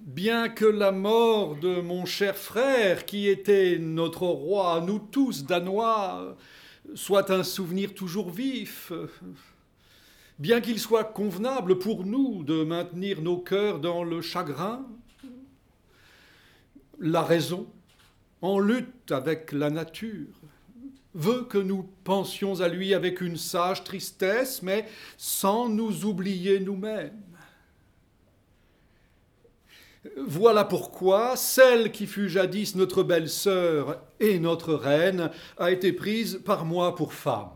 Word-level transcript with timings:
bien 0.00 0.48
que 0.48 0.64
la 0.64 0.92
mort 0.92 1.56
de 1.56 1.80
mon 1.80 2.06
cher 2.06 2.36
frère, 2.36 3.04
qui 3.04 3.28
était 3.28 3.78
notre 3.78 4.26
roi, 4.26 4.82
nous 4.86 4.98
tous 4.98 5.44
Danois, 5.44 6.36
soit 6.94 7.30
un 7.30 7.42
souvenir 7.42 7.94
toujours 7.94 8.30
vif, 8.30 8.92
bien 10.38 10.60
qu'il 10.60 10.78
soit 10.78 11.04
convenable 11.04 11.78
pour 11.78 12.04
nous 12.04 12.44
de 12.44 12.64
maintenir 12.64 13.22
nos 13.22 13.38
cœurs 13.38 13.80
dans 13.80 14.04
le 14.04 14.20
chagrin, 14.20 14.86
la 16.98 17.22
raison, 17.22 17.66
en 18.42 18.58
lutte 18.58 19.10
avec 19.10 19.52
la 19.52 19.70
nature, 19.70 20.28
veut 21.14 21.44
que 21.44 21.58
nous 21.58 21.88
pensions 22.04 22.60
à 22.60 22.68
lui 22.68 22.92
avec 22.92 23.20
une 23.20 23.36
sage 23.36 23.84
tristesse, 23.84 24.62
mais 24.62 24.86
sans 25.16 25.68
nous 25.68 26.04
oublier 26.04 26.60
nous-mêmes. 26.60 27.23
Voilà 30.18 30.64
pourquoi 30.64 31.36
celle 31.36 31.90
qui 31.90 32.06
fut 32.06 32.28
jadis 32.28 32.74
notre 32.74 33.02
belle-sœur 33.02 34.02
et 34.20 34.38
notre 34.38 34.74
reine 34.74 35.30
a 35.56 35.70
été 35.70 35.92
prise 35.92 36.40
par 36.44 36.64
moi 36.64 36.94
pour 36.94 37.14
femme. 37.14 37.50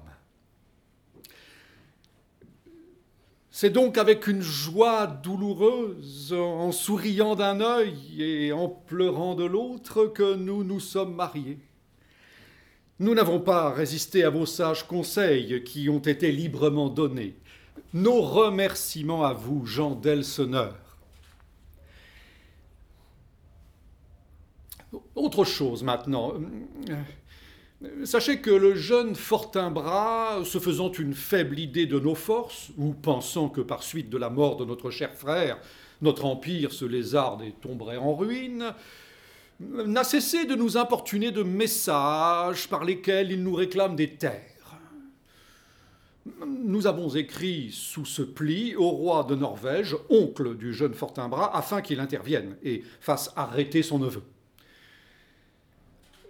C'est 3.50 3.70
donc 3.70 3.98
avec 3.98 4.28
une 4.28 4.40
joie 4.40 5.08
douloureuse, 5.08 6.32
en 6.32 6.70
souriant 6.70 7.34
d'un 7.34 7.60
œil 7.60 8.22
et 8.22 8.52
en 8.52 8.68
pleurant 8.68 9.34
de 9.34 9.44
l'autre, 9.44 10.06
que 10.06 10.36
nous 10.36 10.62
nous 10.62 10.78
sommes 10.78 11.16
mariés. 11.16 11.58
Nous 13.00 13.14
n'avons 13.14 13.40
pas 13.40 13.70
résisté 13.70 14.22
à 14.22 14.30
vos 14.30 14.46
sages 14.46 14.86
conseils 14.86 15.64
qui 15.64 15.88
ont 15.88 15.98
été 15.98 16.30
librement 16.30 16.88
donnés. 16.88 17.36
Nos 17.94 18.22
remerciements 18.22 19.24
à 19.24 19.32
vous, 19.32 19.66
Jean 19.66 19.96
d'Elsonneur. 19.96 20.87
Autre 25.18 25.44
chose 25.44 25.82
maintenant. 25.82 26.34
Sachez 28.04 28.40
que 28.40 28.50
le 28.50 28.74
jeune 28.74 29.14
Fortinbras, 29.14 30.44
se 30.44 30.58
faisant 30.58 30.92
une 30.92 31.12
faible 31.14 31.58
idée 31.58 31.86
de 31.86 31.98
nos 31.98 32.14
forces, 32.14 32.70
ou 32.76 32.92
pensant 32.92 33.48
que 33.48 33.60
par 33.60 33.82
suite 33.82 34.10
de 34.10 34.16
la 34.16 34.30
mort 34.30 34.56
de 34.56 34.64
notre 34.64 34.90
cher 34.90 35.12
frère, 35.14 35.58
notre 36.02 36.24
empire 36.24 36.72
se 36.72 36.84
lézarde 36.84 37.42
et 37.42 37.52
tomberait 37.60 37.96
en 37.96 38.14
ruine, 38.14 38.72
n'a 39.60 40.04
cessé 40.04 40.44
de 40.44 40.54
nous 40.54 40.76
importuner 40.76 41.32
de 41.32 41.42
messages 41.42 42.68
par 42.68 42.84
lesquels 42.84 43.32
il 43.32 43.42
nous 43.42 43.54
réclame 43.54 43.96
des 43.96 44.10
terres. 44.10 44.78
Nous 46.46 46.86
avons 46.86 47.08
écrit 47.08 47.70
sous 47.72 48.04
ce 48.04 48.22
pli 48.22 48.76
au 48.76 48.88
roi 48.88 49.24
de 49.24 49.34
Norvège, 49.34 49.96
oncle 50.10 50.56
du 50.56 50.72
jeune 50.72 50.94
Fortinbras, 50.94 51.50
afin 51.56 51.80
qu'il 51.80 51.98
intervienne 51.98 52.56
et 52.62 52.82
fasse 53.00 53.32
arrêter 53.34 53.82
son 53.82 53.98
neveu. 53.98 54.22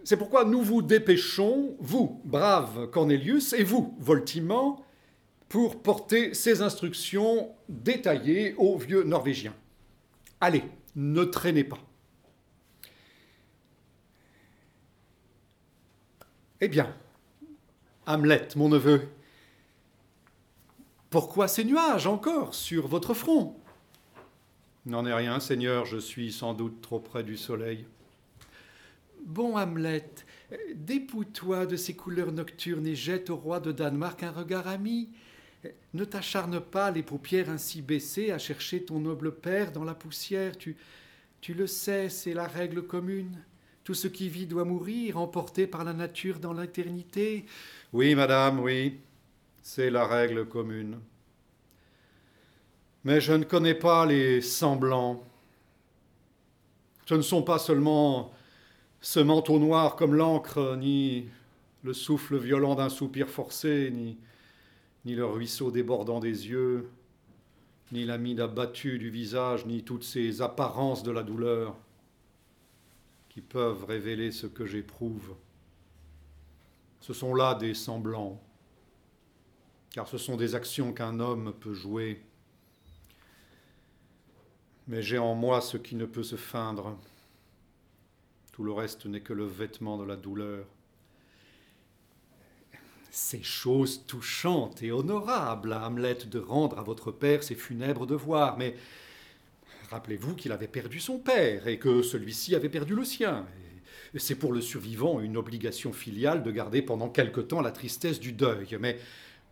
C'est 0.08 0.16
pourquoi 0.16 0.46
nous 0.46 0.62
vous 0.62 0.80
dépêchons, 0.80 1.76
vous, 1.80 2.22
brave 2.24 2.88
Cornelius, 2.88 3.52
et 3.52 3.62
vous, 3.62 3.94
Voltimand, 4.00 4.82
pour 5.50 5.82
porter 5.82 6.32
ces 6.32 6.62
instructions 6.62 7.54
détaillées 7.68 8.54
aux 8.54 8.78
vieux 8.78 9.02
Norvégiens. 9.02 9.52
Allez, 10.40 10.64
ne 10.96 11.24
traînez 11.24 11.62
pas. 11.62 11.76
Eh 16.62 16.68
bien, 16.68 16.96
Hamlet, 18.06 18.48
mon 18.56 18.70
neveu, 18.70 19.08
pourquoi 21.10 21.48
ces 21.48 21.64
nuages 21.64 22.06
encore 22.06 22.54
sur 22.54 22.88
votre 22.88 23.12
front? 23.12 23.60
N'en 24.86 25.04
est 25.04 25.12
rien, 25.12 25.38
Seigneur, 25.38 25.84
je 25.84 25.98
suis 25.98 26.32
sans 26.32 26.54
doute 26.54 26.80
trop 26.80 26.98
près 26.98 27.22
du 27.22 27.36
soleil. 27.36 27.84
Bon 29.28 29.58
Hamlet, 29.58 30.10
dépouille-toi 30.74 31.66
de 31.66 31.76
ces 31.76 31.94
couleurs 31.94 32.32
nocturnes 32.32 32.86
et 32.86 32.94
jette 32.94 33.28
au 33.28 33.36
roi 33.36 33.60
de 33.60 33.72
Danemark 33.72 34.22
un 34.22 34.30
regard 34.30 34.66
ami. 34.66 35.10
Ne 35.92 36.06
t'acharne 36.06 36.60
pas 36.60 36.90
les 36.90 37.02
paupières 37.02 37.50
ainsi 37.50 37.82
baissées 37.82 38.32
à 38.32 38.38
chercher 38.38 38.86
ton 38.86 39.00
noble 39.00 39.34
père 39.34 39.70
dans 39.70 39.84
la 39.84 39.94
poussière. 39.94 40.56
Tu, 40.56 40.78
tu 41.42 41.52
le 41.52 41.66
sais, 41.66 42.08
c'est 42.08 42.32
la 42.32 42.46
règle 42.46 42.86
commune. 42.86 43.44
Tout 43.84 43.92
ce 43.92 44.08
qui 44.08 44.30
vit 44.30 44.46
doit 44.46 44.64
mourir, 44.64 45.18
emporté 45.18 45.66
par 45.66 45.84
la 45.84 45.92
nature 45.92 46.38
dans 46.38 46.54
l'éternité. 46.54 47.44
Oui, 47.92 48.14
madame, 48.14 48.60
oui, 48.60 48.98
c'est 49.60 49.90
la 49.90 50.06
règle 50.06 50.46
commune. 50.46 51.00
Mais 53.04 53.20
je 53.20 53.34
ne 53.34 53.44
connais 53.44 53.74
pas 53.74 54.06
les 54.06 54.40
semblants. 54.40 55.22
Ce 57.04 57.12
ne 57.12 57.20
sont 57.20 57.42
pas 57.42 57.58
seulement 57.58 58.32
ce 59.00 59.20
manteau 59.20 59.58
noir 59.58 59.96
comme 59.96 60.14
l'encre, 60.14 60.76
ni 60.76 61.28
le 61.82 61.92
souffle 61.92 62.36
violent 62.36 62.74
d'un 62.74 62.88
soupir 62.88 63.28
forcé, 63.28 63.90
ni, 63.92 64.18
le 65.04 65.24
ruisseau 65.24 65.70
débordant 65.70 66.20
des 66.20 66.48
yeux, 66.48 66.90
ni 67.92 68.04
la 68.04 68.18
mine 68.18 68.40
abattue 68.40 68.98
du 68.98 69.08
visage, 69.08 69.64
ni 69.64 69.82
toutes 69.82 70.04
ces 70.04 70.42
apparences 70.42 71.02
de 71.02 71.10
la 71.10 71.22
douleur 71.22 71.76
qui 73.28 73.40
peuvent 73.40 73.84
révéler 73.84 74.32
ce 74.32 74.46
que 74.46 74.66
j'éprouve. 74.66 75.34
Ce 77.00 77.14
sont 77.14 77.34
là 77.34 77.54
des 77.54 77.72
semblants, 77.72 78.42
car 79.92 80.08
ce 80.08 80.18
sont 80.18 80.36
des 80.36 80.54
actions 80.54 80.92
qu'un 80.92 81.20
homme 81.20 81.54
peut 81.58 81.72
jouer. 81.72 82.20
Mais 84.88 85.00
j'ai 85.00 85.18
en 85.18 85.34
moi 85.34 85.60
ce 85.60 85.76
qui 85.76 85.94
ne 85.94 86.04
peut 86.04 86.22
se 86.22 86.36
feindre. 86.36 86.98
Tout 88.58 88.64
le 88.64 88.72
reste 88.72 89.06
n'est 89.06 89.20
que 89.20 89.32
le 89.32 89.46
vêtement 89.46 89.98
de 89.98 90.04
la 90.04 90.16
douleur. 90.16 90.66
Ces 93.08 93.44
choses 93.44 94.04
touchantes 94.04 94.82
et 94.82 94.90
honorables 94.90 95.72
à 95.72 95.86
Hamlet 95.86 96.18
de 96.28 96.40
rendre 96.40 96.76
à 96.76 96.82
votre 96.82 97.12
père 97.12 97.44
ses 97.44 97.54
funèbres 97.54 98.04
devoirs, 98.04 98.58
mais 98.58 98.74
rappelez-vous 99.90 100.34
qu'il 100.34 100.50
avait 100.50 100.66
perdu 100.66 100.98
son 100.98 101.20
père 101.20 101.68
et 101.68 101.78
que 101.78 102.02
celui-ci 102.02 102.56
avait 102.56 102.68
perdu 102.68 102.96
le 102.96 103.04
sien. 103.04 103.46
C'est 104.16 104.34
pour 104.34 104.52
le 104.52 104.60
survivant 104.60 105.20
une 105.20 105.36
obligation 105.36 105.92
filiale 105.92 106.42
de 106.42 106.50
garder 106.50 106.82
pendant 106.82 107.10
quelque 107.10 107.40
temps 107.40 107.60
la 107.60 107.70
tristesse 107.70 108.18
du 108.18 108.32
deuil, 108.32 108.76
mais 108.80 108.98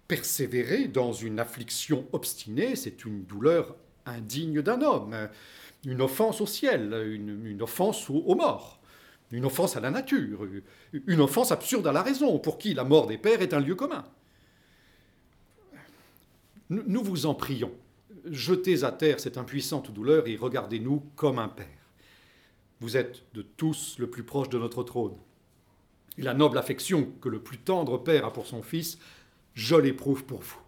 persévérer 0.08 0.88
dans 0.88 1.12
une 1.12 1.38
affliction 1.38 2.08
obstinée, 2.10 2.74
c'est 2.74 3.04
une 3.04 3.22
douleur 3.22 3.76
indigne 4.04 4.62
d'un 4.62 4.82
homme, 4.82 5.28
une 5.84 6.02
offense 6.02 6.40
au 6.40 6.46
ciel, 6.46 6.92
une, 7.06 7.62
offense 7.62 8.10
aux 8.10 8.34
morts 8.34 8.75
une 9.30 9.44
offense 9.44 9.76
à 9.76 9.80
la 9.80 9.90
nature, 9.90 10.46
une 10.92 11.20
offense 11.20 11.52
absurde 11.52 11.86
à 11.86 11.92
la 11.92 12.02
raison, 12.02 12.38
pour 12.38 12.58
qui 12.58 12.74
la 12.74 12.84
mort 12.84 13.06
des 13.06 13.18
pères 13.18 13.42
est 13.42 13.54
un 13.54 13.60
lieu 13.60 13.74
commun. 13.74 14.04
Nous 16.68 17.02
vous 17.02 17.26
en 17.26 17.34
prions, 17.34 17.72
jetez 18.24 18.84
à 18.84 18.92
terre 18.92 19.20
cette 19.20 19.38
impuissante 19.38 19.92
douleur 19.92 20.26
et 20.26 20.36
regardez-nous 20.36 21.02
comme 21.14 21.38
un 21.38 21.48
père. 21.48 21.66
Vous 22.80 22.96
êtes 22.96 23.22
de 23.34 23.42
tous 23.42 23.96
le 23.98 24.10
plus 24.10 24.24
proche 24.24 24.48
de 24.48 24.58
notre 24.58 24.82
trône. 24.82 25.16
Et 26.18 26.22
la 26.22 26.34
noble 26.34 26.58
affection 26.58 27.12
que 27.20 27.28
le 27.28 27.40
plus 27.40 27.58
tendre 27.58 27.98
père 27.98 28.24
a 28.24 28.32
pour 28.32 28.46
son 28.46 28.62
fils, 28.62 28.98
je 29.54 29.76
l'éprouve 29.76 30.24
pour 30.24 30.40
vous. 30.40 30.65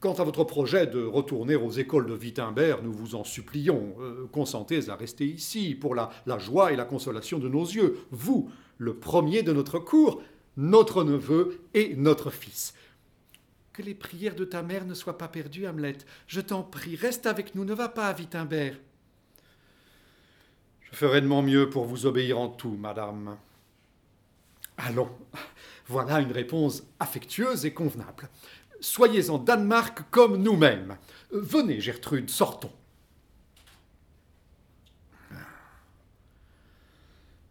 Quant 0.00 0.14
à 0.14 0.24
votre 0.24 0.44
projet 0.44 0.86
de 0.86 1.02
retourner 1.04 1.56
aux 1.56 1.70
écoles 1.70 2.06
de 2.06 2.14
Wittenberg, 2.14 2.82
nous 2.82 2.92
vous 2.92 3.14
en 3.14 3.24
supplions, 3.24 3.94
euh, 4.00 4.26
consentez 4.32 4.90
à 4.90 4.96
rester 4.96 5.26
ici 5.26 5.74
pour 5.74 5.94
la, 5.94 6.10
la 6.26 6.38
joie 6.38 6.72
et 6.72 6.76
la 6.76 6.84
consolation 6.84 7.38
de 7.38 7.48
nos 7.48 7.64
yeux, 7.64 7.98
vous, 8.10 8.50
le 8.78 8.94
premier 8.94 9.42
de 9.42 9.52
notre 9.52 9.78
cour, 9.78 10.22
notre 10.56 11.04
neveu 11.04 11.60
et 11.74 11.94
notre 11.96 12.30
fils. 12.30 12.74
Que 13.72 13.82
les 13.82 13.94
prières 13.94 14.36
de 14.36 14.44
ta 14.44 14.62
mère 14.62 14.84
ne 14.84 14.94
soient 14.94 15.18
pas 15.18 15.28
perdues, 15.28 15.66
Hamlet. 15.66 15.98
Je 16.26 16.40
t'en 16.40 16.62
prie, 16.62 16.96
reste 16.96 17.26
avec 17.26 17.54
nous, 17.54 17.64
ne 17.64 17.74
va 17.74 17.88
pas 17.88 18.08
à 18.08 18.14
Wittenberg. 18.14 18.76
Je 20.80 20.96
ferai 20.96 21.20
de 21.20 21.26
mon 21.26 21.42
mieux 21.42 21.68
pour 21.68 21.84
vous 21.86 22.06
obéir 22.06 22.38
en 22.38 22.48
tout, 22.48 22.76
madame. 22.78 23.36
Allons, 24.76 25.10
voilà 25.88 26.20
une 26.20 26.30
réponse 26.30 26.84
affectueuse 27.00 27.66
et 27.66 27.72
convenable. 27.72 28.28
Soyez 28.84 29.30
en 29.30 29.38
Danemark 29.38 30.02
comme 30.10 30.36
nous-mêmes. 30.36 30.98
Venez, 31.30 31.80
Gertrude, 31.80 32.28
sortons. 32.28 32.70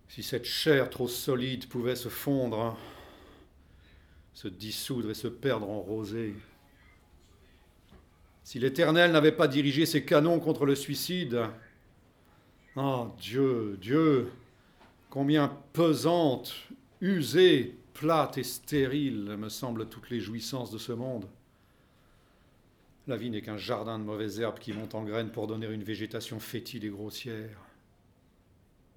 Si 0.09 0.21
cette 0.21 0.45
chair 0.45 0.91
trop 0.91 1.07
solide 1.07 1.67
pouvait 1.67 1.95
se 1.95 2.07
fondre, 2.07 2.77
se 4.35 4.47
dissoudre 4.47 5.09
et 5.09 5.15
se 5.15 5.27
perdre 5.27 5.67
en 5.67 5.79
rosée. 5.79 6.35
Si 8.43 8.59
l'Éternel 8.59 9.11
n'avait 9.11 9.31
pas 9.31 9.47
dirigé 9.47 9.87
ses 9.87 10.05
canons 10.05 10.39
contre 10.39 10.67
le 10.67 10.75
suicide, 10.75 11.47
oh 12.75 13.07
Dieu, 13.17 13.79
Dieu, 13.81 14.31
combien 15.09 15.47
pesante, 15.73 16.53
usée, 17.01 17.75
plate 17.93 18.37
et 18.37 18.43
stérile 18.43 19.35
me 19.37 19.49
semblent 19.49 19.87
toutes 19.87 20.09
les 20.09 20.19
jouissances 20.19 20.71
de 20.71 20.77
ce 20.77 20.91
monde. 20.91 21.27
La 23.07 23.17
vie 23.17 23.29
n'est 23.29 23.41
qu'un 23.41 23.57
jardin 23.57 23.99
de 23.99 24.03
mauvaises 24.03 24.39
herbes 24.39 24.59
qui 24.59 24.73
montent 24.73 24.95
en 24.95 25.03
graines 25.03 25.31
pour 25.31 25.47
donner 25.47 25.67
une 25.67 25.83
végétation 25.83 26.39
fétide 26.39 26.85
et 26.85 26.89
grossière. 26.89 27.57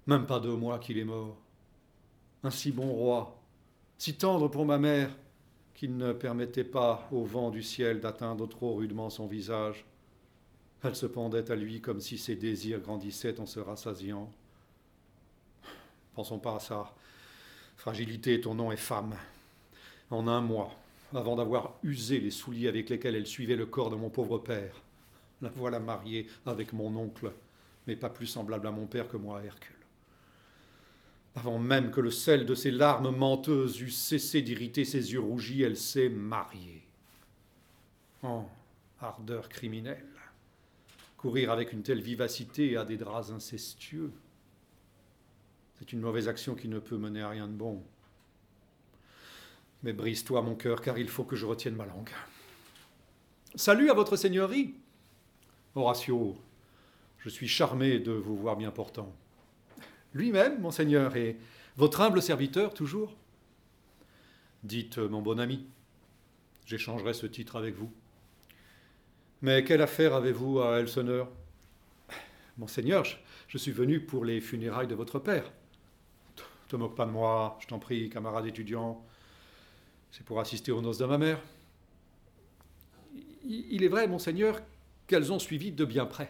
Même 0.05 0.25
pas 0.25 0.39
deux 0.39 0.55
mois 0.55 0.79
qu'il 0.79 0.97
est 0.97 1.03
mort. 1.03 1.37
Un 2.43 2.51
si 2.51 2.71
bon 2.71 2.87
roi, 2.87 3.37
si 3.97 4.13
tendre 4.13 4.47
pour 4.47 4.65
ma 4.65 4.77
mère, 4.77 5.09
qu'il 5.73 5.97
ne 5.97 6.13
permettait 6.13 6.63
pas 6.63 7.07
au 7.11 7.23
vent 7.23 7.51
du 7.51 7.61
ciel 7.61 7.99
d'atteindre 7.99 8.47
trop 8.47 8.75
rudement 8.75 9.09
son 9.09 9.27
visage. 9.27 9.85
Elle 10.83 10.95
se 10.95 11.05
pendait 11.05 11.51
à 11.51 11.55
lui 11.55 11.81
comme 11.81 11.99
si 11.99 12.17
ses 12.17 12.35
désirs 12.35 12.79
grandissaient 12.79 13.39
en 13.39 13.45
se 13.45 13.59
rassasiant. 13.59 14.31
Pensons 16.15 16.39
pas 16.39 16.55
à 16.55 16.59
ça. 16.59 16.95
Fragilité, 17.77 18.41
ton 18.41 18.55
nom 18.55 18.71
est 18.71 18.77
femme. 18.77 19.15
En 20.09 20.27
un 20.27 20.41
mois, 20.41 20.75
avant 21.13 21.35
d'avoir 21.35 21.75
usé 21.83 22.19
les 22.19 22.31
souliers 22.31 22.67
avec 22.67 22.89
lesquels 22.89 23.15
elle 23.15 23.27
suivait 23.27 23.55
le 23.55 23.65
corps 23.65 23.89
de 23.89 23.95
mon 23.95 24.09
pauvre 24.09 24.37
père, 24.37 24.81
la 25.41 25.49
voilà 25.49 25.79
mariée 25.79 26.27
avec 26.45 26.73
mon 26.73 26.95
oncle, 26.95 27.31
mais 27.85 27.95
pas 27.95 28.09
plus 28.09 28.27
semblable 28.27 28.67
à 28.67 28.71
mon 28.71 28.87
père 28.87 29.07
que 29.07 29.17
moi 29.17 29.39
à 29.39 29.43
Hercule. 29.43 29.75
Avant 31.35 31.59
même 31.59 31.91
que 31.91 32.01
le 32.01 32.11
sel 32.11 32.45
de 32.45 32.55
ses 32.55 32.71
larmes 32.71 33.15
menteuses 33.15 33.79
eût 33.79 33.91
cessé 33.91 34.41
d'irriter 34.41 34.83
ses 34.83 35.13
yeux 35.13 35.19
rougis, 35.19 35.61
elle 35.61 35.77
s'est 35.77 36.09
mariée. 36.09 36.83
Oh, 38.23 38.43
ardeur 38.99 39.47
criminelle 39.47 40.03
courir 41.17 41.51
avec 41.51 41.73
une 41.73 41.83
telle 41.83 42.01
vivacité 42.01 42.77
à 42.77 42.85
des 42.85 42.95
draps 42.95 43.31
incestueux. 43.31 44.11
C'est 45.79 45.93
une 45.93 46.01
mauvaise 46.01 46.27
action 46.27 46.55
qui 46.55 46.67
ne 46.67 46.79
peut 46.79 46.97
mener 46.97 47.21
à 47.21 47.29
rien 47.29 47.47
de 47.47 47.53
bon. 47.53 47.83
Mais 49.83 49.93
brise-toi 49.93 50.41
mon 50.41 50.55
cœur, 50.55 50.81
car 50.81 50.97
il 50.97 51.07
faut 51.07 51.23
que 51.23 51.35
je 51.35 51.45
retienne 51.45 51.75
ma 51.75 51.85
langue. 51.85 52.09
Salut 53.55 53.89
à 53.89 53.93
votre 53.93 54.15
seigneurie. 54.15 54.73
Horatio, 55.75 56.35
je 57.19 57.29
suis 57.29 57.47
charmé 57.47 57.99
de 57.99 58.11
vous 58.11 58.35
voir 58.35 58.55
bien 58.55 58.71
portant. 58.71 59.15
Lui-même, 60.13 60.59
monseigneur, 60.59 61.15
et 61.15 61.37
votre 61.75 62.01
humble 62.01 62.21
serviteur 62.21 62.73
toujours. 62.73 63.15
Dites, 64.63 64.97
mon 64.97 65.21
bon 65.21 65.39
ami, 65.39 65.67
j'échangerai 66.65 67.13
ce 67.13 67.27
titre 67.27 67.55
avec 67.55 67.75
vous. 67.75 67.91
Mais 69.41 69.63
quelle 69.63 69.81
affaire 69.81 70.15
avez-vous 70.15 70.59
à 70.61 70.79
Elseneur? 70.79 71.29
Monseigneur, 72.57 73.05
je, 73.47 73.57
suis 73.57 73.71
venu 73.71 73.99
pour 73.99 74.25
les 74.25 74.41
funérailles 74.41 74.87
de 74.87 74.95
votre 74.95 75.19
père. 75.19 75.51
Te 76.67 76.75
moque 76.75 76.95
pas 76.95 77.05
de 77.05 77.11
moi, 77.11 77.57
je 77.61 77.67
t'en 77.67 77.79
prie, 77.79 78.09
camarade 78.09 78.45
étudiant. 78.45 79.03
C'est 80.11 80.25
pour 80.25 80.39
assister 80.39 80.71
aux 80.71 80.81
noces 80.81 80.97
de 80.97 81.05
ma 81.05 81.17
mère. 81.17 81.39
Il 83.45 83.83
est 83.83 83.87
vrai, 83.87 84.07
monseigneur, 84.07 84.59
qu'elles 85.07 85.31
ont 85.31 85.39
suivi 85.39 85.71
de 85.71 85.85
bien 85.85 86.05
près. 86.05 86.29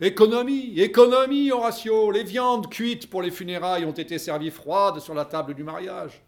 Économie, 0.00 0.78
économie, 0.78 1.50
Horatio. 1.50 2.10
Les 2.10 2.22
viandes 2.22 2.68
cuites 2.70 3.10
pour 3.10 3.22
les 3.22 3.30
funérailles 3.30 3.84
ont 3.84 3.92
été 3.92 4.18
servies 4.18 4.50
froides 4.50 5.00
sur 5.00 5.14
la 5.14 5.24
table 5.24 5.54
du 5.54 5.64
mariage. 5.64 6.22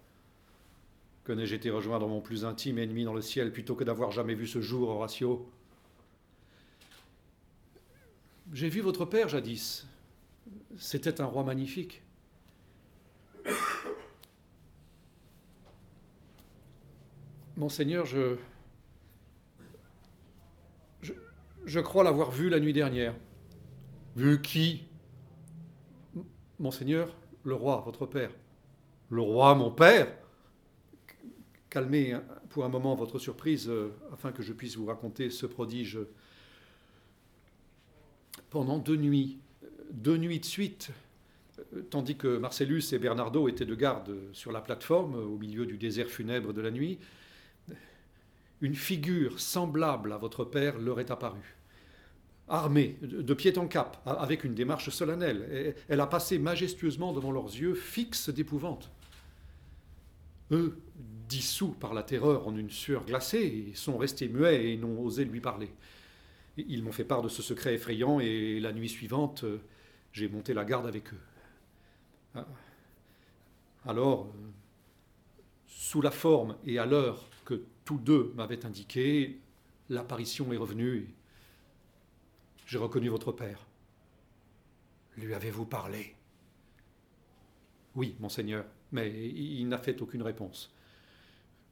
Que 1.23 1.33
n'ai-je 1.33 1.55
été 1.55 1.71
rejoindre 1.71 2.09
mon 2.09 2.21
plus 2.21 2.45
intime 2.45 2.79
ennemi 2.79 3.05
dans 3.05 3.15
le 3.15 3.21
ciel 3.21 3.53
plutôt 3.53 3.75
que 3.75 3.85
d'avoir 3.85 4.11
jamais 4.11 4.35
vu 4.35 4.47
ce 4.47 4.61
jour, 4.61 4.89
Horatio? 4.89 5.49
J'ai 8.53 8.71
vu 8.71 8.81
votre 8.81 9.05
père 9.05 9.29
jadis. 9.29 9.87
C'était 10.79 11.21
un 11.21 11.27
roi 11.27 11.45
magnifique. 11.45 12.03
Monseigneur, 17.57 18.07
je, 18.07 18.37
je, 21.03 21.13
je 21.65 21.81
crois 21.81 22.05
l'avoir 22.05 22.31
vu 22.31 22.49
la 22.49 22.61
nuit 22.61 22.73
dernière. 22.73 23.15
Vu 24.15 24.41
qui? 24.41 24.85
Monseigneur, 26.59 27.15
le 27.45 27.55
roi, 27.55 27.83
votre 27.85 28.07
père. 28.07 28.31
Le 29.11 29.21
roi, 29.21 29.55
mon 29.55 29.71
père? 29.71 30.13
Calmez 31.71 32.17
pour 32.49 32.65
un 32.65 32.69
moment 32.69 32.95
votre 32.95 33.19
surprise 33.19 33.69
euh, 33.69 33.93
afin 34.13 34.33
que 34.33 34.43
je 34.43 34.53
puisse 34.53 34.77
vous 34.77 34.87
raconter 34.87 35.31
ce 35.31 35.47
prodige 35.47 35.99
pendant 38.51 38.79
deux 38.79 38.97
nuits, 38.97 39.39
deux 39.91 40.17
nuits 40.17 40.41
de 40.41 40.45
suite, 40.45 40.91
tandis 41.91 42.17
que 42.17 42.39
Marcellus 42.39 42.85
et 42.93 42.99
Bernardo 42.99 43.49
étaient 43.49 43.67
de 43.67 43.75
garde 43.75 44.17
sur 44.33 44.53
la 44.53 44.61
plateforme 44.61 45.15
au 45.15 45.37
milieu 45.37 45.67
du 45.67 45.77
désert 45.77 46.09
funèbre 46.09 46.53
de 46.53 46.61
la 46.61 46.71
nuit, 46.71 46.99
une 48.61 48.75
figure 48.75 49.39
semblable 49.41 50.13
à 50.13 50.19
votre 50.19 50.45
père 50.45 50.79
leur 50.79 51.01
est 51.01 51.11
apparue. 51.11 51.57
Armée, 52.49 52.97
de 53.03 53.35
pied 53.35 53.57
en 53.59 53.69
cap, 53.69 54.01
avec 54.07 54.43
une 54.43 54.55
démarche 54.55 54.89
solennelle, 54.89 55.75
elle 55.89 56.01
a 56.01 56.07
passé 56.07 56.39
majestueusement 56.39 57.13
devant 57.13 57.31
leurs 57.31 57.55
yeux, 57.55 57.75
fixes 57.75 58.31
d'épouvante. 58.31 58.91
Eux, 60.51 60.79
dissous 61.29 61.73
par 61.79 61.93
la 61.93 62.03
terreur 62.03 62.49
en 62.49 62.57
une 62.57 62.71
sueur 62.71 63.05
glacée, 63.05 63.71
sont 63.75 63.99
restés 63.99 64.29
muets 64.29 64.71
et 64.71 64.77
n'ont 64.79 64.99
osé 64.99 65.27
lui 65.27 65.41
parler. 65.41 65.69
Ils 66.57 66.83
m'ont 66.83 66.91
fait 66.91 67.05
part 67.05 67.21
de 67.23 67.29
ce 67.29 67.43
secret 67.43 67.75
effrayant 67.75 68.19
et 68.19 68.59
la 68.61 68.73
nuit 68.73 68.89
suivante, 68.89 69.45
j'ai 70.13 70.29
monté 70.29 70.55
la 70.55 70.65
garde 70.65 70.87
avec 70.87 71.13
eux. 71.13 71.19
Ah. 72.35 72.47
Alors, 73.87 74.27
euh, 74.27 74.51
sous 75.67 76.03
la 76.03 76.11
forme 76.11 76.57
et 76.65 76.79
à 76.79 76.87
l'heure 76.87 77.29
que 77.45 77.63
tous 77.85 77.99
deux 77.99 78.33
m'avaient 78.37 78.67
indiqué, 78.67 79.41
l'apparition 79.89 80.53
est 80.53 80.57
revenue. 80.57 81.15
J'ai 82.67 82.79
reconnu 82.79 83.09
votre 83.09 83.33
père. 83.33 83.67
Lui 85.17 85.35
avez-vous 85.35 85.65
parlé? 85.65 86.15
Oui, 87.95 88.15
monseigneur, 88.21 88.65
mais 88.93 89.11
il 89.11 89.67
n'a 89.69 89.79
fait 89.79 90.01
aucune 90.03 90.23
réponse. 90.23 90.73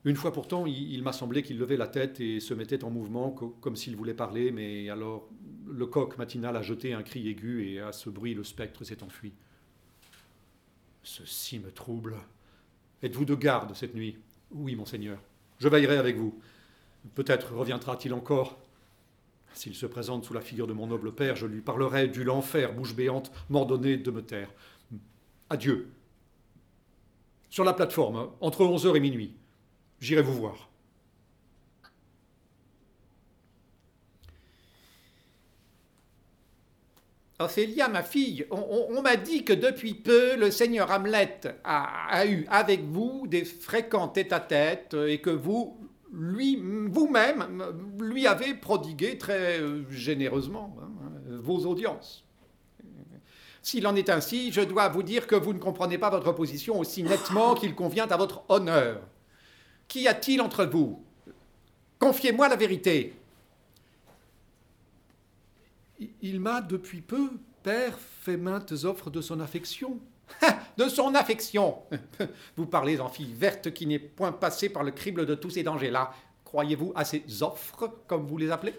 Une 0.05 0.17
fois 0.17 0.33
pourtant, 0.33 0.67
il, 0.67 1.03
m'a 1.03 1.13
semblé 1.13 1.43
qu'il 1.43 1.59
levait 1.59 1.77
la 1.77 1.89
tête 1.89 2.21
et 2.21 2.39
se 2.39 2.55
mettait 2.55 2.85
en 2.85 2.91
mouvement 2.91 3.33
comme 3.33 3.75
s'il 3.75 3.97
voulait 3.97 4.15
parler, 4.15 4.53
mais 4.53 4.89
alors 4.89 5.29
le 5.67 5.87
coq 5.87 6.17
matinal 6.17 6.57
a 6.57 6.63
jeté 6.63 6.93
un 6.93 7.03
cri 7.03 7.29
aigu 7.29 7.69
et 7.69 7.81
à 7.81 7.91
ce 7.91 8.09
bruit 8.09 8.33
le 8.33 8.45
spectre 8.45 8.85
s'est 8.85 9.03
enfui. 9.03 9.33
Ceci 11.07 11.61
me 11.61 11.71
trouble. 11.71 12.17
Êtes-vous 13.01 13.25
de 13.25 13.37
garde 13.37 13.77
cette 13.77 13.95
nuit? 13.95 14.19
Oui, 14.51 14.75
monseigneur. 14.75 15.21
Je 15.61 15.69
veillerai 15.69 15.99
avec 15.99 16.17
vous. 16.17 16.37
Peut-être 17.15 17.55
reviendra-t-il 17.55 18.13
encore. 18.13 18.59
S'il 19.55 19.77
se 19.77 19.87
présente 19.87 20.25
sous 20.25 20.35
la 20.35 20.41
figure 20.41 20.67
de 20.67 20.73
mon 20.73 20.89
noble 20.89 21.15
père, 21.15 21.37
je 21.37 21.47
lui 21.47 21.61
parlerai 21.61 22.09
du 22.09 22.25
l'enfer, 22.25 22.75
bouche 22.75 22.97
béante, 22.97 23.31
m'ordonner 23.49 23.97
de 23.97 24.11
me 24.11 24.21
taire. 24.21 24.53
Adieu. 25.49 25.93
Sur 27.51 27.63
la 27.63 27.73
plateforme, 27.73 28.29
entre 28.41 28.65
11h 28.65 28.97
et 28.97 29.01
minuit. 29.01 29.33
J'irai 30.01 30.23
vous 30.23 30.35
voir. 30.35 30.66
Ophélia, 37.39 37.89
ma 37.89 38.03
fille, 38.03 38.47
on, 38.51 39.03
m'a 39.03 39.17
dit 39.17 39.45
que 39.45 39.53
depuis 39.53 39.93
peu, 39.93 40.37
le 40.37 40.51
seigneur 40.51 40.91
Hamlet 40.91 41.41
a, 41.65 42.27
eu 42.27 42.47
avec 42.49 42.83
vous 42.85 43.27
des 43.27 43.45
fréquents 43.45 44.09
tête-à-tête 44.09 44.97
et 45.07 45.21
que 45.21 45.29
vous, 45.29 45.77
lui, 46.15 46.57
vous-même, 46.57 47.63
lui 48.01 48.27
avez 48.27 48.55
prodigué 48.55 49.19
très 49.19 49.61
euh, 49.61 49.85
généreusement 49.91 50.75
hein, 50.81 51.13
vos 51.43 51.67
audiences. 51.67 52.25
S'il 53.61 53.87
en 53.87 53.97
est 53.97 54.09
ainsi, 54.09 54.51
je 54.51 54.63
dois 54.63 54.89
vous 54.89 55.03
dire 55.03 55.27
que 55.27 55.35
vous 55.35 55.53
ne 55.53 55.59
comprenez 55.59 55.99
pas 55.99 56.09
votre 56.09 56.33
position 56.33 56.79
aussi 56.79 57.03
nettement 57.03 57.55
qu'il 57.55 57.75
convient 57.75 58.07
à 58.07 58.17
votre 58.17 58.45
honneur. 58.49 59.01
Qu'y 59.89 60.09
a-t-il 60.09 60.41
entre 60.41 60.65
vous? 60.65 61.05
Confiez-moi 61.99 62.49
la 62.49 62.57
vérité. 62.57 63.15
Il 66.23 66.41
m'a 66.41 66.61
depuis 66.61 67.01
peu, 67.01 67.31
père, 67.63 67.99
fait 67.99 68.37
maintes 68.37 68.73
offres 68.85 69.11
de 69.11 69.21
son 69.21 69.41
affection. 69.41 69.99
de 70.77 70.89
son 70.89 71.15
affection 71.15 71.77
Vous 72.57 72.67
parlez 72.67 73.01
en 73.01 73.09
fille 73.09 73.33
verte 73.33 73.73
qui 73.73 73.87
n'est 73.87 73.99
point 73.99 74.33
passée 74.33 74.69
par 74.69 74.83
le 74.83 74.91
crible 74.91 75.25
de 75.25 75.35
tous 75.35 75.51
ces 75.51 75.63
dangers-là. 75.63 76.13
Croyez-vous 76.45 76.93
à 76.95 77.05
ces 77.05 77.43
offres, 77.43 77.91
comme 78.07 78.27
vous 78.27 78.39
les 78.39 78.51
appelez? 78.51 78.75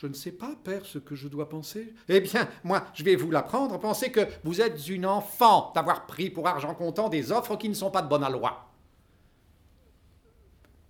Je 0.00 0.06
ne 0.06 0.14
sais 0.14 0.32
pas, 0.32 0.54
père, 0.64 0.86
ce 0.86 0.98
que 0.98 1.14
je 1.14 1.28
dois 1.28 1.48
penser. 1.48 1.92
Eh 2.08 2.20
bien, 2.20 2.48
moi, 2.64 2.86
je 2.94 3.04
vais 3.04 3.16
vous 3.16 3.30
l'apprendre. 3.30 3.78
Pensez 3.78 4.10
que 4.10 4.26
vous 4.44 4.62
êtes 4.62 4.88
une 4.88 5.04
enfant 5.04 5.72
d'avoir 5.74 6.06
pris 6.06 6.30
pour 6.30 6.48
argent 6.48 6.74
comptant 6.74 7.10
des 7.10 7.32
offres 7.32 7.56
qui 7.56 7.68
ne 7.68 7.74
sont 7.74 7.90
pas 7.90 8.00
de 8.00 8.08
bonne 8.08 8.26
loi. 8.32 8.70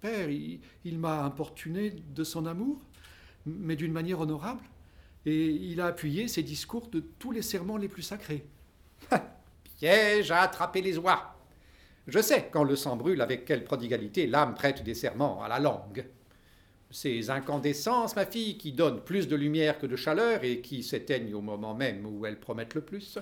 Père, 0.01 0.31
il, 0.31 0.99
m'a 0.99 1.25
importuné 1.25 1.91
de 1.91 2.23
son 2.23 2.47
amour, 2.47 2.81
mais 3.45 3.75
d'une 3.75 3.93
manière 3.93 4.21
honorable, 4.21 4.63
et 5.27 5.47
il 5.47 5.81
a 5.81 5.87
appuyé 5.87 6.29
ses 6.29 6.43
discours 6.43 6.89
de 6.89 7.01
tous 7.01 7.33
les 7.33 7.43
serments 7.43 7.77
les 7.77 7.89
plus 7.89 8.03
sacrés. 8.03 8.45
Piège 9.79 10.31
à 10.31 10.41
attraper 10.41 10.83
les 10.83 10.99
oies. 10.99 11.37
Je 12.07 12.21
sais, 12.21 12.49
quand 12.51 12.65
le 12.65 12.77
sang 12.77 12.97
brûle, 12.97 13.21
avec 13.21 13.45
quelle 13.45 13.65
prodigalité 13.65 14.27
l'âme 14.27 14.55
prête 14.55 14.83
des 14.83 14.95
serments 14.95 15.43
à 15.43 15.49
la 15.49 15.59
langue. 15.59 16.07
Ces 16.91 17.31
incandescences, 17.31 18.17
ma 18.17 18.27
fille, 18.27 18.59
qui 18.59 18.73
donnent 18.73 19.03
plus 19.03 19.29
de 19.29 19.37
lumière 19.37 19.79
que 19.79 19.87
de 19.87 19.95
chaleur 19.97 20.43
et 20.43 20.61
qui 20.61 20.83
s'éteignent 20.83 21.35
au 21.35 21.41
moment 21.41 21.75
même 21.75 22.05
où 22.05 22.27
elles 22.27 22.41
promettent 22.41 22.75
le 22.75 22.81
plus, 22.81 23.19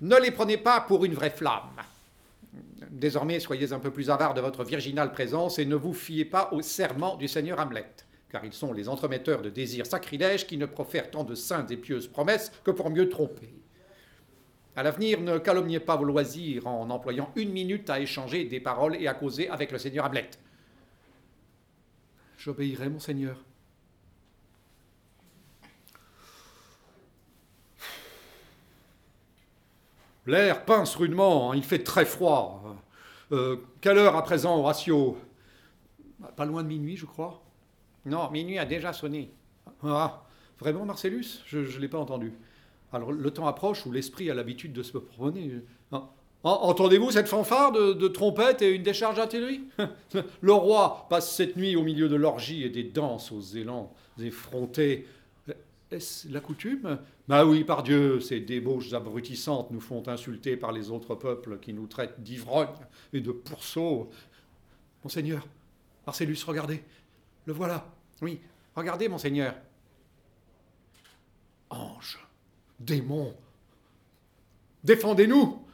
ne 0.00 0.16
les 0.16 0.30
prenez 0.30 0.58
pas 0.58 0.80
pour 0.80 1.04
une 1.04 1.14
vraie 1.14 1.30
flamme. 1.30 1.82
Désormais, 2.90 3.40
soyez 3.40 3.72
un 3.72 3.80
peu 3.80 3.90
plus 3.90 4.10
avare 4.10 4.34
de 4.34 4.40
votre 4.40 4.62
virginale 4.62 5.10
présence 5.10 5.58
et 5.58 5.64
ne 5.64 5.74
vous 5.74 5.92
fiez 5.92 6.24
pas 6.24 6.50
aux 6.52 6.62
serments 6.62 7.16
du 7.16 7.26
Seigneur 7.26 7.58
Hamlet, 7.58 7.90
car 8.30 8.44
ils 8.44 8.52
sont 8.52 8.72
les 8.72 8.88
entremetteurs 8.88 9.42
de 9.42 9.50
désirs 9.50 9.86
sacrilèges 9.86 10.46
qui 10.46 10.56
ne 10.56 10.66
profèrent 10.66 11.10
tant 11.10 11.24
de 11.24 11.34
saintes 11.34 11.70
et 11.70 11.76
pieuses 11.76 12.08
promesses 12.08 12.52
que 12.64 12.70
pour 12.70 12.90
mieux 12.90 13.08
tromper. 13.08 13.54
À 14.76 14.82
l'avenir, 14.82 15.20
ne 15.20 15.38
calomniez 15.38 15.80
pas 15.80 15.96
vos 15.96 16.04
loisirs 16.04 16.66
en 16.66 16.88
employant 16.90 17.32
une 17.34 17.50
minute 17.50 17.90
à 17.90 18.00
échanger 18.00 18.44
des 18.44 18.60
paroles 18.60 18.96
et 18.96 19.08
à 19.08 19.14
causer 19.14 19.48
avec 19.48 19.72
le 19.72 19.78
Seigneur 19.78 20.04
Hamlet. 20.04 20.30
J'obéirai, 22.36 22.88
monseigneur. 22.88 23.36
L'air 30.26 30.64
pince 30.64 30.94
rudement, 30.94 31.50
hein, 31.50 31.56
il 31.56 31.64
fait 31.64 31.82
très 31.82 32.04
froid. 32.04 32.76
Euh, 33.32 33.56
quelle 33.80 33.96
heure 33.98 34.14
à 34.14 34.22
présent, 34.22 34.58
Horatio? 34.58 35.18
Pas 36.36 36.44
loin 36.44 36.62
de 36.62 36.68
minuit, 36.68 36.96
je 36.96 37.06
crois. 37.06 37.42
Non, 38.06 38.30
minuit 38.30 38.58
a 38.58 38.64
déjà 38.64 38.92
sonné. 38.92 39.30
Ah, 39.82 40.24
vraiment, 40.58 40.84
Marcellus? 40.84 41.42
Je 41.46 41.58
ne 41.58 41.80
l'ai 41.80 41.88
pas 41.88 41.98
entendu. 41.98 42.32
Alors, 42.92 43.12
le 43.12 43.30
temps 43.30 43.46
approche 43.46 43.84
où 43.86 43.92
l'esprit 43.92 44.30
a 44.30 44.34
l'habitude 44.34 44.72
de 44.72 44.82
se 44.82 44.96
promener. 44.96 45.62
Ah, 45.92 46.08
Entendez-vous 46.44 47.10
cette 47.10 47.28
fanfare 47.28 47.72
de, 47.72 48.08
trompette 48.08 48.62
et 48.62 48.74
une 48.74 48.82
décharge 48.82 49.16
d'artillerie 49.16 49.62
Le 50.40 50.52
roi 50.52 51.06
passe 51.10 51.34
cette 51.34 51.56
nuit 51.56 51.74
au 51.76 51.82
milieu 51.82 52.08
de 52.08 52.16
l'orgie 52.16 52.62
et 52.62 52.70
des 52.70 52.84
danses 52.84 53.32
aux 53.32 53.40
élans 53.40 53.92
effrontés. 54.20 55.06
Est-ce 55.90 56.28
la 56.30 56.40
coutume? 56.40 56.98
Bah 57.26 57.44
oui, 57.44 57.64
par 57.64 57.82
Dieu, 57.82 58.20
ces 58.20 58.40
débauches 58.40 58.92
abrutissantes 58.92 59.70
nous 59.70 59.80
font 59.80 60.06
insulter 60.06 60.56
par 60.56 60.70
les 60.70 60.90
autres 60.90 61.14
peuples 61.14 61.58
qui 61.60 61.72
nous 61.72 61.86
traitent 61.86 62.20
d'ivrognes 62.20 62.68
et 63.12 63.20
de 63.20 63.32
pourceaux. 63.32 64.10
Monseigneur, 65.02 65.46
Marcellus, 66.06 66.38
regardez, 66.46 66.82
le 67.48 67.54
voilà. 67.54 67.86
Oui, 68.20 68.42
regardez, 68.76 69.08
monseigneur. 69.08 69.54
Ange, 71.70 72.18
démon, 72.78 73.34
défendez-nous 74.84 75.64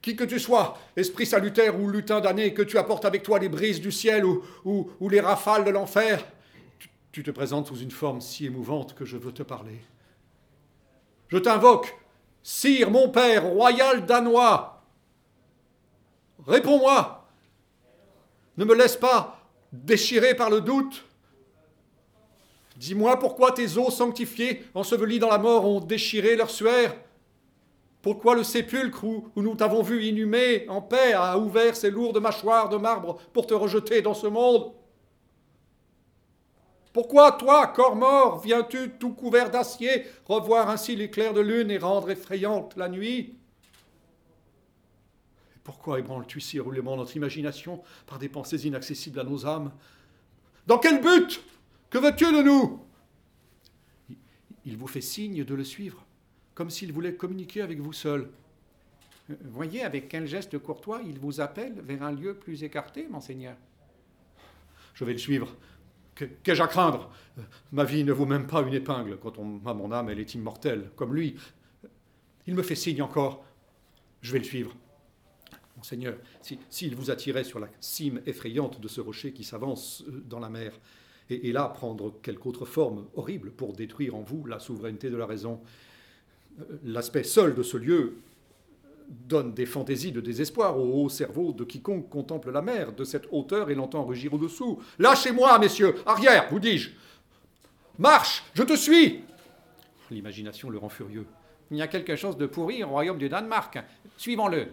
qui 0.00 0.16
que 0.16 0.24
tu 0.24 0.40
sois, 0.40 0.78
esprit 0.96 1.26
salutaire 1.26 1.78
ou 1.78 1.90
lutin 1.90 2.22
damné, 2.22 2.54
que 2.54 2.62
tu 2.62 2.78
apportes 2.78 3.04
avec 3.04 3.22
toi 3.22 3.38
les 3.38 3.50
brises 3.50 3.82
du 3.82 3.92
ciel 3.92 4.24
ou, 4.24 4.42
ou, 4.64 5.08
les 5.10 5.20
rafales 5.20 5.64
de 5.64 5.70
l'enfer, 5.70 6.26
tu, 7.12 7.22
te 7.22 7.30
présentes 7.30 7.66
sous 7.66 7.80
une 7.80 7.90
forme 7.90 8.22
si 8.22 8.46
émouvante 8.46 8.94
que 8.94 9.04
je 9.04 9.18
veux 9.18 9.32
te 9.32 9.42
parler. 9.42 9.82
Je 11.28 11.36
t'invoque, 11.36 11.94
sire 12.42 12.90
mon 12.90 13.10
père, 13.10 13.44
royal 13.44 14.06
danois. 14.06 14.82
Réponds-moi. 16.46 17.28
Ne 18.56 18.64
me 18.64 18.74
laisse 18.74 18.96
pas 18.96 19.43
déchirer 19.82 20.34
par 20.34 20.50
le 20.50 20.60
doute. 20.60 21.04
Dis-moi 22.76 23.18
pourquoi 23.18 23.52
tes 23.52 23.76
os 23.76 23.94
sanctifiés, 23.94 24.64
ensevelis 24.74 25.18
dans 25.18 25.30
la 25.30 25.38
mort, 25.38 25.64
ont 25.64 25.80
déchiré 25.80 26.36
leur 26.36 26.50
suaire. 26.50 26.94
Pourquoi 28.02 28.34
le 28.34 28.44
sépulcre 28.44 29.04
où, 29.04 29.30
nous 29.36 29.54
t'avons 29.54 29.82
vu 29.82 30.04
inhumé 30.04 30.68
en 30.68 30.82
paix 30.82 31.14
a 31.14 31.38
ouvert 31.38 31.74
ses 31.74 31.90
lourdes 31.90 32.20
mâchoires 32.20 32.68
de 32.68 32.76
marbre 32.76 33.18
pour 33.32 33.46
te 33.46 33.54
rejeter 33.54 34.02
dans 34.02 34.14
ce 34.14 34.26
monde? 34.26 34.72
Pourquoi, 36.92 37.32
toi, 37.32 37.66
corps 37.68 37.96
mort, 37.96 38.40
viens-tu 38.40 38.92
tout 39.00 39.14
couvert 39.14 39.50
d'acier 39.50 40.06
revoir 40.26 40.68
ainsi 40.68 40.94
l'éclair 40.94 41.32
de 41.32 41.40
lune 41.40 41.70
et 41.70 41.78
rendre 41.78 42.10
effrayante 42.10 42.76
la 42.76 42.88
nuit? 42.88 43.36
Pourquoi 45.64 45.98
ébranles-tu 45.98 46.40
si 46.40 46.60
roulement 46.60 46.96
notre 46.96 47.16
imagination 47.16 47.82
par 48.06 48.18
des 48.18 48.28
pensées 48.28 48.66
inaccessibles 48.66 49.18
à 49.18 49.24
nos 49.24 49.46
âmes? 49.46 49.72
Dans 50.66 50.78
quel 50.78 51.00
but? 51.00 51.42
Que 51.90 51.98
veux-tu 51.98 52.26
de 52.26 52.42
nous? 52.42 52.80
Il 54.66 54.76
vous 54.76 54.86
fait 54.86 55.00
signe 55.00 55.44
de 55.44 55.54
le 55.54 55.64
suivre 55.64 56.04
comme 56.54 56.70
s'il 56.70 56.92
voulait 56.92 57.14
communiquer 57.14 57.62
avec 57.62 57.80
vous 57.80 57.92
seul. 57.92 58.30
Voyez 59.44 59.82
avec 59.82 60.08
quel 60.08 60.26
geste 60.26 60.58
courtois 60.58 61.00
il 61.04 61.18
vous 61.18 61.40
appelle 61.40 61.80
vers 61.80 62.02
un 62.02 62.12
lieu 62.12 62.34
plus 62.34 62.62
écarté, 62.62 63.08
monseigneur. 63.08 63.56
Je 64.94 65.04
vais 65.04 65.12
le 65.12 65.18
suivre. 65.18 65.48
Qu'ai-je 66.14 66.62
à 66.62 66.68
craindre? 66.68 67.10
Ma 67.72 67.84
vie 67.84 68.04
ne 68.04 68.12
vaut 68.12 68.26
même 68.26 68.46
pas 68.46 68.62
une 68.62 68.74
épingle. 68.74 69.18
Quand 69.18 69.38
on 69.38 69.60
a 69.66 69.74
mon 69.74 69.90
âme, 69.90 70.10
elle 70.10 70.20
est 70.20 70.34
immortelle, 70.34 70.90
comme 70.94 71.14
lui. 71.14 71.36
Il 72.46 72.54
me 72.54 72.62
fait 72.62 72.76
signe 72.76 73.02
encore. 73.02 73.44
Je 74.20 74.32
vais 74.32 74.38
le 74.38 74.44
suivre. 74.44 74.76
Monseigneur, 75.84 76.14
s'il 76.70 76.96
vous 76.96 77.10
attirait 77.10 77.44
sur 77.44 77.60
la 77.60 77.68
cime 77.78 78.22
effrayante 78.24 78.80
de 78.80 78.88
ce 78.88 79.02
rocher 79.02 79.32
qui 79.32 79.44
s'avance 79.44 80.02
euh, 80.08 80.22
dans 80.30 80.40
la 80.40 80.48
mer, 80.48 80.72
et, 81.28 81.52
là 81.52 81.68
prendre 81.68 82.14
quelque 82.22 82.46
autre 82.46 82.64
forme 82.64 83.04
horrible 83.16 83.50
pour 83.50 83.74
détruire 83.74 84.14
en 84.14 84.22
vous 84.22 84.46
la 84.46 84.60
souveraineté 84.60 85.10
de 85.10 85.16
la 85.18 85.26
raison, 85.26 85.60
l'aspect 86.84 87.22
seul 87.22 87.54
de 87.54 87.62
ce 87.62 87.76
lieu 87.76 88.16
donne 89.28 89.52
des 89.52 89.66
fantaisies 89.66 90.10
de 90.12 90.22
désespoir 90.22 90.78
au 90.78 91.04
haut 91.04 91.10
cerveau 91.10 91.52
de 91.52 91.64
quiconque 91.64 92.08
contemple 92.08 92.50
la 92.50 92.62
mer 92.62 92.94
de 92.94 93.04
cette 93.04 93.28
hauteur 93.30 93.68
et 93.68 93.74
l'entend 93.74 94.06
rugir 94.06 94.32
au-dessous. 94.32 94.80
Lâchez-moi, 94.98 95.58
messieurs, 95.58 95.96
arrière, 96.06 96.48
vous 96.50 96.60
dis-je. 96.60 96.92
Marche, 97.98 98.42
je 98.54 98.62
te 98.62 98.74
suis. 98.74 99.20
L'imagination 100.10 100.70
le 100.70 100.78
rend 100.78 100.88
furieux. 100.88 101.26
Il 101.70 101.76
y 101.76 101.82
a 101.82 101.88
quelque 101.88 102.16
chose 102.16 102.38
de 102.38 102.46
pourri 102.46 102.82
au 102.82 102.88
royaume 102.88 103.18
du 103.18 103.28
Danemark. 103.28 103.78
Suivons-le. 104.16 104.68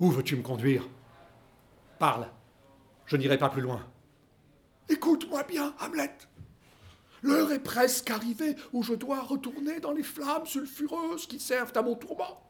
Où 0.00 0.10
veux-tu 0.10 0.34
me 0.34 0.42
conduire? 0.42 0.88
Parle. 1.98 2.26
Je 3.04 3.16
n'irai 3.16 3.36
pas 3.36 3.50
plus 3.50 3.60
loin. 3.60 3.86
Écoute-moi 4.88 5.42
bien, 5.44 5.74
Hamlet. 5.78 6.16
L'heure 7.22 7.52
est 7.52 7.62
presque 7.62 8.10
arrivée 8.10 8.56
où 8.72 8.82
je 8.82 8.94
dois 8.94 9.20
retourner 9.20 9.78
dans 9.78 9.92
les 9.92 10.02
flammes 10.02 10.46
sulfureuses 10.46 11.26
qui 11.26 11.38
servent 11.38 11.76
à 11.76 11.82
mon 11.82 11.94
tourment. 11.94 12.42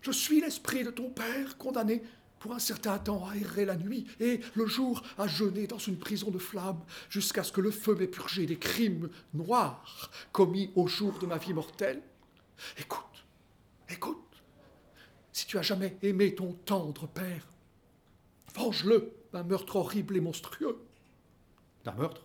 Je 0.00 0.10
suis 0.10 0.40
l'esprit 0.40 0.82
de 0.82 0.90
ton 0.90 1.08
père, 1.08 1.56
condamné 1.56 2.02
pour 2.40 2.52
un 2.52 2.58
certain 2.58 2.98
temps 2.98 3.26
à 3.28 3.36
errer 3.36 3.64
la 3.64 3.76
nuit 3.76 4.06
et 4.18 4.40
le 4.54 4.66
jour 4.66 5.02
à 5.18 5.28
jeûner 5.28 5.66
dans 5.66 5.78
une 5.78 5.98
prison 5.98 6.30
de 6.30 6.38
flammes 6.38 6.82
jusqu'à 7.10 7.44
ce 7.44 7.52
que 7.52 7.60
le 7.60 7.70
feu 7.70 7.94
m'ait 7.94 8.06
purgé 8.08 8.46
des 8.46 8.58
crimes 8.58 9.08
noirs 9.34 10.10
commis 10.32 10.72
au 10.74 10.88
jour 10.88 11.18
de 11.20 11.26
ma 11.26 11.38
vie 11.38 11.54
mortelle. 11.54 12.02
Écoute, 12.78 13.24
écoute, 13.88 14.27
si 15.38 15.46
tu 15.46 15.56
as 15.56 15.62
jamais 15.62 15.96
aimé 16.02 16.34
ton 16.34 16.52
tendre 16.64 17.06
père, 17.06 17.46
venge-le 18.56 19.12
d'un 19.32 19.44
meurtre 19.44 19.76
horrible 19.76 20.16
et 20.16 20.20
monstrueux. 20.20 20.84
D'un 21.84 21.92
meurtre? 21.92 22.22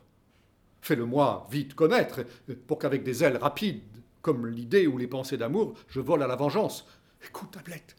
Fais-le-moi 0.82 1.48
vite 1.52 1.76
connaître, 1.76 2.26
pour 2.66 2.80
qu'avec 2.80 3.04
des 3.04 3.24
ailes 3.24 3.38
rapides, 3.38 3.84
comme 4.24 4.48
l'idée 4.48 4.88
ou 4.88 4.98
les 4.98 5.06
pensées 5.06 5.38
d'amour, 5.38 5.76
je 5.90 6.00
vole 6.00 6.24
à 6.24 6.28
la 6.28 6.36
vengeance. 6.36 6.88
Écoute, 7.24 7.52
Tablette, 7.52 7.96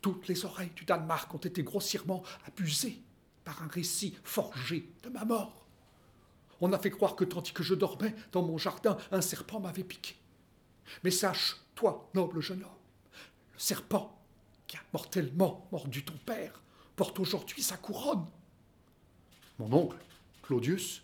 toutes 0.00 0.26
les 0.26 0.44
oreilles 0.44 0.72
du 0.74 0.84
Danemark 0.84 1.32
ont 1.32 1.38
été 1.38 1.62
grossièrement 1.62 2.24
abusées 2.44 3.00
par 3.44 3.62
un 3.62 3.68
récit 3.68 4.18
forgé 4.24 4.90
de 5.04 5.08
ma 5.08 5.24
mort. 5.24 5.68
On 6.60 6.72
a 6.72 6.80
fait 6.80 6.90
croire 6.90 7.14
que 7.14 7.24
tandis 7.24 7.52
que 7.52 7.62
je 7.62 7.74
dormais 7.74 8.12
dans 8.32 8.42
mon 8.42 8.58
jardin, 8.58 8.96
un 9.12 9.20
serpent 9.20 9.60
m'avait 9.60 9.84
piqué. 9.84 10.16
Mais 11.04 11.12
sache, 11.12 11.58
toi, 11.76 12.10
noble 12.12 12.40
jeune 12.40 12.64
homme, 12.64 12.70
le 13.52 13.58
serpent 13.60 14.17
qui 14.68 14.76
a 14.76 14.80
mortellement 14.92 15.66
mordu 15.72 16.04
ton 16.04 16.16
père 16.24 16.62
porte 16.94 17.18
aujourd'hui 17.18 17.62
sa 17.62 17.76
couronne. 17.76 18.26
Mon 19.58 19.72
oncle, 19.72 19.96
Claudius, 20.42 21.02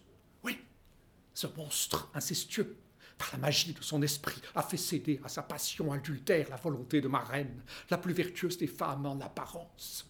ce 1.35 1.49
monstre 1.49 2.09
incestueux, 2.15 2.77
par 3.19 3.29
la 3.33 3.39
magie 3.39 3.75
de 3.75 3.83
son 3.83 4.01
esprit, 4.03 4.41
a 4.55 4.63
fait 4.63 4.77
céder 4.77 5.21
à 5.25 5.29
sa 5.29 5.43
passion 5.43 5.93
adultère 5.93 6.49
la 6.49 6.57
volonté 6.57 7.01
de 7.01 7.09
ma 7.09 7.21
reine, 7.21 7.63
la 7.91 7.99
plus 7.99 8.15
vertueuse 8.15 8.57
des 8.57 8.67
femmes 8.67 9.07
en 9.07 9.21
apparence. 9.21 10.07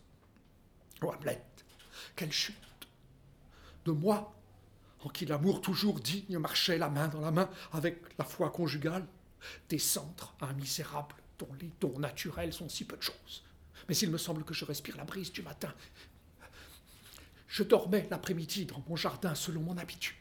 Oh 1.03 1.13
Hamlet, 1.13 1.43
quelle 2.15 2.33
chute 2.33 2.57
De 3.85 3.93
moi, 3.93 4.35
en 5.03 5.09
qui 5.09 5.27
l'amour 5.27 5.61
toujours 5.61 6.01
digne 6.01 6.39
marchait 6.39 6.79
la 6.79 6.89
main 6.89 7.09
dans 7.09 7.21
la 7.21 7.31
main 7.31 7.51
avec 7.73 8.03
la 8.19 8.25
foi 8.25 8.51
conjugale, 8.51 9.07
descendre 9.69 10.35
à 10.41 10.47
un 10.47 10.53
misérable 10.55 11.15
dont 11.39 11.51
les 11.61 11.71
dons 11.81 11.99
naturels 11.99 12.53
sont 12.53 12.69
si 12.69 12.85
peu 12.85 12.97
de 12.97 13.03
choses. 13.03 13.44
Mais 13.89 13.97
il 13.97 14.11
me 14.11 14.19
semble 14.19 14.45
que 14.45 14.55
je 14.55 14.65
respire 14.65 14.97
la 14.97 15.05
brise 15.05 15.33
du 15.33 15.43
matin. 15.43 15.73
Je 17.49 17.63
dormais 17.63 18.07
l'après-midi 18.11 18.67
dans 18.67 18.83
mon 18.89 18.97
jardin 18.97 19.35
selon 19.35 19.61
mon 19.61 19.79
habitude. 19.79 20.17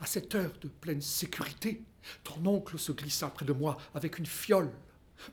À 0.00 0.06
cette 0.06 0.34
heure 0.34 0.52
de 0.60 0.68
pleine 0.68 1.02
sécurité, 1.02 1.82
ton 2.24 2.44
oncle 2.46 2.78
se 2.78 2.92
glissa 2.92 3.28
près 3.28 3.44
de 3.44 3.52
moi 3.52 3.76
avec 3.94 4.18
une 4.18 4.26
fiole 4.26 4.70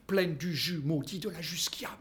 pleine 0.05 0.35
du 0.35 0.55
jus 0.55 0.79
maudit 0.79 1.19
de 1.19 1.29
la 1.29 1.41
jusquiame. 1.41 1.91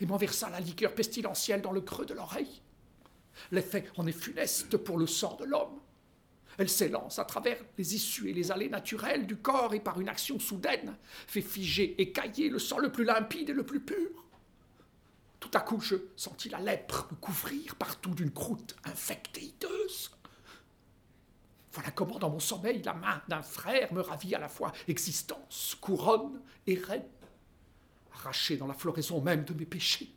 et 0.00 0.04
m'en 0.06 0.18
versa 0.18 0.50
la 0.50 0.60
liqueur 0.60 0.94
pestilentielle 0.94 1.62
dans 1.62 1.72
le 1.72 1.80
creux 1.80 2.04
de 2.04 2.12
l'oreille. 2.12 2.60
L'effet 3.50 3.88
en 3.96 4.06
est 4.06 4.12
funeste 4.12 4.76
pour 4.76 4.98
le 4.98 5.06
sort 5.06 5.36
de 5.38 5.44
l'homme. 5.44 5.80
Elle 6.58 6.68
s'élance 6.70 7.18
à 7.18 7.24
travers 7.24 7.58
les 7.76 7.94
issues 7.94 8.30
et 8.30 8.32
les 8.32 8.50
allées 8.50 8.68
naturelles 8.68 9.26
du 9.26 9.36
corps 9.36 9.74
et 9.74 9.80
par 9.80 10.00
une 10.00 10.08
action 10.08 10.38
soudaine 10.38 10.96
fait 11.26 11.42
figer 11.42 12.00
et 12.00 12.12
cailler 12.12 12.48
le 12.48 12.58
sang 12.58 12.78
le 12.78 12.90
plus 12.90 13.04
limpide 13.04 13.50
et 13.50 13.54
le 13.54 13.66
plus 13.66 13.80
pur. 13.80 14.24
Tout 15.38 15.50
à 15.52 15.60
coup, 15.60 15.80
je 15.80 15.96
sentis 16.16 16.48
la 16.48 16.60
lèpre 16.60 17.08
me 17.10 17.16
couvrir 17.16 17.76
partout 17.76 18.14
d'une 18.14 18.32
croûte 18.32 18.74
infectée 18.84 19.42
hideuse. 19.42 20.10
Voilà 21.72 21.90
comment, 21.90 22.18
dans 22.18 22.30
mon 22.30 22.40
sommeil, 22.40 22.80
la 22.82 22.94
main 22.94 23.22
d'un 23.28 23.42
frère 23.42 23.92
me 23.92 24.00
ravit 24.00 24.34
à 24.34 24.38
la 24.38 24.48
fois 24.48 24.72
existence, 24.88 25.76
couronne 25.78 26.40
et 26.66 26.76
règne, 26.76 27.02
arraché 28.14 28.56
dans 28.56 28.66
la 28.66 28.72
floraison 28.72 29.20
même 29.20 29.44
de 29.44 29.52
mes 29.52 29.66
péchés. 29.66 30.10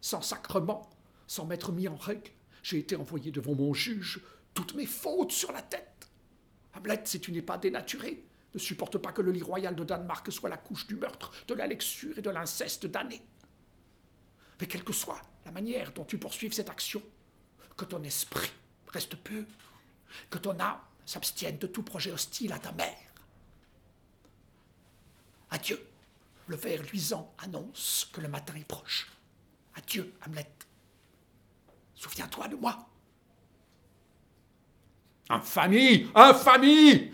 Sans 0.00 0.20
sacrement, 0.20 0.90
sans 1.28 1.46
m'être 1.46 1.70
mis 1.70 1.86
en 1.86 1.94
règle, 1.94 2.32
j'ai 2.64 2.78
été 2.78 2.96
envoyé 2.96 3.30
devant 3.30 3.54
mon 3.54 3.72
juge 3.72 4.20
toutes 4.54 4.74
mes 4.74 4.86
fautes 4.86 5.32
sur 5.32 5.52
la 5.52 5.62
tête. 5.62 6.10
Hamlet, 6.74 7.02
si 7.04 7.20
tu 7.20 7.32
n'es 7.32 7.42
pas 7.42 7.58
dénaturé, 7.58 8.24
ne 8.54 8.58
supporte 8.58 8.98
pas 8.98 9.12
que 9.12 9.22
le 9.22 9.32
lit 9.32 9.42
royal 9.42 9.74
de 9.74 9.84
Danemark 9.84 10.30
soit 10.32 10.48
la 10.48 10.56
couche 10.56 10.86
du 10.86 10.96
meurtre, 10.96 11.32
de 11.46 11.54
la 11.54 11.66
lecture 11.66 12.18
et 12.18 12.22
de 12.22 12.30
l'inceste 12.30 12.86
damné. 12.86 13.22
Mais 14.60 14.66
quelle 14.66 14.84
que 14.84 14.92
soit 14.92 15.20
la 15.44 15.52
manière 15.52 15.92
dont 15.92 16.04
tu 16.04 16.18
poursuives 16.18 16.52
cette 16.52 16.70
action, 16.70 17.02
que 17.76 17.84
ton 17.84 18.02
esprit 18.02 18.52
reste 18.88 19.16
pur, 19.16 19.46
que 20.28 20.38
ton 20.38 20.58
âme 20.58 20.80
s'abstienne 21.06 21.58
de 21.58 21.66
tout 21.66 21.82
projet 21.82 22.12
hostile 22.12 22.52
à 22.52 22.58
ta 22.58 22.72
mère. 22.72 22.96
Adieu. 25.50 25.86
Le 26.46 26.56
verre 26.56 26.82
luisant 26.82 27.32
annonce 27.38 28.08
que 28.12 28.20
le 28.20 28.26
matin 28.26 28.54
est 28.56 28.64
proche. 28.64 29.08
Adieu, 29.76 30.12
Hamlet. 30.26 30.50
Souviens-toi 31.94 32.48
de 32.48 32.56
moi. 32.56 32.89
Infamie 35.30 36.08
Infamie 36.14 37.12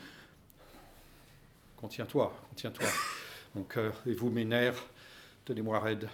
Contiens-toi, 1.77 2.35
contiens-toi. 2.49 2.87
Mon 3.55 3.63
cœur 3.63 3.95
et 4.07 4.15
vous, 4.15 4.31
mes 4.31 4.45
nerfs, 4.45 4.83
tenez-moi 5.45 5.79
raide. 5.79 6.09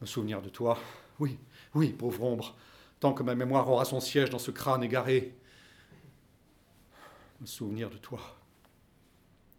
Me 0.00 0.06
souvenir 0.06 0.40
de 0.40 0.48
toi 0.48 0.78
Oui, 1.20 1.38
oui, 1.74 1.90
pauvre 1.90 2.24
ombre, 2.24 2.56
tant 3.00 3.12
que 3.12 3.22
ma 3.22 3.34
mémoire 3.34 3.68
aura 3.68 3.84
son 3.84 4.00
siège 4.00 4.30
dans 4.30 4.38
ce 4.38 4.50
crâne 4.50 4.82
égaré. 4.82 5.34
Me 7.40 7.46
souvenir 7.46 7.90
de 7.90 7.98
toi. 7.98 8.37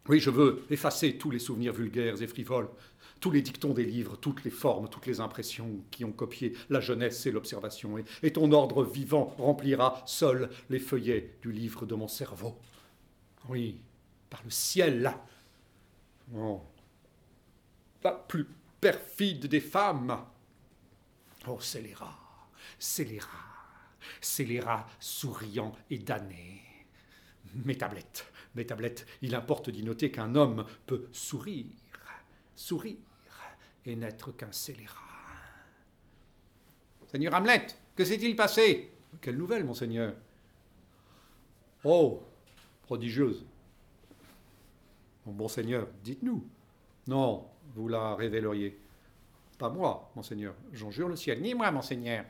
Oui, 0.09 0.19
je 0.19 0.31
veux 0.31 0.65
effacer 0.71 1.19
tous 1.19 1.29
les 1.29 1.37
souvenirs 1.37 1.71
vulgaires 1.71 2.19
et 2.19 2.25
frivoles, 2.25 2.67
tous 3.19 3.29
les 3.29 3.43
dictons 3.43 3.75
des 3.75 3.85
livres, 3.85 4.15
toutes 4.15 4.43
les 4.43 4.49
formes, 4.49 4.89
toutes 4.89 5.05
les 5.05 5.19
impressions 5.19 5.83
qui 5.91 6.03
ont 6.03 6.11
copié 6.11 6.53
la 6.71 6.79
jeunesse 6.79 7.27
et 7.27 7.31
l'observation. 7.31 7.95
Et, 8.23 8.33
ton 8.33 8.51
ordre 8.51 8.83
vivant 8.83 9.35
remplira 9.37 10.01
seul 10.07 10.49
les 10.71 10.79
feuillets 10.79 11.37
du 11.43 11.51
livre 11.51 11.85
de 11.85 11.93
mon 11.93 12.07
cerveau. 12.07 12.57
Oui, 13.49 13.81
par 14.31 14.41
le 14.43 14.49
ciel. 14.49 15.13
Oh. 16.35 16.63
La 18.03 18.13
plus 18.13 18.47
perfide 18.81 19.45
des 19.45 19.61
femmes. 19.61 20.25
Oh, 21.47 21.59
scélérat, 21.59 22.17
scélérat, 22.79 23.29
scélérat 24.21 24.87
souriant 24.99 25.75
et 25.91 25.99
damné. 25.99 26.63
Mes 27.63 27.77
tablettes, 27.77 28.25
mes 28.59 28.67
tablettes, 28.67 29.07
il 29.21 29.33
importe 29.33 29.69
d'y 29.69 29.83
noter 29.83 30.11
qu'un 30.11 30.35
homme 30.35 30.65
peut 30.85 31.07
sourire, 31.11 31.65
sourire 32.55 32.97
et 33.85 33.95
n'être 33.95 34.31
qu'un 34.33 34.51
scélérat. 34.51 34.95
Seigneur 37.07 37.33
Hamlet, 37.33 37.67
que 37.95 38.05
s'est-il 38.05 38.35
passé? 38.35 38.91
Quelle 39.21 39.37
nouvelle, 39.37 39.63
monseigneur? 39.63 40.13
Oh, 41.83 42.21
prodigieuse. 42.83 43.45
Mon 45.25 45.33
bon 45.33 45.47
seigneur, 45.47 45.87
dites-nous. 46.03 46.47
Non, 47.07 47.47
vous 47.73 47.87
la 47.87 48.15
révéleriez. 48.15 48.77
Pas 49.57 49.69
moi, 49.69 50.11
monseigneur, 50.15 50.53
j'en 50.73 50.91
jure 50.91 51.07
le 51.07 51.15
ciel, 51.15 51.41
ni 51.41 51.53
moi, 51.53 51.71
monseigneur. 51.71 52.25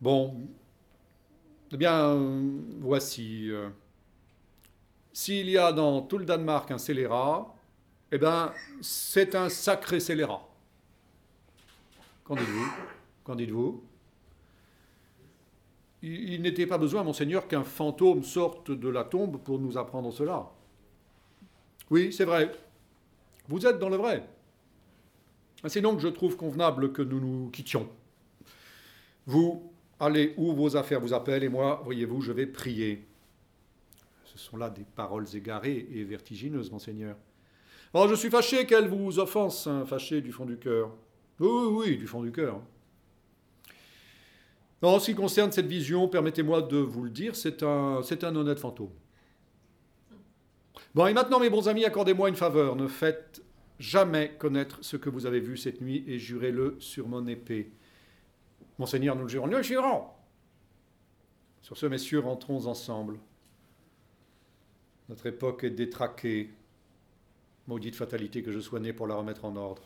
Bon, 0.00 0.48
eh 1.74 1.76
bien, 1.76 2.16
voici. 2.78 3.50
Euh, 3.50 3.68
s'il 5.12 5.50
y 5.50 5.58
a 5.58 5.72
dans 5.72 6.02
tout 6.02 6.18
le 6.18 6.24
Danemark 6.24 6.70
un 6.70 6.78
scélérat, 6.78 7.52
eh 8.12 8.18
bien, 8.18 8.52
c'est 8.80 9.34
un 9.34 9.48
sacré 9.48 9.98
scélérat. 9.98 10.48
Qu'en 12.22 12.36
dites-vous? 12.36 12.72
Qu'en 13.24 13.34
dites-vous? 13.34 13.82
Il, 16.02 16.34
il 16.34 16.42
n'était 16.42 16.68
pas 16.68 16.78
besoin, 16.78 17.02
monseigneur, 17.02 17.48
qu'un 17.48 17.64
fantôme 17.64 18.22
sorte 18.22 18.70
de 18.70 18.88
la 18.88 19.02
tombe 19.02 19.42
pour 19.42 19.58
nous 19.58 19.76
apprendre 19.76 20.12
cela. 20.12 20.52
Oui, 21.90 22.12
c'est 22.12 22.24
vrai. 22.24 22.52
Vous 23.48 23.66
êtes 23.66 23.80
dans 23.80 23.88
le 23.88 23.96
vrai. 23.96 24.24
C'est 25.66 25.80
donc, 25.80 25.98
je 25.98 26.08
trouve 26.08 26.36
convenable 26.36 26.92
que 26.92 27.02
nous 27.02 27.18
nous 27.18 27.50
quittions. 27.50 27.88
Vous 29.26 29.73
allez 30.00 30.34
où 30.36 30.52
vos 30.52 30.76
affaires 30.76 31.00
vous 31.00 31.12
appellent, 31.12 31.44
et 31.44 31.48
moi, 31.48 31.82
voyez-vous, 31.84 32.20
je 32.20 32.32
vais 32.32 32.46
prier. 32.46 33.04
Ce 34.24 34.38
sont 34.38 34.56
là 34.56 34.70
des 34.70 34.84
paroles 34.96 35.26
égarées 35.34 35.86
et 35.92 36.04
vertigineuses, 36.04 36.70
monseigneur. 36.70 37.16
Oh, 37.92 38.06
je 38.08 38.14
suis 38.14 38.30
fâché 38.30 38.66
qu'elle 38.66 38.88
vous 38.88 39.18
offense, 39.18 39.66
hein, 39.66 39.84
fâché 39.86 40.20
du 40.20 40.32
fond 40.32 40.44
du 40.44 40.56
cœur. 40.56 40.90
Oui, 41.38 41.48
oui, 41.48 41.68
oui, 41.70 41.96
du 41.96 42.06
fond 42.06 42.22
du 42.22 42.32
cœur. 42.32 42.60
En 44.82 44.98
ce 44.98 45.06
qui 45.06 45.14
concerne 45.14 45.50
cette 45.50 45.66
vision, 45.66 46.08
permettez-moi 46.08 46.62
de 46.62 46.76
vous 46.76 47.04
le 47.04 47.10
dire, 47.10 47.36
c'est 47.36 47.62
un, 47.62 48.00
c'est 48.02 48.22
un 48.22 48.36
honnête 48.36 48.58
fantôme. 48.58 48.90
Bon, 50.94 51.06
et 51.06 51.14
maintenant, 51.14 51.40
mes 51.40 51.50
bons 51.50 51.68
amis, 51.68 51.84
accordez-moi 51.84 52.28
une 52.28 52.36
faveur. 52.36 52.76
Ne 52.76 52.86
faites 52.86 53.42
jamais 53.78 54.32
connaître 54.38 54.78
ce 54.82 54.96
que 54.96 55.08
vous 55.08 55.26
avez 55.26 55.40
vu 55.40 55.56
cette 55.56 55.80
nuit 55.80 56.04
et 56.06 56.18
jurez-le 56.18 56.76
sur 56.78 57.08
mon 57.08 57.26
épée. 57.26 57.72
Monseigneur, 58.78 59.16
nous 59.16 59.22
le 59.22 59.28
jurons. 59.28 59.46
Nous 59.46 59.56
le 59.56 59.62
jurons. 59.62 60.04
Sur 61.62 61.76
ce, 61.76 61.86
messieurs, 61.86 62.20
rentrons 62.20 62.66
ensemble. 62.66 63.18
Notre 65.08 65.26
époque 65.26 65.64
est 65.64 65.70
détraquée. 65.70 66.50
Maudite 67.66 67.96
fatalité 67.96 68.42
que 68.42 68.52
je 68.52 68.60
sois 68.60 68.80
né 68.80 68.92
pour 68.92 69.06
la 69.06 69.14
remettre 69.14 69.44
en 69.44 69.56
ordre. 69.56 69.82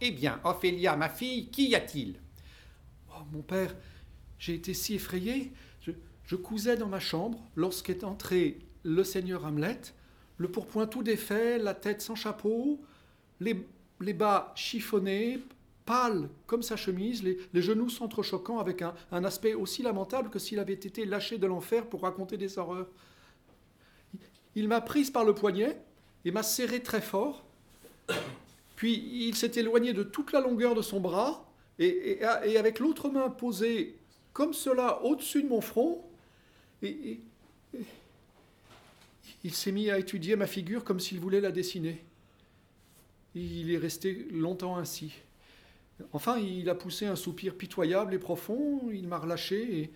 Eh 0.00 0.10
bien, 0.12 0.40
Ophélia, 0.44 0.94
ma 0.94 1.08
fille, 1.08 1.48
qu'y 1.50 1.74
a-t-il? 1.74 2.20
Oh, 3.10 3.22
mon 3.32 3.42
père, 3.42 3.74
j'ai 4.38 4.54
été 4.54 4.74
si 4.74 4.94
effrayé. 4.94 5.52
Je, 6.28 6.34
cousais 6.34 6.76
dans 6.76 6.88
ma 6.88 6.98
chambre 6.98 7.38
lorsqu'est 7.54 8.02
entré 8.02 8.58
le 8.82 9.04
seigneur 9.04 9.44
Hamlet, 9.44 9.78
le 10.38 10.48
pourpoint 10.48 10.86
tout 10.88 11.04
défait, 11.04 11.58
la 11.58 11.72
tête 11.72 12.02
sans 12.02 12.16
chapeau, 12.16 12.80
les, 13.40 13.64
les 14.00 14.12
bas 14.12 14.52
chiffonnés, 14.56 15.38
pâle 15.84 16.28
comme 16.48 16.64
sa 16.64 16.76
chemise, 16.76 17.22
les, 17.22 17.38
les 17.52 17.62
genoux 17.62 17.88
s'entrechoquant 17.88 18.58
avec 18.58 18.82
un, 18.82 18.92
un 19.12 19.22
aspect 19.24 19.54
aussi 19.54 19.82
lamentable 19.82 20.30
que 20.30 20.40
s'il 20.40 20.58
avait 20.58 20.72
été 20.72 21.04
lâché 21.04 21.38
de 21.38 21.46
l'enfer 21.46 21.86
pour 21.86 22.02
raconter 22.02 22.36
des 22.36 22.58
horreurs. 22.58 22.88
Il 24.56 24.66
m'a 24.66 24.80
prise 24.80 25.10
par 25.10 25.24
le 25.24 25.32
poignet 25.32 25.80
et 26.24 26.32
m'a 26.32 26.42
serré 26.42 26.82
très 26.82 27.00
fort. 27.00 27.44
Puis 28.74 28.94
il 29.28 29.36
s'est 29.36 29.52
éloigné 29.56 29.92
de 29.92 30.02
toute 30.02 30.32
la 30.32 30.40
longueur 30.40 30.74
de 30.74 30.82
son 30.82 30.98
bras 30.98 31.46
et- 31.78 32.18
et 32.44 32.56
avec 32.58 32.78
l'autre 32.80 33.08
main 33.08 33.30
posée 33.30 33.96
comme 34.36 34.52
cela 34.52 35.02
au-dessus 35.02 35.42
de 35.42 35.48
mon 35.48 35.62
front, 35.62 36.04
et, 36.82 37.20
il 39.44 39.54
s'est 39.54 39.72
mis 39.72 39.88
à 39.88 39.98
étudier 39.98 40.36
ma 40.36 40.46
figure 40.46 40.84
comme 40.84 41.00
s'il 41.00 41.20
voulait 41.20 41.40
la 41.40 41.52
dessiner. 41.52 42.04
Il 43.34 43.72
est 43.72 43.78
resté 43.78 44.26
longtemps 44.30 44.76
ainsi. 44.76 45.14
Enfin, 46.12 46.36
il 46.36 46.68
a 46.68 46.74
poussé 46.74 47.06
un 47.06 47.16
soupir 47.16 47.54
pitoyable 47.54 48.12
et 48.12 48.18
profond, 48.18 48.90
il 48.92 49.08
m'a 49.08 49.16
relâché, 49.16 49.80
et 49.80 49.90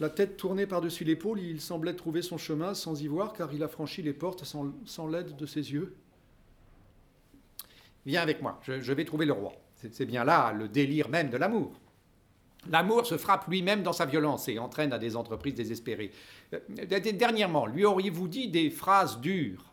la 0.00 0.10
tête 0.10 0.36
tournée 0.36 0.66
par-dessus 0.66 1.04
l'épaule, 1.04 1.38
il 1.38 1.60
semblait 1.60 1.94
trouver 1.94 2.22
son 2.22 2.38
chemin 2.38 2.74
sans 2.74 3.00
y 3.00 3.06
voir, 3.06 3.34
car 3.34 3.54
il 3.54 3.62
a 3.62 3.68
franchi 3.68 4.02
les 4.02 4.12
portes 4.12 4.44
sans, 4.44 5.06
l'aide 5.06 5.36
de 5.36 5.46
ses 5.46 5.72
yeux. 5.72 5.94
Viens 8.04 8.22
avec 8.22 8.42
moi, 8.42 8.58
je, 8.64 8.92
vais 8.92 9.04
trouver 9.04 9.26
le 9.26 9.32
roi. 9.32 9.52
C'est 9.76 10.06
bien 10.06 10.24
là 10.24 10.52
le 10.52 10.66
délire 10.66 11.08
même 11.08 11.30
de 11.30 11.36
l'amour. 11.36 11.78
L'amour 12.70 13.06
se 13.06 13.16
frappe 13.16 13.48
lui-même 13.48 13.82
dans 13.82 13.92
sa 13.92 14.06
violence 14.06 14.48
et 14.48 14.58
entraîne 14.58 14.92
à 14.92 14.98
des 14.98 15.16
entreprises 15.16 15.54
désespérées. 15.54 16.10
Euh, 16.54 16.58
Dernièrement, 17.12 17.66
lui 17.66 17.84
auriez-vous 17.84 18.28
dit 18.28 18.48
des 18.48 18.70
phrases 18.70 19.20
dures? 19.20 19.72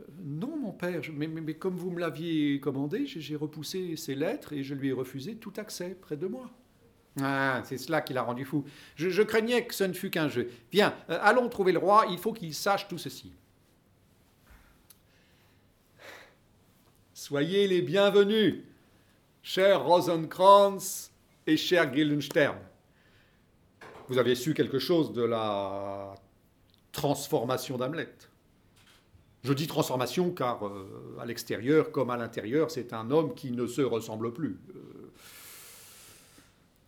Euh, 0.00 0.04
Non, 0.24 0.56
mon 0.56 0.72
père, 0.72 1.00
mais, 1.14 1.54
comme 1.54 1.76
vous 1.76 1.90
me 1.90 2.00
l'aviez 2.00 2.60
commandé, 2.60 3.06
j'ai 3.06 3.36
repoussé 3.36 3.96
ses 3.96 4.14
lettres 4.14 4.52
et 4.52 4.62
je 4.62 4.74
lui 4.74 4.88
ai 4.88 4.92
refusé 4.92 5.36
tout 5.36 5.52
accès 5.56 5.96
près 6.00 6.16
de 6.16 6.26
moi. 6.26 6.50
Ah, 7.22 7.62
c'est 7.64 7.78
cela 7.78 8.02
qui 8.02 8.12
l'a 8.12 8.22
rendu 8.22 8.44
fou. 8.44 8.64
Je, 8.96 9.22
craignais 9.22 9.66
que 9.66 9.74
ce 9.74 9.84
ne 9.84 9.94
fût 9.94 10.10
qu'un 10.10 10.28
jeu. 10.28 10.50
Viens, 10.70 10.94
euh, 11.08 11.18
allons 11.22 11.48
trouver 11.48 11.72
le 11.72 11.78
roi, 11.78 12.06
il 12.10 12.18
faut 12.18 12.32
qu'il 12.32 12.52
sache 12.52 12.88
tout 12.88 12.98
ceci. 12.98 13.32
Soyez 17.14 17.66
les 17.66 17.80
bienvenus, 17.80 18.56
cher 19.42 19.84
Rosenkrantz 19.84 21.10
et 21.46 21.56
cher 21.56 21.90
Guildenstern. 21.90 22.58
Vous 24.08 24.18
avez 24.18 24.34
su 24.34 24.54
quelque 24.54 24.78
chose 24.78 25.12
de 25.12 25.22
la 25.22 26.14
transformation 26.92 27.76
d'Hamlet. 27.76 28.12
Je 29.44 29.52
dis 29.52 29.66
transformation 29.66 30.30
car 30.30 30.66
euh, 30.66 31.18
à 31.20 31.24
l'extérieur 31.24 31.92
comme 31.92 32.10
à 32.10 32.16
l'intérieur, 32.16 32.70
c'est 32.70 32.92
un 32.92 33.10
homme 33.10 33.34
qui 33.34 33.52
ne 33.52 33.66
se 33.66 33.82
ressemble 33.82 34.32
plus. 34.32 34.58
Euh, 34.74 34.80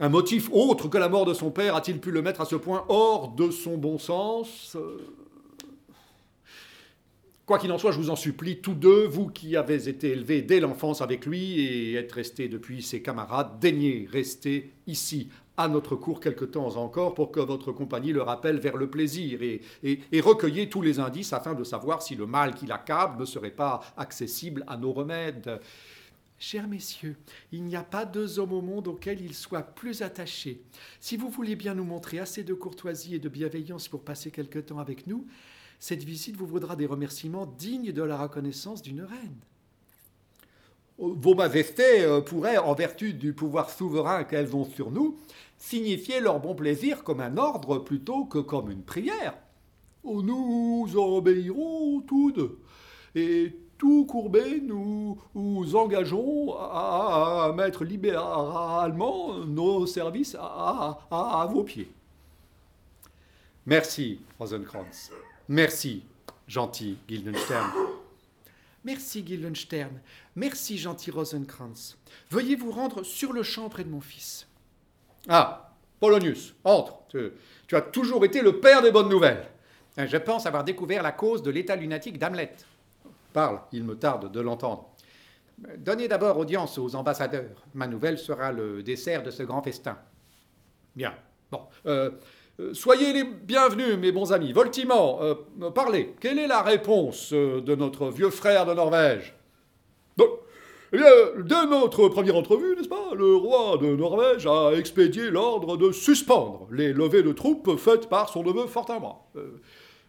un 0.01 0.09
motif 0.09 0.49
autre 0.53 0.89
que 0.89 0.99
la 0.99 1.09
mort 1.09 1.25
de 1.25 1.35
son 1.35 1.51
père 1.51 1.75
a-t-il 1.75 2.01
pu 2.01 2.11
le 2.11 2.23
mettre 2.23 2.41
à 2.41 2.45
ce 2.45 2.57
point 2.57 2.85
hors 2.89 3.29
de 3.29 3.51
son 3.51 3.77
bon 3.77 3.99
sens? 3.99 4.77
Quoi 7.49 7.59
qu'il 7.59 7.73
en 7.73 7.79
soit, 7.79 7.93
je 7.93 7.97
vous 7.97 8.11
en 8.11 8.17
supplie, 8.17 8.61
tous 8.61 8.75
deux, 8.75 9.07
vous 9.07 9.29
qui 9.29 9.57
avez 9.57 9.89
été 9.89 10.11
élevés 10.11 10.43
dès 10.43 10.61
l'enfance 10.61 11.01
avec 11.01 11.25
lui 11.25 11.61
et 11.61 11.95
êtes 11.95 12.13
restés 12.13 12.47
depuis 12.47 12.83
ses 12.83 13.01
camarades, 13.01 13.59
daignez 13.59 14.07
rester 14.13 14.75
ici, 14.87 15.31
à 15.57 15.67
notre 15.67 15.97
cour 15.97 16.21
quelque 16.21 16.45
temps 16.45 16.77
encore, 16.77 17.15
pour 17.15 17.33
que 17.33 17.41
votre 17.41 17.73
compagnie 17.73 18.13
le 18.13 18.21
rappelle 18.21 18.59
vers 18.59 18.77
le 18.77 18.91
plaisir, 18.91 19.41
et, 19.41 19.63
et, 19.83 20.21
recueillez 20.21 20.69
tous 20.69 20.83
les 20.83 21.01
indices 21.01 21.33
afin 21.33 21.55
de 21.55 21.65
savoir 21.65 22.03
si 22.03 22.17
le 22.17 22.27
mal 22.27 22.55
qui 22.55 22.67
l'accable 22.67 23.19
ne 23.19 23.25
serait 23.25 23.51
pas 23.51 23.81
accessible 23.97 24.63
à 24.67 24.77
nos 24.77 24.93
remèdes. 24.93 25.59
Chers 26.39 26.69
messieurs, 26.69 27.17
il 27.51 27.65
n'y 27.65 27.77
a 27.77 27.83
pas 27.83 28.05
deux 28.05 28.39
hommes 28.39 28.53
au 28.53 28.61
monde 28.61 28.89
auxquels 28.89 29.23
il 29.23 29.33
soit 29.33 29.63
plus 29.63 30.03
attaché. 30.03 30.61
Si 31.01 31.17
vous 31.17 31.31
voulez 31.31 31.57
bien 31.57 31.73
nous 31.73 31.85
montrer 31.85 32.19
assez 32.19 32.45
de 32.45 32.53
courtoisie 32.53 33.15
et 33.15 33.19
de 33.19 33.31
bienveillance 33.31 33.89
pour 33.89 34.05
passer 34.05 34.31
quelque 34.31 34.59
temps 34.59 34.81
avec 34.81 35.07
nous, 35.07 35.27
cette 35.79 36.03
visite 36.03 36.37
vous 36.37 36.47
vaudra 36.47 36.77
des 36.77 36.87
remerciements 36.87 37.47
dignes 37.47 37.93
de 37.93 38.03
la 38.03 38.19
reconnaissance 38.19 38.83
d'une 38.83 39.03
reine. 39.03 39.37
Vos 40.99 41.35
Majestés 41.35 42.03
euh, 42.03 42.21
pourraient, 42.21 42.59
en 42.59 42.75
vertu 42.75 43.15
du 43.15 43.33
pouvoir 43.33 43.71
souverain 43.71 44.25
qu'elles 44.25 44.57
ont 44.57 44.65
sur 44.65 44.91
nous, 44.91 45.17
signifier 45.57 46.21
leur 46.21 46.41
bon 46.41 46.57
plaisir 46.57 47.05
comme 47.05 47.21
un 47.21 47.37
ordre 47.37 47.79
plutôt 47.79 48.25
que 48.25 48.39
comme 48.39 48.71
une 48.71 48.83
prière. 48.83 49.35
Oh, 50.03 50.23
nous 50.23 50.89
obéirons 50.97 52.01
tous 52.01 52.33
deux. 52.33 52.59
Et 53.15 53.57
tout 53.79 54.07
courbé, 54.07 54.61
nous 54.61 55.19
nous 55.37 55.77
engageons 55.77 56.57
à, 56.59 57.53
mettre 57.57 57.85
libéralement 57.85 59.39
nos 59.45 59.87
services 59.87 60.37
à, 60.39 61.49
vos 61.53 61.63
pieds. 61.63 61.91
Merci, 63.67 64.21
Rosenkrantz. 64.39 65.13
Merci, 65.49 66.05
gentil 66.47 66.99
Guildenstern. 67.09 67.71
Merci, 68.85 69.23
Guildenstern. 69.23 70.01
Merci, 70.37 70.79
gentil 70.79 71.11
Rosenkrantz. 71.11 71.97
Veuillez 72.31 72.55
vous 72.55 72.71
rendre 72.71 73.03
sur 73.03 73.33
le 73.33 73.43
champ 73.43 73.69
près 73.69 73.85
de 73.85 73.89
mon 73.89 74.01
fils. 74.01 74.47
Ah, 75.29 75.75
Polonius, 76.01 76.55
entre. 76.65 76.99
Tu, 77.09 77.75
as 77.75 77.81
toujours 77.81 78.25
été 78.25 78.43
le 78.43 78.61
père 78.61 78.83
des 78.83 78.93
bonnes 78.93 79.09
nouvelles. 79.09 79.47
Je 79.97 80.17
pense 80.17 80.47
avoir 80.47 80.65
découvert 80.65 81.03
la 81.03 81.13
cause 81.13 81.43
de 81.43 81.51
l'état 81.51 81.77
lunatique 81.77 82.19
d'Hamlet. 82.19 82.55
Parle, 83.33 83.61
il 83.73 83.85
me 83.85 83.97
tarde 83.97 84.31
de 84.31 84.41
l'entendre. 84.41 84.91
Donnez 85.79 86.07
d'abord 86.09 86.39
audience 86.39 86.79
aux 86.79 86.95
ambassadeurs. 86.95 87.65
Ma 87.75 87.87
nouvelle 87.87 88.19
sera 88.19 88.53
le 88.53 88.83
dessert 88.83 89.23
de 89.23 89.31
ce 89.31 89.43
grand 89.43 89.63
festin. 89.63 89.99
Bien. 90.95 91.15
Bon. 91.51 91.63
Euh, 91.87 92.11
euh, 92.11 92.11
soyez 92.73 93.13
les 93.13 93.25
bienvenus, 93.25 93.97
mes 93.99 94.13
bons 94.13 94.33
amis. 94.33 94.53
Voltimant, 94.53 95.21
euh, 95.23 95.35
parlez. 95.71 96.15
Quelle 96.21 96.39
est 96.39 96.47
la 96.47 96.63
réponse 96.63 97.33
euh, 97.33 97.61
de 97.61 97.75
notre 97.75 98.09
vieux 98.09 98.31
frère 98.31 98.67
de 98.67 98.75
Norvège? 98.75 99.35
Eh 100.91 100.97
dès 101.43 101.67
notre 101.67 102.09
première 102.09 102.37
entrevue, 102.37 102.75
n'est-ce 102.75 102.89
pas, 102.89 103.11
le 103.15 103.37
roi 103.37 103.77
de 103.77 103.95
Norvège 103.95 104.47
a 104.47 104.73
expédié 104.73 105.31
l'ordre 105.31 105.77
de 105.77 105.93
suspendre 105.93 106.67
les 106.73 106.95
levées 106.95 107.23
de 107.23 107.33
troupes 107.33 107.77
faites 107.77 108.09
par 108.09 108.31
son 108.31 108.43
neveu 108.43 108.67
Fortinbras, 108.67 109.19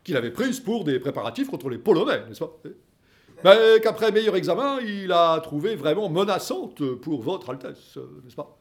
qu'il 0.06 0.16
avait 0.16 0.32
prises 0.32 0.62
pour 0.62 0.86
des 0.86 0.98
préparatifs 1.00 1.50
contre 1.50 1.68
les 1.68 1.78
Polonais, 1.78 2.22
n'est-ce 2.30 2.40
pas? 2.40 2.54
Mais 3.44 3.82
qu'après 3.82 4.14
meilleur 4.14 4.38
examen, 4.38 4.80
il 4.80 5.12
a 5.12 5.42
trouvé 5.42 5.76
vraiment 5.76 6.08
menaçante 6.08 6.82
pour 7.02 7.22
votre 7.24 7.50
Altesse, 7.50 7.98
n'est-ce 8.24 8.38
pas? 8.38 8.58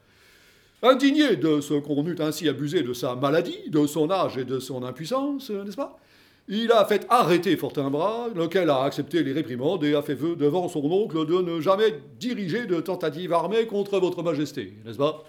Indigné 0.83 1.35
de 1.35 1.61
ce 1.61 1.75
qu'on 1.75 2.07
eût 2.07 2.17
ainsi 2.21 2.49
abusé 2.49 2.83
de 2.83 2.93
sa 2.93 3.17
maladie, 3.17 3.59
de 3.69 3.85
son 3.87 4.11
âge 4.11 4.39
et 4.39 4.45
de 4.45 4.61
son 4.61 4.85
impuissance, 4.85 5.51
n'est-ce 5.51 5.77
pas? 5.77 5.99
Il 6.47 6.71
a 6.71 6.85
fait 6.85 7.05
arrêter 7.11 7.57
Fortinbras, 7.57 8.29
lequel 8.35 8.71
a 8.71 8.85
accepté 8.85 9.23
les 9.23 9.33
réprimandes 9.33 9.83
et 9.85 9.95
a 9.95 10.03
fait 10.03 10.15
vœu 10.15 10.37
devant 10.37 10.69
son 10.69 10.85
oncle 10.85 11.27
de 11.27 11.43
ne 11.43 11.61
jamais 11.61 12.01
diriger 12.21 12.67
de 12.67 12.81
tentative 12.81 13.33
armée 13.33 13.67
contre 13.67 13.99
votre 13.99 14.23
majesté, 14.23 14.75
n'est-ce 14.87 14.99
pas? 14.99 15.25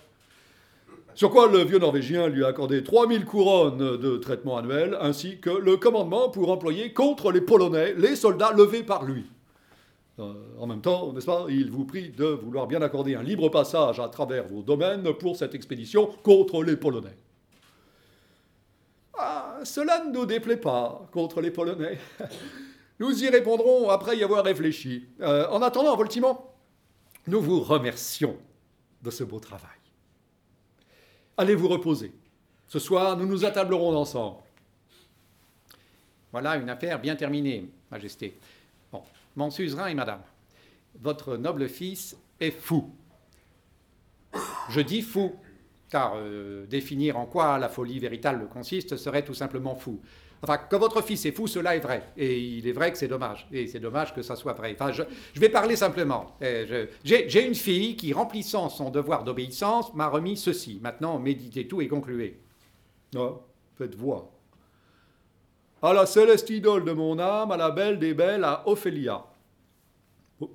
Sur 1.15 1.31
quoi 1.31 1.47
le 1.47 1.63
vieux 1.63 1.79
Norvégien 1.79 2.27
lui 2.27 2.45
a 2.45 2.47
accordé 2.47 2.83
3000 2.83 3.25
couronnes 3.25 3.97
de 3.97 4.17
traitement 4.17 4.57
annuel, 4.57 4.97
ainsi 5.01 5.39
que 5.39 5.49
le 5.49 5.75
commandement 5.77 6.29
pour 6.29 6.51
employer 6.51 6.93
contre 6.93 7.31
les 7.31 7.41
Polonais 7.41 7.95
les 7.97 8.15
soldats 8.15 8.53
levés 8.53 8.83
par 8.83 9.03
lui. 9.03 9.25
Euh, 10.19 10.34
en 10.60 10.67
même 10.67 10.82
temps, 10.82 11.13
n'est-ce 11.13 11.25
pas, 11.25 11.45
il 11.49 11.71
vous 11.71 11.86
prie 11.86 12.10
de 12.10 12.25
vouloir 12.25 12.67
bien 12.67 12.82
accorder 12.82 13.15
un 13.15 13.23
libre 13.23 13.49
passage 13.49 13.99
à 13.99 14.10
travers 14.10 14.47
vos 14.47 14.62
domaines 14.62 15.13
pour 15.13 15.38
cette 15.38 15.55
expédition 15.55 16.08
contre 16.23 16.63
les 16.63 16.75
Polonais. 16.75 17.15
Ah, 19.17 19.60
cela 19.63 20.03
ne 20.05 20.12
nous 20.12 20.25
déplaît 20.25 20.58
pas 20.58 21.08
contre 21.12 21.41
les 21.41 21.51
Polonais. 21.51 21.97
Nous 22.99 23.23
y 23.23 23.29
répondrons 23.29 23.89
après 23.89 24.17
y 24.17 24.23
avoir 24.23 24.43
réfléchi. 24.43 25.05
Euh, 25.21 25.47
en 25.49 25.62
attendant, 25.62 25.95
Voltimant, 25.95 26.53
nous 27.27 27.39
vous 27.39 27.62
remercions 27.62 28.36
de 29.01 29.10
ce 29.10 29.23
beau 29.23 29.39
travail. 29.39 29.69
Allez 31.38 31.55
vous 31.55 31.69
reposer. 31.69 32.12
Ce 32.67 32.77
soir, 32.77 33.15
nous 33.15 33.25
nous 33.25 33.45
attablerons 33.45 33.95
ensemble. 33.95 34.43
Voilà 36.34 36.58
une 36.58 36.69
affaire 36.69 36.99
bien 36.99 37.15
terminée, 37.15 37.69
Majesté. 37.89 38.38
Mon 39.35 39.49
suzerain 39.49 39.87
et 39.87 39.93
madame, 39.93 40.21
votre 41.01 41.37
noble 41.37 41.67
fils 41.69 42.17
est 42.39 42.51
fou. 42.51 42.91
Je 44.69 44.81
dis 44.81 45.01
fou, 45.01 45.35
car 45.89 46.13
euh, 46.15 46.65
définir 46.67 47.17
en 47.17 47.25
quoi 47.25 47.57
la 47.57 47.69
folie 47.69 47.99
véritable 47.99 48.47
consiste 48.47 48.97
serait 48.97 49.23
tout 49.23 49.33
simplement 49.33 49.75
fou. 49.75 49.99
Enfin, 50.41 50.57
que 50.57 50.75
votre 50.75 51.01
fils 51.01 51.25
est 51.25 51.31
fou, 51.31 51.47
cela 51.47 51.75
est 51.75 51.79
vrai. 51.79 52.03
Et 52.15 52.39
il 52.39 52.67
est 52.67 52.71
vrai 52.71 52.91
que 52.91 52.97
c'est 52.97 53.09
dommage. 53.09 53.47
Et 53.51 53.67
c'est 53.67 53.79
dommage 53.79 54.13
que 54.13 54.21
ça 54.21 54.37
soit 54.37 54.53
vrai. 54.53 54.75
Enfin, 54.79 54.91
je, 54.93 55.03
vais 55.39 55.49
parler 55.49 55.75
simplement. 55.75 56.37
J'ai 57.03 57.45
une 57.45 57.55
fille 57.55 57.97
qui, 57.97 58.13
remplissant 58.13 58.69
son 58.69 58.89
devoir 58.89 59.25
d'obéissance, 59.25 59.93
m'a 59.95 60.07
remis 60.07 60.37
ceci. 60.37 60.79
Maintenant, 60.81 61.19
méditez 61.19 61.67
tout 61.67 61.81
et 61.81 61.89
concluez. 61.89 62.39
Oh, 63.17 63.41
faites 63.77 63.95
voir 63.95 64.27
à 65.81 65.93
la 65.93 66.05
céleste 66.05 66.49
idole 66.49 66.83
de 66.83 66.91
mon 66.91 67.19
âme, 67.19 67.51
à 67.51 67.57
la 67.57 67.71
belle 67.71 67.99
des 67.99 68.13
belles, 68.13 68.43
à 68.43 68.67
Ophélia. 68.67 69.25
Oh. 70.39 70.51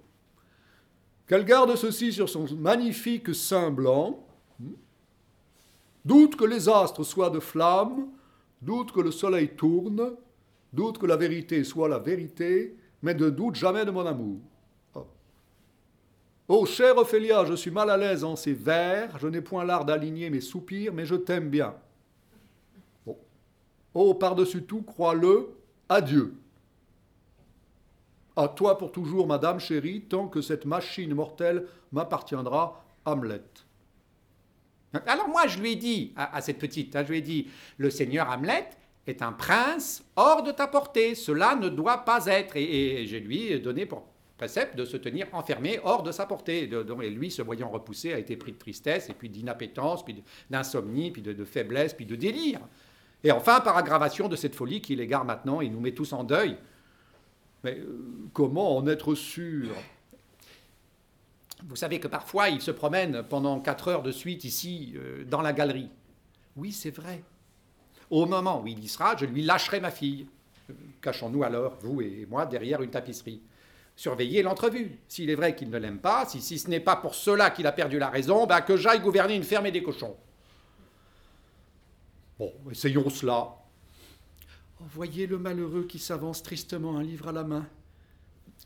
Qu'elle 1.26 1.44
garde 1.44 1.74
ceci 1.76 2.12
sur 2.12 2.28
son 2.28 2.46
magnifique 2.56 3.34
sein 3.34 3.70
blanc. 3.70 4.26
Doute 6.04 6.36
que 6.36 6.44
les 6.44 6.68
astres 6.68 7.02
soient 7.02 7.30
de 7.30 7.40
flammes, 7.40 8.08
doute 8.60 8.92
que 8.92 9.00
le 9.00 9.10
soleil 9.10 9.48
tourne, 9.56 10.12
doute 10.72 10.98
que 10.98 11.06
la 11.06 11.16
vérité 11.16 11.64
soit 11.64 11.88
la 11.88 11.98
vérité, 11.98 12.76
mais 13.00 13.14
ne 13.14 13.30
doute 13.30 13.54
jamais 13.54 13.86
de 13.86 13.90
mon 13.90 14.04
amour. 14.04 14.38
Oh, 14.94 15.06
oh 16.48 16.66
chère 16.66 16.98
Ophélia, 16.98 17.46
je 17.46 17.54
suis 17.54 17.70
mal 17.70 17.88
à 17.88 17.96
l'aise 17.96 18.22
en 18.22 18.36
ces 18.36 18.52
vers, 18.52 19.18
je 19.18 19.28
n'ai 19.28 19.40
point 19.40 19.64
l'art 19.64 19.86
d'aligner 19.86 20.28
mes 20.28 20.42
soupirs, 20.42 20.92
mais 20.92 21.06
je 21.06 21.14
t'aime 21.14 21.48
bien. 21.48 21.74
Oh, 23.94 24.14
par-dessus 24.14 24.64
tout, 24.64 24.82
crois-le, 24.82 25.50
adieu. 25.88 26.34
À 28.36 28.48
toi 28.48 28.76
pour 28.76 28.90
toujours, 28.90 29.26
madame 29.26 29.60
chérie, 29.60 30.02
tant 30.02 30.26
que 30.26 30.40
cette 30.40 30.64
machine 30.64 31.14
mortelle 31.14 31.66
m'appartiendra, 31.92 32.84
Hamlet. 33.04 33.42
Alors 35.06 35.28
moi, 35.28 35.46
je 35.46 35.58
lui 35.58 35.72
ai 35.72 35.76
dit, 35.76 36.12
à, 36.16 36.40
cette 36.40 36.58
petite, 36.58 36.94
hein, 36.96 37.04
je 37.04 37.10
lui 37.10 37.18
ai 37.18 37.22
dit, 37.22 37.48
le 37.78 37.90
seigneur 37.90 38.28
Hamlet 38.30 38.70
est 39.06 39.22
un 39.22 39.32
prince 39.32 40.04
hors 40.16 40.42
de 40.42 40.50
ta 40.50 40.66
portée, 40.66 41.14
cela 41.14 41.54
ne 41.56 41.68
doit 41.68 41.98
pas 41.98 42.26
être. 42.26 42.56
Et, 42.56 43.06
je 43.06 43.16
lui 43.16 43.60
donné 43.60 43.86
pour 43.86 44.04
précepte 44.36 44.76
de 44.76 44.84
se 44.84 44.96
tenir 44.96 45.26
enfermé 45.32 45.78
hors 45.84 46.02
de 46.02 46.10
sa 46.10 46.26
portée. 46.26 46.68
et 46.68 47.10
lui, 47.10 47.30
se 47.30 47.42
voyant 47.42 47.70
repoussé, 47.70 48.12
a 48.12 48.18
été 48.18 48.36
pris 48.36 48.52
de 48.52 48.58
tristesse, 48.58 49.08
et 49.08 49.14
puis 49.14 49.28
d'inappétence, 49.28 50.04
puis 50.04 50.22
d'insomnie, 50.50 51.10
puis 51.10 51.22
de, 51.22 51.44
faiblesse, 51.44 51.94
puis 51.94 52.06
de 52.06 52.16
délire. 52.16 52.60
Et 53.24 53.32
enfin, 53.32 53.60
par 53.60 53.76
aggravation 53.78 54.28
de 54.28 54.36
cette 54.36 54.54
folie 54.54 54.82
qui 54.82 54.94
l'égare 54.94 55.24
maintenant 55.24 55.62
et 55.62 55.68
nous 55.70 55.80
met 55.80 55.92
tous 55.92 56.12
en 56.12 56.24
deuil, 56.24 56.56
Mais 57.64 57.78
euh, 57.78 58.28
comment 58.34 58.76
en 58.76 58.86
être 58.86 59.14
sûr? 59.14 59.70
Vous 61.66 61.76
savez 61.76 61.98
que 61.98 62.08
parfois 62.08 62.50
il 62.50 62.60
se 62.60 62.70
promène 62.70 63.22
pendant 63.22 63.58
quatre 63.58 63.88
heures 63.88 64.02
de 64.02 64.12
suite 64.12 64.44
ici, 64.44 64.92
euh, 64.96 65.24
dans 65.24 65.40
la 65.40 65.54
galerie. 65.54 65.88
Oui, 66.56 66.72
c'est 66.72 66.90
vrai. 66.90 67.22
Au 68.10 68.26
moment 68.26 68.60
où 68.60 68.66
il 68.66 68.84
y 68.84 68.88
sera, 68.88 69.16
je 69.16 69.24
lui 69.24 69.42
lâcherai 69.42 69.80
ma 69.80 69.90
fille. 69.90 70.26
Euh, 70.68 70.74
Cachons-nous 71.00 71.42
alors, 71.42 71.76
vous 71.80 72.02
et 72.02 72.26
moi, 72.28 72.44
derrière 72.44 72.82
une 72.82 72.90
tapisserie. 72.90 73.40
Surveillez 73.96 74.42
l'entrevue. 74.42 74.98
S'il 75.08 75.30
est 75.30 75.34
vrai 75.34 75.56
qu'il 75.56 75.70
ne 75.70 75.78
l'aime 75.78 76.00
pas, 76.00 76.26
si, 76.26 76.42
si 76.42 76.58
ce 76.58 76.68
n'est 76.68 76.80
pas 76.80 76.96
pour 76.96 77.14
cela 77.14 77.50
qu'il 77.50 77.66
a 77.66 77.72
perdu 77.72 77.98
la 77.98 78.10
raison, 78.10 78.46
ben 78.46 78.60
que 78.60 78.76
j'aille 78.76 79.00
gouverner 79.00 79.34
une 79.34 79.44
ferme 79.44 79.66
et 79.66 79.72
des 79.72 79.82
cochons. 79.82 80.16
Bon, 82.38 82.52
essayons 82.70 83.08
cela. 83.10 83.54
Oh, 84.80 84.84
voyez 84.92 85.26
le 85.26 85.38
malheureux 85.38 85.84
qui 85.84 85.98
s'avance 85.98 86.42
tristement, 86.42 86.96
un 86.98 87.02
livre 87.02 87.28
à 87.28 87.32
la 87.32 87.44
main. 87.44 87.66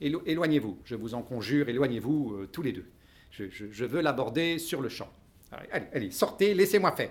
Élo- 0.00 0.22
éloignez-vous, 0.26 0.78
je 0.84 0.94
vous 0.94 1.14
en 1.14 1.22
conjure, 1.22 1.68
éloignez-vous 1.68 2.34
euh, 2.34 2.46
tous 2.50 2.62
les 2.62 2.72
deux. 2.72 2.86
Je, 3.30 3.48
je- 3.50 3.70
je 3.70 3.84
veux 3.84 4.00
l'aborder 4.00 4.58
sur 4.58 4.80
le 4.80 4.88
champ. 4.88 5.10
Allez, 5.50 5.68
allez, 5.70 5.86
allez, 5.92 6.10
sortez, 6.10 6.54
laissez-moi 6.54 6.92
faire. 6.92 7.10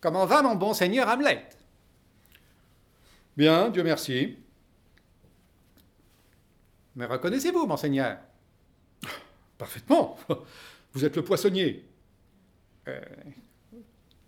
Comment 0.00 0.26
va 0.26 0.42
mon 0.42 0.54
bon 0.54 0.72
seigneur 0.74 1.08
Hamlet? 1.08 1.48
Bien, 3.36 3.68
Dieu 3.70 3.82
merci. 3.82 4.36
Me 6.96 7.06
reconnaissez-vous, 7.06 7.66
monseigneur? 7.66 8.18
Parfaitement. 9.58 10.18
Vous 10.92 11.04
êtes 11.04 11.16
le 11.16 11.22
poissonnier. 11.22 11.84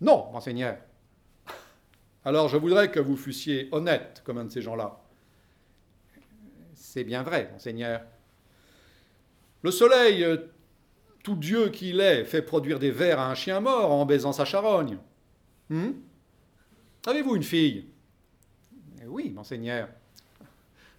Non, 0.01 0.31
monseigneur. 0.33 0.79
Alors 2.25 2.48
je 2.48 2.57
voudrais 2.57 2.90
que 2.90 3.01
vous 3.01 3.16
fussiez 3.16 3.68
honnête 3.72 4.22
comme 4.25 4.38
un 4.38 4.44
de 4.44 4.51
ces 4.51 4.62
gens-là. 4.62 5.01
C'est 6.75 7.05
bien 7.05 7.22
vrai, 7.22 7.48
monseigneur. 7.53 8.03
Le 9.62 9.70
soleil, 9.70 10.25
euh, 10.25 10.37
tout 11.22 11.37
Dieu 11.37 11.68
qu'il 11.68 12.01
est, 12.01 12.25
fait 12.25 12.42
produire 12.42 12.79
des 12.79 12.90
vers 12.90 13.18
à 13.20 13.31
un 13.31 13.35
chien 13.35 13.61
mort 13.61 13.92
en 13.92 14.05
baisant 14.05 14.33
sa 14.33 14.44
charogne. 14.44 14.98
Hmm? 15.70 15.92
Avez-vous 17.07 17.37
une 17.37 17.42
fille? 17.42 17.87
Euh, 19.03 19.07
Oui, 19.07 19.31
monseigneur. 19.31 19.88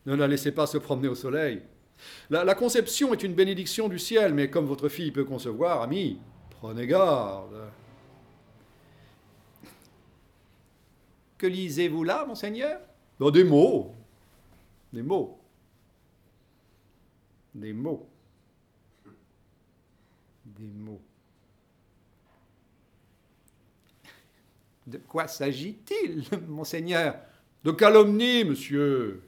Ne 0.06 0.16
la 0.16 0.28
laissez 0.28 0.52
pas 0.52 0.68
se 0.68 0.78
promener 0.78 1.08
au 1.08 1.16
soleil. 1.16 1.62
La 2.30 2.56
conception 2.56 3.14
est 3.14 3.24
une 3.24 3.34
bénédiction 3.34 3.88
du 3.88 3.98
ciel, 3.98 4.34
mais 4.34 4.50
comme 4.50 4.66
votre 4.66 4.90
fille 4.90 5.12
peut 5.12 5.24
concevoir, 5.24 5.82
ami, 5.82 6.20
prenez 6.64 6.88
garde. 6.88 7.70
Que 11.38 11.46
lisez-vous 11.46 12.06
là, 12.06 12.26
monseigneur? 12.26 12.80
Dans 13.20 13.30
des 13.30 13.44
mots. 13.44 13.94
Des 14.94 15.02
mots. 15.02 15.38
Des 17.54 17.74
mots. 17.74 18.08
Des 20.46 20.68
mots. 20.68 21.02
De 24.88 25.00
quoi 25.00 25.28
s'agit-il, 25.28 26.24
monseigneur? 26.48 27.18
De 27.66 27.72
calomnie, 27.72 28.46
monsieur. 28.46 29.22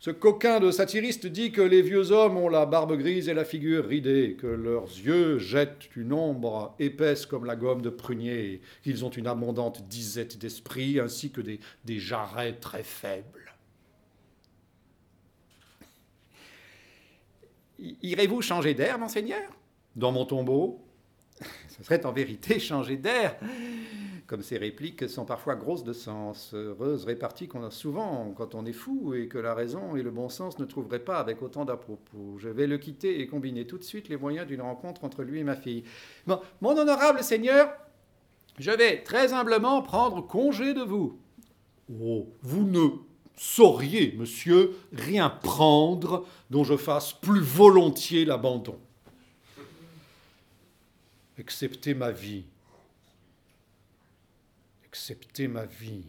Ce 0.00 0.10
coquin 0.10 0.60
de 0.60 0.70
satiriste 0.70 1.26
dit 1.26 1.50
que 1.50 1.60
les 1.60 1.82
vieux 1.82 2.12
hommes 2.12 2.36
ont 2.36 2.48
la 2.48 2.66
barbe 2.66 2.96
grise 2.96 3.28
et 3.28 3.34
la 3.34 3.44
figure 3.44 3.84
ridée, 3.84 4.36
que 4.38 4.46
leurs 4.46 4.86
yeux 4.86 5.38
jettent 5.38 5.88
une 5.96 6.12
ombre 6.12 6.74
épaisse 6.78 7.26
comme 7.26 7.44
la 7.44 7.56
gomme 7.56 7.82
de 7.82 7.90
prunier, 7.90 8.60
qu'ils 8.84 9.04
ont 9.04 9.10
une 9.10 9.26
abondante 9.26 9.88
disette 9.88 10.38
d'esprit, 10.38 11.00
ainsi 11.00 11.32
que 11.32 11.40
des, 11.40 11.58
des 11.84 11.98
jarrets 11.98 12.54
très 12.54 12.84
faibles. 12.84 13.52
Irez-vous 18.02 18.40
changer 18.40 18.74
d'air, 18.74 18.98
monseigneur? 18.98 19.50
Dans 19.96 20.12
mon 20.12 20.24
tombeau, 20.24 20.80
Ce 21.68 21.84
serait 21.84 22.04
en 22.06 22.12
vérité 22.12 22.58
changer 22.58 22.96
d'air. 22.96 23.36
Comme 24.28 24.42
ces 24.42 24.58
répliques 24.58 25.08
sont 25.08 25.24
parfois 25.24 25.56
grosses 25.56 25.84
de 25.84 25.94
sens, 25.94 26.52
heureuses 26.52 27.06
réparties 27.06 27.48
qu'on 27.48 27.64
a 27.64 27.70
souvent 27.70 28.30
quand 28.36 28.54
on 28.54 28.66
est 28.66 28.74
fou 28.74 29.14
et 29.14 29.26
que 29.26 29.38
la 29.38 29.54
raison 29.54 29.96
et 29.96 30.02
le 30.02 30.10
bon 30.10 30.28
sens 30.28 30.58
ne 30.58 30.66
trouveraient 30.66 30.98
pas 30.98 31.18
avec 31.18 31.40
autant 31.40 31.64
d'à-propos. 31.64 32.36
Je 32.36 32.50
vais 32.50 32.66
le 32.66 32.76
quitter 32.76 33.22
et 33.22 33.26
combiner 33.26 33.66
tout 33.66 33.78
de 33.78 33.82
suite 33.82 34.10
les 34.10 34.18
moyens 34.18 34.46
d'une 34.46 34.60
rencontre 34.60 35.04
entre 35.04 35.22
lui 35.22 35.40
et 35.40 35.44
ma 35.44 35.56
fille. 35.56 35.82
Mon 36.26 36.76
honorable 36.76 37.22
seigneur, 37.22 37.74
je 38.58 38.70
vais 38.70 39.02
très 39.02 39.32
humblement 39.32 39.80
prendre 39.80 40.20
congé 40.20 40.74
de 40.74 40.82
vous. 40.82 41.18
oh, 41.98 42.28
vous 42.42 42.64
ne 42.64 42.86
sauriez, 43.34 44.14
monsieur, 44.18 44.76
rien 44.92 45.30
prendre 45.30 46.26
dont 46.50 46.64
je 46.64 46.76
fasse 46.76 47.14
plus 47.14 47.40
volontiers 47.40 48.26
l'abandon. 48.26 48.78
Excepté 51.38 51.94
ma 51.94 52.10
vie. 52.10 52.44
Excepté 54.98 55.46
ma 55.46 55.64
vie. 55.64 56.02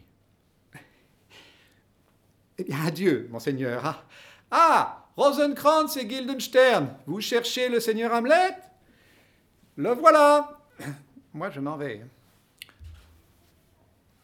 Eh 2.58 2.64
bien, 2.64 2.86
adieu, 2.88 3.28
monseigneur. 3.30 3.86
Ah, 3.86 4.04
ah 4.50 5.08
Rosenkrantz 5.16 5.96
et 5.96 6.08
Guildenstern, 6.08 6.96
vous 7.06 7.22
cherchez 7.22 7.70
le 7.70 7.80
seigneur 7.80 8.12
Hamlet? 8.12 8.58
Le 9.76 9.92
voilà. 9.92 10.60
Moi, 11.36 11.52
je 11.52 11.60
m'en 11.60 11.78
vais. 11.78 12.02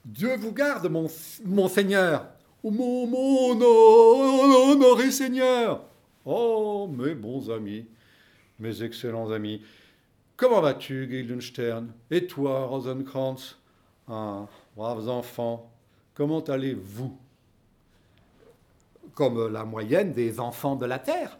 Dieu 0.03 0.35
vous 0.35 0.51
garde, 0.51 0.89
mon, 0.89 1.07
monseigneur. 1.45 2.27
Oh, 2.63 2.71
mon, 2.71 3.05
mon 3.05 4.71
honoré 4.71 5.11
seigneur. 5.11 5.85
Oh, 6.25 6.89
mes 6.91 7.13
bons 7.13 7.51
amis, 7.51 7.85
mes 8.57 8.81
excellents 8.81 9.29
amis. 9.29 9.61
Comment 10.35 10.59
vas-tu, 10.59 11.05
Guildenstern 11.05 11.93
Et 12.09 12.25
toi, 12.25 12.65
Rosenkrantz 12.65 13.59
Ah, 14.07 14.45
braves 14.75 15.09
enfants, 15.09 15.71
comment 16.13 16.41
allez-vous? 16.41 17.17
Comme 19.13 19.47
la 19.51 19.63
moyenne 19.65 20.11
des 20.13 20.39
enfants 20.39 20.75
de 20.75 20.85
la 20.85 20.99
terre. 20.99 21.39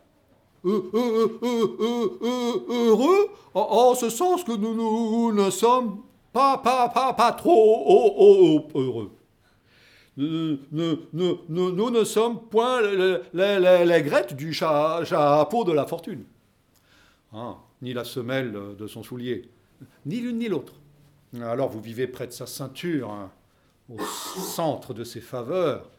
Euh, 0.65 0.89
euh, 0.93 1.39
euh, 1.43 2.65
Heureux? 2.69 3.29
En, 3.53 3.59
en 3.61 3.95
ce 3.95 4.09
sens 4.09 4.43
que 4.43 4.53
nous, 4.53 5.31
ne 5.31 5.49
sommes 5.51 6.01
pas, 6.33 6.57
pas, 6.57 6.89
pas, 6.89 7.13
pas 7.13 7.33
trop 7.33 7.83
oh, 7.85 8.13
oh, 8.17 8.67
oh, 8.73 8.79
heureux. 8.81 9.11
Nous, 10.17 11.89
ne 11.91 12.03
sommes 12.03 12.41
point 12.47 12.81
les, 12.81 13.85
les, 13.85 14.01
grettes 14.01 14.33
du 14.33 14.53
cha- 14.53 15.03
chapeau 15.05 15.65
de 15.65 15.73
la 15.73 15.85
fortune. 15.85 16.23
Ah, 17.33 17.57
ni 17.81 17.93
la 17.93 18.05
semelle 18.05 18.75
de 18.77 18.87
son 18.87 19.03
soulier. 19.03 19.49
Ni 20.05 20.17
l'une 20.17 20.39
ni 20.39 20.47
l'autre. 20.47 20.73
Alors 21.43 21.69
vous 21.69 21.81
vivez 21.81 22.07
près 22.07 22.27
de 22.27 22.31
sa 22.31 22.47
ceinture, 22.47 23.11
hein, 23.11 23.31
au 23.89 23.97
centre 23.99 24.93
de 24.93 25.03
ses 25.03 25.21
faveurs. 25.21 25.89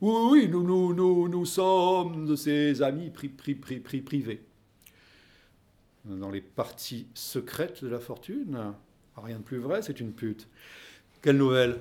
Oui, 0.00 0.46
oui, 0.46 0.48
nous, 0.48 1.46
sommes 1.46 2.26
de 2.26 2.36
ses 2.36 2.82
amis 2.82 3.10
pri, 3.10 3.28
pri, 3.28 3.54
pri, 3.54 3.80
pri- 3.80 4.00
privés. 4.00 4.42
Dans 6.04 6.30
les 6.30 6.40
parties 6.40 7.06
secrètes 7.14 7.82
de 7.82 7.88
la 7.88 7.98
fortune, 7.98 8.74
rien 9.16 9.38
de 9.38 9.42
plus 9.42 9.58
vrai, 9.58 9.82
c'est 9.82 10.00
une 10.00 10.12
pute. 10.12 10.48
Quelle 11.20 11.36
nouvelle? 11.36 11.80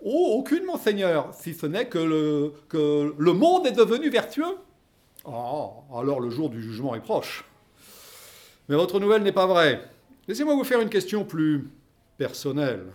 Oh, 0.00 0.34
aucune, 0.38 0.64
monseigneur, 0.64 1.32
si 1.34 1.54
ce 1.54 1.66
n'est 1.66 1.88
que 1.88 1.98
le, 1.98 3.32
monde 3.32 3.66
est 3.66 3.72
devenu 3.72 4.10
vertueux. 4.10 4.56
Oh, 5.24 5.70
alors 5.94 6.20
le 6.20 6.28
jour 6.28 6.50
du 6.50 6.62
jugement 6.62 6.94
est 6.94 7.00
proche. 7.00 7.44
Mais 8.68 8.76
votre 8.76 9.00
nouvelle 9.00 9.22
n'est 9.22 9.32
pas 9.32 9.46
vraie. 9.46 9.80
Laissez-moi 10.26 10.54
vous 10.54 10.64
faire 10.64 10.80
une 10.80 10.88
question 10.88 11.24
plus 11.24 11.68
personnelle. 12.16 12.86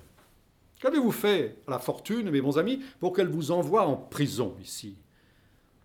Qu'avez-vous 0.79 1.11
fait 1.11 1.57
à 1.67 1.71
la 1.71 1.79
fortune, 1.79 2.31
mes 2.31 2.41
bons 2.41 2.57
amis, 2.57 2.81
pour 2.99 3.13
qu'elle 3.13 3.27
vous 3.27 3.51
envoie 3.51 3.85
en 3.85 3.95
prison 3.95 4.55
ici? 4.61 4.95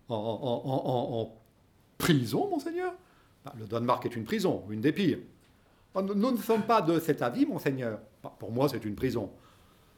En, 0.07 1.31
prison, 1.97 2.49
monseigneur? 2.49 2.93
Bah, 3.43 3.53
Le 3.57 3.65
Danemark 3.65 4.05
est 4.05 4.15
une 4.15 4.23
prison, 4.23 4.63
une 4.69 4.81
des 4.81 4.91
pires. 4.91 5.19
Ah, 5.93 6.01
Nous 6.01 6.31
ne 6.31 6.37
sommes 6.37 6.63
pas 6.63 6.81
de 6.81 6.99
cet 6.99 7.21
avis, 7.21 7.45
monseigneur. 7.45 7.99
Bah, 8.23 8.33
Pour 8.39 8.51
moi, 8.51 8.69
c'est 8.69 8.83
une 8.85 8.95
prison. 8.95 9.29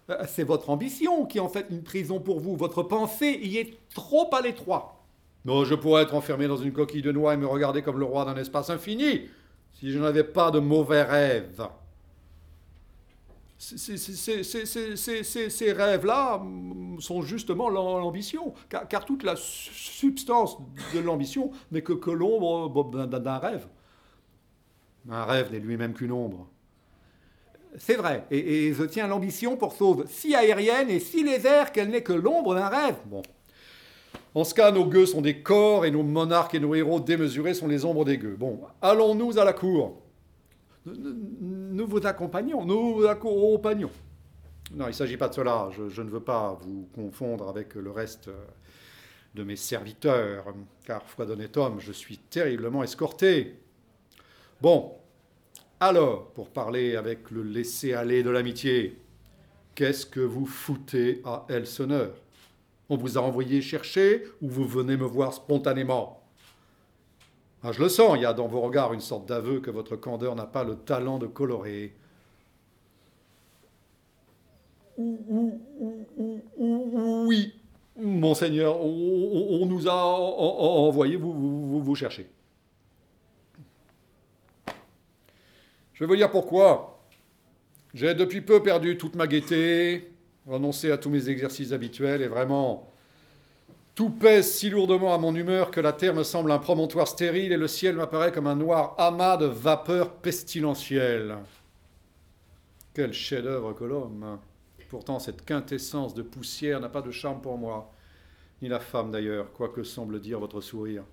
Euh, 0.10 0.24
C'est 0.28 0.44
votre 0.44 0.70
ambition 0.70 1.26
qui 1.26 1.40
en 1.40 1.50
fait 1.50 1.68
une 1.70 1.84
prison 1.84 2.20
pour 2.20 2.40
vous. 2.40 2.56
Votre 2.56 2.84
pensée 2.84 3.40
y 3.42 3.58
est 3.58 3.78
trop 3.94 4.34
à 4.34 4.42
l'étroit. 4.42 5.04
Non, 5.46 5.64
je 5.64 5.76
pourrais 5.76 6.04
être 6.04 6.16
enfermé 6.16 6.48
dans 6.48 6.58
une 6.58 6.74
coquille 6.74 7.02
de 7.02 7.12
noix 7.12 7.34
et 7.34 7.38
me 7.38 7.48
regarder 7.48 7.82
comme 7.82 8.00
le 8.00 8.06
roi 8.06 8.26
d'un 8.26 8.36
espace 8.36 8.70
infini, 8.70 9.30
si 9.80 9.92
je 9.92 10.00
n'avais 10.00 10.24
pas 10.24 10.52
de 10.52 10.60
mauvais 10.60 11.04
rêves. 11.04 11.68
Ces- 13.60 13.98
rêves-là 15.74 16.38
mm, 16.40 17.00
sont 17.00 17.22
justement 17.24 17.70
l'am- 17.70 18.00
l'ambition, 18.00 18.54
car, 18.70 18.88
toute 19.06 19.24
la 19.24 19.36
su- 19.36 19.74
substance 19.74 20.58
de 20.94 21.00
l'ambition 21.00 21.52
n'est 21.72 21.82
que, 21.82 21.94
l'ombre 22.12 22.70
bon, 22.70 22.84
d'un- 22.84 23.08
rêve. 23.40 23.68
Un 25.10 25.24
rêve 25.26 25.52
n'est 25.52 25.60
lui-même 25.60 25.94
qu'une 25.94 26.12
ombre. 26.12 26.48
C'est 27.78 27.96
vrai, 27.96 28.26
et, 28.32 28.74
je 28.74 28.84
tiens 28.84 29.08
l'ambition 29.08 29.58
pour 29.58 29.76
chose 29.76 30.06
si 30.08 30.36
aérienne 30.36 30.90
et 30.90 31.00
si 31.00 31.24
légère 31.24 31.72
qu'elle 31.72 31.90
n'est 31.90 32.04
que 32.04 32.14
l'ombre 32.14 32.56
d'un 32.56 32.68
rêve. 32.70 32.96
Bon. 33.06 33.22
En 34.34 34.44
ce 34.44 34.54
cas, 34.54 34.72
nos 34.72 34.86
gueux 34.86 35.06
sont 35.06 35.22
des 35.22 35.42
corps 35.42 35.86
et 35.86 35.92
nos 35.92 36.04
monarques 36.04 36.56
et 36.56 36.60
nos 36.60 36.76
héros 36.76 37.00
démesurés 37.00 37.54
sont 37.54 37.68
les 37.68 37.86
ombres 37.86 38.06
des 38.06 38.18
gueux. 38.18 38.36
Bon, 38.36 38.60
allons-nous 38.82 39.40
à 39.40 39.46
la 39.46 39.54
cour. 39.54 40.02
Nous 40.86 41.88
vous 41.88 42.06
accompagnons, 42.06 42.66
nous 42.66 42.96
vous 42.96 43.06
accompagnons. 43.06 43.92
Non, 44.74 44.86
il 44.86 44.90
ne 44.90 44.94
s'agit 44.94 45.18
pas 45.18 45.30
de 45.30 45.34
cela. 45.34 45.70
Je, 45.72 46.02
ne 46.02 46.10
veux 46.10 46.22
pas 46.22 46.58
vous 46.62 46.88
confondre 46.94 47.48
avec 47.50 47.76
le 47.76 47.92
reste 47.92 48.30
de 49.34 49.44
mes 49.44 49.56
serviteurs, 49.56 50.46
car, 50.86 51.04
foi 51.04 51.26
d'honnête 51.26 51.58
homme, 51.58 51.80
je 51.80 51.92
suis 51.92 52.18
terriblement 52.18 52.84
escorté. 52.84 53.60
Bon, 54.62 54.94
alors, 55.80 56.32
pour 56.32 56.50
parler 56.50 56.96
avec 56.96 57.30
le 57.32 57.44
laisser-aller 57.44 58.24
de 58.24 58.30
l'amitié, 58.30 59.00
qu'est-ce 59.76 60.06
que 60.06 60.20
vous 60.20 60.46
foutez 60.46 61.22
à 61.24 61.46
Elseneur? 61.50 62.14
On 62.90 62.96
vous 62.96 63.18
a 63.18 63.22
envoyé 63.22 63.62
chercher 63.62 64.24
ou 64.42 64.50
vous 64.50 64.66
venez 64.66 64.96
me 64.96 65.06
voir 65.06 65.34
spontanément 65.34 66.24
ah, 67.64 67.72
Je 67.72 67.82
le 67.82 67.90
sens, 67.90 68.16
il 68.16 68.22
y 68.22 68.26
a 68.26 68.34
dans 68.34 68.48
vos 68.48 68.62
regards 68.62 68.94
une 68.94 69.02
sorte 69.02 69.28
d'aveu 69.28 69.60
que 69.60 69.72
votre 69.72 69.96
candeur 69.96 70.36
n'a 70.36 70.46
pas 70.46 70.64
le 70.64 70.76
talent 70.76 71.18
de 71.18 71.28
colorer. 71.28 71.94
Oui, 76.58 77.54
monseigneur, 77.98 78.82
on, 78.82 79.66
nous 79.66 79.88
a 79.88 79.94
envoyé 79.94 81.18
vous, 81.18 81.34
vous, 81.34 81.84
vous 81.84 81.96
chercher. 81.96 82.30
Je 85.94 86.04
vais 86.04 86.08
vous 86.08 86.16
dire 86.16 86.32
pourquoi. 86.32 87.00
J'ai 87.94 88.14
depuis 88.14 88.42
peu 88.42 88.62
perdu 88.62 88.98
toute 88.98 89.16
ma 89.16 89.26
gaieté, 89.26 90.12
renoncé 90.48 90.92
à 90.92 90.98
tous 90.98 91.10
mes 91.10 91.30
exercices 91.30 91.74
habituels 91.74 92.22
et 92.22 92.28
vraiment, 92.28 92.90
tout 93.96 94.10
pèse 94.10 94.52
si 94.52 94.70
lourdement 94.70 95.14
à 95.14 95.18
mon 95.18 95.36
humeur 95.36 95.72
que 95.72 95.82
la 95.82 95.92
terre 95.92 96.14
me 96.14 96.24
semble 96.24 96.52
un 96.52 96.60
promontoire 96.60 97.08
stérile 97.08 97.52
et 97.52 97.58
le 97.58 97.68
ciel 97.68 97.96
m'apparaît 97.96 98.32
comme 98.32 98.48
un 98.48 98.56
noir 98.56 98.96
amas 98.98 99.38
de 99.38 99.46
vapeur 99.46 100.14
pestilentielle. 100.14 101.38
Quel 102.94 103.12
chef-d'œuvre 103.12 103.74
que 103.74 103.84
l'homme 103.84 104.40
Pourtant, 104.90 105.20
cette 105.20 105.44
quintessence 105.44 106.14
de 106.14 106.22
poussière 106.22 106.80
n'a 106.80 106.88
pas 106.88 107.02
de 107.02 107.12
charme 107.12 107.42
pour 107.42 107.58
moi, 107.58 107.92
ni 108.62 108.70
la 108.70 108.80
femme 108.80 109.12
d'ailleurs, 109.12 109.52
quoique 109.52 109.84
semble 109.84 110.22
dire 110.22 110.40
votre 110.40 110.62
sourire. 110.62 111.04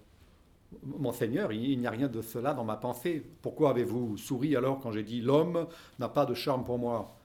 Monseigneur, 0.83 1.53
il 1.53 1.79
n'y 1.79 1.87
a 1.87 1.91
rien 1.91 2.09
de 2.09 2.23
cela 2.23 2.55
dans 2.55 2.65
ma 2.65 2.77
pensée. 2.77 3.25
Pourquoi 3.43 3.71
avez-vous 3.71 4.17
souri 4.17 4.55
alors 4.55 4.81
quand 4.81 4.93
j'ai 4.93 5.03
dit 5.03 5.21
l'homme 5.21 5.67
n'a 5.99 6.09
pas 6.09 6.27
de 6.27 6.35
charme 6.35 6.65
pour 6.65 6.79
moi? 6.79 7.17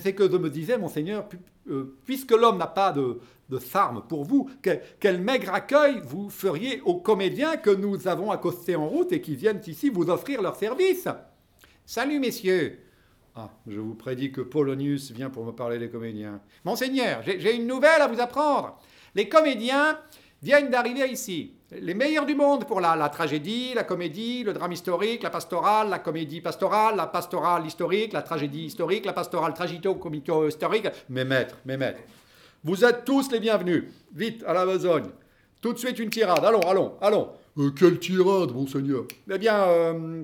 C'est 0.00 0.14
que 0.14 0.30
je 0.30 0.36
me 0.36 0.50
disais, 0.50 0.78
Monseigneur, 0.78 1.28
euh, 1.68 1.96
puisque 2.04 2.32
l'homme 2.32 2.58
n'a 2.58 2.66
pas 2.66 2.92
de, 2.92 3.20
charme 3.58 4.02
pour 4.08 4.24
vous, 4.24 4.50
quel, 4.62 5.20
maigre 5.20 5.52
accueil 5.54 6.00
vous 6.04 6.30
feriez 6.30 6.80
aux 6.82 6.96
comédiens 6.96 7.56
que 7.56 7.70
nous 7.70 8.08
avons 8.08 8.30
accostés 8.30 8.76
en 8.76 8.88
route 8.88 9.12
et 9.12 9.20
qui 9.20 9.36
viennent 9.36 9.60
ici 9.66 9.88
vous 9.88 10.10
offrir 10.10 10.42
leur 10.42 10.56
service 10.56 11.08
Salut, 11.84 12.18
messieurs 12.18 12.80
ah, 13.38 13.50
je 13.66 13.78
vous 13.78 13.94
prédis 13.94 14.32
que 14.32 14.40
Polonius 14.40 15.10
vient 15.10 15.28
pour 15.28 15.44
me 15.44 15.52
parler 15.52 15.78
des 15.78 15.90
comédiens. 15.90 16.40
Monseigneur, 16.64 17.20
j'ai 17.22 17.54
une 17.54 17.66
nouvelle 17.66 18.00
à 18.00 18.06
vous 18.06 18.18
apprendre. 18.18 18.80
Les 19.14 19.28
comédiens 19.28 19.98
viennent 20.42 20.70
d'arriver 20.70 21.06
ici. 21.10 21.55
Les 21.72 21.94
meilleurs 21.94 22.26
du 22.26 22.36
monde 22.36 22.64
pour 22.64 22.80
la, 22.80 22.94
la, 22.94 23.08
tragédie, 23.08 23.74
la 23.74 23.82
comédie, 23.82 24.44
le 24.44 24.52
drame 24.52 24.70
historique, 24.70 25.24
la 25.24 25.30
pastorale, 25.30 25.88
la 25.88 25.98
comédie 25.98 26.40
pastorale, 26.40 26.94
la 26.94 27.08
pastorale 27.08 27.66
historique, 27.66 28.12
la 28.12 28.22
tragédie 28.22 28.66
historique, 28.66 29.04
la 29.04 29.12
pastorale 29.12 29.52
tragito-comico-historique. 29.52 30.86
Mes 31.08 31.24
maîtres, 31.24 31.56
mes 31.64 31.76
maîtres, 31.76 32.02
vous 32.62 32.84
êtes 32.84 33.04
tous 33.04 33.32
les 33.32 33.40
bienvenus. 33.40 33.84
Vite, 34.14 34.44
à 34.46 34.52
la 34.52 34.64
besogne. 34.64 35.06
Tout 35.60 35.72
de 35.72 35.78
suite 35.78 35.98
une 35.98 36.10
tirade. 36.10 36.44
Allons, 36.44 36.60
allons, 36.60 36.94
allons. 37.00 37.30
Euh, 37.58 37.70
quelle 37.70 37.98
tirade, 37.98 38.52
monseigneur 38.52 39.04
Eh 39.28 39.38
bien, 39.38 39.56
euh, 39.64 40.22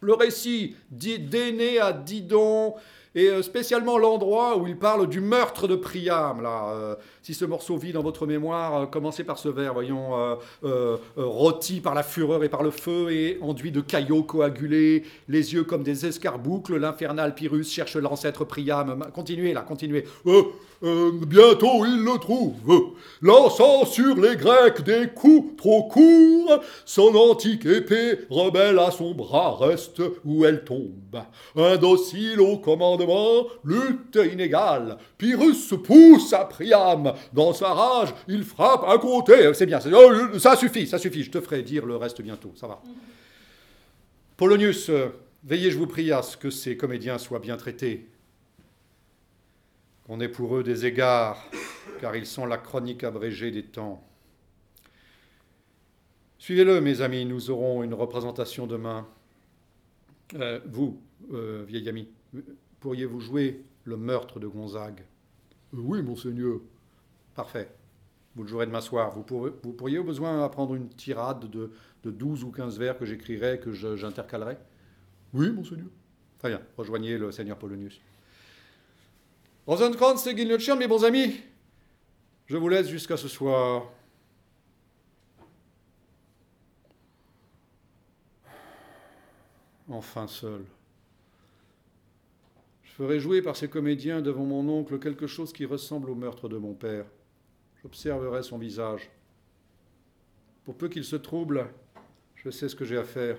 le 0.00 0.14
récit 0.14 0.74
d'Aîné 0.90 1.78
à 1.78 1.92
Didon, 1.92 2.74
et 3.16 3.30
euh, 3.30 3.42
spécialement 3.42 3.96
l'endroit 3.96 4.58
où 4.58 4.66
il 4.66 4.76
parle 4.76 5.08
du 5.08 5.22
meurtre 5.22 5.66
de 5.66 5.74
Priam. 5.74 6.42
Là, 6.42 6.68
euh, 6.68 6.94
si 7.22 7.32
ce 7.32 7.46
morceau 7.46 7.78
vit 7.78 7.92
dans 7.92 8.02
votre 8.02 8.26
mémoire, 8.26 8.82
euh, 8.82 8.86
commencez 8.86 9.24
par 9.24 9.38
ce 9.38 9.48
vers, 9.48 9.72
voyons, 9.72 10.36
rôti 11.16 11.80
par 11.80 11.94
la 11.94 12.02
fureur 12.02 12.44
et 12.44 12.50
par 12.50 12.62
le 12.62 12.70
feu, 12.70 13.10
et 13.10 13.38
enduit 13.40 13.72
de 13.72 13.80
caillots 13.80 14.22
coagulés, 14.22 15.04
les 15.28 15.54
yeux 15.54 15.64
comme 15.64 15.82
des 15.82 16.04
escarboucles, 16.04 16.76
l'infernal 16.76 17.34
Pyrrhus 17.34 17.64
cherche 17.64 17.96
l'ancêtre 17.96 18.44
Priam. 18.44 19.06
Continuez 19.14 19.54
là, 19.54 19.62
continuez. 19.62 20.04
Euh, 20.82 21.10
bientôt 21.26 21.86
il 21.86 22.04
le 22.04 22.18
trouve, 22.18 22.94
lançant 23.22 23.86
sur 23.86 24.14
les 24.16 24.36
Grecs 24.36 24.82
des 24.82 25.08
coups 25.08 25.56
trop 25.56 25.84
courts, 25.84 26.60
son 26.84 27.14
antique 27.14 27.64
épée 27.64 28.18
rebelle 28.28 28.78
à 28.78 28.90
son 28.90 29.14
bras 29.14 29.56
reste 29.56 30.02
où 30.24 30.44
elle 30.44 30.64
tombe. 30.64 31.22
Indocile 31.56 32.40
au 32.40 32.58
commandement, 32.58 33.46
lutte 33.64 34.18
inégale, 34.30 34.98
Pyrrhus 35.16 35.76
pousse 35.82 36.32
à 36.34 36.44
Priam, 36.44 37.14
dans 37.32 37.54
sa 37.54 37.72
rage, 37.72 38.14
il 38.28 38.44
frappe 38.44 38.84
à 38.86 38.98
côté. 38.98 39.52
C'est 39.54 39.66
bien, 39.66 39.78
oh, 39.94 40.38
ça 40.38 40.56
suffit, 40.56 40.86
ça 40.86 40.98
suffit, 40.98 41.22
je 41.22 41.30
te 41.30 41.40
ferai 41.40 41.62
dire 41.62 41.86
le 41.86 41.96
reste 41.96 42.20
bientôt, 42.20 42.52
ça 42.54 42.66
va. 42.66 42.82
Polonius, 44.36 44.90
euh, 44.90 45.06
veillez, 45.42 45.70
je 45.70 45.78
vous 45.78 45.86
prie, 45.86 46.12
à 46.12 46.20
ce 46.20 46.36
que 46.36 46.50
ces 46.50 46.76
comédiens 46.76 47.16
soient 47.16 47.38
bien 47.38 47.56
traités 47.56 48.06
qu'on 50.06 50.20
ait 50.20 50.28
pour 50.28 50.56
eux 50.56 50.62
des 50.62 50.86
égards, 50.86 51.44
car 52.00 52.14
ils 52.14 52.26
sont 52.26 52.46
la 52.46 52.58
chronique 52.58 53.02
abrégée 53.02 53.50
des 53.50 53.64
temps. 53.64 54.06
Suivez-le, 56.38 56.80
mes 56.80 57.00
amis, 57.00 57.24
nous 57.24 57.50
aurons 57.50 57.82
une 57.82 57.94
représentation 57.94 58.68
demain. 58.68 59.08
Euh, 60.34 60.60
vous, 60.66 61.00
euh, 61.32 61.64
vieil 61.66 61.88
ami, 61.88 62.08
pourriez-vous 62.78 63.18
jouer 63.18 63.64
le 63.84 63.96
meurtre 63.96 64.38
de 64.38 64.46
Gonzague? 64.46 65.04
Oui, 65.72 66.02
monseigneur. 66.02 66.60
Parfait. 67.34 67.68
Vous 68.36 68.44
le 68.44 68.48
jouerez 68.48 68.66
demain 68.66 68.80
soir. 68.80 69.12
Vous, 69.12 69.24
vous 69.62 69.72
pourriez 69.72 69.98
au 69.98 70.04
besoin 70.04 70.44
apprendre 70.44 70.74
une 70.76 70.88
tirade 70.88 71.50
de, 71.50 71.72
de 72.04 72.10
12 72.12 72.44
ou 72.44 72.52
15 72.52 72.78
vers 72.78 72.96
que 72.96 73.06
j'écrirai, 73.06 73.58
que 73.58 73.72
j'intercalerai? 73.72 74.56
Oui, 75.32 75.50
monseigneur. 75.50 75.88
Très 76.38 76.50
bien. 76.50 76.60
Rejoignez 76.76 77.18
le 77.18 77.32
seigneur 77.32 77.58
Polonius. 77.58 78.00
Rosenkranz 79.66 80.28
et 80.28 80.34
Guilnotchern, 80.34 80.78
mes 80.78 80.86
bons 80.86 81.04
amis, 81.04 81.40
je 82.46 82.56
vous 82.56 82.68
laisse 82.68 82.88
jusqu'à 82.88 83.16
ce 83.16 83.26
soir. 83.26 83.90
Enfin 89.88 90.28
seul. 90.28 90.64
Je 92.84 92.92
ferai 92.92 93.18
jouer 93.18 93.42
par 93.42 93.56
ces 93.56 93.68
comédiens 93.68 94.22
devant 94.22 94.44
mon 94.44 94.68
oncle 94.68 95.00
quelque 95.00 95.26
chose 95.26 95.52
qui 95.52 95.64
ressemble 95.64 96.10
au 96.10 96.14
meurtre 96.14 96.48
de 96.48 96.56
mon 96.56 96.74
père. 96.74 97.04
J'observerai 97.82 98.44
son 98.44 98.58
visage. 98.58 99.10
Pour 100.64 100.76
peu 100.76 100.88
qu'il 100.88 101.04
se 101.04 101.16
trouble, 101.16 101.66
je 102.36 102.50
sais 102.50 102.68
ce 102.68 102.76
que 102.76 102.84
j'ai 102.84 102.96
à 102.96 103.04
faire. 103.04 103.38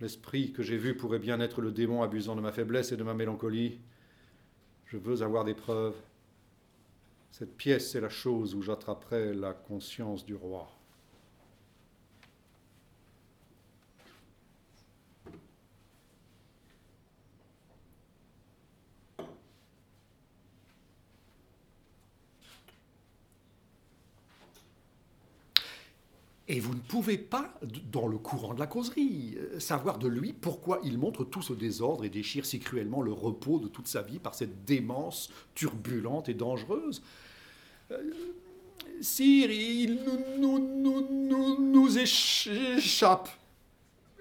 L'esprit 0.00 0.52
que 0.52 0.62
j'ai 0.62 0.76
vu 0.76 0.96
pourrait 0.96 1.20
bien 1.20 1.38
être 1.40 1.60
le 1.60 1.70
démon 1.70 2.02
abusant 2.02 2.34
de 2.34 2.40
ma 2.40 2.52
faiblesse 2.52 2.90
et 2.90 2.96
de 2.96 3.04
ma 3.04 3.14
mélancolie. 3.14 3.78
Je 4.86 4.96
veux 4.96 5.22
avoir 5.22 5.44
des 5.44 5.54
preuves. 5.54 5.96
Cette 7.32 7.56
pièce 7.56 7.94
est 7.94 8.00
la 8.00 8.08
chose 8.08 8.54
où 8.54 8.62
j'attraperai 8.62 9.34
la 9.34 9.52
conscience 9.52 10.24
du 10.24 10.34
roi. 10.34 10.68
Et 26.48 26.60
vous 26.60 26.74
ne 26.74 26.80
pouvez 26.80 27.18
pas, 27.18 27.52
dans 27.90 28.06
le 28.06 28.18
courant 28.18 28.54
de 28.54 28.60
la 28.60 28.68
causerie, 28.68 29.36
euh, 29.36 29.58
savoir 29.58 29.98
de 29.98 30.06
lui 30.06 30.32
pourquoi 30.32 30.80
il 30.84 30.96
montre 30.96 31.24
tout 31.24 31.42
ce 31.42 31.52
désordre 31.52 32.04
et 32.04 32.08
déchire 32.08 32.46
si 32.46 32.60
cruellement 32.60 33.02
le 33.02 33.12
repos 33.12 33.58
de 33.58 33.66
toute 33.66 33.88
sa 33.88 34.02
vie 34.02 34.20
par 34.20 34.34
cette 34.34 34.64
démence 34.64 35.30
turbulente 35.56 36.28
et 36.28 36.34
dangereuse. 36.34 37.02
Euh, 37.90 37.98
sire, 39.00 39.50
il 39.50 40.04
nous, 40.04 40.58
nous, 40.58 41.28
nous, 41.28 41.60
nous 41.60 41.98
échappe 41.98 43.28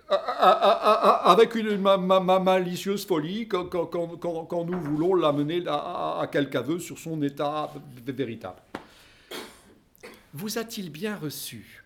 avec 0.08 1.56
une 1.56 1.78
malicieuse 1.78 3.06
folie 3.06 3.48
quand, 3.48 3.66
quand, 3.66 4.46
quand, 4.46 4.66
nous 4.66 4.80
voulons 4.80 5.16
l'amener 5.16 5.64
à 5.68 6.28
quelque 6.32 6.56
aveu 6.58 6.80
sur 6.80 6.98
son 6.98 7.22
état 7.24 7.72
véritable. 8.06 8.62
Vous 10.34 10.58
a-t-il 10.58 10.92
bien 10.92 11.16
reçu? 11.16 11.85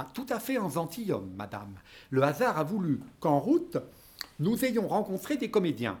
Ah, 0.00 0.06
tout 0.14 0.26
à 0.28 0.38
fait 0.38 0.58
en 0.58 0.68
gentilhomme, 0.68 1.32
madame. 1.36 1.74
Le 2.10 2.22
hasard 2.22 2.56
a 2.56 2.62
voulu 2.62 3.00
qu'en 3.18 3.40
route, 3.40 3.78
nous 4.38 4.64
ayons 4.64 4.86
rencontré 4.86 5.36
des 5.36 5.50
comédiens. 5.50 5.98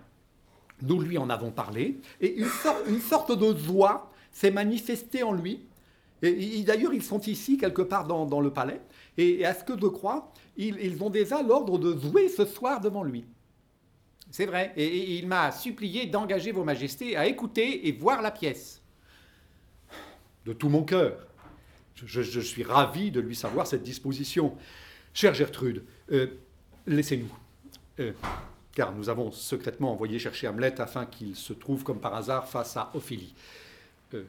Nous 0.82 1.00
lui 1.00 1.18
en 1.18 1.28
avons 1.28 1.50
parlé, 1.50 2.00
et 2.20 2.38
une, 2.38 3.00
sorte, 3.00 3.32
de 3.32 3.58
joie 3.58 4.12
s'est 4.30 4.52
manifestée 4.52 5.24
en 5.24 5.32
lui. 5.32 5.66
Et, 6.22 6.62
d'ailleurs, 6.62 6.94
ils 6.94 7.02
sont 7.02 7.20
ici, 7.22 7.58
quelque 7.58 7.82
part 7.82 8.06
dans, 8.06 8.40
le 8.40 8.52
palais, 8.52 8.80
et, 9.16 9.44
à 9.44 9.52
ce 9.52 9.64
que 9.64 9.72
je 9.76 9.86
crois, 9.88 10.32
ils, 10.56 11.02
ont 11.02 11.10
déjà 11.10 11.42
l'ordre 11.42 11.76
de 11.76 11.98
jouer 11.98 12.28
ce 12.28 12.44
soir 12.44 12.80
devant 12.80 13.02
lui. 13.02 13.24
C'est 14.30 14.46
vrai, 14.46 14.72
et 14.76 15.18
il 15.18 15.26
m'a 15.26 15.50
supplié 15.50 16.06
d'engager 16.06 16.52
vos 16.52 16.62
majestés 16.62 17.16
à 17.16 17.26
écouter 17.26 17.88
et 17.88 17.92
voir 17.92 18.22
la 18.22 18.30
pièce. 18.30 18.80
De 20.44 20.52
tout 20.52 20.68
mon 20.68 20.84
cœur. 20.84 21.27
Je, 22.06 22.40
suis 22.40 22.62
ravi 22.62 23.10
de 23.10 23.20
lui 23.20 23.34
savoir 23.34 23.66
cette 23.66 23.82
disposition. 23.82 24.56
Chère 25.14 25.34
Gertrude, 25.34 25.84
euh, 26.12 26.28
laissez-nous. 26.86 27.32
Euh, 28.00 28.12
car 28.72 28.94
nous 28.94 29.08
avons 29.08 29.32
secrètement 29.32 29.92
envoyé 29.92 30.18
chercher 30.18 30.46
Hamlet 30.46 30.80
afin 30.80 31.06
qu'il 31.06 31.34
se 31.34 31.52
trouve 31.52 31.82
comme 31.82 32.00
par 32.00 32.14
hasard 32.14 32.48
face 32.48 32.76
à 32.76 32.90
Ophélie. 32.94 33.34
Euh, 34.14 34.22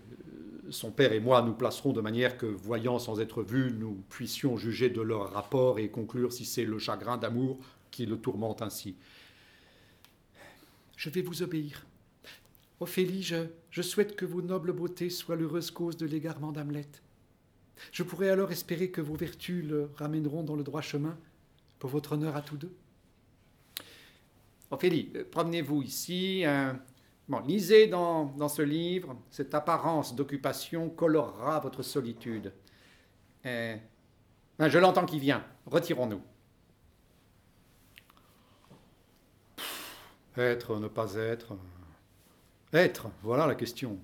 son 0.69 0.91
père 0.91 1.13
et 1.13 1.19
moi 1.19 1.41
nous 1.41 1.53
placerons 1.53 1.93
de 1.93 2.01
manière 2.01 2.37
que, 2.37 2.45
voyant 2.45 2.99
sans 2.99 3.19
être 3.19 3.43
vus, 3.43 3.71
nous 3.71 4.03
puissions 4.09 4.57
juger 4.57 4.89
de 4.89 5.01
leur 5.01 5.31
rapport 5.31 5.79
et 5.79 5.89
conclure 5.89 6.33
si 6.33 6.45
c'est 6.45 6.65
le 6.65 6.79
chagrin 6.79 7.17
d'amour 7.17 7.59
qui 7.91 8.05
le 8.05 8.17
tourmente 8.17 8.61
ainsi. 8.61 8.95
Je 10.97 11.09
vais 11.09 11.21
vous 11.21 11.43
obéir. 11.43 11.85
Ophélie, 12.79 13.23
je, 13.23 13.45
je 13.71 13.81
souhaite 13.81 14.15
que 14.15 14.25
vos 14.25 14.41
nobles 14.41 14.73
beautés 14.73 15.09
soient 15.09 15.35
l'heureuse 15.35 15.71
cause 15.71 15.97
de 15.97 16.05
l'égarement 16.05 16.51
d'Hamlet. 16.51 16.87
Je 17.91 18.03
pourrais 18.03 18.29
alors 18.29 18.51
espérer 18.51 18.91
que 18.91 19.01
vos 19.01 19.15
vertus 19.15 19.65
le 19.65 19.91
ramèneront 19.95 20.43
dans 20.43 20.55
le 20.55 20.63
droit 20.63 20.81
chemin 20.81 21.17
pour 21.79 21.89
votre 21.89 22.13
honneur 22.13 22.35
à 22.35 22.41
tous 22.41 22.57
deux. 22.57 22.75
Ophélie, 24.71 25.11
euh, 25.15 25.23
promenez-vous 25.29 25.81
ici. 25.81 26.43
bon, 27.27 27.39
lisez 27.39 27.87
dans, 27.87 28.47
ce 28.47 28.61
livre. 28.61 29.17
Cette 29.31 29.53
apparence 29.55 30.15
d'occupation 30.15 30.89
colorera 30.89 31.59
votre 31.59 31.83
solitude. 31.83 32.53
Euh, 33.45 33.75
ah, 34.59 34.69
je 34.69 34.77
l'entends 34.77 35.05
qui 35.05 35.19
vient. 35.19 35.43
Retirons-nous. 35.65 36.21
Être, 40.37 40.77
ne 40.77 40.87
pas 40.87 41.15
être. 41.15 41.57
Être, 42.73 43.09
voilà 43.23 43.47
la 43.47 43.55
question. 43.55 43.97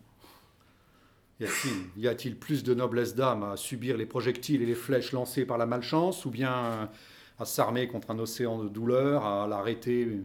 Y 1.40 2.08
a-t-il, 2.08 2.36
plus 2.38 2.64
de 2.64 2.74
noblesse 2.74 3.14
d'âme 3.14 3.44
à 3.44 3.58
subir 3.58 3.98
les 3.98 4.06
projectiles 4.06 4.62
et 4.62 4.66
les 4.66 4.76
flèches 4.76 5.12
lancées 5.12 5.46
par 5.46 5.58
la 5.58 5.66
malchance, 5.66 6.26
ou 6.26 6.30
bien 6.30 6.90
à 7.38 7.46
s'armer 7.46 7.88
contre 7.88 8.12
un 8.12 8.20
océan 8.20 8.64
de 8.64 8.70
douleur, 8.70 9.26
à 9.26 9.46
l'arrêter 9.48 10.22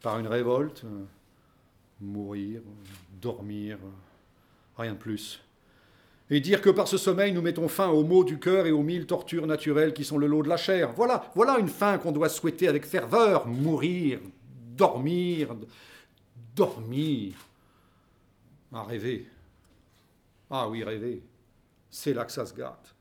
par 0.00 0.18
une 0.18 0.26
révolte, 0.26 0.84
mourir, 2.00 2.60
dormir, 3.20 3.78
rien 4.76 4.94
de 4.94 4.98
plus. 4.98 5.40
Et 6.30 6.40
dire 6.40 6.60
que 6.60 6.70
par 6.70 6.88
ce 6.88 6.96
sommeil, 6.96 7.32
nous 7.32 7.42
mettons 7.42 7.68
fin 7.68 7.88
aux 7.88 8.04
maux 8.04 8.24
du 8.24 8.38
cœur 8.38 8.66
et 8.66 8.72
aux 8.72 8.82
mille 8.82 9.06
tortures 9.06 9.46
naturelles 9.46 9.92
qui 9.92 10.02
sont 10.02 10.18
le 10.18 10.26
lot 10.26 10.42
de 10.42 10.48
la 10.48 10.56
chair. 10.56 10.92
Voilà, 10.96 11.30
voilà 11.34 11.58
une 11.58 11.68
fin 11.68 11.98
qu'on 11.98 12.10
doit 12.10 12.28
souhaiter 12.28 12.68
avec 12.68 12.86
ferveur. 12.86 13.46
Mourir, 13.46 14.18
dormir, 14.76 15.54
dormir. 16.56 17.34
Ah, 18.72 18.84
rêver. 18.84 19.26
Ah 20.54 20.68
oui, 20.68 20.84
rêver. 20.84 21.22
C'est 21.90 22.12
là 22.12 22.26
que 22.26 22.30
ça 22.30 22.44
se 22.44 22.54
gâte. 22.54 22.94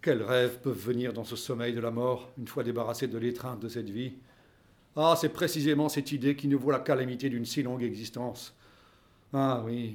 Quels 0.00 0.22
rêves 0.22 0.58
peuvent 0.62 0.78
venir 0.78 1.12
dans 1.12 1.24
ce 1.24 1.36
sommeil 1.36 1.74
de 1.74 1.80
la 1.80 1.90
mort, 1.90 2.32
une 2.38 2.48
fois 2.48 2.64
débarrassé 2.64 3.06
de 3.06 3.18
l'étreinte 3.18 3.60
de 3.60 3.68
cette 3.68 3.90
vie? 3.90 4.14
Ah, 4.96 5.14
c'est 5.20 5.28
précisément 5.28 5.90
cette 5.90 6.10
idée 6.10 6.36
qui 6.36 6.48
nous 6.48 6.58
vaut 6.58 6.70
la 6.70 6.78
calamité 6.78 7.28
d'une 7.28 7.44
si 7.44 7.62
longue 7.62 7.82
existence. 7.82 8.54
Ah 9.34 9.62
oui. 9.66 9.94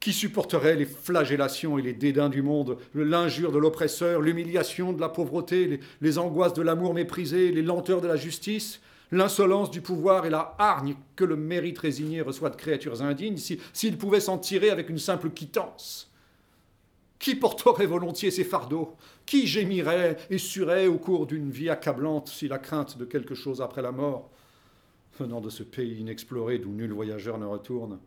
Qui 0.00 0.14
supporterait 0.14 0.76
les 0.76 0.86
flagellations 0.86 1.78
et 1.78 1.82
les 1.82 1.92
dédains 1.92 2.30
du 2.30 2.40
monde, 2.40 2.78
l'injure 2.94 3.52
de 3.52 3.58
l'oppresseur, 3.58 4.22
l'humiliation 4.22 4.94
de 4.94 5.00
la 5.00 5.10
pauvreté, 5.10 5.80
les 6.00 6.18
angoisses 6.18 6.54
de 6.54 6.62
l'amour 6.62 6.94
méprisé, 6.94 7.52
les 7.52 7.62
lenteurs 7.62 8.00
de 8.00 8.08
la 8.08 8.16
justice, 8.16 8.80
l'insolence 9.10 9.70
du 9.70 9.80
pouvoir 9.80 10.26
et 10.26 10.30
la 10.30 10.54
hargne 10.58 10.96
que 11.16 11.24
le 11.24 11.36
mérite 11.36 11.78
résigné 11.78 12.20
reçoit 12.20 12.50
de 12.50 12.56
créatures 12.56 13.02
indignes, 13.02 13.36
si- 13.38 13.60
s'il 13.72 13.96
pouvait 13.98 14.20
s'en 14.20 14.38
tirer 14.38 14.70
avec 14.70 14.88
une 14.90 14.98
simple 14.98 15.30
quittance 15.30 16.10
Qui 17.18 17.34
porterait 17.34 17.86
volontiers 17.86 18.30
ces 18.30 18.44
fardeaux? 18.44 18.94
Qui 19.26 19.46
gémirait 19.46 20.16
et 20.30 20.38
suerait 20.38 20.86
au 20.86 20.98
cours 20.98 21.26
d'une 21.26 21.50
vie 21.50 21.68
accablante 21.70 22.28
si 22.28 22.48
la 22.48 22.58
crainte 22.58 22.96
de 22.98 23.04
quelque 23.04 23.34
chose 23.34 23.60
après 23.60 23.82
la 23.82 23.92
mort, 23.92 24.30
venant 25.18 25.40
de 25.40 25.50
ce 25.50 25.62
pays 25.64 25.98
inexploré 26.00 26.58
d'où 26.58 26.70
nul 26.70 26.92
voyageur 26.92 27.38
ne 27.38 27.46
retourne, 27.46 27.98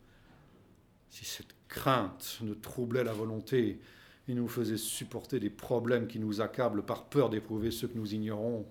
si 1.09 1.25
cette 1.25 1.53
crainte 1.67 2.39
ne 2.41 2.53
troublait 2.53 3.03
la 3.03 3.13
volonté 3.13 3.79
et 4.27 4.33
nous 4.33 4.47
faisait 4.47 4.77
supporter 4.77 5.39
des 5.39 5.49
problèmes 5.49 6.07
qui 6.07 6.19
nous 6.19 6.39
accablent 6.41 6.83
par 6.83 7.03
peur 7.05 7.29
d'éprouver 7.29 7.71
ceux 7.71 7.87
que 7.89 7.97
nous 7.97 8.13
ignorons? 8.13 8.65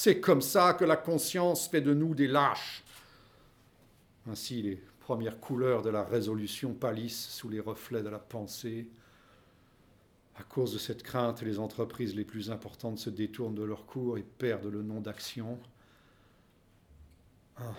C'est 0.00 0.20
comme 0.20 0.42
ça 0.42 0.74
que 0.74 0.84
la 0.84 0.96
conscience 0.96 1.66
fait 1.66 1.80
de 1.80 1.92
nous 1.92 2.14
des 2.14 2.28
lâches. 2.28 2.84
Ainsi, 4.28 4.62
les 4.62 4.76
premières 5.00 5.40
couleurs 5.40 5.82
de 5.82 5.90
la 5.90 6.04
résolution 6.04 6.72
pâlissent 6.72 7.30
sous 7.30 7.48
les 7.48 7.58
reflets 7.58 8.04
de 8.04 8.08
la 8.08 8.20
pensée. 8.20 8.88
À 10.36 10.44
cause 10.44 10.72
de 10.72 10.78
cette 10.78 11.02
crainte, 11.02 11.42
les 11.42 11.58
entreprises 11.58 12.14
les 12.14 12.24
plus 12.24 12.52
importantes 12.52 13.00
se 13.00 13.10
détournent 13.10 13.56
de 13.56 13.64
leur 13.64 13.86
cours 13.86 14.18
et 14.18 14.22
perdent 14.22 14.66
le 14.66 14.84
nom 14.84 15.00
d'action. 15.00 15.58
Ah, 17.56 17.74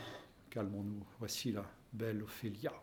calmons-nous. 0.49 1.05
Voici 1.19 1.53
la 1.53 1.63
belle 1.93 2.21
Ophélia. 2.21 2.73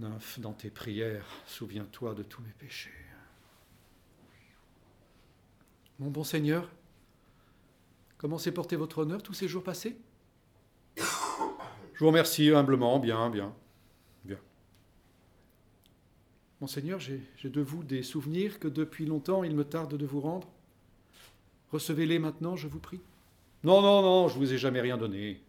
Nymphe, 0.00 0.38
dans 0.38 0.52
tes 0.52 0.68
prières, 0.68 1.26
souviens-toi 1.46 2.12
de 2.12 2.24
tous 2.24 2.42
mes 2.42 2.52
péchés. 2.58 2.90
Mon 5.98 6.10
bon 6.10 6.24
Seigneur, 6.24 6.68
comment 8.18 8.38
s'est 8.38 8.52
porté 8.52 8.76
votre 8.76 8.98
honneur 8.98 9.22
tous 9.22 9.34
ces 9.34 9.48
jours 9.48 9.62
passés 9.62 9.96
Je 10.96 11.98
vous 11.98 12.06
remercie 12.06 12.50
humblement, 12.50 12.98
bien, 12.98 13.30
bien. 13.30 13.54
Monseigneur, 16.60 16.98
j'ai 16.98 17.20
j'ai 17.36 17.50
de 17.50 17.60
vous 17.60 17.84
des 17.84 18.02
souvenirs 18.02 18.58
que 18.58 18.68
depuis 18.68 19.04
longtemps 19.04 19.44
il 19.44 19.54
me 19.54 19.64
tarde 19.64 19.94
de 19.94 20.06
vous 20.06 20.20
rendre. 20.20 20.48
Recevez-les 21.70 22.18
maintenant, 22.18 22.56
je 22.56 22.66
vous 22.66 22.78
prie. 22.78 23.00
Non, 23.62 23.82
non, 23.82 24.00
non, 24.00 24.28
je 24.28 24.38
vous 24.38 24.52
ai 24.52 24.58
jamais 24.58 24.80
rien 24.80 24.96
donné. 24.96 25.42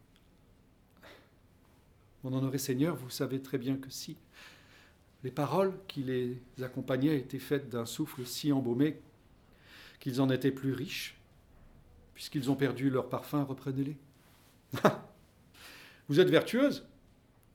Mon 2.24 2.34
honoré 2.34 2.58
Seigneur, 2.58 2.96
vous 2.96 3.10
savez 3.10 3.42
très 3.42 3.58
bien 3.58 3.78
que 3.78 3.90
si 3.90 4.18
les 5.24 5.32
paroles 5.32 5.74
qui 5.88 6.04
les 6.04 6.38
accompagnaient 6.62 7.18
étaient 7.18 7.40
faites 7.40 7.70
d'un 7.70 7.86
souffle 7.86 8.26
si 8.26 8.52
embaumé 8.52 9.00
qu'ils 10.00 10.20
en 10.20 10.30
étaient 10.30 10.52
plus 10.52 10.74
riches, 10.74 11.17
puisqu'ils 12.18 12.50
ont 12.50 12.56
perdu 12.56 12.90
leur 12.90 13.10
parfum, 13.10 13.44
reprenez-les. 13.44 13.96
Vous 16.10 16.20
êtes 16.20 16.32
vertueuse 16.32 16.84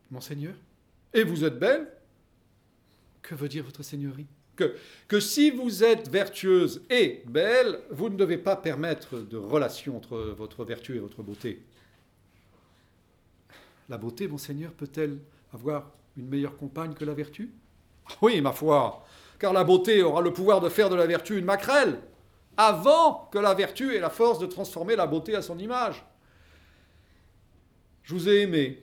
Monseigneur, 0.08 0.54
et 1.14 1.24
vous 1.24 1.42
êtes 1.42 1.58
belle. 1.58 1.88
Que 3.22 3.34
veut 3.34 3.48
dire 3.48 3.64
votre 3.64 3.82
Seigneurie? 3.82 4.26
Que, 4.54 4.76
que 5.08 5.18
si 5.18 5.50
vous 5.50 5.82
êtes 5.82 6.08
vertueuse 6.08 6.82
et 6.90 7.24
belle, 7.26 7.80
vous 7.90 8.08
ne 8.08 8.16
devez 8.16 8.36
pas 8.36 8.54
permettre 8.54 9.18
de 9.18 9.36
relation 9.36 9.96
entre 9.96 10.18
votre 10.18 10.64
vertu 10.64 10.94
et 10.94 11.00
votre 11.00 11.22
beauté. 11.22 11.62
La 13.88 13.96
beauté, 13.98 14.28
Monseigneur, 14.28 14.72
peut-elle 14.72 15.18
avoir 15.52 15.90
une 16.16 16.28
meilleure 16.28 16.56
compagne 16.56 16.92
que 16.92 17.06
la 17.06 17.14
vertu? 17.14 17.50
Oui, 18.20 18.40
ma 18.40 18.52
foi, 18.52 19.04
car 19.40 19.52
la 19.54 19.64
beauté 19.64 20.02
aura 20.02 20.20
le 20.20 20.32
pouvoir 20.32 20.60
de 20.60 20.68
faire 20.68 20.90
de 20.90 20.94
la 20.94 21.06
vertu 21.06 21.38
une 21.38 21.46
maquerelle, 21.46 21.98
avant 22.56 23.28
que 23.32 23.38
la 23.38 23.54
vertu 23.54 23.94
ait 23.94 24.00
la 24.00 24.10
force 24.10 24.38
de 24.38 24.46
transformer 24.46 24.96
la 24.96 25.06
beauté 25.06 25.34
à 25.34 25.42
son 25.42 25.58
image. 25.58 26.04
Je 28.02 28.14
vous 28.14 28.28
ai 28.28 28.42
aimé 28.42 28.82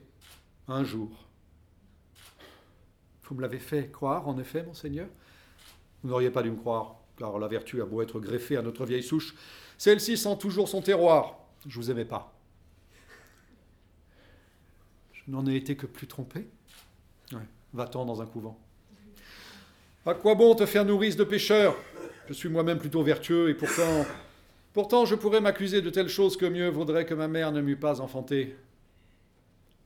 un 0.67 0.83
jour. 0.83 1.09
Vous 3.23 3.35
me 3.35 3.41
l'avez 3.41 3.59
fait 3.59 3.91
croire, 3.91 4.27
en 4.27 4.39
effet, 4.39 4.63
Monseigneur? 4.63 5.07
Vous 6.01 6.09
n'auriez 6.09 6.31
pas 6.31 6.41
dû 6.41 6.49
me 6.49 6.55
croire, 6.55 6.95
car 7.17 7.37
la 7.37 7.47
vertu 7.47 7.81
a 7.81 7.85
beau 7.85 8.01
être 8.01 8.19
greffée 8.19 8.57
à 8.57 8.61
notre 8.61 8.85
vieille 8.85 9.03
souche, 9.03 9.35
celle-ci 9.77 10.17
sent 10.17 10.37
toujours 10.39 10.67
son 10.67 10.81
terroir. 10.81 11.37
Je 11.67 11.75
vous 11.75 11.91
aimais 11.91 12.05
pas. 12.05 12.33
Je 15.13 15.21
n'en 15.27 15.45
ai 15.45 15.55
été 15.55 15.75
que 15.75 15.85
plus 15.85 16.07
trompé. 16.07 16.47
Va-t'en 17.71 18.03
dans 18.03 18.19
un 18.19 18.25
couvent. 18.25 18.57
À 20.05 20.15
quoi 20.15 20.33
bon 20.33 20.55
te 20.55 20.65
faire 20.65 20.85
nourrice 20.85 21.15
de 21.15 21.23
pécheurs 21.23 21.75
Je 22.29 22.35
suis 22.35 22.47
moi-même 22.47 22.77
plutôt 22.77 23.01
vertueux 23.01 23.49
et 23.49 23.55
pourtant, 23.55 24.05
pourtant 24.71 25.03
je 25.03 25.15
pourrais 25.15 25.41
m'accuser 25.41 25.81
de 25.81 25.89
telles 25.89 26.09
choses 26.09 26.37
que 26.37 26.45
mieux 26.45 26.69
vaudrait 26.69 27.07
que 27.07 27.15
ma 27.15 27.27
mère 27.27 27.51
ne 27.51 27.59
m'eût 27.59 27.75
pas 27.75 28.01
enfanté. 28.01 28.55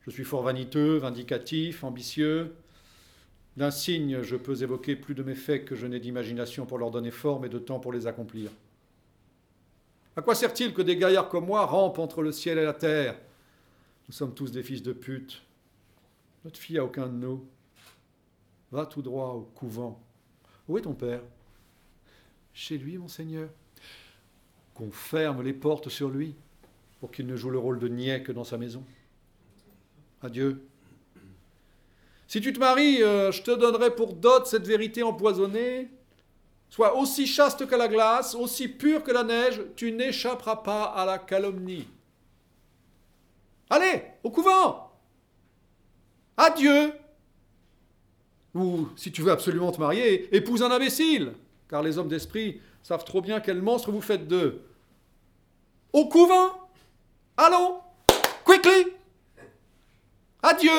Je 0.02 0.10
suis 0.10 0.24
fort 0.24 0.42
vaniteux, 0.42 0.98
vindicatif, 0.98 1.84
ambitieux. 1.84 2.54
D'un 3.56 3.70
signe, 3.70 4.20
je 4.20 4.36
peux 4.36 4.62
évoquer 4.62 4.94
plus 4.94 5.14
de 5.14 5.22
méfaits 5.22 5.64
que 5.64 5.74
je 5.74 5.86
n'ai 5.86 6.00
d'imagination 6.00 6.66
pour 6.66 6.76
leur 6.76 6.90
donner 6.90 7.10
forme 7.10 7.46
et 7.46 7.48
de 7.48 7.58
temps 7.58 7.80
pour 7.80 7.94
les 7.94 8.06
accomplir. 8.06 8.50
À 10.14 10.20
quoi 10.20 10.34
sert-il 10.34 10.74
que 10.74 10.82
des 10.82 10.98
gaillards 10.98 11.30
comme 11.30 11.46
moi 11.46 11.64
rampent 11.64 11.98
entre 11.98 12.20
le 12.20 12.30
ciel 12.30 12.58
et 12.58 12.64
la 12.64 12.74
terre? 12.74 13.16
Nous 14.06 14.12
sommes 14.14 14.34
tous 14.34 14.52
des 14.52 14.62
fils 14.62 14.82
de 14.82 14.92
pute. 14.92 15.40
Notre 16.44 16.58
fille 16.58 16.76
a 16.76 16.84
aucun 16.84 17.06
de 17.06 17.14
nous. 17.14 17.42
Va 18.70 18.84
tout 18.84 19.00
droit 19.00 19.28
au 19.28 19.48
couvent. 19.54 19.98
Où 20.68 20.76
est 20.76 20.82
ton 20.82 20.92
père? 20.92 21.22
Chez 22.54 22.78
lui, 22.78 22.96
monseigneur. 22.96 23.50
Qu'on 24.74 24.90
ferme 24.90 25.42
les 25.42 25.52
portes 25.52 25.88
sur 25.88 26.08
lui 26.08 26.34
pour 27.00 27.10
qu'il 27.10 27.26
ne 27.26 27.36
joue 27.36 27.50
le 27.50 27.58
rôle 27.58 27.78
de 27.78 27.88
niais 27.88 28.22
que 28.22 28.32
dans 28.32 28.44
sa 28.44 28.56
maison. 28.56 28.82
Adieu. 30.22 30.64
Si 32.26 32.40
tu 32.40 32.52
te 32.52 32.58
maries, 32.58 33.02
euh, 33.02 33.30
je 33.30 33.42
te 33.42 33.50
donnerai 33.50 33.94
pour 33.94 34.14
dot 34.14 34.46
cette 34.46 34.66
vérité 34.66 35.02
empoisonnée. 35.02 35.90
Sois 36.70 36.96
aussi 36.96 37.26
chaste 37.26 37.66
que 37.66 37.74
la 37.74 37.88
glace, 37.88 38.34
aussi 38.34 38.68
pur 38.68 39.02
que 39.02 39.12
la 39.12 39.22
neige, 39.22 39.60
tu 39.76 39.92
n'échapperas 39.92 40.56
pas 40.56 40.84
à 40.84 41.04
la 41.04 41.18
calomnie. 41.18 41.86
Allez, 43.70 44.02
au 44.22 44.30
couvent 44.30 44.92
Adieu 46.36 46.92
Ou, 48.54 48.88
si 48.96 49.12
tu 49.12 49.22
veux 49.22 49.30
absolument 49.30 49.70
te 49.70 49.80
marier, 49.80 50.34
épouse 50.34 50.62
un 50.62 50.70
imbécile, 50.70 51.34
car 51.68 51.82
les 51.82 51.98
hommes 51.98 52.08
d'esprit 52.08 52.60
savent 52.82 53.04
trop 53.04 53.20
bien 53.20 53.40
quel 53.40 53.62
monstre 53.62 53.90
vous 53.90 54.00
faites 54.00 54.28
d'eux. 54.28 54.62
Au 55.92 56.08
couvent 56.08 56.68
Allons 57.36 57.80
Quickly 58.44 58.92
Adieu 60.42 60.70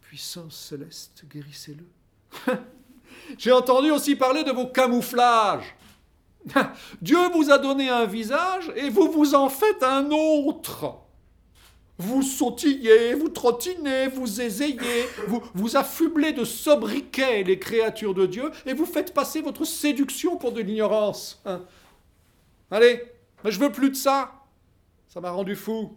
Puissance 0.00 0.56
céleste, 0.56 1.24
guérissez-le. 1.28 2.54
J'ai 3.38 3.52
entendu 3.52 3.90
aussi 3.90 4.16
parler 4.16 4.42
de 4.42 4.50
vos 4.50 4.66
camouflages. 4.66 5.76
Dieu 7.02 7.28
vous 7.32 7.50
a 7.50 7.58
donné 7.58 7.88
un 7.88 8.06
visage 8.06 8.72
et 8.74 8.88
vous 8.88 9.12
vous 9.12 9.34
en 9.34 9.48
faites 9.48 9.82
un 9.82 10.10
autre. 10.10 10.96
Vous 12.00 12.22
sautillez, 12.22 13.14
vous 13.14 13.28
trottinez, 13.28 14.06
vous 14.06 14.40
ésayez, 14.40 15.08
vous, 15.26 15.42
vous 15.52 15.76
affublez 15.76 16.32
de 16.32 16.44
sobriquets 16.44 17.42
les 17.42 17.58
créatures 17.58 18.14
de 18.14 18.24
Dieu 18.24 18.52
et 18.66 18.72
vous 18.72 18.86
faites 18.86 19.12
passer 19.12 19.40
votre 19.40 19.64
séduction 19.64 20.36
pour 20.36 20.52
de 20.52 20.60
l'ignorance. 20.60 21.42
Hein. 21.44 21.62
Allez, 22.70 23.02
mais 23.42 23.50
je 23.50 23.58
veux 23.58 23.72
plus 23.72 23.90
de 23.90 23.96
ça. 23.96 24.32
Ça 25.08 25.20
m'a 25.20 25.32
rendu 25.32 25.56
fou. 25.56 25.96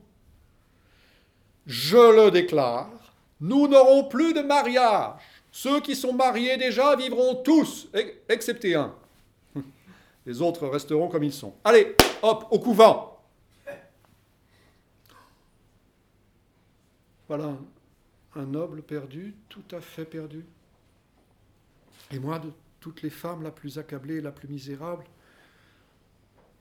Je 1.67 1.97
le 1.97 2.31
déclare, 2.31 2.89
nous 3.39 3.67
n'aurons 3.67 4.05
plus 4.05 4.33
de 4.33 4.41
mariage. 4.41 5.21
Ceux 5.51 5.81
qui 5.81 5.95
sont 5.95 6.13
mariés 6.13 6.57
déjà 6.57 6.95
vivront 6.95 7.35
tous, 7.35 7.89
excepté 8.27 8.73
un. 8.73 8.95
Les 10.25 10.41
autres 10.41 10.67
resteront 10.67 11.09
comme 11.09 11.23
ils 11.23 11.33
sont. 11.33 11.53
Allez, 11.63 11.95
hop, 12.23 12.47
au 12.49 12.57
couvent. 12.57 13.10
Voilà 17.31 17.57
un 18.35 18.45
noble 18.45 18.81
perdu, 18.81 19.33
tout 19.47 19.63
à 19.71 19.79
fait 19.79 20.03
perdu. 20.03 20.43
Et 22.11 22.19
moi, 22.19 22.39
de 22.39 22.51
toutes 22.81 23.03
les 23.03 23.09
femmes 23.09 23.41
la 23.41 23.51
plus 23.51 23.77
accablée 23.77 24.19
la 24.19 24.33
plus 24.33 24.49
misérable, 24.49 25.05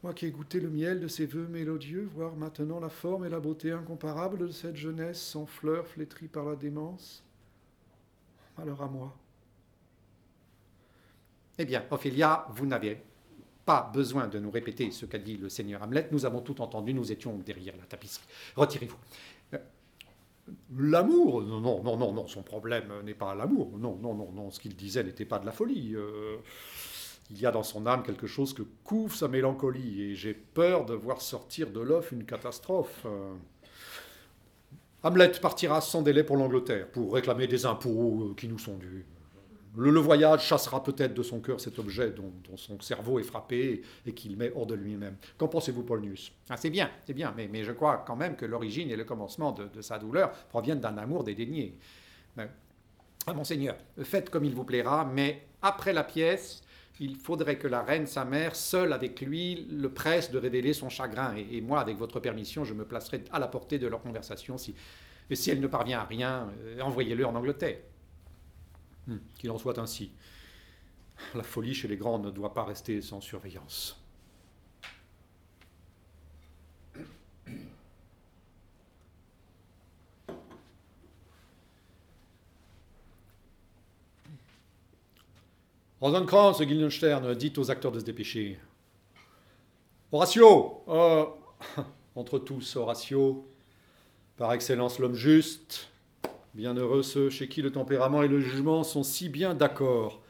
moi 0.05 0.15
qui 0.15 0.27
ai 0.27 0.31
goûté 0.31 0.61
le 0.61 0.71
miel 0.71 1.01
de 1.01 1.09
ces 1.09 1.27
vœux 1.27 1.49
mélodieux, 1.49 2.09
voir 2.15 2.37
maintenant 2.37 2.79
la 2.79 2.89
forme 2.89 3.25
et 3.25 3.29
la 3.29 3.41
beauté 3.41 3.73
incomparable 3.73 4.39
de 4.39 4.53
cette 4.53 4.77
jeunesse 4.77 5.21
sans 5.21 5.45
fleurs 5.45 5.89
flétrie 5.89 6.29
par 6.29 6.45
la 6.45 6.55
démence, 6.55 7.25
alors 8.57 8.81
à 8.81 8.87
moi. 8.87 9.17
Eh 11.59 11.65
bien, 11.65 11.85
Ophélia, 11.91 12.47
vous 12.51 12.67
n'avez 12.67 13.03
pas 13.65 13.91
besoin 13.93 14.29
de 14.29 14.39
nous 14.39 14.53
répéter 14.53 14.93
ce 14.93 15.05
qu'a 15.05 15.19
dit 15.19 15.37
le 15.37 15.49
seigneur 15.49 15.83
Hamlet. 15.83 16.09
Nous 16.13 16.27
avons 16.27 16.41
tout 16.41 16.61
entendu, 16.61 16.95
nous 16.95 17.11
étions 17.11 17.37
derrière 17.39 17.77
la 17.77 17.87
tapisserie. 17.87 18.27
Retirez-vous. 18.55 18.99
L'amour 20.77 21.43
Non, 21.43 21.61
non, 21.61 21.97
non, 21.97 22.13
non, 22.13 22.27
son 22.27 22.43
problème 22.43 22.93
n'est 23.05 23.15
pas 23.15 23.35
l'amour. 23.35 23.79
Non, 23.79 23.99
non, 24.01 24.15
non, 24.15 24.31
non, 24.33 24.51
ce 24.51 24.61
qu'il 24.61 24.77
disait 24.77 25.05
n'était 25.05 25.25
pas 25.25 25.39
de 25.39 25.47
la 25.47 25.53
folie. 25.53 25.95
Euh, 25.95 26.37
il 27.31 27.41
y 27.41 27.47
a 27.47 27.51
dans 27.51 27.63
son 27.63 27.87
âme 27.87 28.03
quelque 28.03 28.27
chose 28.27 28.53
que 28.53 28.63
couvre 28.85 29.15
sa 29.15 29.29
mélancolie, 29.29 30.03
et 30.03 30.15
j'ai 30.15 30.35
peur 30.35 30.85
de 30.85 30.95
voir 30.95 31.21
sortir 31.21 31.71
de 31.71 31.81
l'offre 31.81 32.13
une 32.13 32.25
catastrophe. 32.25 33.03
Euh, 33.07 33.35
Hamlet 35.03 35.33
partira 35.41 35.81
sans 35.81 36.03
délai 36.03 36.25
pour 36.25 36.37
l'Angleterre, 36.37 36.89
pour 36.89 37.15
réclamer 37.15 37.47
des 37.47 37.67
impôts 37.67 38.31
euh, 38.31 38.35
qui 38.35 38.49
nous 38.49 38.59
sont 38.59 38.77
dus. 38.77 39.07
Le, 39.77 40.01
voyage 40.01 40.45
chassera 40.45 40.83
peut-être 40.83 41.15
de 41.15 41.23
son 41.23 41.41
cœur 41.41 41.61
cet 41.61 41.79
objet 41.79 42.11
dont, 42.11 42.33
son 42.57 42.81
cerveau 42.81 43.19
est 43.19 43.25
frappé 43.25 43.83
et, 44.07 44.13
qu'il 44.13 44.37
met 44.37 44.53
hors 44.55 44.67
de 44.67 44.75
lui-même. 44.75 45.17
Qu'en 45.39 45.49
pensez-vous, 45.49 45.85
Polnius 45.85 46.33
ah, 46.49 46.57
C'est 46.57 46.71
bien, 46.71 46.91
c'est 47.07 47.15
bien, 47.15 47.35
mais, 47.37 47.63
je 47.63 47.73
crois 47.73 48.05
quand 48.07 48.17
même 48.17 48.37
que 48.37 48.47
l'origine 48.47 48.91
et 48.91 48.97
le 48.97 49.05
commencement 49.05 49.53
de, 49.53 49.81
sa 49.81 49.99
douleur 49.99 50.31
proviennent 50.49 50.81
d'un 50.81 50.99
amour 50.99 51.25
dédaigné. 51.25 51.77
Euh, 52.39 52.47
ah, 53.27 53.33
monseigneur, 53.33 53.77
faites 54.03 54.31
comme 54.31 54.45
il 54.45 54.55
vous 54.55 54.65
plaira, 54.65 55.05
mais 55.05 55.43
après 55.63 55.93
la 55.93 56.05
pièce, 56.05 56.63
il 56.99 57.17
faudrait 57.17 57.57
que 57.57 57.67
la 57.69 57.83
reine, 57.83 58.07
sa 58.07 58.25
mère, 58.25 58.55
seule 58.55 58.93
avec 58.93 59.21
lui, 59.23 59.67
le 59.71 59.91
presse 59.91 60.31
de 60.31 60.39
révéler 60.39 60.73
son 60.73 60.89
chagrin. 60.89 61.35
Et, 61.37 61.61
moi, 61.61 61.81
avec 61.81 61.97
votre 61.97 62.21
permission, 62.21 62.65
je 62.65 62.75
me 62.75 62.85
placerai 62.85 63.25
à 63.33 63.39
la 63.39 63.49
portée 63.49 63.79
de 63.79 63.87
leur 63.87 64.03
conversation. 64.03 64.59
Si, 64.59 64.75
et 65.31 65.35
si 65.35 65.51
elle 65.51 65.61
ne 65.61 65.67
parvient 65.67 66.01
à 66.01 66.05
rien, 66.05 66.51
euh, 66.65 66.81
envoyez-le 66.81 67.25
en 67.25 67.35
Angleterre. 67.35 67.79
Hmm, 69.11 69.19
qu'il 69.39 69.51
en 69.51 69.59
soit 69.59 69.77
ainsi. 69.81 70.13
La 71.35 71.43
folie 71.43 71.75
chez 71.75 71.89
les 71.89 71.97
grands 71.97 72.21
ne 72.21 72.31
doit 72.31 72.55
pas 72.55 72.65
rester 72.65 73.03
sans 73.03 73.21
surveillance. 73.21 74.01
Rosenkranz, 86.01 86.63
Guildenstern, 86.63 87.35
dit 87.35 87.53
aux 87.57 87.71
acteurs 87.71 87.93
de 87.93 87.99
se 87.99 88.05
dépêcher. 88.05 88.61
Horatio 90.13 90.85
euh, 90.89 91.27
Entre 92.15 92.39
tous, 92.39 92.77
Horatio, 92.77 93.45
par 94.37 94.53
excellence 94.53 95.01
l'homme 95.01 95.15
juste, 95.15 95.90
bienheureux 96.55 97.03
ceux 97.03 97.31
chez 97.31 97.49
qui 97.49 97.63
le 97.63 97.73
tempérament 97.73 98.23
et 98.23 98.29
le 98.29 98.41
jugement 98.41 98.85
sont 98.85 99.03
si 99.03 99.29
bien 99.29 99.55
d'accord. 99.55 100.23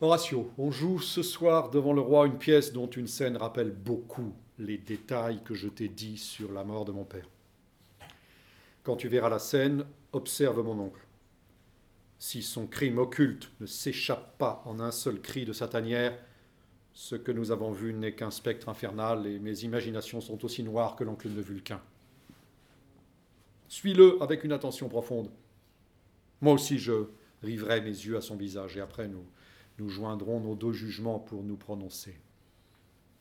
Horatio, 0.00 0.50
on 0.58 0.70
joue 0.70 1.00
ce 1.00 1.22
soir 1.22 1.70
devant 1.70 1.92
le 1.92 2.00
roi 2.00 2.26
une 2.26 2.38
pièce 2.38 2.72
dont 2.72 2.88
une 2.88 3.08
scène 3.08 3.36
rappelle 3.36 3.70
beaucoup 3.70 4.34
les 4.58 4.78
détails 4.78 5.42
que 5.44 5.54
je 5.54 5.68
t'ai 5.68 5.88
dit 5.88 6.18
sur 6.18 6.52
la 6.52 6.64
mort 6.64 6.84
de 6.84 6.92
mon 6.92 7.04
père. 7.04 7.28
Quand 8.82 8.96
tu 8.96 9.08
verras 9.08 9.28
la 9.28 9.38
scène, 9.38 9.84
observe 10.12 10.62
mon 10.62 10.78
oncle 10.78 11.08
si 12.18 12.42
son 12.42 12.66
crime 12.66 12.98
occulte 12.98 13.50
ne 13.60 13.66
s'échappe 13.66 14.36
pas 14.38 14.62
en 14.66 14.80
un 14.80 14.90
seul 14.90 15.20
cri 15.20 15.44
de 15.44 15.52
sa 15.52 15.68
tanière, 15.68 16.18
ce 16.92 17.14
que 17.14 17.30
nous 17.30 17.52
avons 17.52 17.70
vu 17.70 17.94
n'est 17.94 18.14
qu'un 18.14 18.32
spectre 18.32 18.68
infernal 18.68 19.26
et 19.26 19.38
mes 19.38 19.60
imaginations 19.60 20.20
sont 20.20 20.44
aussi 20.44 20.64
noires 20.64 20.96
que 20.96 21.04
l'enclume 21.04 21.36
de 21.36 21.42
Vulcain. 21.42 21.80
Suis-le 23.68 24.22
avec 24.22 24.44
une 24.44 24.52
attention 24.52 24.88
profonde. 24.88 25.30
Moi 26.40 26.54
aussi, 26.54 26.78
je 26.78 27.06
riverai 27.42 27.80
mes 27.80 27.88
yeux 27.88 28.16
à 28.16 28.20
son 28.20 28.36
visage 28.36 28.76
et 28.76 28.80
après 28.80 29.08
nous, 29.08 29.24
nous 29.78 29.88
joindrons 29.88 30.40
nos 30.40 30.54
deux 30.54 30.72
jugements 30.72 31.18
pour 31.18 31.42
nous 31.42 31.56
prononcer. 31.56 32.18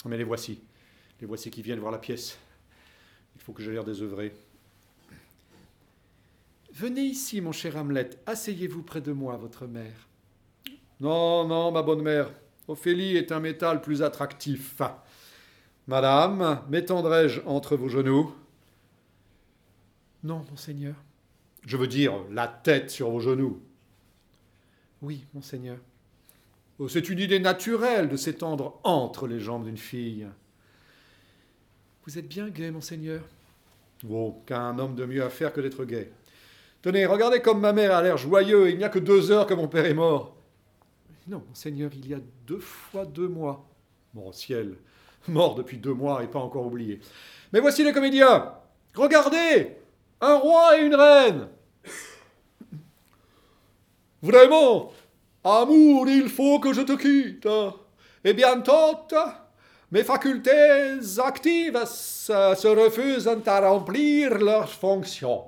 Mais 0.06 0.18
les 0.18 0.24
voici, 0.24 0.62
les 1.20 1.28
voici 1.28 1.52
qui 1.52 1.62
viennent 1.62 1.80
voir 1.80 1.92
la 1.92 1.98
pièce. 1.98 2.38
Il 3.36 3.42
faut 3.42 3.54
que 3.54 3.62
je 3.62 3.72
l'air 3.72 3.84
désœuvrer. 3.84 4.34
Venez 6.74 7.02
ici, 7.02 7.42
mon 7.42 7.52
cher 7.52 7.76
Hamlet, 7.76 8.12
asseyez-vous 8.26 8.84
près 8.84 9.02
de 9.02 9.12
moi, 9.12 9.36
votre 9.36 9.66
mère. 9.66 10.08
Non, 11.00 11.48
non, 11.48 11.72
ma 11.72 11.82
bonne 11.82 12.02
mère, 12.02 12.32
Ophélie 12.68 13.18
est 13.18 13.32
un 13.32 13.40
métal 13.40 13.82
plus 13.82 14.02
attractif. 14.02 14.82
Madame, 15.88 16.62
m'étendrai-je 16.70 17.42
entre 17.46 17.76
vos 17.76 17.90
genoux? 17.90 18.34
Non, 20.28 20.44
monseigneur. 20.50 20.96
Je 21.66 21.78
veux 21.78 21.88
dire 21.88 22.14
la 22.34 22.50
tête 22.50 22.92
sur 22.92 23.10
vos 23.10 23.22
genoux. 23.22 23.62
Oui, 25.02 25.24
monseigneur. 25.34 25.78
Oh, 26.80 26.90
c'est 26.90 27.08
une 27.08 27.20
idée 27.20 27.40
naturelle 27.40 28.10
de 28.10 28.18
s'étendre 28.18 28.78
entre 28.84 29.26
les 29.26 29.40
jambes 29.40 29.64
d'une 29.64 29.78
fille. 29.78 30.28
Vous 32.06 32.20
êtes 32.20 32.28
bien 32.28 32.50
gai, 32.50 32.72
monseigneur. 32.72 33.24
Oh, 34.10 34.44
qu'un 34.46 34.78
homme 34.80 34.96
de 34.96 35.06
mieux 35.06 35.24
à 35.24 35.30
faire 35.30 35.54
que 35.54 35.62
d'être 35.62 35.86
gai. 35.86 36.12
Tenez, 36.82 37.06
regardez 37.06 37.42
comme 37.42 37.62
ma 37.62 37.72
mère 37.72 37.96
a 37.96 38.02
l'air 38.02 38.18
joyeux, 38.18 38.70
il 38.70 38.78
n'y 38.78 38.84
a 38.84 38.90
que 38.90 39.00
deux 39.00 39.32
heures 39.32 39.48
que 39.48 39.54
mon 39.54 39.70
père 39.70 39.86
est 39.86 39.94
mort. 39.94 40.36
Non, 41.30 41.46
Seigneur, 41.54 41.92
il 41.94 42.06
y 42.06 42.14
a 42.14 42.20
deux 42.46 42.60
fois 42.60 43.06
deux 43.06 43.30
mois. 43.30 43.66
Mon 44.14 44.34
ciel, 44.34 44.76
mort 45.30 45.56
depuis 45.56 45.78
deux 45.78 45.94
mois 45.94 46.22
et 46.22 46.28
pas 46.28 46.40
encore 46.40 46.66
oublié. 46.66 47.00
Mais 47.54 47.62
voici 47.62 47.86
les 47.86 47.94
comédiens. 47.94 48.56
Regardez, 48.94 49.78
un 50.22 50.36
roi 50.36 50.78
et 50.78 50.86
une 50.86 50.96
reine. 50.96 51.48
Vraiment, 54.22 54.92
amour, 55.44 56.08
il 56.08 56.30
faut 56.30 56.60
que 56.60 56.74
je 56.74 56.82
te 56.82 56.94
quitte. 56.94 57.48
Et 58.24 58.34
bientôt, 58.34 59.08
mes 59.92 60.04
facultés 60.04 61.00
actives 61.24 61.86
se 61.86 62.68
refusent 62.68 63.30
à 63.46 63.60
remplir 63.62 64.38
leurs 64.38 64.70
fonctions. 64.70 65.44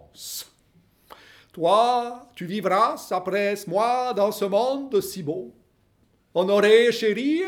Toi, 1.52 2.28
tu 2.36 2.46
vivras 2.46 2.96
après 3.12 3.56
moi 3.68 4.14
dans 4.14 4.32
ce 4.32 4.46
monde 4.46 5.02
si 5.02 5.24
beau. 5.24 5.54
Honoré, 6.34 6.92
chérie, 6.92 7.42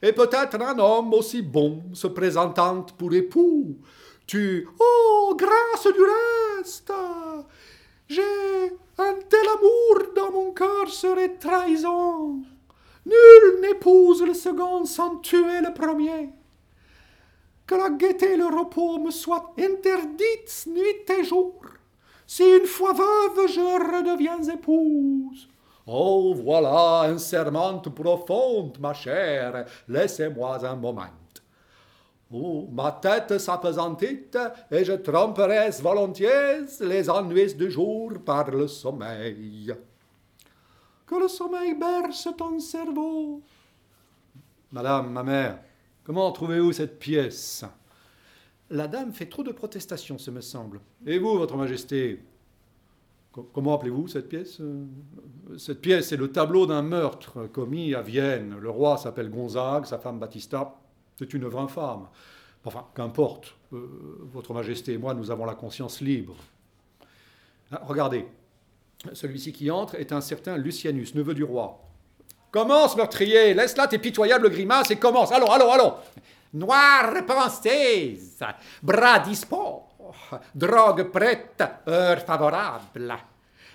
et 0.00 0.12
peut-être 0.12 0.62
un 0.62 0.78
homme 0.78 1.12
aussi 1.12 1.42
bon 1.42 1.82
se 1.92 2.06
présentant 2.06 2.82
pour 2.82 3.12
époux. 3.12 3.76
Tu, 4.28 4.68
oh, 4.78 5.34
grâce 5.38 5.86
du 5.86 6.02
reste, 6.60 6.92
j'ai 8.06 8.20
un 8.98 9.14
tel 9.26 9.46
amour 9.56 10.12
dans 10.14 10.30
mon 10.30 10.52
cœur 10.52 10.86
serait 10.90 11.38
trahison. 11.38 12.42
Nul 13.06 13.60
n'épouse 13.62 14.22
le 14.22 14.34
second 14.34 14.84
sans 14.84 15.16
tuer 15.20 15.62
le 15.62 15.72
premier. 15.72 16.28
Que 17.66 17.74
la 17.76 17.88
gaieté 17.88 18.34
et 18.34 18.36
le 18.36 18.48
repos 18.48 18.98
me 18.98 19.10
soient 19.10 19.54
interdites 19.58 20.66
nuit 20.66 21.10
et 21.18 21.24
jour. 21.24 21.62
Si 22.26 22.42
une 22.42 22.66
fois 22.66 22.92
veuve, 22.92 23.48
je 23.48 23.96
redeviens 23.96 24.42
épouse. 24.42 25.48
Oh, 25.86 26.34
voilà 26.36 27.04
un 27.04 27.16
serment 27.16 27.78
profonde, 27.78 28.76
ma 28.78 28.92
chère, 28.92 29.64
laissez-moi 29.88 30.62
un 30.66 30.76
moment. 30.76 31.14
Oh, 32.30 32.68
ma 32.70 32.92
tête 32.92 33.38
s'appesantit 33.38 34.26
et 34.70 34.84
je 34.84 34.92
tromperais 34.92 35.70
volontiers 35.80 36.66
les 36.80 37.08
ennuis 37.08 37.54
du 37.54 37.70
jour 37.70 38.12
par 38.24 38.50
le 38.50 38.68
sommeil. 38.68 39.74
Que 41.06 41.14
le 41.14 41.28
sommeil 41.28 41.74
berce 41.74 42.28
ton 42.36 42.60
cerveau. 42.60 43.40
Madame, 44.70 45.10
ma 45.10 45.22
mère, 45.22 45.60
comment 46.04 46.30
trouvez-vous 46.30 46.72
cette 46.72 46.98
pièce? 46.98 47.64
La 48.68 48.86
dame 48.86 49.14
fait 49.14 49.24
trop 49.24 49.42
de 49.42 49.52
protestations, 49.52 50.18
ce 50.18 50.30
me 50.30 50.42
semble. 50.42 50.80
Et 51.06 51.18
vous, 51.18 51.38
votre 51.38 51.56
majesté? 51.56 52.22
Comment 53.54 53.76
appelez-vous 53.76 54.08
cette 54.08 54.28
pièce? 54.28 54.60
Cette 55.56 55.80
pièce 55.80 56.12
est 56.12 56.18
le 56.18 56.30
tableau 56.30 56.66
d'un 56.66 56.82
meurtre 56.82 57.46
commis 57.46 57.94
à 57.94 58.02
Vienne. 58.02 58.56
Le 58.60 58.68
roi 58.68 58.98
s'appelle 58.98 59.30
Gonzague, 59.30 59.86
sa 59.86 59.96
femme 59.98 60.18
Battista. 60.18 60.74
C'est 61.18 61.34
une 61.34 61.44
œuvre 61.44 61.60
infâme. 61.60 62.06
Enfin, 62.64 62.86
qu'importe. 62.94 63.54
Euh, 63.72 64.28
votre 64.32 64.52
Majesté 64.52 64.92
et 64.92 64.98
moi, 64.98 65.14
nous 65.14 65.30
avons 65.30 65.44
la 65.44 65.54
conscience 65.54 66.00
libre. 66.00 66.36
Ah, 67.72 67.82
regardez. 67.84 68.26
Celui-ci 69.12 69.52
qui 69.52 69.70
entre 69.70 69.96
est 69.96 70.12
un 70.12 70.20
certain 70.20 70.56
Lucianus, 70.56 71.14
neveu 71.14 71.34
du 71.34 71.44
roi. 71.44 71.80
Commence, 72.50 72.96
meurtrier 72.96 73.54
Laisse 73.54 73.76
là 73.76 73.86
tes 73.86 73.98
pitoyables 73.98 74.50
grimaces 74.50 74.90
et 74.90 74.96
commence 74.96 75.30
Allons, 75.32 75.50
allons, 75.50 75.70
allons 75.70 75.94
Noire 76.54 77.26
pensée 77.26 78.18
bras 78.82 79.18
dispo, 79.18 79.82
drogue 80.54 81.10
prête, 81.10 81.62
heure 81.86 82.20
favorable. 82.20 83.16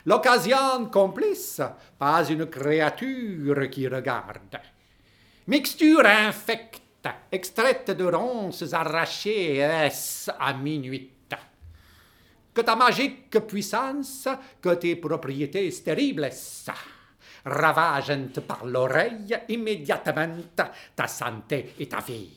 L'occasion 0.05 0.87
complice, 0.91 1.61
pas 1.99 2.27
une 2.27 2.47
créature 2.47 3.69
qui 3.69 3.87
regarde. 3.87 4.59
Mixture 5.45 6.05
infecte, 6.05 6.82
extraite 7.31 7.91
de 7.91 8.05
ronces 8.05 8.73
arrachées 8.73 9.63
à 9.63 10.53
minuit. 10.53 11.09
Que 12.53 12.61
ta 12.61 12.75
magique 12.75 13.31
puissance, 13.47 14.27
que 14.61 14.75
tes 14.75 14.95
propriétés 14.95 15.71
stériles 15.71 16.29
ravagent 17.45 18.29
par 18.47 18.65
l'oreille 18.65 19.35
immédiatement 19.49 20.35
ta 20.95 21.07
santé 21.07 21.73
et 21.79 21.87
ta 21.87 21.99
vie. 21.99 22.29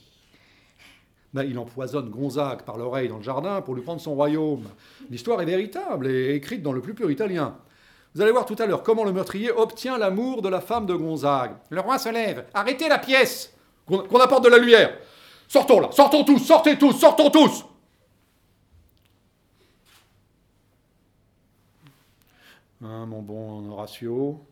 Mais 1.35 1.49
il 1.49 1.59
empoisonne 1.59 2.09
Gonzague 2.09 2.62
par 2.62 2.79
l'oreille 2.79 3.09
dans 3.09 3.19
le 3.19 3.23
jardin 3.23 3.61
pour 3.61 3.75
lui 3.75 3.83
prendre 3.83 4.01
son 4.01 4.14
royaume. 4.14 4.64
L'histoire 5.11 5.43
est 5.43 5.47
véritable 5.47 6.07
et 6.07 6.35
écrite 6.35 6.62
dans 6.62 6.73
le 6.73 6.81
plus 6.81 6.95
pur 6.95 7.11
italien. 7.11 7.59
Vous 8.14 8.23
allez 8.23 8.33
voir 8.33 8.47
tout 8.47 8.57
à 8.59 8.64
l'heure 8.64 8.83
comment 8.83 9.05
le 9.05 9.12
meurtrier 9.12 9.51
obtient 9.51 9.99
l'amour 9.99 10.41
de 10.41 10.49
la 10.49 10.62
femme 10.62 10.87
de 10.87 10.95
Gonzague. 10.95 11.57
Le 11.69 11.81
roi 11.81 11.99
se 11.99 12.09
lève. 12.09 12.47
Arrêtez 12.55 12.89
la 12.89 12.99
pièce 12.99 13.53
Qu'on 13.87 14.20
apporte 14.20 14.45
de 14.45 14.51
la 14.51 14.59
lumière 14.59 14.99
Sortons 15.49 15.80
là 15.80 15.91
Sortons 15.93 16.24
tous 16.24 16.39
Sortez 16.39 16.76
tous 16.78 16.93
Sortons 16.93 17.30
tous 17.30 17.64
Hein, 22.82 23.07
mon 23.07 23.22
bon 23.22 23.70
Horatio, 23.70 24.45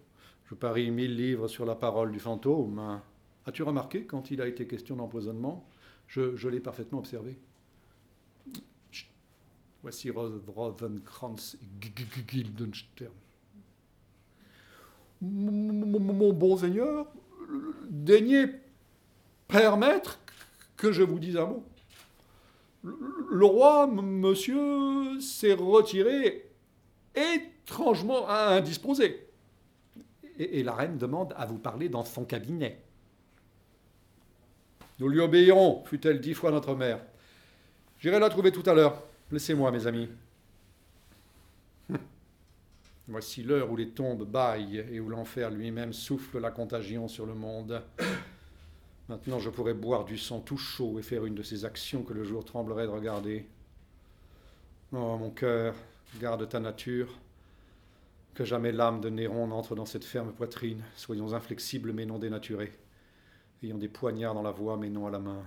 je 0.46 0.54
parie 0.54 0.90
mille 0.90 1.14
livres 1.14 1.46
sur 1.46 1.66
la 1.66 1.74
parole 1.74 2.10
du 2.10 2.18
fantôme. 2.18 3.00
As-tu 3.46 3.62
remarqué 3.62 4.06
quand 4.06 4.30
il 4.30 4.40
a 4.40 4.46
été 4.46 4.66
question 4.66 4.96
d'empoisonnement 4.96 5.68
Je, 6.08 6.48
l'ai 6.48 6.60
parfaitement 6.60 7.00
observé. 7.00 7.38
Voici 9.82 10.10
Rosenkranz 10.10 11.58
Guildenstern. 12.26 13.12
Mon 15.20 16.32
bon 16.32 16.56
Seigneur, 16.56 17.06
daignez 17.90 18.46
permettre 19.54 20.18
que 20.76 20.90
je 20.92 21.02
vous 21.02 21.18
dise 21.18 21.36
un 21.36 21.46
mot. 21.46 21.64
Le 22.82 23.46
roi, 23.46 23.86
monsieur, 23.86 25.20
s'est 25.20 25.54
retiré 25.54 26.50
étrangement 27.14 28.28
indisposé. 28.28 29.28
Et, 30.38 30.58
et, 30.58 30.62
la 30.64 30.74
reine 30.74 30.98
demande 30.98 31.32
à 31.36 31.46
vous 31.46 31.58
parler 31.58 31.88
dans 31.88 32.04
son 32.04 32.24
cabinet. 32.24 32.82
Nous 34.98 35.08
lui 35.08 35.20
obéirons, 35.20 35.84
fut-elle 35.84 36.20
dix 36.20 36.34
fois 36.34 36.50
notre 36.50 36.74
mère. 36.74 36.98
J'irai 38.00 38.18
la 38.18 38.28
trouver 38.28 38.50
tout 38.50 38.68
à 38.68 38.74
l'heure. 38.74 39.00
Laissez-moi, 39.30 39.70
mes 39.70 39.86
amis. 39.86 40.08
Voici 43.08 43.44
l'heure 43.44 43.70
où 43.70 43.76
les 43.76 43.90
tombes 43.90 44.24
baillent 44.24 44.84
et 44.90 44.98
où 44.98 45.08
l'enfer 45.08 45.50
lui-même 45.50 45.92
souffle 45.92 46.40
la 46.40 46.50
contagion 46.50 47.06
sur 47.06 47.26
le 47.26 47.34
monde. 47.34 47.80
Maintenant, 49.08 49.38
je 49.38 49.50
pourrais 49.50 49.74
boire 49.74 50.04
du 50.04 50.16
sang 50.16 50.40
tout 50.40 50.56
chaud 50.56 50.98
et 50.98 51.02
faire 51.02 51.26
une 51.26 51.34
de 51.34 51.42
ces 51.42 51.64
actions 51.64 52.02
que 52.02 52.14
le 52.14 52.24
jour 52.24 52.44
tremblerait 52.44 52.86
de 52.86 52.92
regarder. 52.92 53.46
Oh, 54.92 55.18
mon 55.18 55.30
cœur, 55.30 55.74
garde 56.20 56.48
ta 56.48 56.58
nature. 56.58 57.08
Que 58.34 58.44
jamais 58.44 58.72
l'âme 58.72 59.00
de 59.00 59.10
Néron 59.10 59.46
n'entre 59.46 59.74
dans 59.74 59.86
cette 59.86 60.04
ferme 60.04 60.32
poitrine. 60.32 60.82
Soyons 60.96 61.34
inflexibles 61.34 61.92
mais 61.92 62.06
non 62.06 62.18
dénaturés. 62.18 62.72
Ayons 63.62 63.78
des 63.78 63.88
poignards 63.88 64.34
dans 64.34 64.42
la 64.42 64.50
voix 64.50 64.76
mais 64.76 64.88
non 64.88 65.06
à 65.06 65.10
la 65.10 65.18
main. 65.18 65.44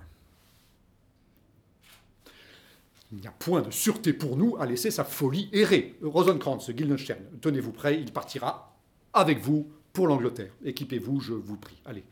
Il 3.10 3.18
n'y 3.18 3.26
a 3.26 3.32
point 3.32 3.62
de 3.62 3.70
sûreté 3.70 4.12
pour 4.12 4.36
nous 4.36 4.56
à 4.58 4.66
laisser 4.66 4.90
sa 4.90 5.04
folie 5.04 5.48
errer. 5.52 5.98
Rosenkrantz, 6.02 6.70
Guildenstern, 6.70 7.24
tenez-vous 7.40 7.72
prêt, 7.72 7.98
il 7.98 8.12
partira 8.12 8.76
avec 9.14 9.38
vous 9.40 9.70
pour 9.92 10.06
l'Angleterre. 10.06 10.52
Équipez-vous, 10.64 11.20
je 11.20 11.32
vous 11.32 11.56
prie. 11.56 11.80
Allez. 11.86 12.04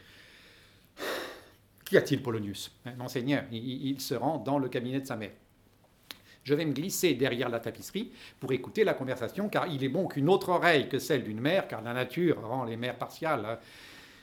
Qu'y 1.87 1.97
a-t-il, 1.97 2.23
Polonius? 2.23 2.73
Monseigneur, 2.99 3.45
il 3.53 4.01
se 4.01 4.15
rend 4.15 4.39
dans 4.39 4.59
le 4.59 4.69
cabinet 4.69 5.01
de 5.01 5.07
sa 5.07 5.17
mère. 5.17 5.31
Je 6.47 6.55
vais 6.55 6.65
me 6.65 6.73
glisser 6.73 7.15
derrière 7.15 7.49
la 7.49 7.59
tapisserie 7.59 8.13
pour 8.39 8.53
écouter 8.53 8.85
la 8.85 8.95
conversation, 8.95 9.49
car 9.49 9.67
il 9.67 9.83
est 9.83 9.89
bon 9.89 10.07
qu'une 10.07 10.29
autre 10.29 10.51
oreille 10.51 10.89
que 10.89 11.01
celle 11.01 11.25
d'une 11.25 11.41
mère, 11.41 11.67
car 11.67 11.83
la 11.83 11.93
nature 11.93 12.41
rend 12.41 12.65
les 12.65 12.77
mères 12.77 12.99
partiales, 12.99 13.45
hein, 13.45 13.59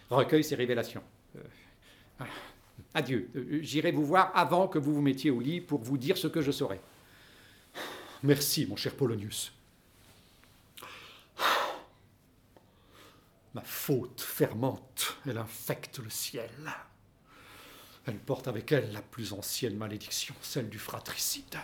recueille 0.09 0.43
ses 0.43 0.55
révélations. 0.55 1.03
Euh, 1.36 2.26
adieu. 2.93 3.30
Euh, 3.36 3.59
j'irai 3.61 3.91
vous 3.91 4.05
voir 4.05 4.32
avant 4.36 4.70
que 4.70 4.80
vous 4.80 4.93
vous 4.93 5.01
mettiez 5.01 5.32
au 5.32 5.41
lit 5.41 5.59
pour 5.59 5.82
vous 5.82 5.97
dire 5.97 6.18
ce 6.18 6.28
que 6.28 6.41
je 6.41 6.51
saurai. 6.51 6.80
Merci, 8.24 8.68
mon 8.68 8.78
cher 8.78 8.95
Polonius. 8.95 9.51
Ma 13.53 13.64
faute 13.64 14.22
fermente, 14.22 15.18
elle 15.28 15.38
infecte 15.38 15.99
le 15.99 16.09
ciel. 16.09 16.49
Elle 18.06 18.20
porte 18.20 18.47
avec 18.47 18.72
elle 18.72 18.91
la 18.91 19.01
plus 19.01 19.32
ancienne 19.32 19.78
malédiction, 19.78 20.36
celle 20.41 20.70
du 20.70 20.80
fratricide. 20.80 21.58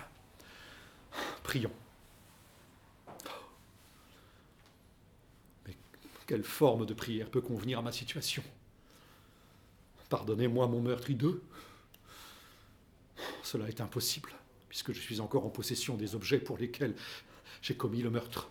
Prions. 1.43 1.73
Mais 5.67 5.75
quelle 6.27 6.43
forme 6.43 6.85
de 6.85 6.93
prière 6.93 7.29
peut 7.29 7.41
convenir 7.41 7.79
à 7.79 7.81
ma 7.81 7.91
situation? 7.91 8.43
Pardonnez-moi 10.09 10.67
mon 10.67 10.81
meurtre 10.81 11.09
hideux. 11.09 11.43
Cela 13.43 13.67
est 13.67 13.81
impossible, 13.81 14.31
puisque 14.69 14.93
je 14.93 15.01
suis 15.01 15.19
encore 15.19 15.45
en 15.45 15.49
possession 15.49 15.97
des 15.97 16.15
objets 16.15 16.39
pour 16.39 16.57
lesquels 16.57 16.95
j'ai 17.61 17.75
commis 17.75 18.01
le 18.01 18.09
meurtre. 18.09 18.49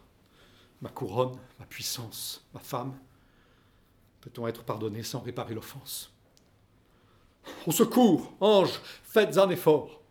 Ma 0.82 0.90
couronne, 0.90 1.38
ma 1.58 1.64
puissance, 1.64 2.44
ma 2.52 2.60
femme. 2.60 2.98
Peut-on 4.20 4.46
être 4.46 4.64
pardonné 4.64 5.02
sans 5.02 5.20
réparer 5.20 5.54
l'offense? 5.54 6.12
Au 7.66 7.72
secours, 7.72 8.34
ange, 8.40 8.80
faites 9.02 9.38
un 9.38 9.50
effort. 9.50 10.02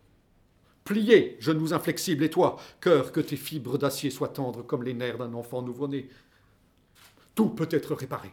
Pliez, 0.84 1.36
genoux 1.40 1.74
inflexibles, 1.74 2.24
et 2.24 2.30
toi, 2.30 2.56
cœur, 2.80 3.12
que 3.12 3.20
tes 3.20 3.36
fibres 3.36 3.76
d'acier 3.78 4.10
soient 4.10 4.28
tendres 4.28 4.62
comme 4.62 4.82
les 4.82 4.94
nerfs 4.94 5.18
d'un 5.18 5.34
enfant 5.34 5.60
nouveau-né. 5.60 6.08
Tout 7.34 7.50
peut 7.50 7.68
être 7.70 7.94
réparé. 7.94 8.32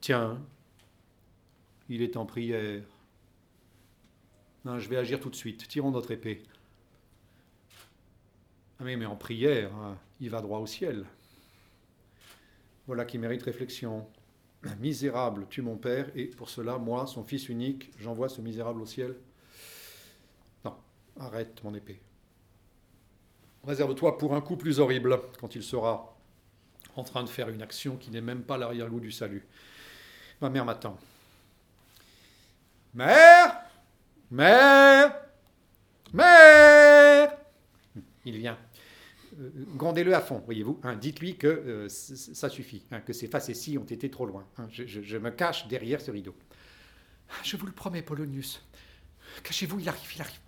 Tiens, 0.00 0.40
Il 1.90 2.02
est 2.02 2.16
en 2.16 2.26
prière. 2.26 2.82
Non, 4.64 4.78
je 4.78 4.88
vais 4.88 4.96
agir 4.96 5.20
tout 5.20 5.30
de 5.30 5.36
suite. 5.36 5.68
Tirons 5.68 5.90
notre 5.90 6.10
épée. 6.10 6.42
Ah 8.80 8.84
mais, 8.84 8.96
mais 8.96 9.06
en 9.06 9.16
prière, 9.16 9.74
hein, 9.74 9.96
il 10.20 10.30
va 10.30 10.40
droit 10.40 10.60
au 10.60 10.66
ciel. 10.66 11.04
Voilà 12.86 13.04
qui 13.04 13.18
mérite 13.18 13.42
réflexion. 13.42 14.08
Misérable 14.80 15.46
tue 15.48 15.62
mon 15.62 15.76
père, 15.76 16.10
et 16.16 16.26
pour 16.26 16.50
cela, 16.50 16.78
moi, 16.78 17.06
son 17.06 17.24
fils 17.24 17.48
unique, 17.48 17.92
j'envoie 18.00 18.28
ce 18.28 18.40
misérable 18.40 18.82
au 18.82 18.86
ciel. 18.86 19.16
Non, 20.64 20.74
arrête 21.18 21.62
mon 21.62 21.74
épée. 21.74 22.00
Réserve-toi 23.64 24.18
pour 24.18 24.34
un 24.34 24.40
coup 24.40 24.56
plus 24.56 24.80
horrible, 24.80 25.20
quand 25.40 25.54
il 25.54 25.62
sera 25.62 26.16
en 26.96 27.04
train 27.04 27.22
de 27.22 27.28
faire 27.28 27.48
une 27.48 27.62
action 27.62 27.96
qui 27.96 28.10
n'est 28.10 28.20
même 28.20 28.42
pas 28.42 28.58
l'arrière-goût 28.58 29.00
du 29.00 29.12
salut. 29.12 29.46
Ma 30.40 30.50
mère 30.50 30.64
m'attend. 30.64 30.98
Mère 32.94 33.60
Mère 34.30 35.14
Mère 36.12 37.36
Il 38.24 38.38
vient. 38.38 38.58
Euh, 39.38 39.50
grondez-le 39.76 40.14
à 40.14 40.20
fond, 40.20 40.42
voyez-vous. 40.44 40.80
Hein, 40.82 40.96
Dites-lui 40.96 41.36
que 41.36 41.46
euh, 41.46 41.88
ça 41.88 42.48
suffit, 42.48 42.84
hein, 42.90 43.00
que 43.00 43.12
ces 43.12 43.28
facéties 43.28 43.78
ont 43.78 43.84
été 43.84 44.10
trop 44.10 44.26
loin. 44.26 44.46
Hein. 44.58 44.66
je, 44.70 44.84
je, 44.86 45.16
me 45.16 45.30
cache 45.30 45.68
derrière 45.68 46.00
ce 46.00 46.10
rideau. 46.10 46.34
Je 47.42 47.56
vous 47.56 47.66
le 47.66 47.72
promets, 47.72 48.02
Polonius. 48.02 48.62
Cachez-vous, 49.42 49.80
il 49.80 49.88
arrive, 49.88 50.14
il 50.14 50.20
arrive. 50.20 50.40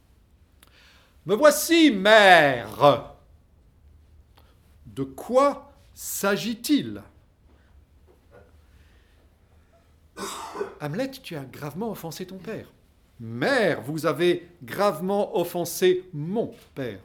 Me 1.26 1.34
voici, 1.34 1.90
mère. 1.90 3.14
De 4.86 5.04
quoi 5.04 5.72
s'agit-il? 5.94 7.02
Hamlet, 10.80 11.10
tu 11.10 11.36
as 11.36 11.44
gravement 11.44 11.90
offensé 11.90 12.26
ton 12.26 12.38
père. 12.38 12.72
Mère, 13.20 13.82
vous 13.82 14.06
avez 14.06 14.48
gravement 14.62 15.36
offensé 15.38 16.08
mon 16.14 16.54
père. 16.74 17.00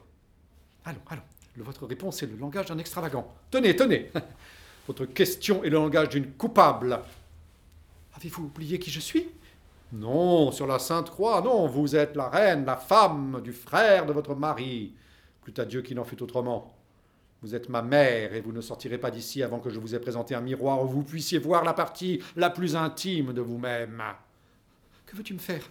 Allons, 0.86 1.02
allons. 1.08 1.22
Votre 1.58 1.86
réponse 1.86 2.22
est 2.22 2.28
le 2.28 2.38
langage 2.38 2.66
d'un 2.66 2.78
extravagant. 2.78 3.34
Tenez, 3.50 3.76
tenez. 3.76 4.12
Votre 4.88 5.06
question 5.06 5.64
est 5.64 5.70
le 5.70 5.78
langage 5.78 6.10
d'une 6.10 6.34
coupable. 6.34 7.00
Avez-vous 8.16 8.44
oublié 8.44 8.78
qui 8.78 8.92
je 8.92 9.00
suis? 9.00 9.28
Non, 9.94 10.52
sur 10.52 10.68
la 10.68 10.80
Sainte 10.80 11.10
Croix, 11.10 11.42
non. 11.42 11.68
Vous 11.68 11.96
êtes 11.96 12.16
la 12.16 12.30
reine, 12.30 12.66
la 12.66 12.76
femme 12.76 13.42
du 13.44 13.54
frère 13.54 14.06
de 14.06 14.14
votre 14.14 14.36
mari. 14.36 14.94
Plût 15.42 15.54
à 15.58 15.66
Dieu 15.66 15.82
qu'il 15.82 16.00
en 16.00 16.04
fût 16.04 16.22
autrement. 16.22 16.74
Vous 17.42 17.56
êtes 17.56 17.70
ma 17.70 17.82
mère 17.82 18.34
et 18.34 18.42
vous 18.42 18.52
ne 18.52 18.62
sortirez 18.62 18.98
pas 18.98 19.12
d'ici 19.12 19.44
avant 19.44 19.60
que 19.60 19.70
je 19.70 19.80
vous 19.80 19.94
ai 19.94 20.00
présenté 20.00 20.36
un 20.36 20.42
miroir 20.42 20.82
où 20.84 20.88
vous 20.88 21.04
puissiez 21.04 21.38
voir 21.38 21.64
la 21.64 21.74
partie 21.74 22.22
la 22.36 22.50
plus 22.50 22.76
intime 22.76 23.34
de 23.34 23.42
vous-même. 23.42 24.02
Que 25.06 25.16
veux-tu 25.16 25.34
me 25.34 25.40
faire? 25.40 25.64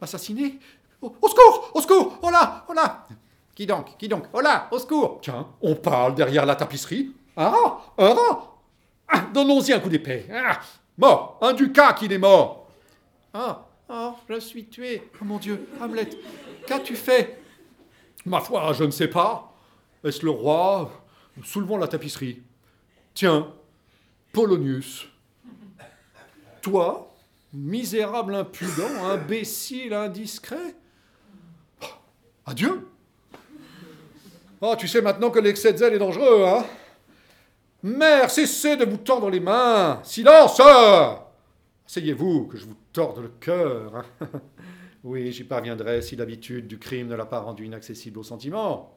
M'assassiner? 0.00 0.58
Au, 1.00 1.14
au, 1.20 1.28
secours 1.28 1.70
Au 1.74 1.80
secours 1.80 2.18
Oh 2.22 2.30
là 2.30 2.66
Oh 2.68 2.74
là 2.74 3.06
qui 3.54 3.66
donc? 3.66 3.96
Qui 3.96 4.08
donc? 4.08 4.24
Oh 4.32 4.40
là 4.40 4.68
Au 4.70 4.78
secours 4.78 5.18
Tiens, 5.22 5.46
on 5.60 5.76
parle 5.76 6.14
derrière 6.14 6.44
la 6.44 6.56
tapisserie. 6.56 7.12
Un 7.36 7.48
rat 7.48 7.94
Un 7.98 8.14
rat 8.14 8.56
ah, 9.08 9.20
Donnons-y 9.32 9.72
un 9.72 9.80
coup 9.80 9.88
d'épée. 9.88 10.26
Ah, 10.32 10.60
mort 10.98 11.38
Un 11.40 11.52
ducat 11.52 11.92
qu'il 11.92 12.12
est 12.12 12.18
mort 12.18 12.68
Oh 13.34 13.52
Oh 13.88 14.12
Je 14.28 14.40
suis 14.40 14.66
tué 14.66 15.08
Oh 15.20 15.24
mon 15.24 15.38
Dieu 15.38 15.68
Hamlet 15.80 16.10
Qu'as-tu 16.66 16.96
fait? 16.96 17.40
Ma 18.26 18.40
foi, 18.40 18.72
je 18.72 18.84
ne 18.84 18.90
sais 18.90 19.08
pas. 19.08 19.52
Est-ce 20.02 20.24
le 20.24 20.30
roi? 20.30 20.90
Soulevons 21.42 21.76
la 21.76 21.88
tapisserie. 21.88 22.42
Tiens, 23.12 23.52
Polonius. 24.32 25.06
Toi, 26.62 27.14
misérable 27.52 28.34
impudent, 28.34 29.04
imbécile, 29.04 29.92
indiscret. 29.92 30.74
Adieu 32.46 32.88
Oh, 34.66 34.74
tu 34.78 34.88
sais 34.88 35.02
maintenant 35.02 35.30
que 35.30 35.40
l'excès 35.40 35.74
de 35.74 35.76
zèle 35.76 35.92
est 35.92 35.98
dangereux, 35.98 36.42
hein 36.46 36.64
Mère, 37.82 38.30
cessez 38.30 38.78
de 38.78 38.86
vous 38.86 38.96
tendre 38.96 39.28
les 39.28 39.38
mains 39.38 40.00
Silence 40.04 40.58
Asseyez-vous, 41.86 42.46
que 42.46 42.56
je 42.56 42.64
vous 42.64 42.76
torde 42.90 43.18
le 43.18 43.28
cœur. 43.28 43.94
Hein. 43.94 44.26
oui, 45.04 45.30
j'y 45.32 45.44
parviendrai 45.44 46.00
si 46.00 46.16
l'habitude 46.16 46.66
du 46.66 46.78
crime 46.78 47.08
ne 47.08 47.14
l'a 47.14 47.26
pas 47.26 47.40
rendu 47.40 47.66
inaccessible 47.66 48.18
aux 48.18 48.22
sentiments. 48.22 48.96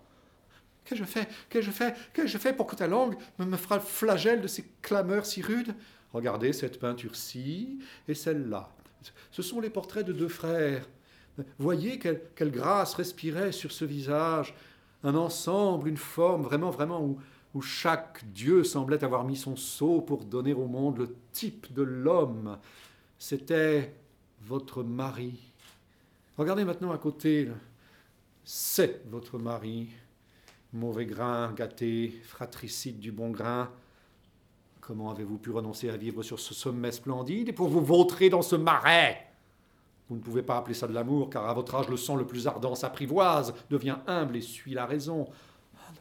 Que 0.85 0.95
je 0.95 1.03
fais 1.03 1.27
Que 1.49 1.61
je 1.61 1.71
fais 1.71 1.93
Que 2.13 2.25
je 2.27 2.37
fais 2.37 2.53
pour 2.53 2.65
que 2.65 2.77
ta 2.77 2.87
langue 2.87 3.17
me, 3.37 3.43
me 3.43 3.57
fera 3.57 3.75
le 3.75 3.81
flagelle 3.81 4.39
de 4.39 4.47
ces 4.47 4.71
clameurs 4.81 5.25
si 5.25 5.41
rudes? 5.41 5.75
Regardez 6.13 6.53
cette 6.53 6.79
peinture-ci 6.79 7.79
et 8.07 8.13
celle-là. 8.13 8.69
Ce 9.31 9.41
sont 9.41 9.59
les 9.59 9.69
portraits 9.69 10.05
de 10.05 10.13
deux 10.13 10.29
frères. 10.29 10.87
Voyez 11.59 11.99
quelle 11.99 12.51
grâce 12.51 12.93
respirait 12.93 13.51
sur 13.51 13.73
ce 13.73 13.83
visage, 13.83 14.55
un 15.03 15.15
ensemble, 15.15 15.89
une 15.89 15.97
forme, 15.97 16.43
vraiment, 16.43 16.69
vraiment, 16.69 17.01
où, 17.01 17.19
chaque 17.59 18.23
dieu 18.33 18.63
semblait 18.63 19.03
avoir 19.03 19.23
mis 19.23 19.35
son 19.35 19.55
sceau 19.55 20.01
pour 20.01 20.23
donner 20.25 20.53
au 20.53 20.67
monde 20.67 20.99
le 20.99 21.15
type 21.31 21.73
de 21.73 21.81
l'homme. 21.81 22.59
C'était 23.17 23.95
votre 24.41 24.83
mari. 24.83 25.39
Regardez 26.37 26.65
maintenant 26.65 26.91
à 26.91 26.99
côté, 26.99 27.49
c'est 28.43 29.01
votre 29.09 29.39
mari. 29.39 29.87
Mauvais 30.71 31.07
grain, 31.07 31.51
gâté, 31.53 32.21
fratricide 32.25 32.99
du 32.99 33.11
bon 33.11 33.31
grain. 33.31 33.71
Comment 34.79 35.09
avez-vous 35.09 35.39
pu 35.39 35.49
renoncer 35.49 35.89
à 35.89 35.97
vivre 35.97 36.21
sur 36.21 36.39
ce 36.39 36.53
sommet 36.53 36.91
splendide 36.91 37.49
et 37.49 37.53
pour 37.53 37.69
vous 37.69 37.81
vautrer 37.81 38.29
dans 38.29 38.43
ce 38.43 38.55
marais? 38.55 39.26
Vous 40.09 40.15
ne 40.15 40.21
pouvez 40.21 40.43
pas 40.43 40.57
appeler 40.57 40.73
ça 40.73 40.87
de 40.87 40.93
l'amour, 40.93 41.29
car 41.29 41.47
à 41.49 41.53
votre 41.53 41.75
âge, 41.75 41.89
le 41.89 41.97
sang 41.97 42.15
le 42.15 42.25
plus 42.25 42.47
ardent 42.47 42.75
s'apprivoise, 42.75 43.53
devient 43.69 43.97
humble 44.07 44.37
et 44.37 44.41
suit 44.41 44.73
la 44.73 44.85
raison. 44.85 45.27
Ah, 45.77 45.91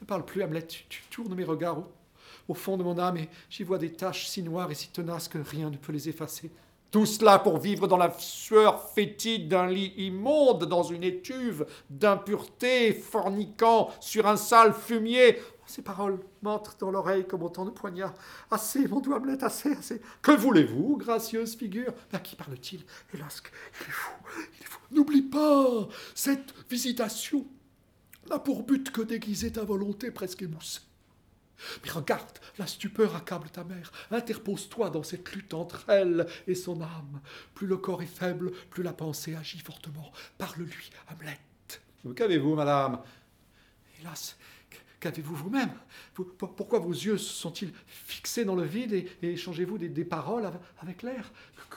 ne, 0.00 0.06
parle, 0.06 0.24
plus, 0.24 0.42
Hamlet, 0.42 0.66
tu, 0.66 0.84
tu 0.88 1.02
tournes 1.10 1.34
mes 1.34 1.44
regards 1.44 1.78
au, 1.78 1.86
au, 2.48 2.54
fond 2.54 2.76
de 2.76 2.84
mon 2.84 2.98
âme, 2.98 3.16
et 3.16 3.28
j'y 3.48 3.64
vois 3.64 3.78
des 3.78 3.92
taches 3.92 4.26
si 4.26 4.42
noires 4.42 4.70
et 4.70 4.74
si 4.74 4.90
tenaces 4.90 5.28
que 5.28 5.38
rien 5.38 5.70
ne 5.70 5.76
peut 5.76 5.92
les 5.92 6.08
effacer. 6.08 6.50
Tout 6.90 7.06
cela 7.06 7.38
pour 7.38 7.58
vivre 7.58 7.86
dans 7.86 7.96
la 7.96 8.12
sueur 8.18 8.88
fétide 8.90 9.48
d'un 9.48 9.68
lit 9.68 9.94
immonde, 9.96 10.64
dans 10.64 10.82
une 10.82 11.04
étuve 11.04 11.66
d'impureté, 11.88 12.92
forniquant 12.92 13.90
sur 14.00 14.26
un 14.26 14.36
sale 14.36 14.74
fumier. 14.74 15.38
Ces 15.70 15.82
paroles 15.82 16.18
m'entrent 16.42 16.76
dans 16.78 16.90
l'oreille 16.90 17.28
comme 17.28 17.44
autant 17.44 17.64
de 17.64 17.70
poignards. 17.70 18.14
Assez, 18.50 18.88
mon 18.88 18.98
doigt 18.98 19.18
Hamlet, 19.18 19.44
assez, 19.44 19.70
assez. 19.70 20.02
Que 20.20 20.32
voulez-vous, 20.32 20.96
gracieuse 20.96 21.54
figure? 21.54 21.94
À 22.12 22.18
qui 22.18 22.34
parle-t-il? 22.34 22.84
Hélas, 23.14 23.40
il 23.80 23.86
est 23.86 23.90
fou, 23.92 24.12
il 24.36 24.62
est 24.62 24.66
fou. 24.66 24.80
N'oublie 24.90 25.22
pas, 25.22 25.88
cette 26.16 26.52
visitation 26.68 27.46
n'a 28.28 28.40
pour 28.40 28.64
but 28.64 28.90
que 28.90 29.00
d'aiguiser 29.00 29.52
ta 29.52 29.62
volonté 29.62 30.10
presque 30.10 30.42
émoussée. 30.42 30.80
Mais 31.84 31.90
regarde, 31.90 32.38
la 32.58 32.66
stupeur 32.66 33.14
accable 33.14 33.48
ta 33.50 33.62
mère. 33.62 33.92
Interpose-toi 34.10 34.90
dans 34.90 35.04
cette 35.04 35.30
lutte 35.30 35.54
entre 35.54 35.84
elle 35.86 36.26
et 36.48 36.56
son 36.56 36.80
âme. 36.80 37.20
Plus 37.54 37.68
le 37.68 37.76
corps 37.76 38.02
est 38.02 38.06
faible, 38.06 38.50
plus 38.70 38.82
la 38.82 38.92
pensée 38.92 39.36
agit 39.36 39.60
fortement. 39.60 40.10
Parle-lui, 40.36 40.90
Hamlet. 41.12 41.38
Qu'avez-vous, 42.16 42.56
madame? 42.56 43.00
Hélas, 44.00 44.36
qu'avez-vous 45.00 45.34
vous-même 45.34 45.70
vous, 46.14 46.24
Pourquoi 46.24 46.78
vos 46.78 46.92
yeux 46.92 47.18
sont-ils 47.18 47.72
fixés 47.86 48.44
dans 48.44 48.54
le 48.54 48.64
vide 48.64 48.92
et, 48.92 49.08
échangez-vous 49.22 49.78
des, 49.78 50.04
paroles 50.04 50.50
avec 50.80 51.02
l'air? 51.02 51.32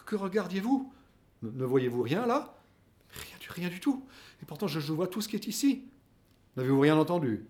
Que, 0.05 0.15
regardiez-vous? 0.15 0.91
Ne, 1.41 1.65
voyez-vous 1.65 2.01
rien 2.01 2.26
là? 2.26 2.55
Rien 3.49 3.69
du, 3.69 3.80
tout. 3.80 4.03
Et 4.41 4.45
pourtant, 4.45 4.67
je, 4.67 4.80
vois 4.91 5.07
tout 5.07 5.21
ce 5.21 5.28
qui 5.28 5.36
est 5.36 5.47
ici. 5.47 5.86
N'avez-vous 6.57 6.80
rien 6.80 6.97
entendu? 6.97 7.45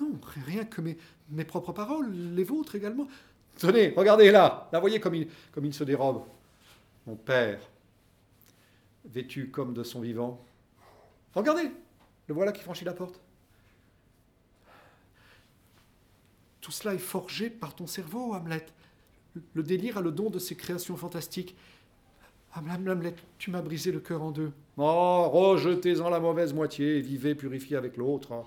Non, 0.00 0.18
rien 0.46 0.64
que 0.64 0.80
mes, 0.80 1.44
propres 1.44 1.72
paroles, 1.72 2.10
les 2.12 2.44
vôtres 2.44 2.74
également. 2.74 3.06
Tenez, 3.56 3.94
regardez 3.96 4.32
là, 4.32 4.68
là, 4.72 4.80
voyez 4.80 4.98
comme 4.98 5.14
il 5.14 5.74
se 5.74 5.84
dérobe. 5.84 6.24
Mon 7.06 7.16
père, 7.16 7.60
vêtu 9.04 9.50
comme 9.50 9.74
de 9.74 9.82
son 9.82 10.00
vivant. 10.00 10.44
Regardez, 11.34 11.70
le 12.26 12.34
voilà 12.34 12.52
qui 12.52 12.62
franchit 12.62 12.84
la 12.84 12.94
porte. 12.94 13.20
Tout 16.64 16.72
cela 16.72 16.94
est 16.94 16.98
forgé 16.98 17.50
par 17.50 17.76
ton 17.76 17.86
cerveau, 17.86 18.32
Hamlet. 18.32 18.64
Le 19.52 19.62
délire 19.62 19.98
a 19.98 20.00
le 20.00 20.10
don 20.10 20.30
de 20.30 20.38
ces 20.38 20.56
créations 20.56 20.96
fantastiques. 20.96 21.54
Hamlet, 22.56 23.14
tu 23.36 23.50
m'as 23.50 23.60
brisé 23.60 23.92
le 23.92 24.00
cœur 24.00 24.22
en 24.22 24.30
deux. 24.30 24.50
Oh, 24.78 25.28
rejetez-en 25.28 26.08
la 26.08 26.20
mauvaise 26.20 26.54
moitié 26.54 26.96
et 26.96 27.00
vivez 27.02 27.34
purifié 27.34 27.76
avec 27.76 27.98
l'autre. 27.98 28.46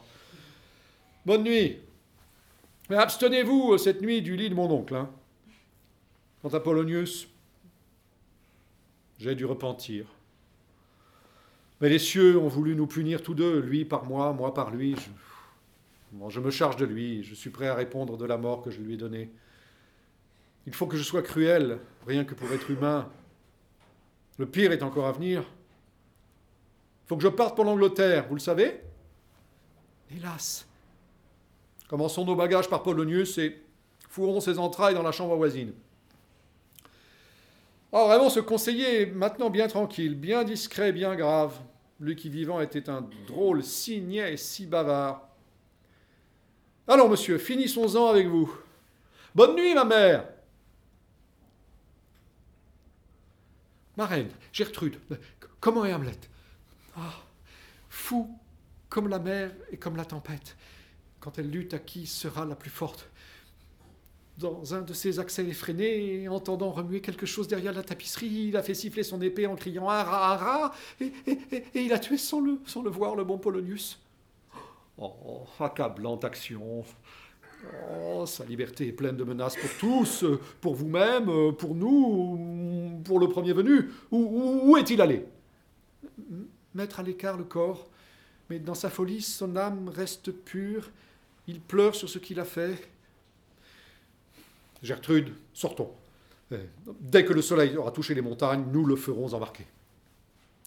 Bonne 1.27 1.43
nuit. 1.43 1.77
Mais 2.89 2.95
abstenez-vous 2.95 3.73
euh, 3.73 3.77
cette 3.77 4.01
nuit 4.01 4.23
du 4.23 4.35
lit 4.35 4.49
de 4.49 4.55
mon 4.55 4.71
oncle. 4.71 4.95
Hein. 4.95 5.11
Quant 6.41 6.49
à 6.49 6.59
Polonius, 6.59 7.27
j'ai 9.19 9.35
dû 9.35 9.45
repentir. 9.45 10.07
Mais 11.81 11.89
les 11.89 11.99
cieux 11.99 12.35
ont 12.39 12.47
voulu 12.47 12.75
nous 12.75 12.87
punir 12.87 13.21
tous 13.21 13.35
deux, 13.35 13.59
lui 13.59 13.85
par 13.85 14.05
moi, 14.05 14.33
moi 14.33 14.55
par 14.55 14.71
lui. 14.71 14.95
Bon, 16.11 16.29
je 16.29 16.39
me 16.39 16.51
charge 16.51 16.75
de 16.77 16.85
lui, 16.85 17.23
je 17.23 17.35
suis 17.35 17.49
prêt 17.49 17.67
à 17.67 17.75
répondre 17.75 18.17
de 18.17 18.25
la 18.25 18.37
mort 18.37 18.61
que 18.61 18.71
je 18.71 18.81
lui 18.81 18.95
ai 18.95 18.97
donnée. 18.97 19.29
Il 20.65 20.73
faut 20.73 20.87
que 20.87 20.97
je 20.97 21.03
sois 21.03 21.21
cruel, 21.21 21.79
rien 22.05 22.25
que 22.25 22.33
pour 22.33 22.51
être 22.51 22.69
humain. 22.69 23.09
Le 24.37 24.45
pire 24.45 24.71
est 24.71 24.83
encore 24.83 25.07
à 25.07 25.11
venir. 25.11 25.41
Il 25.41 27.07
faut 27.07 27.17
que 27.17 27.23
je 27.23 27.27
parte 27.27 27.55
pour 27.55 27.65
l'Angleterre, 27.65 28.27
vous 28.27 28.35
le 28.35 28.41
savez? 28.41 28.81
Hélas, 30.15 30.67
Commençons 31.87 32.25
nos 32.25 32.35
bagages 32.35 32.69
par 32.69 32.83
Polonius 32.83 33.37
et 33.37 33.61
fourrons 34.09 34.41
ses 34.41 34.59
entrailles 34.59 34.93
dans 34.93 35.03
la 35.03 35.13
chambre 35.13 35.35
voisine. 35.37 35.71
Ah, 37.93 38.03
vraiment, 38.05 38.29
ce 38.29 38.41
conseiller 38.41 39.01
est 39.01 39.05
maintenant 39.05 39.49
bien 39.49 39.67
tranquille, 39.67 40.15
bien 40.15 40.43
discret, 40.43 40.91
bien 40.91 41.15
grave. 41.15 41.57
Lui 42.01 42.17
qui 42.17 42.29
vivant 42.29 42.59
était 42.59 42.89
un 42.89 43.07
drôle 43.25 43.63
si 43.63 44.01
niais 44.01 44.33
et 44.33 44.37
si 44.37 44.65
bavard. 44.65 45.26
Allons, 46.89 47.09
monsieur, 47.09 47.37
finissons-en 47.37 48.07
avec 48.07 48.27
vous. 48.27 48.49
Bonne 49.35 49.55
nuit, 49.55 49.73
ma 49.73 49.83
mère 49.83 50.25
ma 53.97 54.07
Gertrude, 54.53 54.97
comment 55.59 55.83
est 55.83 55.91
Hamlet? 55.91 56.19
Ah, 56.95 57.15
fou 57.89 58.29
comme 58.89 59.07
la 59.07 59.17
mer 59.17 59.51
et 59.71 59.77
comme 59.77 59.97
la 59.97 60.05
tempête, 60.05 60.55
quand 61.19 61.39
elle 61.39 61.49
lutte 61.49 61.73
à 61.73 61.79
qui 61.79 62.05
sera 62.05 62.45
la 62.45 62.55
plus 62.55 62.69
forte? 62.69 63.09
Dans 64.37 64.75
un 64.75 64.81
de 64.81 64.93
ses 64.93 65.19
accès 65.19 65.43
effrénés, 65.47 66.27
entendant 66.29 66.69
remuer 66.69 67.01
quelque 67.01 67.25
chose 67.25 67.47
derrière 67.47 67.73
la 67.73 67.81
tapisserie, 67.81 68.49
il 68.49 68.55
a 68.55 68.61
fait 68.61 68.75
siffler 68.75 69.01
son 69.01 69.19
épée 69.19 69.47
en 69.47 69.55
criant 69.55 69.89
Hara, 69.89 70.33
Hara, 70.33 70.75
et, 71.01 71.11
et, 71.25 71.81
il 71.81 71.91
a 71.91 71.97
tué 71.97 72.17
sans 72.17 72.39
le 72.39 72.89
voir 72.89 73.15
le 73.15 73.23
bon 73.23 73.39
Polonius. 73.39 73.99
Oh, 74.97 75.45
accablante 75.59 76.23
action. 76.25 76.83
Oh, 77.91 78.25
sa 78.25 78.45
liberté 78.45 78.87
est 78.87 78.91
pleine 78.91 79.15
de 79.17 79.23
menaces 79.23 79.55
pour 79.55 79.69
tous, 79.79 80.25
pour 80.61 80.75
vous-même, 80.75 81.53
pour 81.57 81.75
nous, 81.75 83.01
pour 83.03 83.19
le 83.19 83.27
premier 83.29 83.53
venu. 83.53 83.89
Où, 84.11 84.17
où- 84.17 84.71
où 84.71 84.77
est-il 84.77 85.01
allé? 85.01 85.25
Mettre 86.73 86.99
à 86.99 87.03
l'écart 87.03 87.37
le 87.37 87.43
corps, 87.43 87.87
mais 88.49 88.59
dans 88.59 88.73
sa 88.75 88.89
folie, 88.89 89.21
son 89.21 89.55
âme 89.55 89.89
reste 89.89 90.31
pure. 90.31 90.89
Il 91.47 91.59
pleure 91.61 91.95
sur 91.95 92.09
ce 92.09 92.19
qu'il 92.19 92.39
a 92.39 92.45
fait. 92.45 92.75
Gertrude, 94.83 95.33
sortons. 95.53 95.91
Eh, 96.51 96.57
Dès 96.99 97.25
que 97.25 97.33
le 97.33 97.41
soleil 97.41 97.75
aura 97.77 97.91
touché 97.91 98.13
les 98.13 98.21
montagnes, 98.21 98.65
nous 98.71 98.85
le 98.85 98.95
ferons 98.95 99.33
embarquer. 99.33 99.65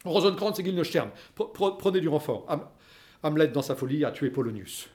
Rosenkrantz 0.04 0.58
et 0.58 0.62
Guildenstern, 0.62 1.10
pre- 1.36 1.52
pre- 1.54 1.76
prenez 1.78 2.00
du 2.00 2.08
renfort. 2.08 2.46
Ham- 3.22 3.32
Hamlet, 3.32 3.48
dans 3.48 3.62
sa 3.62 3.74
folie, 3.74 4.04
a 4.04 4.10
tué 4.10 4.30
Polonius. 4.30 4.88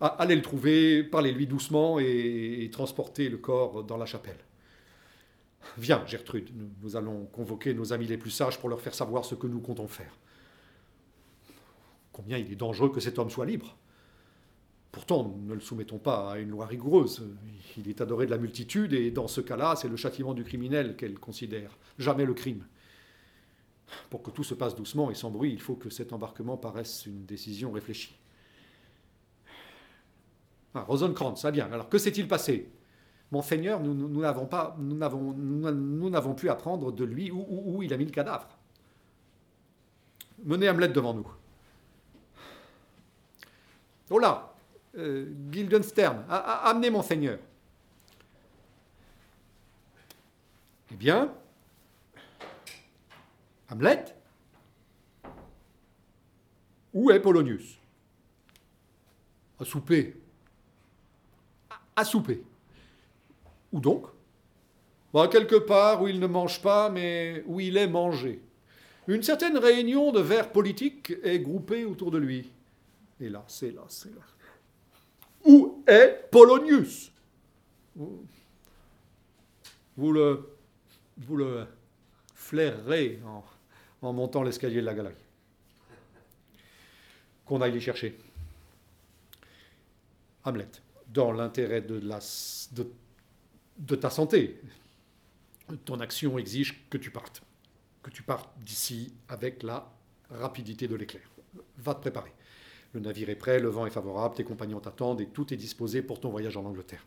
Allez 0.00 0.36
le 0.36 0.42
trouver, 0.42 1.02
parlez-lui 1.02 1.46
doucement 1.46 1.98
et, 1.98 2.64
et 2.64 2.70
transportez 2.70 3.28
le 3.28 3.38
corps 3.38 3.84
dans 3.84 3.96
la 3.96 4.06
chapelle. 4.06 4.36
Viens, 5.78 6.04
Gertrude, 6.06 6.50
nous, 6.54 6.68
nous 6.82 6.96
allons 6.96 7.24
convoquer 7.26 7.72
nos 7.72 7.92
amis 7.92 8.06
les 8.06 8.18
plus 8.18 8.30
sages 8.30 8.58
pour 8.58 8.68
leur 8.68 8.80
faire 8.80 8.94
savoir 8.94 9.24
ce 9.24 9.34
que 9.34 9.46
nous 9.46 9.60
comptons 9.60 9.88
faire. 9.88 10.12
Combien 12.12 12.38
il 12.38 12.52
est 12.52 12.56
dangereux 12.56 12.92
que 12.92 13.00
cet 13.00 13.18
homme 13.18 13.30
soit 13.30 13.46
libre. 13.46 13.76
Pourtant, 14.92 15.36
ne 15.44 15.54
le 15.54 15.60
soumettons 15.60 15.98
pas 15.98 16.32
à 16.32 16.38
une 16.38 16.50
loi 16.50 16.66
rigoureuse. 16.66 17.26
Il 17.76 17.88
est 17.88 18.00
adoré 18.00 18.26
de 18.26 18.30
la 18.30 18.38
multitude 18.38 18.92
et 18.92 19.10
dans 19.10 19.26
ce 19.26 19.40
cas-là, 19.40 19.74
c'est 19.74 19.88
le 19.88 19.96
châtiment 19.96 20.34
du 20.34 20.44
criminel 20.44 20.96
qu'elle 20.96 21.18
considère, 21.18 21.76
jamais 21.98 22.24
le 22.24 22.34
crime. 22.34 22.64
Pour 24.10 24.22
que 24.22 24.30
tout 24.30 24.44
se 24.44 24.54
passe 24.54 24.74
doucement 24.74 25.10
et 25.10 25.14
sans 25.14 25.30
bruit, 25.30 25.52
il 25.52 25.60
faut 25.60 25.76
que 25.76 25.90
cet 25.90 26.12
embarquement 26.12 26.56
paraisse 26.56 27.06
une 27.06 27.24
décision 27.24 27.70
réfléchie. 27.72 28.16
Ah, 30.74 30.82
Rosenkrantz, 30.82 31.44
ah 31.44 31.50
bien. 31.50 31.70
Alors, 31.72 31.88
que 31.88 31.98
s'est-il 31.98 32.26
passé? 32.26 32.70
Monseigneur, 33.30 33.80
nous 33.80 34.20
n'avons 34.20 34.46
pas, 34.46 34.76
nous 34.78 34.96
n'avons, 34.96 35.32
nous 35.32 36.34
pu 36.34 36.48
apprendre 36.48 36.92
de 36.92 37.04
lui 37.04 37.30
où, 37.30 37.82
il 37.82 37.92
a 37.92 37.96
mis 37.96 38.04
le 38.04 38.10
cadavre. 38.10 38.48
Menez 40.44 40.68
Hamlet 40.68 40.88
devant 40.88 41.14
nous. 41.14 41.26
Oh 44.10 44.18
là, 44.18 44.54
euh, 44.96 45.32
Guildenstern, 45.50 46.24
amenez 46.28 46.90
Monseigneur. 46.90 47.38
Eh 50.92 50.96
bien, 50.96 51.32
Hamlet 53.70 54.04
Où 56.92 57.10
est 57.10 57.20
Polonius? 57.20 57.78
À 59.58 59.64
souper. 59.64 60.16
À, 61.96 62.04
souper. 62.04 62.42
Où 63.72 63.80
donc? 63.80 64.06
Bah, 65.12 65.28
Quelque 65.28 65.56
part 65.56 66.02
où 66.02 66.08
il 66.08 66.20
ne 66.20 66.26
mange 66.26 66.60
pas, 66.60 66.90
mais 66.90 67.42
où 67.46 67.60
il 67.60 67.76
est 67.76 67.88
mangé. 67.88 68.40
Une 69.06 69.22
certaine 69.22 69.58
réunion 69.58 70.12
de 70.12 70.20
vers 70.20 70.50
politiques 70.50 71.12
est 71.22 71.38
groupée 71.40 71.84
autour 71.84 72.10
de 72.10 72.18
lui. 72.18 72.50
Hélas, 73.20 73.62
hélas, 73.62 74.06
hélas. 74.10 74.24
Où 75.44 75.82
est 75.86 76.28
Polonius? 76.30 77.12
Vous, 77.94 78.24
vous 79.96 80.12
le, 80.12 80.48
vous 81.18 81.36
le 81.36 81.66
flairerez 82.34 83.20
en, 83.24 83.44
en 84.04 84.12
montant 84.12 84.42
l'escalier 84.42 84.80
de 84.80 84.86
la 84.86 84.94
galerie. 84.94 85.14
Qu'on 87.44 87.60
aille 87.60 87.72
les 87.72 87.80
chercher. 87.80 88.18
Hamlet, 90.44 90.68
dans 91.08 91.32
l'intérêt 91.32 91.80
de, 91.80 92.00
de 93.78 93.94
ta 93.96 94.10
santé, 94.10 94.60
ton 95.84 96.00
action 96.00 96.38
exige 96.38 96.88
que 96.90 96.98
tu 96.98 97.10
partes. 97.10 97.42
Que 98.02 98.10
tu 98.10 98.22
partes 98.22 98.50
d'ici 98.60 99.14
avec 99.28 99.62
la 99.62 99.90
rapidité 100.30 100.88
de 100.88 100.94
l'éclair. 100.94 101.22
Va 101.78 101.94
te 101.94 102.00
préparer. 102.00 102.32
Le 102.92 103.00
navire 103.00 103.30
est 103.30 103.36
prêt, 103.36 103.58
le 103.58 103.68
vent 103.68 103.86
est 103.86 103.90
favorable, 103.90 104.36
tes 104.36 104.44
compagnons 104.44 104.80
t'attendent 104.80 105.20
et 105.20 105.26
tout 105.26 105.52
est 105.52 105.56
disposé 105.56 106.02
pour 106.02 106.20
ton 106.20 106.30
voyage 106.30 106.56
en 106.56 106.64
Angleterre. 106.64 107.04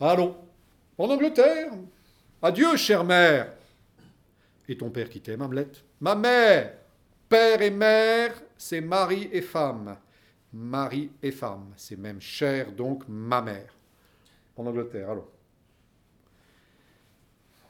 Allons, 0.00 0.36
en 0.96 1.10
Angleterre. 1.10 1.72
Adieu, 2.40 2.76
chère 2.76 3.04
mère. 3.04 3.52
Et 4.72 4.78
ton 4.78 4.88
père 4.88 5.10
qui 5.10 5.20
t'aime, 5.20 5.42
Hamlet 5.42 5.68
Ma 6.00 6.14
mère 6.14 6.72
Père 7.28 7.60
et 7.60 7.70
mère, 7.70 8.42
c'est 8.56 8.80
mari 8.80 9.28
et 9.30 9.42
femme. 9.42 9.98
Mari 10.50 11.10
et 11.22 11.30
femme, 11.30 11.74
c'est 11.76 11.98
même 11.98 12.22
cher, 12.22 12.72
donc 12.72 13.04
ma 13.06 13.42
mère. 13.42 13.76
En 14.56 14.64
Angleterre, 14.64 15.10
allons. 15.10 15.28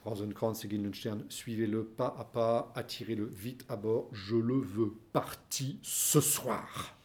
Rosenkrantz 0.05 0.63
et 0.63 0.69
Guildenstern, 0.69 1.25
suivez-le 1.27 1.83
pas 1.83 2.15
à 2.17 2.23
pas, 2.23 2.71
attirez-le 2.73 3.25
vite 3.25 3.65
à 3.67 3.75
bord, 3.75 4.07
je 4.13 4.37
le 4.37 4.55
veux 4.55 4.93
parti 5.11 5.79
ce 5.81 6.21
soir. 6.21 6.95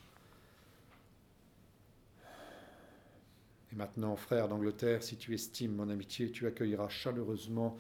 Et 3.73 3.75
maintenant, 3.75 4.15
frère 4.15 4.47
d'Angleterre, 4.47 5.03
si 5.03 5.17
tu 5.17 5.35
estimes 5.35 5.75
mon 5.75 5.89
amitié, 5.91 6.31
tu 6.31 6.47
accueilleras 6.47 6.89
chaleureusement 6.89 7.77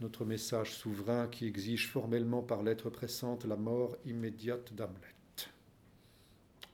notre 0.00 0.24
message 0.24 0.74
souverain 0.74 1.28
qui 1.28 1.46
exige 1.46 1.88
formellement 1.88 2.42
par 2.42 2.62
lettre 2.62 2.90
pressante 2.90 3.44
la 3.44 3.56
mort 3.56 3.96
immédiate 4.04 4.74
d'Hamlet. 4.74 5.14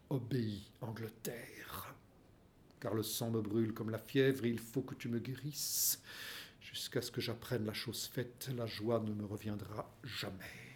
Obéis, 0.08 0.70
Angleterre, 0.80 1.94
car 2.80 2.94
le 2.94 3.02
sang 3.02 3.30
me 3.30 3.40
brûle 3.40 3.74
comme 3.74 3.90
la 3.90 3.98
fièvre 3.98 4.44
et 4.44 4.48
il 4.48 4.58
faut 4.58 4.82
que 4.82 4.94
tu 4.94 5.08
me 5.08 5.18
guérisses. 5.18 6.02
Jusqu'à 6.60 7.02
ce 7.02 7.10
que 7.10 7.20
j'apprenne 7.20 7.66
la 7.66 7.72
chose 7.72 8.06
faite, 8.06 8.50
la 8.56 8.66
joie 8.66 9.00
ne 9.00 9.12
me 9.12 9.24
reviendra 9.24 9.90
jamais. 10.02 10.69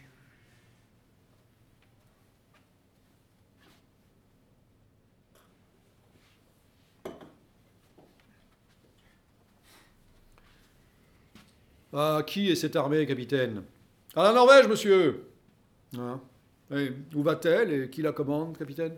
Ah, 11.97 12.23
qui 12.27 12.51
est 12.51 12.57
cette 12.57 12.75
armée, 12.75 13.07
capitaine? 13.07 13.63
À 14.17 14.25
la 14.25 14.33
Norvège, 14.33 14.67
monsieur 14.67 15.29
Ah. 15.97 16.19
Et 16.75 16.93
où 17.15 17.23
va-t-elle 17.23 17.73
et 17.73 17.91
qui 17.91 18.03
la 18.03 18.11
commande, 18.11 18.59
capitaine? 18.59 18.97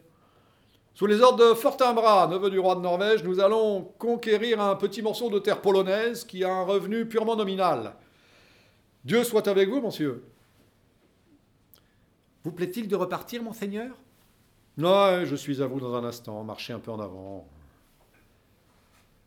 Sous 0.95 1.05
les 1.05 1.21
ordres 1.21 1.51
de 1.51 1.55
Fortinbras, 1.55 2.27
neveu 2.29 2.49
du 2.49 2.59
roi 2.59 2.75
de 2.75 2.81
Norvège, 2.81 3.23
nous 3.23 3.39
allons 3.39 3.83
conquérir 3.99 4.63
un 4.63 4.77
petit 4.77 5.03
morceau 5.03 5.29
de 5.29 5.39
terre 5.39 5.61
polonaise 5.61 6.25
qui 6.25 6.43
a 6.43 6.51
un 6.51 6.63
revenu 6.63 7.07
purement 7.07 7.37
nominal. 7.37 7.97
Dieu 9.05 9.23
soit 9.25 9.47
avec 9.47 9.69
vous, 9.69 9.83
monsieur. 9.83 10.25
Vous 12.45 12.53
plaît-il 12.53 12.89
de 12.89 12.97
repartir, 12.97 13.43
monseigneur? 13.43 13.95
Non, 14.79 15.23
je 15.27 15.37
suis 15.37 15.63
à 15.63 15.67
vous 15.67 15.81
dans 15.81 15.95
un 15.95 16.05
instant. 16.05 16.43
Marchez 16.45 16.73
un 16.73 16.79
peu 16.79 16.93
en 16.93 17.01
avant. 17.01 17.47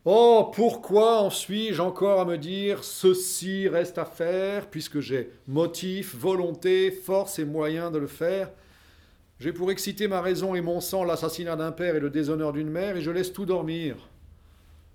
Oh, 0.06 0.50
pourquoi 0.54 1.20
en 1.20 1.28
suis-je 1.28 1.82
encore 1.82 2.20
à 2.20 2.24
me 2.24 2.38
dire 2.38 2.84
ceci 2.84 3.68
reste 3.68 3.98
à 3.98 4.06
faire, 4.06 4.70
puisque 4.70 5.00
j'ai 5.00 5.30
motif, 5.46 6.16
volonté, 6.16 6.90
force 6.90 7.38
et 7.38 7.44
moyens 7.44 7.92
de 7.92 7.98
le 7.98 8.06
faire? 8.06 8.50
J'ai 9.40 9.52
pour 9.52 9.70
exciter 9.70 10.08
ma 10.08 10.22
raison 10.22 10.54
et 10.54 10.62
mon 10.62 10.80
sang 10.80 11.04
l'assassinat 11.04 11.56
d'un 11.56 11.72
père 11.72 11.96
et 11.96 12.00
le 12.00 12.08
déshonneur 12.08 12.54
d'une 12.54 12.70
mère, 12.70 12.96
et 12.96 13.02
je 13.02 13.10
laisse 13.10 13.32
tout 13.32 13.44
dormir. 13.44 14.08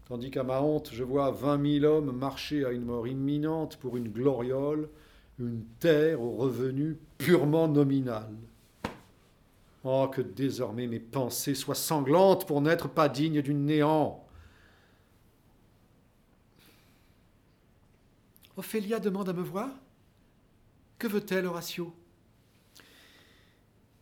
Tandis 0.08 0.32
qu'à 0.32 0.43
ma 0.43 0.62
honte, 0.62 0.89
je 0.91 1.03
vois 1.03 1.30
vingt 1.30 1.58
mille 1.58 1.86
hommes 1.86 2.12
marcher 2.12 2.66
à 2.66 2.72
une 2.72 2.86
mort 2.86 3.08
imminente 3.08 3.78
pour 3.78 3.97
une 3.97 4.10
gloriole, 4.10 4.89
une 5.39 5.64
terre 5.80 6.20
aux 6.20 6.36
revenus 6.36 6.95
purement 7.20 7.68
nominal. 7.68 8.30
Oh, 9.84 10.08
que 10.12 10.22
désormais 10.22 10.88
mes 10.88 10.99
pensées 10.99 11.53
soient 11.53 11.76
sanglantes 11.76 12.47
pour 12.47 12.62
n'être 12.62 12.88
pas 12.88 13.08
dignes 13.08 13.43
du 13.43 13.53
néant. 13.53 14.24
Ophélia 18.58 18.99
demande 18.99 19.30
à 19.30 19.34
me 19.34 19.41
voir. 19.41 19.70
Que 20.97 21.08
veut-elle, 21.08 21.45
Horatio? 21.45 21.93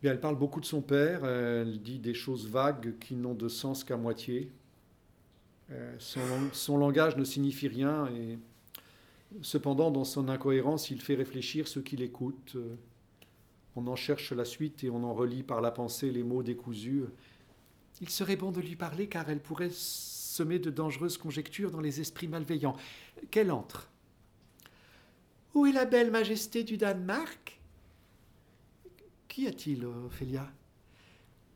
Bien, 0.02 0.12
elle 0.12 0.20
parle 0.20 0.38
beaucoup 0.38 0.60
de 0.60 0.66
son 0.66 0.82
père, 0.82 1.26
elle 1.26 1.82
dit 1.82 1.98
des 1.98 2.14
choses 2.14 2.48
vagues 2.48 2.98
qui 3.00 3.16
n'ont 3.16 3.34
de 3.34 3.48
sens 3.48 3.84
qu'à 3.84 3.98
moitié. 3.98 4.52
Euh, 5.72 5.96
son, 5.98 6.20
son 6.52 6.78
langage 6.78 7.16
ne 7.16 7.24
signifie 7.24 7.70
rien 7.70 8.08
et 8.08 8.38
cependant, 9.42 9.92
dans 9.92 10.04
son 10.04 10.28
incohérence, 10.30 10.92
il 10.92 11.02
fait 11.02 11.16
réfléchir 11.16 11.68
ceux 11.68 11.82
qui 11.82 11.96
l'écoutent. 11.96 12.58
On 13.76 13.88
en 13.88 13.96
cherche 13.96 14.34
la 14.34 14.46
suite 14.46 14.84
et 14.84 14.90
on 14.90 15.04
en 15.04 15.14
relie 15.14 15.42
par 15.42 15.62
la 15.62 15.72
pensée 15.72 16.12
les 16.12 16.22
mots 16.22 16.44
décousus. 16.44 17.06
Il 18.02 18.10
serait 18.10 18.36
bon 18.36 18.52
de 18.52 18.60
lui 18.60 18.76
parler 18.76 19.08
car 19.08 19.30
elle 19.30 19.40
pourrait 19.40 19.72
semer 19.72 20.60
de 20.60 20.70
dangereuses 20.70 21.18
conjectures 21.18 21.72
dans 21.72 21.82
les 21.82 22.02
esprits 22.02 22.28
malveillants. 22.28 22.76
Qu'elle 23.32 23.52
entre? 23.52 23.90
Où 25.54 25.66
est 25.68 25.72
la 25.72 25.86
belle 25.86 26.10
majesté 26.10 26.64
du 26.64 26.78
Danemark? 26.78 27.60
Qu'y 29.28 29.48
a-t-il, 29.48 29.86
Ophélia? 29.86 30.52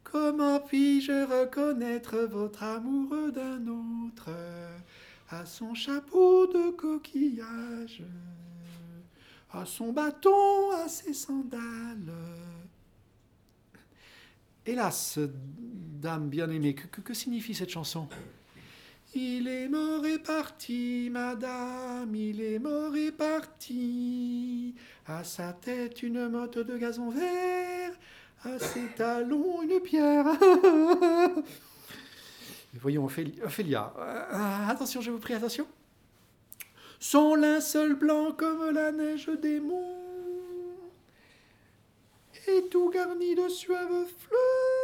Comment 0.03 0.59
puis-je 0.59 1.25
reconnaître 1.25 2.17
votre 2.17 2.63
amoureux 2.63 3.31
d'un 3.31 3.67
autre? 3.67 4.29
À 5.29 5.45
son 5.45 5.73
chapeau 5.73 6.47
de 6.47 6.71
coquillage, 6.71 8.03
à 9.51 9.65
son 9.65 9.91
bâton, 9.91 10.71
à 10.71 10.87
ses 10.87 11.13
sandales. 11.13 12.13
Hélas, 14.65 15.19
dame 15.19 16.29
bien-aimée, 16.29 16.75
que, 16.75 17.01
que 17.01 17.13
signifie 17.13 17.53
cette 17.53 17.69
chanson? 17.69 18.07
Il 19.15 19.47
est 19.47 19.67
mort 19.67 20.05
et 20.05 20.19
parti, 20.19 21.09
madame, 21.11 22.13
il 22.15 22.41
est 22.41 22.59
mort 22.59 22.95
et 22.95 23.11
parti. 23.11 24.75
À 25.07 25.23
sa 25.23 25.53
tête 25.53 26.03
une 26.03 26.27
motte 26.27 26.59
de 26.59 26.77
gazon 26.77 27.09
vert, 27.09 27.93
à 28.43 28.59
ses 28.59 28.87
talons 28.95 29.61
une 29.61 29.79
pierre. 29.79 30.25
Voyons, 32.73 33.05
Ophélia. 33.05 33.93
Euh, 33.97 34.69
attention, 34.69 35.01
je 35.01 35.09
vous 35.11 35.19
prie, 35.19 35.33
attention. 35.33 35.65
Son 36.99 37.35
linceul 37.35 37.95
blanc 37.95 38.33
comme 38.33 38.71
la 38.71 38.91
neige 38.91 39.29
des 39.41 39.59
monts, 39.59 39.95
et 42.47 42.67
tout 42.69 42.89
garni 42.89 43.35
de 43.35 43.47
suaves 43.47 44.05
fleurs. 44.19 44.76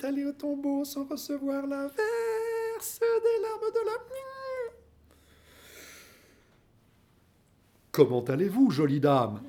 Est 0.00 0.06
allé 0.06 0.24
au 0.24 0.32
tombeau 0.32 0.84
sans 0.84 1.04
recevoir 1.04 1.66
la 1.66 1.82
verse 1.82 3.00
des 3.00 3.42
larmes 3.42 3.72
de 3.74 3.86
la. 3.86 3.92
Comment 7.90 8.24
allez-vous, 8.24 8.70
jolie 8.70 9.00
dame? 9.00 9.42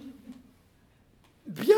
Bien. 1.46 1.76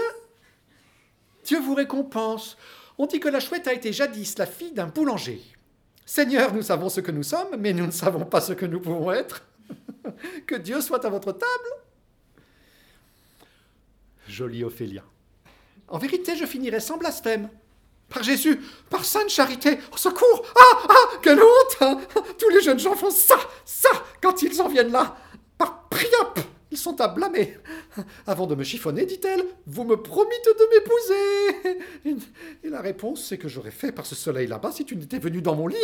Dieu 1.43 1.59
vous 1.59 1.75
récompense. 1.75 2.57
On 2.97 3.05
dit 3.05 3.19
que 3.19 3.27
la 3.27 3.39
chouette 3.39 3.67
a 3.67 3.73
été 3.73 3.91
jadis 3.91 4.37
la 4.37 4.45
fille 4.45 4.71
d'un 4.71 4.87
boulanger. 4.87 5.41
Seigneur, 6.05 6.53
nous 6.53 6.61
savons 6.61 6.89
ce 6.89 7.01
que 7.01 7.11
nous 7.11 7.23
sommes, 7.23 7.57
mais 7.59 7.73
nous 7.73 7.85
ne 7.85 7.91
savons 7.91 8.25
pas 8.25 8.41
ce 8.41 8.53
que 8.53 8.65
nous 8.65 8.79
pouvons 8.79 9.11
être. 9.11 9.43
que 10.47 10.55
Dieu 10.55 10.81
soit 10.81 11.03
à 11.05 11.09
votre 11.09 11.33
table. 11.33 11.69
Jolie 14.27 14.63
Ophélia. 14.63 15.03
En 15.89 15.97
vérité, 15.97 16.35
je 16.35 16.45
finirai 16.45 16.79
sans 16.79 16.97
blasphème. 16.97 17.49
Par 18.09 18.23
Jésus, 18.23 18.59
par 18.89 19.03
Sainte 19.03 19.29
Charité, 19.29 19.79
au 19.91 19.97
secours. 19.97 20.45
Ah 20.55 20.83
Ah 20.89 21.17
Quelle 21.21 21.39
honte 21.39 21.77
hein. 21.81 21.99
Tous 22.37 22.49
les 22.49 22.61
jeunes 22.61 22.79
gens 22.79 22.95
font 22.95 23.09
ça 23.09 23.37
Ça 23.65 23.89
Quand 24.21 24.41
ils 24.43 24.61
en 24.61 24.67
viennent 24.67 24.91
là. 24.91 25.17
Par 25.57 25.87
Priap 25.89 26.39
Ils 26.71 26.77
sont 26.77 26.99
à 27.01 27.07
blâmer. 27.07 27.57
Avant 28.27 28.45
de 28.47 28.55
me 28.55 28.63
chiffonner, 28.63 29.05
dit-elle, 29.05 29.43
vous 29.65 29.83
me 29.83 29.95
promîtes 29.97 30.45
de 30.45 30.65
m'épouser. 30.75 32.19
Et 32.63 32.69
la 32.69 32.81
réponse, 32.81 33.25
c'est 33.25 33.37
que 33.37 33.47
j'aurais 33.47 33.71
fait 33.71 33.91
par 33.91 34.05
ce 34.05 34.15
soleil 34.15 34.47
là-bas 34.47 34.71
si 34.71 34.85
tu 34.85 34.95
n'étais 34.95 35.19
venu 35.19 35.41
dans 35.41 35.55
mon 35.55 35.67
lit. 35.67 35.77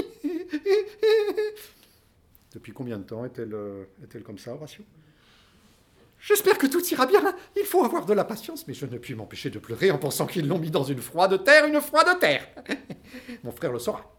Depuis 2.53 2.71
combien 2.71 2.97
de 2.97 3.03
temps 3.03 3.25
est-elle 3.25 3.53
euh, 3.53 3.85
est 4.01 4.23
comme 4.23 4.39
ça, 4.39 4.53
Horatio? 4.53 4.83
J'espère 6.19 6.57
que 6.57 6.67
tout 6.67 6.83
ira 6.85 7.05
bien. 7.05 7.21
Il 7.55 7.63
faut 7.63 7.83
avoir 7.83 8.05
de 8.05 8.13
la 8.13 8.25
patience, 8.25 8.67
mais 8.67 8.73
je 8.73 8.85
ne 8.85 8.97
puis 8.97 9.15
m'empêcher 9.15 9.49
de 9.49 9.59
pleurer 9.59 9.91
en 9.91 9.97
pensant 9.97 10.25
qu'ils 10.25 10.47
l'ont 10.47 10.59
mis 10.59 10.71
dans 10.71 10.83
une 10.83 11.01
froide 11.01 11.43
terre, 11.43 11.65
une 11.65 11.79
froide 11.79 12.19
terre. 12.19 12.47
Mon 13.43 13.51
frère 13.51 13.71
le 13.71 13.79
saura. 13.79 14.13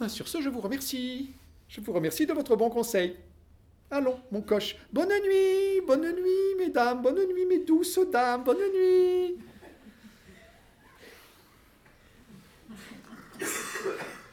Ah, 0.00 0.08
sur 0.08 0.28
ce, 0.28 0.40
je 0.40 0.48
vous 0.48 0.60
remercie. 0.60 1.30
Je 1.68 1.80
vous 1.80 1.92
remercie 1.92 2.26
de 2.26 2.32
votre 2.32 2.56
bon 2.56 2.70
conseil. 2.70 3.16
Allons, 3.92 4.20
mon 4.30 4.40
coche. 4.40 4.76
Bonne 4.92 5.08
nuit, 5.08 5.80
bonne 5.84 6.12
nuit, 6.14 6.54
mesdames, 6.58 7.02
bonne 7.02 7.26
nuit, 7.26 7.44
mes 7.44 7.58
douces 7.64 7.98
dames, 8.10 8.44
bonne 8.44 8.58
nuit. 8.58 9.36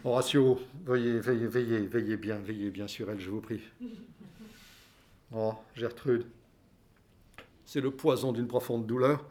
Horatio, 0.04 0.60
veillez, 0.86 1.20
veillez, 1.20 1.48
veillez, 1.48 1.80
veillez 1.80 2.18
bien, 2.18 2.38
veillez 2.38 2.70
bien 2.70 2.88
sur 2.88 3.10
elle, 3.10 3.20
je 3.20 3.30
vous 3.30 3.42
prie. 3.42 3.62
Oh, 5.36 5.54
Gertrude, 5.76 6.26
c'est 7.66 7.82
le 7.82 7.92
poison 7.92 8.32
d'une 8.32 8.48
profonde 8.48 8.86
douleur. 8.86 9.26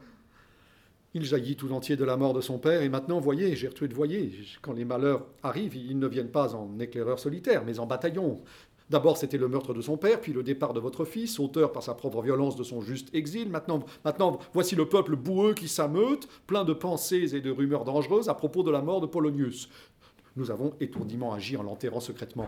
Il 1.15 1.25
jaillit 1.25 1.55
tout 1.55 1.71
entier 1.71 1.95
de 1.95 2.03
la 2.03 2.17
mort 2.17 2.33
de 2.33 2.41
son 2.41 2.59
père, 2.59 2.83
et 2.83 2.89
maintenant, 2.89 3.19
voyez, 3.19 3.55
Gertrude, 3.55 3.93
voyez, 3.93 4.31
quand 4.61 4.73
les 4.73 4.85
malheurs 4.85 5.25
arrivent, 5.41 5.75
ils 5.75 5.97
ne 5.97 6.05
viennent 6.05 6.29
pas 6.29 6.53
en 6.53 6.77
éclaireurs 6.79 7.17
solitaires, 7.17 7.63
mais 7.65 7.79
en 7.79 7.87
bataillons. 7.87 8.43
D'abord, 8.91 9.17
c'était 9.17 9.39
le 9.39 9.47
meurtre 9.47 9.73
de 9.73 9.81
son 9.81 9.97
père, 9.97 10.21
puis 10.21 10.33
le 10.33 10.43
départ 10.43 10.73
de 10.73 10.79
votre 10.79 11.03
fils, 11.03 11.39
auteur 11.39 11.71
par 11.71 11.81
sa 11.81 11.95
propre 11.95 12.21
violence 12.21 12.55
de 12.55 12.63
son 12.63 12.81
juste 12.81 13.13
exil. 13.15 13.49
Maintenant, 13.49 13.83
maintenant 14.05 14.39
voici 14.53 14.75
le 14.75 14.87
peuple 14.87 15.15
boueux 15.15 15.55
qui 15.55 15.67
s'ameute, 15.67 16.27
plein 16.45 16.63
de 16.63 16.73
pensées 16.73 17.35
et 17.35 17.41
de 17.41 17.51
rumeurs 17.51 17.83
dangereuses 17.83 18.29
à 18.29 18.33
propos 18.33 18.63
de 18.63 18.71
la 18.71 18.81
mort 18.81 19.01
de 19.01 19.07
Polonius. 19.07 19.67
Nous 20.37 20.51
avons 20.51 20.73
étourdiment 20.79 21.33
agi 21.33 21.57
en 21.57 21.63
l'enterrant 21.63 21.99
secrètement. 21.99 22.47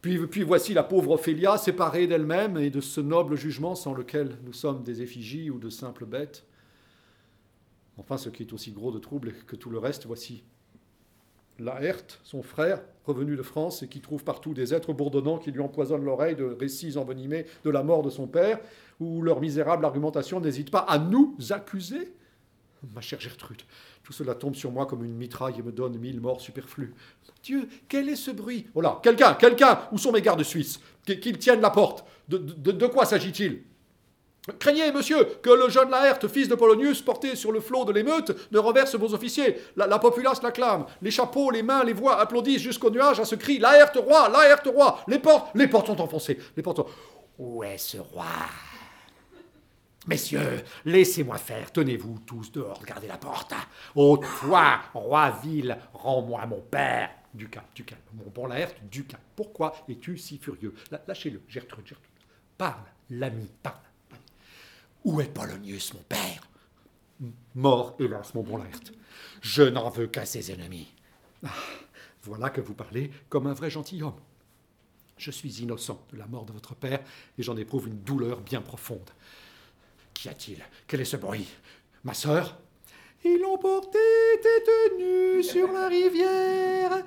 Puis, 0.00 0.44
voici 0.44 0.74
la 0.74 0.84
pauvre 0.84 1.12
Ophélia 1.12 1.58
séparée 1.58 2.06
d'elle-même 2.06 2.56
et 2.56 2.70
de 2.70 2.80
ce 2.80 3.00
noble 3.00 3.36
jugement 3.36 3.74
sans 3.74 3.94
lequel 3.94 4.36
nous 4.44 4.52
sommes 4.52 4.84
des 4.84 5.02
effigies 5.02 5.50
ou 5.50 5.58
de 5.58 5.70
simples 5.70 6.06
bêtes. 6.06 6.44
Enfin, 7.96 8.16
ce 8.16 8.28
qui 8.28 8.44
est 8.44 8.52
aussi 8.52 8.70
gros 8.70 8.92
de 8.92 9.00
trouble 9.00 9.32
que 9.46 9.56
tout 9.56 9.70
le 9.70 9.78
reste, 9.78 10.06
voici 10.06 10.44
Laerte, 11.58 12.20
son 12.22 12.42
frère, 12.42 12.80
revenu 13.04 13.34
de 13.34 13.42
France 13.42 13.82
et 13.82 13.88
qui 13.88 14.00
trouve 14.00 14.22
partout 14.22 14.54
des 14.54 14.72
êtres 14.72 14.92
bourdonnants 14.92 15.38
qui 15.38 15.50
lui 15.50 15.60
empoisonnent 15.60 16.04
l'oreille 16.04 16.36
de 16.36 16.44
récits 16.44 16.96
envenimés 16.96 17.46
de 17.64 17.70
la 17.70 17.82
mort 17.82 18.02
de 18.02 18.10
son 18.10 18.28
père, 18.28 18.60
où 19.00 19.22
leur 19.22 19.40
misérable 19.40 19.84
argumentation 19.84 20.38
n'hésite 20.38 20.70
pas 20.70 20.80
à 20.80 20.98
nous 20.98 21.36
accuser? 21.50 22.12
Ma 22.94 23.00
chère 23.00 23.20
Gertrude, 23.20 23.62
tout 24.04 24.12
cela 24.12 24.34
tombe 24.34 24.54
sur 24.54 24.70
moi 24.70 24.86
comme 24.86 25.04
une 25.04 25.14
mitraille 25.14 25.56
et 25.58 25.62
me 25.62 25.72
donne 25.72 25.98
mille 25.98 26.20
morts 26.20 26.40
superflus. 26.40 26.94
Dieu, 27.42 27.68
quel 27.88 28.08
est 28.08 28.16
ce 28.16 28.30
bruit? 28.30 28.66
Oh 28.74 28.80
là, 28.80 29.00
quelqu'un, 29.02 29.34
quelqu'un 29.34 29.80
Où 29.90 29.98
sont 29.98 30.12
mes 30.12 30.22
gardes 30.22 30.42
suisses? 30.44 30.80
Qu'ils 31.04 31.38
tiennent 31.38 31.60
la 31.60 31.70
porte? 31.70 32.04
De, 32.28 32.86
quoi 32.86 33.04
s'agit-il? 33.04 33.62
Craignez, 34.58 34.92
monsieur, 34.92 35.24
que 35.42 35.50
le 35.50 35.68
jeune 35.68 35.90
Laerte, 35.90 36.28
fils 36.28 36.48
de 36.48 36.54
Polonius, 36.54 37.02
porté 37.02 37.36
sur 37.36 37.52
le 37.52 37.60
flot 37.60 37.84
de 37.84 37.92
l'émeute, 37.92 38.50
ne 38.52 38.58
renverse 38.58 38.94
vos 38.94 39.12
officiers. 39.12 39.56
La, 39.76 39.98
populace 39.98 40.42
l'acclame. 40.42 40.86
Les 41.02 41.10
chapeaux, 41.10 41.50
les 41.50 41.62
mains, 41.62 41.84
les 41.84 41.92
voix 41.92 42.20
applaudissent 42.20 42.62
jusqu'au 42.62 42.90
nuage 42.90 43.20
à 43.20 43.24
ce 43.24 43.34
cri 43.34 43.58
Laerte 43.58 43.96
roi 43.96 44.28
Laerte 44.28 44.68
roi 44.68 45.00
Les 45.08 45.18
portes, 45.18 45.50
les 45.54 45.66
portes 45.66 45.88
sont 45.88 46.00
enfoncées. 46.00 46.38
Les 46.56 46.62
portes 46.62 46.80
Où 47.38 47.62
est 47.64 47.78
ce 47.78 47.98
roi? 47.98 48.24
Messieurs, 50.06 50.64
laissez-moi 50.84 51.36
faire, 51.36 51.70
tenez-vous 51.72 52.20
tous 52.20 52.52
dehors, 52.52 52.80
regardez 52.80 53.08
la 53.08 53.18
porte. 53.18 53.52
Ô 53.94 54.16
toi, 54.16 54.80
roi 54.94 55.30
ville, 55.42 55.76
rends-moi 55.92 56.46
mon 56.46 56.60
père. 56.60 57.10
Du 57.34 57.48
calme, 57.48 57.66
mon 58.14 58.30
bon 58.30 58.46
Laerte, 58.46 58.76
du. 58.90 59.06
Pourquoi 59.36 59.74
es-tu 59.88 60.16
si 60.16 60.38
furieux? 60.38 60.74
Lâchez-le, 61.06 61.42
Gertrude, 61.46 61.86
Gertrude. 61.86 62.08
Parle, 62.56 62.84
l'ami, 63.10 63.50
parle. 63.62 63.76
Où 65.04 65.20
est 65.20 65.32
Polonius, 65.32 65.92
mon 65.92 66.02
père? 66.08 66.42
Mort, 67.54 67.96
hélas, 68.00 68.34
mon 68.34 68.42
bon 68.42 68.56
Laerte. 68.56 68.92
Je 69.42 69.62
n'en 69.62 69.90
veux 69.90 70.06
qu'à 70.06 70.24
ses 70.24 70.50
ennemis. 70.50 70.88
Ah, 71.44 71.50
voilà 72.22 72.48
que 72.50 72.62
vous 72.62 72.74
parlez 72.74 73.10
comme 73.28 73.46
un 73.46 73.52
vrai 73.52 73.70
gentilhomme. 73.70 74.18
Je 75.18 75.30
suis 75.30 75.62
innocent 75.62 76.00
de 76.10 76.16
la 76.16 76.26
mort 76.26 76.46
de 76.46 76.52
votre 76.52 76.74
père 76.74 77.00
et 77.36 77.42
j'en 77.42 77.56
éprouve 77.56 77.88
une 77.88 78.02
douleur 78.02 78.40
bien 78.40 78.62
profonde. 78.62 79.10
Qu'y 80.20 80.28
a-t-il? 80.28 80.58
Quel 80.88 81.00
est 81.00 81.04
ce 81.04 81.16
bruit? 81.16 81.46
Ma 82.02 82.12
sœur? 82.12 82.58
Ils 83.24 83.38
l'ont 83.38 83.56
porté 83.56 83.98
tête 84.42 84.98
nue 84.98 85.44
sur 85.44 85.70
la 85.70 85.86
rivière. 85.86 87.04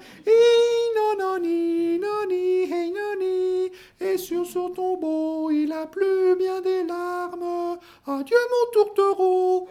Et 4.00 4.18
sur 4.18 4.46
son 4.46 4.70
tombeau, 4.70 5.52
il 5.52 5.72
a 5.74 5.88
plu 5.88 6.36
bien 6.38 6.62
des 6.62 6.84
larmes. 6.86 7.78
Adieu 8.06 8.38
mon 8.50 8.72
tourtereau. 8.72 9.70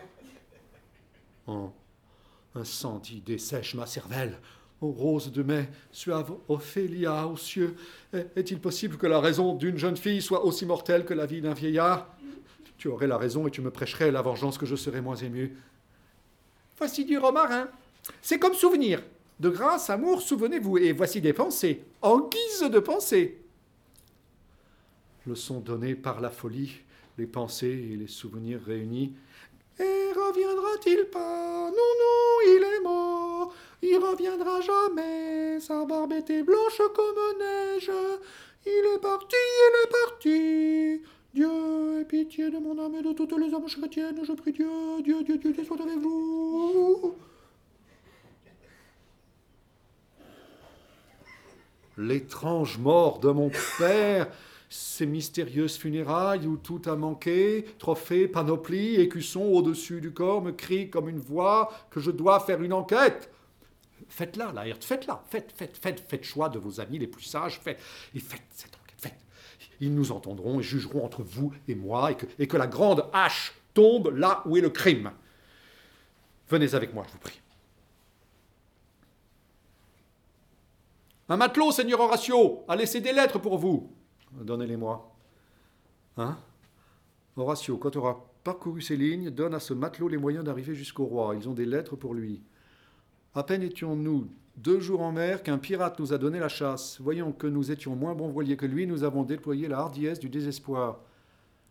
Oh, 1.46 1.70
un 2.54 2.64
senti 2.64 3.20
dessèche 3.20 3.74
ma 3.74 3.86
cervelle. 3.86 4.38
Ô 4.82 4.92
rose 4.92 5.32
de 5.32 5.42
mai, 5.42 5.68
suave 5.92 6.32
Ophélia 6.48 7.26
aux 7.26 7.36
cieux, 7.36 7.74
est-il 8.12 8.60
possible 8.60 8.96
que 8.96 9.06
la 9.06 9.20
raison 9.20 9.54
d'une 9.54 9.76
jeune 9.76 9.96
fille 9.96 10.22
soit 10.22 10.44
aussi 10.44 10.64
mortelle 10.64 11.04
que 11.04 11.14
la 11.14 11.26
vie 11.26 11.40
d'un 11.42 11.54
vieillard? 11.54 12.06
Tu 12.80 12.88
aurais 12.88 13.06
la 13.06 13.18
raison 13.18 13.46
et 13.46 13.50
tu 13.50 13.60
me 13.60 13.70
prêcherais 13.70 14.10
la 14.10 14.22
vengeance 14.22 14.56
que 14.56 14.64
je 14.64 14.74
serais 14.74 15.02
moins 15.02 15.14
ému. 15.14 15.54
Voici 16.78 17.04
du 17.04 17.18
romarin. 17.18 17.68
C'est 18.22 18.38
comme 18.38 18.54
souvenir. 18.54 19.02
De 19.38 19.50
grâce, 19.50 19.90
amour, 19.90 20.22
souvenez-vous. 20.22 20.78
Et 20.78 20.92
voici 20.92 21.20
des 21.20 21.34
pensées, 21.34 21.84
en 22.00 22.20
guise 22.20 22.70
de 22.70 22.78
pensées. 22.78 23.38
Leçon 25.26 25.60
donnée 25.60 25.94
par 25.94 26.22
la 26.22 26.30
folie, 26.30 26.80
les 27.18 27.26
pensées 27.26 27.90
et 27.92 27.96
les 27.96 28.06
souvenirs 28.06 28.62
réunis. 28.64 29.12
Et 29.78 30.12
reviendra-t-il 30.16 31.04
pas? 31.12 31.70
Non, 31.70 31.92
non, 32.00 32.40
il 32.46 32.64
est 32.64 32.82
mort. 32.82 33.54
Il 33.82 33.98
reviendra 33.98 34.62
jamais. 34.62 35.60
Sa 35.60 35.84
barbe 35.84 36.14
était 36.14 36.42
blanche 36.42 36.80
comme 36.94 37.38
neige. 37.38 37.90
Il 38.64 38.94
est 38.94 39.00
parti, 39.02 39.36
il 39.36 39.84
est 39.84 39.90
parti. 39.90 41.02
Dieu, 41.32 42.00
aie 42.00 42.04
pitié 42.04 42.50
de 42.50 42.58
mon 42.58 42.76
âme 42.84 42.96
et 42.96 43.02
de 43.02 43.12
toutes 43.12 43.32
les 43.38 43.54
âmes 43.54 43.66
chrétiennes, 43.66 44.20
je 44.24 44.32
prie 44.32 44.52
Dieu, 44.52 44.68
Dieu, 45.04 45.22
Dieu, 45.22 45.38
Dieu, 45.38 45.52
Dieu 45.52 45.64
soit 45.64 45.80
avec 45.80 45.98
vous. 45.98 47.14
L'étrange 51.96 52.78
mort 52.78 53.20
de 53.20 53.30
mon 53.30 53.50
père, 53.78 54.28
ces 54.68 55.06
mystérieuses 55.06 55.76
funérailles 55.76 56.46
où 56.46 56.56
tout 56.56 56.82
a 56.86 56.96
manqué, 56.96 57.64
trophées, 57.78 58.26
panoplies, 58.26 58.96
écussons 58.96 59.44
au-dessus 59.44 60.00
du 60.00 60.12
corps 60.12 60.42
me 60.42 60.50
crient 60.50 60.90
comme 60.90 61.08
une 61.08 61.20
voix 61.20 61.70
que 61.90 62.00
je 62.00 62.10
dois 62.10 62.40
faire 62.40 62.62
une 62.62 62.72
enquête. 62.72 63.30
Faites-la, 64.08 64.50
Laerte, 64.52 64.82
faites-la, 64.82 65.22
faites, 65.30 65.52
faites, 65.52 65.76
faites, 65.76 66.00
faites 66.08 66.24
choix 66.24 66.48
de 66.48 66.58
vos 66.58 66.80
amis 66.80 66.98
les 66.98 67.06
plus 67.06 67.22
sages, 67.22 67.60
faites, 67.60 67.78
et 68.14 68.18
faites 68.18 68.42
cette. 68.50 68.79
Ils 69.80 69.94
nous 69.94 70.12
entendront 70.12 70.60
et 70.60 70.62
jugeront 70.62 71.04
entre 71.04 71.22
vous 71.22 71.52
et 71.66 71.74
moi, 71.74 72.12
et 72.12 72.16
que, 72.16 72.26
et 72.38 72.46
que 72.46 72.56
la 72.56 72.66
grande 72.66 73.06
hache 73.12 73.54
tombe 73.74 74.14
là 74.14 74.42
où 74.46 74.56
est 74.56 74.60
le 74.60 74.70
crime. 74.70 75.10
Venez 76.48 76.74
avec 76.74 76.92
moi, 76.92 77.04
je 77.06 77.12
vous 77.12 77.18
prie. 77.18 77.40
Un 81.28 81.36
matelot, 81.36 81.70
Seigneur 81.70 82.00
Horatio, 82.00 82.64
a 82.66 82.74
laissé 82.74 83.00
des 83.00 83.12
lettres 83.12 83.38
pour 83.38 83.56
vous. 83.56 83.92
Donnez-les-moi. 84.32 85.14
Hein? 86.16 86.36
Horatio, 87.36 87.78
quand 87.78 87.90
tu 87.90 87.98
auras 87.98 88.16
parcouru 88.42 88.82
ces 88.82 88.96
lignes, 88.96 89.30
donne 89.30 89.54
à 89.54 89.60
ce 89.60 89.72
matelot 89.72 90.08
les 90.08 90.16
moyens 90.16 90.44
d'arriver 90.44 90.74
jusqu'au 90.74 91.04
roi. 91.04 91.36
Ils 91.36 91.48
ont 91.48 91.54
des 91.54 91.66
lettres 91.66 91.94
pour 91.94 92.14
lui. 92.14 92.42
À 93.34 93.44
peine 93.44 93.62
étions-nous 93.62 94.28
deux 94.62 94.80
jours 94.80 95.00
en 95.00 95.10
mer 95.10 95.42
qu'un 95.42 95.56
pirate 95.56 95.98
nous 95.98 96.12
a 96.12 96.18
donné 96.18 96.38
la 96.38 96.48
chasse. 96.48 97.00
Voyons 97.00 97.32
que 97.32 97.46
nous 97.46 97.70
étions 97.70 97.96
moins 97.96 98.14
bons 98.14 98.28
voiliers 98.28 98.58
que 98.58 98.66
lui, 98.66 98.86
nous 98.86 99.04
avons 99.04 99.22
déployé 99.22 99.68
la 99.68 99.78
hardiesse 99.78 100.20
du 100.20 100.28
désespoir. 100.28 101.00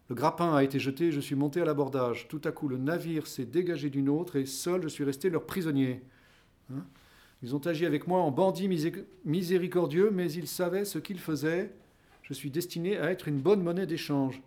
Le 0.10 0.16
grappin 0.16 0.56
a 0.56 0.64
été 0.64 0.80
jeté, 0.80 1.12
je 1.12 1.20
suis 1.20 1.36
monté 1.36 1.62
à 1.62 1.66
l'abordage. 1.66 2.28
Tout 2.28 2.42
à 2.46 2.52
coup, 2.52 2.68
le 2.68 2.78
navire 2.78 3.28
s'est 3.28 3.46
dégagé 3.46 3.92
d'une 3.92 4.10
autre 4.10 4.38
et 4.38 4.48
seul 4.48 4.82
je 4.82 4.88
suis 4.88 5.04
resté 5.04 5.30
leur 5.30 5.46
prisonnier. 5.46 6.02
Hein? 6.74 6.84
Ils 7.44 7.56
ont 7.56 7.60
agi 7.60 7.86
avec 7.86 8.08
moi 8.08 8.22
en 8.22 8.32
bandits 8.32 8.68
miséricordieux, 9.24 10.10
mais 10.12 10.32
ils 10.32 10.48
savaient 10.48 10.84
ce 10.84 10.98
qu'ils 10.98 11.20
faisaient. 11.20 11.72
Je 12.24 12.34
suis 12.34 12.50
destiné 12.50 12.98
à 12.98 13.12
être 13.12 13.28
une 13.28 13.40
bonne 13.40 13.62
monnaie 13.62 13.86
d'échange. 13.86 14.42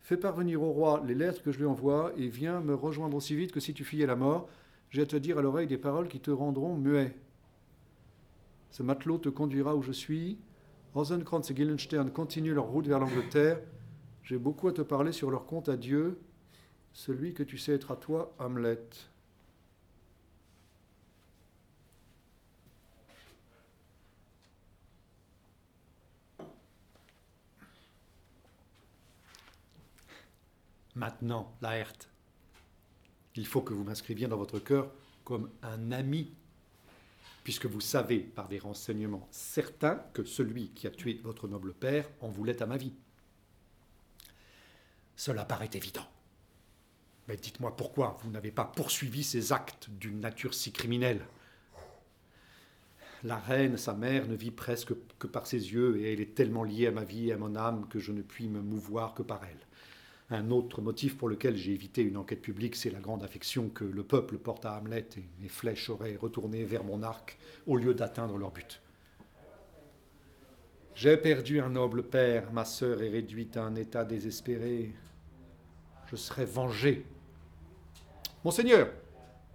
Fais 0.00 0.16
parvenir 0.16 0.60
au 0.60 0.72
roi 0.72 1.04
les 1.06 1.14
lettres 1.14 1.42
que 1.42 1.52
je 1.52 1.58
lui 1.58 1.66
envoie 1.66 2.12
et 2.16 2.26
viens 2.26 2.60
me 2.60 2.74
rejoindre 2.74 3.16
aussi 3.16 3.36
vite 3.36 3.52
que 3.52 3.60
si 3.60 3.74
tu 3.74 3.84
fuyais 3.84 4.06
la 4.06 4.16
mort. 4.16 4.48
J'ai 4.90 5.02
à 5.02 5.06
te 5.06 5.16
dire 5.16 5.38
à 5.38 5.42
l'oreille 5.42 5.66
des 5.68 5.78
paroles 5.78 6.08
qui 6.08 6.18
te 6.18 6.32
rendront 6.32 6.76
muet. 6.76 7.14
Ce 8.70 8.82
matelot 8.82 9.18
te 9.18 9.28
conduira 9.28 9.74
où 9.74 9.82
je 9.82 9.92
suis. 9.92 10.38
Rosenkrantz 10.94 11.50
et 11.50 11.56
Gillenstern 11.56 12.10
continuent 12.10 12.54
leur 12.54 12.66
route 12.66 12.86
vers 12.86 12.98
l'Angleterre. 12.98 13.60
J'ai 14.22 14.38
beaucoup 14.38 14.68
à 14.68 14.72
te 14.72 14.82
parler 14.82 15.12
sur 15.12 15.30
leur 15.30 15.46
compte 15.46 15.68
à 15.68 15.76
Dieu, 15.76 16.20
celui 16.92 17.34
que 17.34 17.42
tu 17.42 17.58
sais 17.58 17.72
être 17.72 17.90
à 17.92 17.96
toi, 17.96 18.34
Hamlet. 18.38 18.80
Maintenant, 30.96 31.54
Laerte, 31.60 32.08
il 33.34 33.46
faut 33.46 33.60
que 33.60 33.74
vous 33.74 33.84
m'inscriviez 33.84 34.28
dans 34.28 34.38
votre 34.38 34.58
cœur 34.58 34.90
comme 35.24 35.50
un 35.62 35.92
ami, 35.92 36.32
puisque 37.46 37.66
vous 37.66 37.80
savez 37.80 38.18
par 38.18 38.48
des 38.48 38.58
renseignements 38.58 39.28
certains 39.30 40.02
que 40.14 40.24
celui 40.24 40.70
qui 40.70 40.88
a 40.88 40.90
tué 40.90 41.20
votre 41.22 41.46
noble 41.46 41.74
père 41.74 42.10
en 42.20 42.28
voulait 42.28 42.60
à 42.60 42.66
ma 42.66 42.76
vie. 42.76 42.92
Cela 45.14 45.44
paraît 45.44 45.70
évident. 45.72 46.08
Mais 47.28 47.36
dites-moi 47.36 47.76
pourquoi 47.76 48.18
vous 48.20 48.30
n'avez 48.32 48.50
pas 48.50 48.64
poursuivi 48.64 49.22
ces 49.22 49.52
actes 49.52 49.88
d'une 49.90 50.18
nature 50.18 50.54
si 50.54 50.72
criminelle. 50.72 51.24
La 53.22 53.38
reine, 53.38 53.76
sa 53.76 53.94
mère, 53.94 54.26
ne 54.26 54.34
vit 54.34 54.50
presque 54.50 54.94
que 55.20 55.28
par 55.28 55.46
ses 55.46 55.72
yeux, 55.72 56.00
et 56.00 56.14
elle 56.14 56.20
est 56.20 56.34
tellement 56.34 56.64
liée 56.64 56.88
à 56.88 56.90
ma 56.90 57.04
vie 57.04 57.28
et 57.28 57.32
à 57.32 57.38
mon 57.38 57.54
âme 57.54 57.86
que 57.88 58.00
je 58.00 58.10
ne 58.10 58.22
puis 58.22 58.48
me 58.48 58.60
mouvoir 58.60 59.14
que 59.14 59.22
par 59.22 59.44
elle. 59.44 59.65
Un 60.30 60.50
autre 60.50 60.80
motif 60.80 61.16
pour 61.16 61.28
lequel 61.28 61.56
j'ai 61.56 61.72
évité 61.72 62.02
une 62.02 62.16
enquête 62.16 62.42
publique, 62.42 62.74
c'est 62.74 62.90
la 62.90 62.98
grande 62.98 63.22
affection 63.22 63.68
que 63.68 63.84
le 63.84 64.02
peuple 64.02 64.38
porte 64.38 64.66
à 64.66 64.76
Hamlet 64.76 65.06
et 65.16 65.24
mes 65.40 65.48
flèches 65.48 65.88
auraient 65.88 66.16
retourné 66.16 66.64
vers 66.64 66.82
mon 66.82 67.04
arc 67.04 67.38
au 67.66 67.76
lieu 67.76 67.94
d'atteindre 67.94 68.36
leur 68.36 68.50
but. 68.50 68.80
J'ai 70.96 71.16
perdu 71.16 71.60
un 71.60 71.68
noble 71.68 72.02
père, 72.02 72.50
ma 72.52 72.64
sœur 72.64 73.02
est 73.02 73.10
réduite 73.10 73.56
à 73.56 73.64
un 73.64 73.76
état 73.76 74.04
désespéré. 74.04 74.92
Je 76.10 76.16
serai 76.16 76.44
vengé. 76.44 77.04
Monseigneur, 78.44 78.88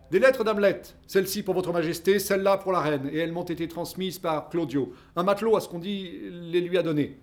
des 0.10 0.20
lettres 0.20 0.44
d'Hamlet, 0.44 0.82
celle-ci 1.08 1.44
pour 1.44 1.54
votre 1.54 1.74
majesté, 1.74 2.20
celle-là 2.20 2.58
pour 2.58 2.72
la 2.72 2.82
reine, 2.82 3.10
et 3.12 3.18
elles 3.18 3.32
m'ont 3.32 3.44
été 3.44 3.68
transmises 3.68 4.20
par 4.20 4.50
Claudio. 4.50 4.94
Un 5.16 5.24
matelot, 5.24 5.58
à 5.58 5.62
ce 5.62 5.68
qu'on 5.68 5.80
dit, 5.80 6.20
les 6.30 6.62
lui 6.62 6.78
a 6.78 6.84
données. 6.84 7.18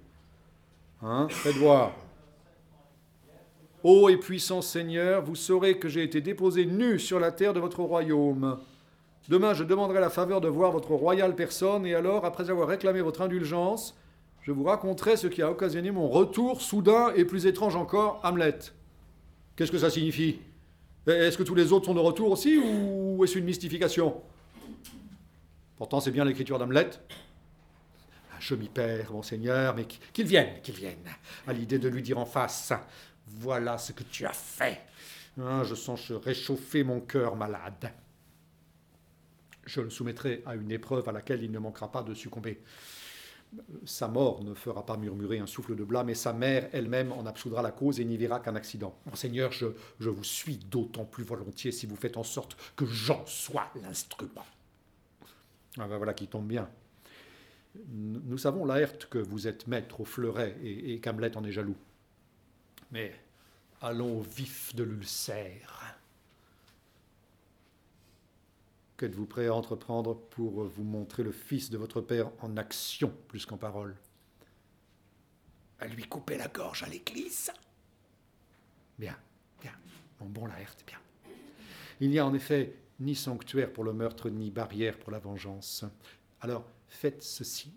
Hein 1.00 1.28
Faites 1.30 1.56
voir. 1.56 1.94
Ô 3.90 4.10
et 4.10 4.18
puissant 4.18 4.60
Seigneur, 4.60 5.22
vous 5.22 5.34
saurez 5.34 5.78
que 5.78 5.88
j'ai 5.88 6.02
été 6.02 6.20
déposé 6.20 6.66
nu 6.66 6.98
sur 6.98 7.18
la 7.18 7.32
terre 7.32 7.54
de 7.54 7.58
votre 7.58 7.82
royaume. 7.82 8.58
Demain, 9.30 9.54
je 9.54 9.64
demanderai 9.64 9.98
la 9.98 10.10
faveur 10.10 10.42
de 10.42 10.48
voir 10.48 10.72
votre 10.72 10.90
royale 10.90 11.34
personne, 11.34 11.86
et 11.86 11.94
alors, 11.94 12.26
après 12.26 12.50
avoir 12.50 12.68
réclamé 12.68 13.00
votre 13.00 13.22
indulgence, 13.22 13.96
je 14.42 14.52
vous 14.52 14.64
raconterai 14.64 15.16
ce 15.16 15.26
qui 15.26 15.40
a 15.40 15.50
occasionné 15.50 15.90
mon 15.90 16.06
retour 16.06 16.60
soudain 16.60 17.14
et 17.16 17.24
plus 17.24 17.46
étrange 17.46 17.76
encore, 17.76 18.20
Hamlet. 18.24 18.58
Qu'est-ce 19.56 19.72
que 19.72 19.78
ça 19.78 19.88
signifie? 19.88 20.38
Est-ce 21.06 21.38
que 21.38 21.42
tous 21.42 21.54
les 21.54 21.72
autres 21.72 21.86
sont 21.86 21.94
de 21.94 22.00
retour 22.00 22.30
aussi, 22.30 22.58
ou 22.58 23.24
est-ce 23.24 23.38
une 23.38 23.46
mystification? 23.46 24.20
Pourtant, 25.78 26.00
c'est 26.00 26.10
bien 26.10 26.26
l'écriture 26.26 26.58
d'Hamlet. 26.58 26.90
Je 28.38 28.54
m'y 28.54 28.68
perds, 28.68 29.12
monseigneur, 29.12 29.74
mais 29.74 29.86
qu'il 30.12 30.26
vienne, 30.26 30.60
qu'il 30.62 30.74
vienne, 30.74 31.08
à 31.46 31.54
l'idée 31.54 31.78
de 31.78 31.88
lui 31.88 32.02
dire 32.02 32.18
en 32.18 32.26
face 32.26 32.72
voilà 33.40 33.78
ce 33.78 33.92
que 33.92 34.02
tu 34.02 34.26
as 34.26 34.32
fait. 34.32 34.80
Hein, 35.40 35.62
je 35.64 35.74
sens 35.74 36.00
se 36.00 36.14
réchauffer 36.14 36.84
mon 36.84 37.00
cœur 37.00 37.36
malade. 37.36 37.92
Je 39.64 39.80
le 39.80 39.90
soumettrai 39.90 40.42
à 40.46 40.54
une 40.54 40.70
épreuve 40.70 41.08
à 41.08 41.12
laquelle 41.12 41.42
il 41.42 41.50
ne 41.50 41.58
manquera 41.58 41.92
pas 41.92 42.02
de 42.02 42.14
succomber. 42.14 42.62
Sa 43.84 44.08
mort 44.08 44.42
ne 44.42 44.52
fera 44.54 44.84
pas 44.84 44.96
murmurer 44.96 45.38
un 45.38 45.46
souffle 45.46 45.74
de 45.74 45.84
blâme, 45.84 46.10
et 46.10 46.14
sa 46.14 46.32
mère 46.32 46.68
elle-même 46.72 47.12
en 47.12 47.24
absoudra 47.24 47.62
la 47.62 47.70
cause 47.70 47.98
et 48.00 48.04
n'y 48.04 48.16
verra 48.16 48.40
qu'un 48.40 48.56
accident. 48.56 48.98
Monseigneur, 49.06 49.52
je, 49.52 49.68
je 50.00 50.10
vous 50.10 50.24
suis 50.24 50.56
d'autant 50.56 51.04
plus 51.04 51.24
volontiers 51.24 51.72
si 51.72 51.86
vous 51.86 51.96
faites 51.96 52.16
en 52.16 52.24
sorte 52.24 52.56
que 52.76 52.84
j'en 52.84 53.24
sois 53.26 53.70
l'instrument. 53.82 54.44
Ah 55.78 55.86
ben 55.86 55.96
voilà 55.96 56.14
qui 56.14 56.26
tombe 56.26 56.46
bien. 56.46 56.68
Nous 57.86 58.38
savons, 58.38 58.64
Laerte, 58.64 59.06
que 59.06 59.18
vous 59.18 59.46
êtes 59.46 59.66
maître 59.66 60.00
au 60.00 60.04
fleuret 60.04 60.56
et, 60.62 60.94
et 60.94 61.00
qu'Hamlet 61.00 61.36
en 61.36 61.44
est 61.44 61.52
jaloux. 61.52 61.76
Mais 62.90 63.14
allons 63.80 64.18
au 64.18 64.22
vif 64.22 64.74
de 64.74 64.82
l'ulcère. 64.82 65.96
Qu'êtes-vous 68.96 69.26
prêt 69.26 69.46
à 69.46 69.54
entreprendre 69.54 70.14
pour 70.30 70.64
vous 70.64 70.82
montrer 70.82 71.22
le 71.22 71.30
fils 71.30 71.70
de 71.70 71.78
votre 71.78 72.00
père 72.00 72.30
en 72.40 72.56
action 72.56 73.14
plus 73.28 73.46
qu'en 73.46 73.56
parole? 73.56 73.94
À 75.78 75.86
lui 75.86 76.02
couper 76.02 76.36
la 76.36 76.48
gorge 76.48 76.82
à 76.82 76.88
l'église 76.88 77.52
Bien, 78.98 79.16
bien. 79.60 79.70
Mon 80.20 80.26
bon 80.26 80.46
Laerte, 80.46 80.84
bien. 80.84 80.98
Il 82.00 82.10
n'y 82.10 82.18
a 82.18 82.26
en 82.26 82.34
effet 82.34 82.74
ni 82.98 83.14
sanctuaire 83.14 83.72
pour 83.72 83.84
le 83.84 83.92
meurtre, 83.92 84.28
ni 84.28 84.50
barrière 84.50 84.98
pour 84.98 85.12
la 85.12 85.20
vengeance. 85.20 85.84
Alors, 86.40 86.64
faites 86.88 87.22
ceci. 87.22 87.72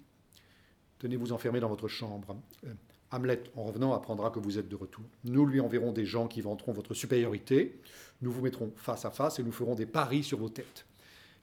Tenez-vous 0.98 1.32
enfermé 1.32 1.60
dans 1.60 1.70
votre 1.70 1.88
chambre. 1.88 2.36
Euh, 2.66 2.74
Hamlet, 3.12 3.44
en 3.56 3.64
revenant, 3.64 3.94
apprendra 3.94 4.30
que 4.30 4.40
vous 4.40 4.58
êtes 4.58 4.70
de 4.70 4.76
retour. 4.76 5.04
Nous 5.26 5.46
lui 5.46 5.60
enverrons 5.60 5.92
des 5.92 6.06
gens 6.06 6.28
qui 6.28 6.42
vanteront 6.42 6.72
votre 6.72 6.94
supériorité. 6.94 7.80
Nous 8.22 8.32
vous 8.32 8.42
mettrons 8.42 8.72
face 8.78 9.04
à 9.04 9.12
face 9.12 9.40
et 9.40 9.44
nous 9.44 9.52
ferons 9.52 9.76
des 9.76 9.86
paris 9.86 10.24
sur 10.24 10.38
vos 10.38 10.50
têtes. 10.50 10.86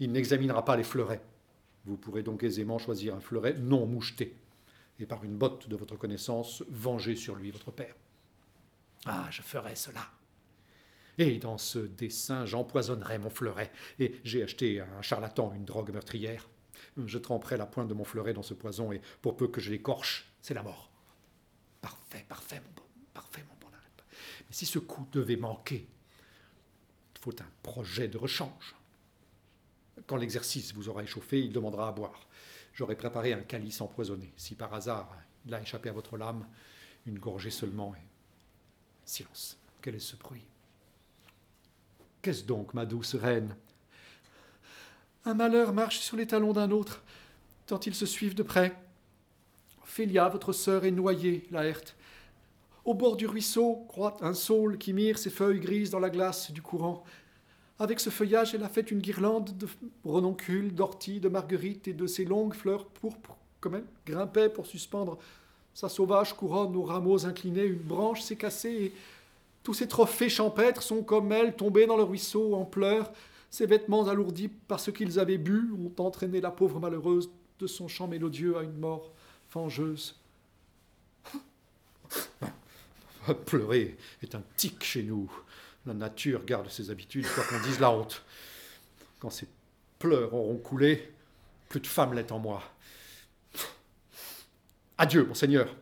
Il 0.01 0.13
n'examinera 0.13 0.65
pas 0.65 0.77
les 0.77 0.85
fleurets. 0.85 1.21
Vous 1.85 1.97
pourrez 1.97 2.23
donc 2.23 2.43
aisément 2.43 2.79
choisir 2.79 3.15
un 3.15 3.21
fleuret 3.21 3.55
non 3.59 3.87
moucheté 3.87 4.35
et 4.99 5.07
par 5.07 5.25
une 5.25 5.37
botte 5.37 5.69
de 5.69 5.77
votre 5.77 5.97
connaissance 5.97 6.65
venger 6.69 7.17
sur 7.17 7.37
lui 7.37 7.51
votre 7.51 7.71
père. 7.71 7.95
Ah, 9.07 9.29
je 9.31 9.43
ferai 9.43 9.77
cela. 9.77 10.07
Et 11.19 11.39
dans 11.39 11.59
ce 11.59 11.79
dessin, 11.79 12.47
j'empoisonnerai 12.47 13.19
mon 13.19 13.31
fleuret. 13.31 13.71
Et 13.99 14.15
j'ai 14.25 14.43
acheté 14.43 14.81
à 14.81 14.87
un 14.99 15.03
charlatan 15.03 15.53
une 15.55 15.65
drogue 15.65 15.93
meurtrière. 15.93 16.49
Je 16.97 17.19
tremperai 17.19 17.57
la 17.57 17.67
pointe 17.67 17.89
de 17.89 17.95
mon 17.95 18.05
fleuret 18.05 18.33
dans 18.33 18.43
ce 18.43 18.55
poison, 18.55 18.93
et 18.93 19.01
pour 19.21 19.37
peu 19.37 19.49
que 19.49 19.61
je 19.61 19.71
l'écorche, 19.71 20.33
c'est 20.41 20.55
la 20.55 20.63
mort. 20.63 20.88
Parfait, 21.81 22.25
parfait, 22.29 22.61
mon 22.61 22.73
bon, 22.77 22.89
parfait, 23.15 23.45
mon 23.49 23.55
bon 23.61 23.77
Mais 24.49 24.55
si 24.55 24.67
ce 24.67 24.79
coup 24.79 25.07
devait 25.13 25.37
manquer, 25.37 25.87
il 27.15 27.21
faut 27.21 27.35
un 27.41 27.51
projet 27.63 28.09
de 28.09 28.19
rechange. 28.19 28.75
Quand 30.07 30.17
l'exercice 30.17 30.73
vous 30.73 30.89
aura 30.89 31.03
échauffé, 31.03 31.41
il 31.41 31.53
demandera 31.53 31.89
à 31.89 31.93
boire. 31.93 32.27
J'aurai 32.73 32.97
préparé 32.97 33.33
un 33.33 33.41
calice 33.41 33.81
empoisonné. 33.81 34.33
Si 34.37 34.55
par 34.55 34.73
hasard 34.73 35.15
il 35.47 35.55
a 35.55 35.61
échappé 35.61 35.89
à 35.89 35.93
votre 35.93 36.17
lame, 36.17 36.47
une 37.07 37.19
gorgée 37.19 37.51
seulement 37.51 37.95
et. 37.95 38.07
Silence. 39.05 39.59
Quel 39.81 39.95
est 39.95 40.01
ce 40.01 40.17
bruit? 40.17 40.45
Qu'est-ce 42.21 42.45
donc, 42.45 42.75
ma 42.75 42.85
douce 42.85 43.15
reine? 43.15 43.57
Un 45.25 45.35
malheur 45.35 45.73
marche 45.73 45.99
sur 45.99 46.17
les 46.17 46.27
talons 46.27 46.53
d'un 46.53 46.71
autre, 46.71 47.03
tant 47.67 47.81
ils 47.81 47.95
se 47.95 48.07
suivent 48.07 48.35
de 48.35 48.43
près. 48.43 48.77
Ophélia, 49.89 50.29
votre 50.29 50.53
sœur, 50.53 50.85
est 50.85 50.91
noyée, 50.91 51.47
Laerte. 51.51 51.97
Au 52.85 52.93
bord 52.93 53.17
du 53.17 53.27
ruisseau 53.27 53.87
croît 53.89 54.19
un 54.21 54.35
saule 54.35 54.77
qui 54.77 54.93
mire 54.93 55.17
ses 55.17 55.31
feuilles 55.31 55.61
grises 55.61 55.89
dans 55.89 55.99
la 55.99 56.11
glace 56.11 56.51
du 56.51 56.61
courant. 56.61 57.05
Avec 57.79 57.99
ce 57.99 58.11
feuillage, 58.11 58.55
elle 58.55 58.65
a 58.65 58.69
fait 58.69 58.91
une 58.91 59.01
guirlande 59.01 59.57
de 59.57 59.67
renoncules, 60.05 60.75
d'orties, 60.75 61.21
de 61.21 61.31
marguerites 61.31 61.89
et 61.89 61.95
de 61.95 62.07
ces 62.07 62.27
longues 62.27 62.53
fleurs 62.53 62.85
pourpres, 62.85 63.39
comme 63.61 63.77
elle 63.77 63.87
grimpait 64.07 64.51
pour 64.51 64.67
suspendre 64.67 65.19
sa 65.73 65.89
sauvage 65.89 66.35
couronne 66.35 66.77
aux 66.77 66.85
rameaux 66.85 67.25
inclinés. 67.25 67.65
Une 67.65 67.79
branche 67.79 68.21
s'est 68.21 68.37
cassée 68.37 68.69
et 68.71 68.93
tous 69.63 69.73
ces 69.73 69.89
trophées 69.89 70.29
champêtres 70.29 70.83
sont 70.83 71.03
comme 71.03 71.33
elle 71.33 71.57
tombés 71.57 71.87
dans 71.87 71.97
le 71.97 72.03
ruisseau 72.03 72.55
en 72.55 72.67
pleurs. 72.67 73.11
Ses 73.51 73.65
vêtements 73.65 74.07
alourdis 74.07 74.49
par 74.49 74.81
ce 74.81 74.91
qu'ils 74.91 75.19
avaient 75.19 75.39
bu 75.39 75.73
ont 75.73 76.03
entraîné 76.03 76.43
la 76.43 76.51
pauvre 76.51 76.79
malheureuse 76.79 77.31
de 77.59 77.67
son 77.67 77.89
chant 77.89 78.07
mélodieux 78.07 78.59
à 78.59 78.63
une 78.63 78.79
mort 78.79 79.13
fangeuse. 79.51 80.15
Pleurer 83.47 83.97
est 84.23 84.35
un 84.35 84.43
tic 84.57 84.83
chez 84.85 85.03
nous. 85.03 85.31
La 85.87 85.95
nature 85.95 86.45
garde 86.45 86.69
ses 86.69 86.91
habitudes, 86.91 87.27
quoi 87.35 87.45
qu'on 87.45 87.61
dise 87.61 87.81
la 87.81 87.91
honte. 87.91 88.23
Quand 89.21 89.31
ces 89.31 89.49
pleurs 89.99 90.35
auront 90.35 90.59
coulé, 90.59 91.13
plus 91.69 91.81
de 91.81 91.87
femme 91.87 92.15
l'est 92.15 92.31
en 92.33 92.39
moi. 92.39 92.63
Adieu, 94.97 95.25
monseigneur. 95.25 95.75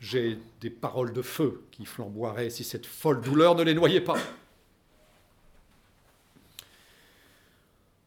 J'ai 0.00 0.38
des 0.60 0.70
paroles 0.70 1.12
de 1.12 1.22
feu 1.22 1.64
qui 1.70 1.86
flamboieraient 1.86 2.50
si 2.50 2.64
cette 2.64 2.86
folle 2.86 3.20
douleur 3.20 3.54
ne 3.54 3.62
les 3.62 3.74
noyait 3.74 4.00
pas. 4.00 4.18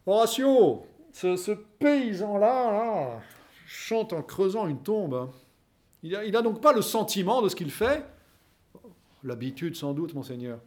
Horatio, 0.06 0.86
ce, 1.12 1.52
paysan-là 1.80 3.20
chante 3.68 4.14
en 4.14 4.23
creusant 4.23 4.65
une 4.68 4.81
tombe. 4.81 5.30
Il 6.02 6.31
n'a 6.31 6.41
donc 6.41 6.61
pas 6.61 6.73
le 6.73 6.81
sentiment 6.81 7.41
de 7.41 7.49
ce 7.49 7.56
qu'il 7.56 7.69
fait 7.69 8.06
L'habitude 9.23 9.76
sans 9.76 9.94
doute, 9.94 10.14
monseigneur. 10.14 10.60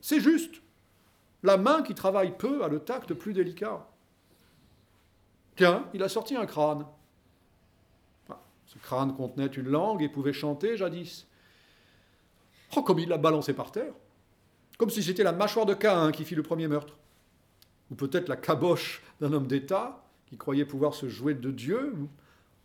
C'est 0.00 0.20
juste. 0.20 0.62
La 1.42 1.56
main 1.56 1.82
qui 1.82 1.94
travaille 1.94 2.36
peu 2.36 2.62
a 2.62 2.68
le 2.68 2.78
tact 2.78 3.14
plus 3.14 3.32
délicat. 3.32 3.88
Tiens, 5.56 5.88
il 5.92 6.02
a 6.02 6.08
sorti 6.08 6.36
un 6.36 6.46
crâne. 6.46 6.86
Ce 8.66 8.78
crâne 8.78 9.14
contenait 9.14 9.46
une 9.46 9.68
langue 9.68 10.02
et 10.02 10.08
pouvait 10.08 10.32
chanter 10.32 10.76
jadis. 10.76 11.26
Oh, 12.76 12.82
comme 12.82 12.98
il 12.98 13.08
l'a 13.08 13.18
balancé 13.18 13.54
par 13.54 13.72
terre. 13.72 13.92
Comme 14.78 14.90
si 14.90 15.02
c'était 15.02 15.22
la 15.24 15.32
mâchoire 15.32 15.66
de 15.66 15.74
Cain 15.74 16.12
qui 16.12 16.24
fit 16.24 16.34
le 16.34 16.42
premier 16.42 16.68
meurtre. 16.68 16.96
Ou 17.90 17.94
peut-être 17.94 18.28
la 18.28 18.36
caboche 18.36 19.02
d'un 19.20 19.32
homme 19.32 19.46
d'État 19.46 20.03
qui 20.26 20.36
croyait 20.36 20.64
pouvoir 20.64 20.94
se 20.94 21.08
jouer 21.08 21.34
de 21.34 21.50
Dieu. 21.50 21.94
Ou 21.98 22.08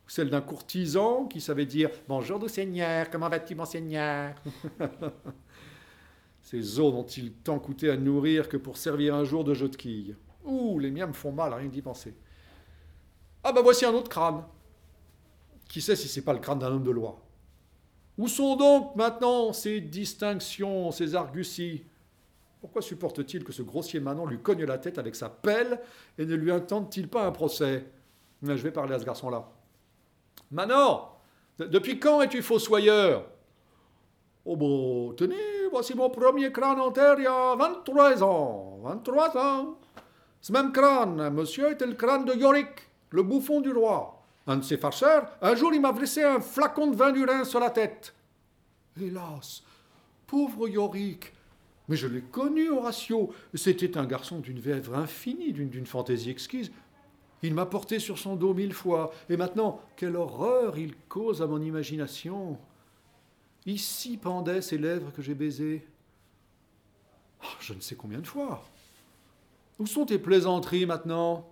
celle 0.08 0.30
d'un 0.30 0.42
courtisan 0.42 1.26
qui 1.26 1.42
savait 1.42 1.66
dire 1.66 1.90
Bonjour, 2.08 2.40
doux 2.40 2.48
Seigneur, 2.48 3.10
comment 3.10 3.30
vas-tu, 3.30 3.56
mon 3.56 3.66
Seigneur? 3.66 4.36
Ces 6.42 6.80
os 6.80 6.94
n'ont-ils 6.94 7.32
tant 7.32 7.60
coûté 7.60 7.92
à 7.92 7.98
nourrir 7.98 8.50
que 8.50 8.58
pour 8.58 8.78
servir 8.78 9.14
un 9.14 9.24
jour 9.24 9.44
de 9.44 9.54
jeu 9.54 9.70
de 9.70 9.76
quilles 9.76 10.16
Ouh, 10.44 10.80
les 10.80 10.90
miens 10.90 11.08
me 11.08 11.14
font 11.14 11.32
mal, 11.32 11.54
rien 11.54 11.68
d'y 11.68 11.82
penser. 11.82 12.16
Ah 13.44 13.52
ben 13.52 13.62
voici 13.62 13.86
un 13.86 13.94
autre 13.94 14.10
crâne. 14.10 14.44
Qui 15.68 15.82
sait 15.82 15.96
si 15.96 16.08
c'est 16.08 16.24
pas 16.24 16.34
le 16.34 16.40
crâne 16.40 16.60
d'un 16.60 16.72
homme 16.72 16.84
de 16.84 16.92
loi? 16.92 17.22
Où 18.18 18.28
sont 18.28 18.56
donc 18.56 18.96
maintenant 18.96 19.54
ces 19.54 19.80
distinctions, 19.80 20.92
ces 20.92 21.16
arguties? 21.16 21.84
Pourquoi 22.60 22.82
supporte-t-il 22.82 23.44
que 23.44 23.54
ce 23.54 23.62
grossier 23.62 24.00
Manon 24.00 24.26
lui 24.26 24.40
cogne 24.40 24.66
la 24.66 24.78
tête 24.78 24.98
avec 24.98 25.16
sa 25.16 25.30
pelle 25.30 25.80
et 26.18 26.26
ne 26.26 26.36
lui 26.36 26.52
intente-t-il 26.52 27.08
pas 27.08 27.26
un 27.26 27.32
procès? 27.32 27.86
Je 28.44 28.52
vais 28.54 28.72
parler 28.72 28.96
à 28.96 29.00
ce 29.00 29.06
garçon-là. 29.06 29.50
Manon, 30.52 31.04
depuis 31.58 32.00
quand 32.00 32.22
es-tu 32.22 32.42
fossoyeur? 32.42 33.26
Oh 34.46 34.56
bon, 34.56 35.14
tenez, 35.14 35.36
voici 35.72 35.94
mon 35.96 36.10
premier 36.10 36.52
crâne 36.52 36.80
en 36.80 36.92
terre 36.92 37.16
il 37.18 37.24
y 37.24 37.28
a 37.28 37.56
23 37.56 38.24
ans. 38.24 38.80
23 38.84 39.38
ans. 39.38 39.78
Ce 40.42 40.52
même 40.52 40.72
crâne, 40.72 41.30
monsieur, 41.30 41.72
était 41.72 41.86
le 41.86 41.94
crâne 41.94 42.26
de 42.26 42.34
Yorick, 42.34 42.90
le 43.12 43.24
bouffon 43.24 43.62
du 43.62 43.72
roi. 43.72 44.22
Un 44.48 44.58
de 44.58 44.64
ses 44.64 44.78
farceurs, 44.78 45.30
un 45.42 45.56
jour, 45.56 45.74
il 45.74 45.82
m'a 45.82 45.92
blessé 45.92 46.24
un 46.24 46.40
flacon 46.40 46.88
de 46.88 46.96
vin 46.96 47.12
du 47.12 47.24
Rhin 47.24 47.44
sur 47.44 47.60
la 47.60 47.70
tête. 47.70 48.16
Hélas, 49.00 49.62
pauvre 50.26 50.68
Yorick. 50.68 51.34
Mais 51.90 51.96
je 51.96 52.08
l'ai 52.08 52.22
connu, 52.22 52.70
Horatio. 52.70 53.34
C'était 53.56 53.98
un 53.98 54.06
garçon 54.06 54.40
d'une 54.40 54.60
vèvre 54.60 54.96
infinie, 54.96 55.52
d'une 55.52 55.88
fantaisie 55.88 56.30
exquise. 56.30 56.72
Il 57.42 57.54
m'a 57.54 57.66
porté 57.66 58.00
sur 58.00 58.20
son 58.20 58.36
dos 58.36 58.54
mille 58.54 58.74
fois, 58.74 59.12
et 59.30 59.38
maintenant, 59.38 59.82
quelle 59.96 60.16
horreur 60.16 60.78
il 60.78 60.96
cause 61.08 61.42
à 61.42 61.48
mon 61.48 61.62
imagination. 61.62 62.58
Ici 63.66 64.18
pendaient 64.18 64.62
ces 64.62 64.78
lèvres 64.78 65.12
que 65.12 65.22
j'ai 65.22 65.34
baisées. 65.34 65.88
Oh, 67.44 67.48
je 67.60 67.74
ne 67.74 67.80
sais 67.80 67.96
combien 67.96 68.20
de 68.20 68.28
fois. 68.28 68.64
Où 69.80 69.88
sont 69.88 70.06
tes 70.06 70.20
plaisanteries 70.20 70.86
maintenant? 70.86 71.48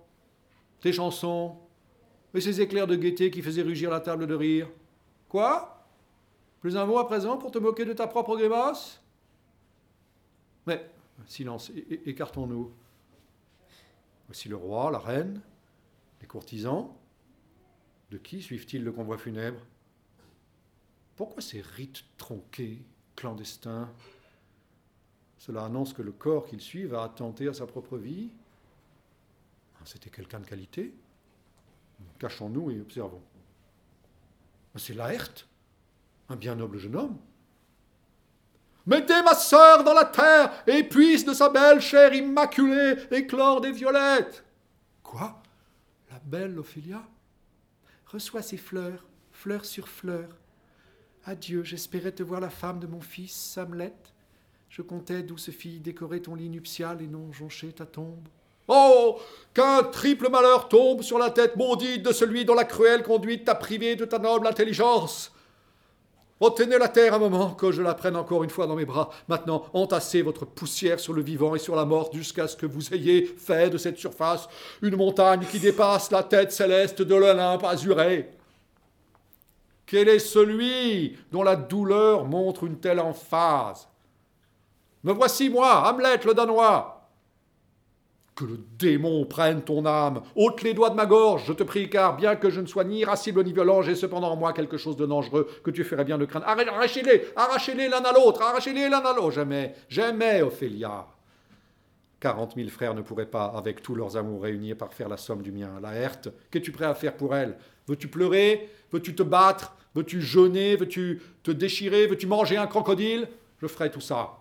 Tes 0.80 0.92
chansons? 0.92 1.56
Et 2.34 2.40
ces 2.40 2.60
éclairs 2.60 2.86
de 2.86 2.94
gaieté 2.94 3.30
qui 3.30 3.42
faisaient 3.42 3.62
rugir 3.62 3.90
la 3.90 4.00
table 4.00 4.26
de 4.26 4.34
rire? 4.34 4.68
Quoi? 5.28 5.86
Plus 6.60 6.76
un 6.76 6.84
mot 6.84 6.98
à 6.98 7.06
présent 7.06 7.38
pour 7.38 7.50
te 7.50 7.58
moquer 7.58 7.86
de 7.86 7.94
ta 7.94 8.06
propre 8.06 8.36
grimace? 8.36 8.97
Mais, 10.68 10.86
silence, 11.24 11.72
écartons-nous. 12.04 12.70
Voici 14.26 14.50
le 14.50 14.56
roi, 14.56 14.90
la 14.90 14.98
reine, 14.98 15.40
les 16.20 16.26
courtisans. 16.26 16.94
De 18.10 18.18
qui 18.18 18.42
suivent-ils 18.42 18.84
le 18.84 18.92
convoi 18.92 19.16
funèbre? 19.16 19.60
Pourquoi 21.16 21.40
ces 21.40 21.62
rites 21.62 22.04
tronqués, 22.18 22.82
clandestins? 23.16 23.90
Cela 25.38 25.64
annonce 25.64 25.94
que 25.94 26.02
le 26.02 26.12
corps 26.12 26.44
qu'ils 26.44 26.60
suivent 26.60 26.94
a 26.94 27.02
attenté 27.02 27.48
à 27.48 27.54
sa 27.54 27.66
propre 27.66 27.96
vie. 27.96 28.28
C'était 29.86 30.10
quelqu'un 30.10 30.40
de 30.40 30.46
qualité 30.46 30.92
Cachons-nous 32.18 32.72
et 32.72 32.80
observons. 32.80 33.22
C'est 34.74 34.92
Laerte, 34.92 35.48
un 36.28 36.36
bien 36.36 36.56
noble 36.56 36.76
jeune 36.76 36.96
homme. 36.96 37.18
Mettez 38.88 39.20
ma 39.22 39.34
sœur 39.34 39.84
dans 39.84 39.92
la 39.92 40.06
terre 40.06 40.50
et 40.66 40.82
puisse 40.82 41.22
de 41.22 41.34
sa 41.34 41.50
belle 41.50 41.78
chair 41.78 42.14
immaculée 42.14 42.94
éclore 43.10 43.60
des 43.60 43.70
violettes. 43.70 44.42
Quoi? 45.02 45.42
La 46.10 46.18
belle 46.24 46.58
Ophélia? 46.58 47.02
Reçois 48.06 48.40
ces 48.40 48.56
fleurs, 48.56 49.04
fleurs 49.30 49.66
sur 49.66 49.88
fleurs. 49.88 50.34
Adieu, 51.26 51.64
j'espérais 51.64 52.12
te 52.12 52.22
voir 52.22 52.40
la 52.40 52.48
femme 52.48 52.80
de 52.80 52.86
mon 52.86 53.02
fils, 53.02 53.34
Samlet. 53.34 53.92
Je 54.70 54.80
comptais, 54.80 55.22
douce 55.22 55.50
fille, 55.50 55.80
décorer 55.80 56.22
ton 56.22 56.34
lit 56.34 56.48
nuptial 56.48 57.02
et 57.02 57.08
non 57.08 57.30
joncher 57.30 57.72
ta 57.72 57.84
tombe. 57.84 58.26
Oh 58.68 59.20
Qu'un 59.52 59.82
triple 59.82 60.30
malheur 60.30 60.70
tombe 60.70 61.02
sur 61.02 61.18
la 61.18 61.28
tête 61.28 61.56
maudite 61.56 62.04
de 62.04 62.12
celui 62.12 62.46
dont 62.46 62.54
la 62.54 62.64
cruelle 62.64 63.02
conduite 63.02 63.44
t'a 63.44 63.54
privé 63.54 63.96
de 63.96 64.06
ta 64.06 64.18
noble 64.18 64.46
intelligence 64.46 65.30
Retenez 66.40 66.78
la 66.78 66.88
terre 66.88 67.14
un 67.14 67.18
moment, 67.18 67.50
que 67.50 67.72
je 67.72 67.82
la 67.82 67.94
prenne 67.94 68.14
encore 68.14 68.44
une 68.44 68.50
fois 68.50 68.68
dans 68.68 68.76
mes 68.76 68.84
bras. 68.84 69.10
Maintenant, 69.26 69.64
entassez 69.72 70.22
votre 70.22 70.44
poussière 70.44 71.00
sur 71.00 71.12
le 71.12 71.22
vivant 71.22 71.56
et 71.56 71.58
sur 71.58 71.74
la 71.74 71.84
mort 71.84 72.10
jusqu'à 72.12 72.46
ce 72.46 72.56
que 72.56 72.66
vous 72.66 72.94
ayez 72.94 73.24
fait 73.24 73.70
de 73.70 73.78
cette 73.78 73.98
surface 73.98 74.48
une 74.80 74.96
montagne 74.96 75.44
qui 75.50 75.58
dépasse 75.58 76.12
la 76.12 76.22
tête 76.22 76.52
céleste 76.52 77.02
de 77.02 77.14
l'Olympe 77.14 77.64
azuré. 77.64 78.30
Quel 79.84 80.08
est 80.08 80.18
celui 80.20 81.16
dont 81.32 81.42
la 81.42 81.56
douleur 81.56 82.24
montre 82.24 82.64
une 82.64 82.78
telle 82.78 83.00
emphase? 83.00 83.88
Me 85.02 85.12
voici, 85.12 85.48
moi, 85.48 85.88
Hamlet 85.88 86.20
le 86.24 86.34
Danois, 86.34 86.97
que 88.38 88.44
le 88.44 88.60
démon 88.78 89.24
prenne 89.24 89.62
ton 89.62 89.84
âme. 89.84 90.22
ôte 90.36 90.62
les 90.62 90.72
doigts 90.72 90.90
de 90.90 90.94
ma 90.94 91.06
gorge, 91.06 91.42
je 91.48 91.52
te 91.52 91.64
prie, 91.64 91.90
car 91.90 92.14
bien 92.14 92.36
que 92.36 92.50
je 92.50 92.60
ne 92.60 92.66
sois 92.66 92.84
ni 92.84 93.00
irascible 93.00 93.42
ni 93.42 93.52
violent, 93.52 93.82
j'ai 93.82 93.96
cependant 93.96 94.30
en 94.30 94.36
moi 94.36 94.52
quelque 94.52 94.76
chose 94.76 94.96
de 94.96 95.06
dangereux 95.06 95.50
que 95.64 95.72
tu 95.72 95.82
ferais 95.82 96.04
bien 96.04 96.18
de 96.18 96.24
craindre. 96.24 96.46
Arrachez-les, 96.46 97.32
arrachez-les 97.34 97.88
l'un 97.88 98.04
à 98.04 98.12
l'autre, 98.12 98.40
arrachez-les 98.42 98.88
l'un 98.88 99.00
à 99.00 99.12
l'autre. 99.12 99.32
Jamais, 99.32 99.74
jamais, 99.88 100.40
Ophélia. 100.42 101.08
Quarante 102.20 102.54
mille 102.54 102.70
frères 102.70 102.94
ne 102.94 103.02
pourraient 103.02 103.26
pas, 103.26 103.46
avec 103.46 103.82
tous 103.82 103.96
leurs 103.96 104.16
amours 104.16 104.42
réunis, 104.42 104.76
parfaire 104.76 105.08
la 105.08 105.16
somme 105.16 105.42
du 105.42 105.50
mien. 105.50 105.72
La 105.82 105.94
Herte, 105.94 106.28
qu'es-tu 106.52 106.70
prêt 106.70 106.86
à 106.86 106.94
faire 106.94 107.16
pour 107.16 107.34
elle? 107.34 107.56
Veux-tu 107.88 108.06
pleurer? 108.06 108.70
Veux-tu 108.92 109.16
te 109.16 109.24
battre? 109.24 109.74
Veux-tu 109.96 110.22
jeûner? 110.22 110.76
Veux-tu 110.76 111.20
te 111.42 111.50
déchirer? 111.50 112.06
Veux-tu 112.06 112.28
manger 112.28 112.56
un 112.56 112.68
crocodile? 112.68 113.26
Je 113.60 113.66
ferai 113.66 113.90
tout 113.90 114.00
ça. 114.00 114.38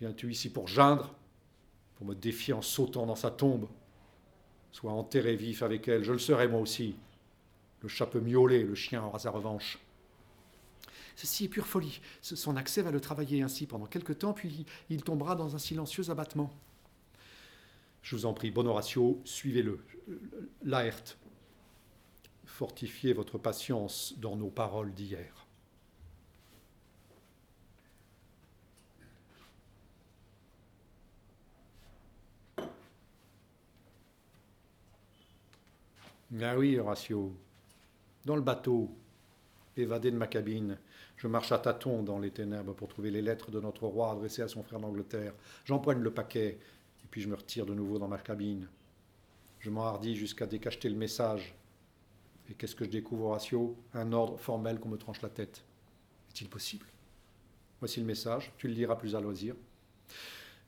Viens-tu 0.00 0.32
ici 0.32 0.50
pour 0.50 0.66
geindre? 0.66 1.14
Pour 1.96 2.06
me 2.06 2.14
défier 2.14 2.54
en 2.54 2.62
sautant 2.62 3.06
dans 3.06 3.16
sa 3.16 3.30
tombe. 3.30 3.68
Soit 4.72 4.92
enterré 4.92 5.36
vif 5.36 5.62
avec 5.62 5.88
elle, 5.88 6.04
je 6.04 6.12
le 6.12 6.18
serai 6.18 6.48
moi 6.48 6.60
aussi. 6.60 6.96
Le 7.80 7.88
chat 7.88 8.06
peut 8.06 8.20
miauler, 8.20 8.62
le 8.62 8.74
chien 8.74 9.02
aura 9.02 9.18
sa 9.18 9.30
revanche. 9.30 9.78
Ceci 11.14 11.46
est 11.46 11.48
pure 11.48 11.66
folie. 11.66 12.00
Son 12.20 12.56
accès 12.56 12.82
va 12.82 12.90
le 12.90 13.00
travailler 13.00 13.40
ainsi 13.42 13.66
pendant 13.66 13.86
quelque 13.86 14.12
temps, 14.12 14.34
puis 14.34 14.66
il 14.90 15.02
tombera 15.02 15.34
dans 15.34 15.54
un 15.54 15.58
silencieux 15.58 16.10
abattement. 16.10 16.52
Je 18.02 18.14
vous 18.14 18.26
en 18.26 18.34
prie, 18.34 18.50
bon 18.50 18.66
Horatio, 18.66 19.20
suivez-le. 19.24 19.80
Laerte, 20.62 21.16
fortifiez 22.44 23.14
votre 23.14 23.38
patience 23.38 24.14
dans 24.18 24.36
nos 24.36 24.50
paroles 24.50 24.92
d'hier. 24.92 25.45
Ah 36.34 36.58
oui, 36.58 36.76
Horatio. 36.76 37.32
Dans 38.24 38.34
le 38.34 38.42
bateau, 38.42 38.90
évadé 39.76 40.10
de 40.10 40.16
ma 40.16 40.26
cabine, 40.26 40.76
je 41.16 41.28
marche 41.28 41.52
à 41.52 41.58
tâtons 41.58 42.02
dans 42.02 42.18
les 42.18 42.32
ténèbres 42.32 42.74
pour 42.74 42.88
trouver 42.88 43.12
les 43.12 43.22
lettres 43.22 43.52
de 43.52 43.60
notre 43.60 43.86
roi 43.86 44.10
adressées 44.10 44.42
à 44.42 44.48
son 44.48 44.64
frère 44.64 44.80
d'Angleterre. 44.80 45.34
J'empoigne 45.64 46.00
le 46.00 46.10
paquet, 46.10 46.58
et 47.04 47.06
puis 47.10 47.20
je 47.20 47.28
me 47.28 47.36
retire 47.36 47.64
de 47.64 47.74
nouveau 47.74 47.98
dans 48.00 48.08
ma 48.08 48.18
cabine. 48.18 48.68
Je 49.60 49.70
m'enhardis 49.70 50.16
jusqu'à 50.16 50.46
décacheter 50.46 50.88
le 50.88 50.96
message. 50.96 51.54
Et 52.50 52.54
qu'est-ce 52.54 52.74
que 52.74 52.84
je 52.84 52.90
découvre, 52.90 53.26
Horatio? 53.26 53.76
Un 53.94 54.12
ordre 54.12 54.36
formel 54.36 54.80
qu'on 54.80 54.88
me 54.88 54.98
tranche 54.98 55.22
la 55.22 55.28
tête. 55.28 55.62
Est-il 56.30 56.48
possible? 56.48 56.86
Voici 57.78 58.00
le 58.00 58.06
message, 58.06 58.52
tu 58.58 58.66
le 58.66 58.74
liras 58.74 58.96
plus 58.96 59.14
à 59.14 59.20
loisir. 59.20 59.54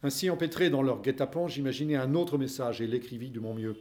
Ainsi 0.04 0.30
empêtré 0.30 0.70
dans 0.70 0.82
leur 0.82 1.02
guet-apens, 1.02 1.48
j'imaginais 1.48 1.96
un 1.96 2.14
autre 2.14 2.38
message 2.38 2.80
et 2.80 2.86
l'écrivis 2.86 3.30
de 3.30 3.40
mon 3.40 3.54
mieux 3.54 3.76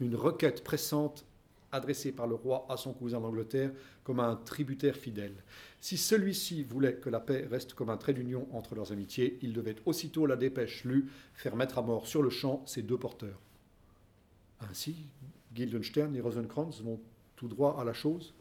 une 0.00 0.16
requête 0.16 0.64
pressante 0.64 1.24
adressée 1.72 2.12
par 2.12 2.26
le 2.26 2.34
roi 2.34 2.66
à 2.68 2.76
son 2.76 2.92
cousin 2.92 3.20
d'Angleterre 3.20 3.70
comme 4.02 4.20
à 4.20 4.24
un 4.24 4.36
tributaire 4.36 4.96
fidèle. 4.96 5.34
Si 5.80 5.96
celui-ci 5.96 6.64
voulait 6.64 6.94
que 6.94 7.10
la 7.10 7.20
paix 7.20 7.46
reste 7.50 7.74
comme 7.74 7.90
un 7.90 7.96
trait 7.96 8.12
d'union 8.12 8.48
entre 8.52 8.74
leurs 8.74 8.92
amitiés, 8.92 9.38
il 9.42 9.52
devait 9.52 9.76
aussitôt 9.86 10.26
la 10.26 10.36
dépêche 10.36 10.84
lue 10.84 11.08
faire 11.34 11.56
mettre 11.56 11.78
à 11.78 11.82
mort 11.82 12.06
sur 12.06 12.22
le 12.22 12.30
champ 12.30 12.62
ces 12.66 12.82
deux 12.82 12.98
porteurs. 12.98 13.38
Ainsi, 14.68 14.96
Guildenstern 15.54 16.14
et 16.16 16.20
Rosencrantz 16.20 16.80
vont 16.82 17.00
tout 17.36 17.48
droit 17.48 17.78
à 17.80 17.84
la 17.84 17.92
chose. 17.92 18.34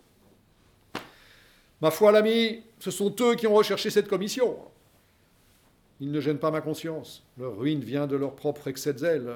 Ma 1.81 1.91
foi, 1.91 2.11
l'ami, 2.11 2.61
ce 2.80 2.91
sont 2.91 3.15
eux 3.22 3.36
qui 3.36 3.48
ont 3.48 3.53
recherché 3.53 3.90
cette 3.90 4.10
commission. 4.10 4.57
Ils 6.02 6.11
ne 6.11 6.19
gênent 6.19 6.40
pas 6.40 6.52
ma 6.52 6.61
conscience. 6.61 7.23
Leur 7.38 7.57
ruine 7.57 7.81
vient 7.81 8.07
de 8.07 8.18
leur 8.18 8.36
propre 8.36 8.68
excès 8.68 8.94
de 8.94 8.99
zèle. 8.99 9.34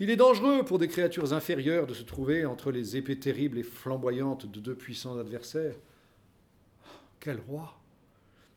Il 0.00 0.10
est 0.10 0.16
dangereux 0.16 0.64
pour 0.64 0.78
des 0.78 0.86
créatures 0.86 1.32
inférieures 1.32 1.86
de 1.86 1.94
se 1.94 2.04
trouver 2.04 2.46
entre 2.46 2.70
les 2.70 2.96
épées 2.96 3.18
terribles 3.18 3.58
et 3.58 3.64
flamboyantes 3.64 4.46
de 4.46 4.60
deux 4.60 4.76
puissants 4.76 5.18
adversaires. 5.18 5.74
Quel 7.18 7.40
roi 7.48 7.74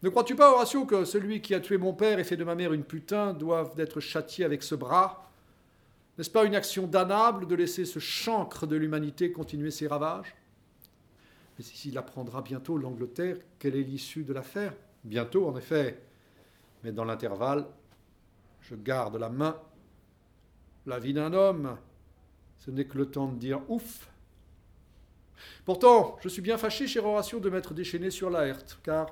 Ne 0.03 0.09
crois-tu 0.09 0.35
pas, 0.35 0.51
Horatio, 0.51 0.85
que 0.85 1.03
celui 1.03 1.41
qui 1.41 1.55
a 1.55 1.59
tué 1.59 1.79
mon 1.79 1.93
père 1.93 2.19
et 2.19 2.23
fait 2.23 2.37
de 2.37 2.43
ma 2.43 2.53
mère 2.53 2.73
une 2.73 2.83
putain 2.83 3.33
doive 3.33 3.71
être 3.79 3.99
châtié 3.99 4.45
avec 4.45 4.61
ce 4.61 4.75
bras? 4.75 5.31
N'est-ce 6.17 6.29
pas 6.29 6.45
une 6.45 6.53
action 6.53 6.85
damnable 6.85 7.47
de 7.47 7.55
laisser 7.55 7.85
ce 7.85 7.97
chancre 7.97 8.67
de 8.67 8.75
l'humanité 8.75 9.31
continuer 9.31 9.71
ses 9.71 9.87
ravages? 9.87 10.35
Mais 11.57 11.63
s'il 11.63 11.97
apprendra 11.97 12.43
bientôt 12.43 12.77
l'Angleterre, 12.77 13.37
quelle 13.57 13.75
est 13.75 13.83
l'issue 13.83 14.23
de 14.23 14.33
l'affaire? 14.33 14.75
Bientôt, 15.03 15.47
en 15.47 15.57
effet. 15.57 15.99
Mais 16.83 16.91
dans 16.91 17.05
l'intervalle, 17.05 17.65
je 18.61 18.75
garde 18.75 19.15
la 19.15 19.29
main 19.29 19.59
la 20.85 20.99
vie 20.99 21.13
d'un 21.13 21.33
homme, 21.33 21.77
ce 22.59 22.71
n'est 22.71 22.85
que 22.85 22.97
le 22.97 23.09
temps 23.09 23.27
de 23.27 23.37
dire 23.37 23.61
ouf. 23.69 24.07
Pourtant, 25.65 26.17
je 26.21 26.29
suis 26.29 26.41
bien 26.41 26.57
fâché, 26.57 26.87
cher 26.87 27.05
Horatio, 27.05 27.39
de 27.39 27.49
m'être 27.49 27.73
déchaîné 27.73 28.11
sur 28.11 28.29
Laerte, 28.29 28.79
car 28.83 29.07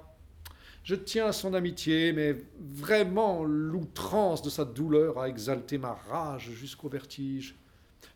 je 0.84 0.96
tiens 0.96 1.28
à 1.28 1.34
son 1.34 1.54
amitié, 1.54 2.14
mais 2.14 2.36
vraiment 2.60 3.44
l'outrance 3.44 4.41
de 4.41 4.50
sa 4.50 4.66
douleur 4.66 5.20
a 5.20 5.28
exalté 5.28 5.78
ma 5.78 5.94
rage 5.94 6.52
jusqu'au 6.52 6.90
vertige. 6.90 7.56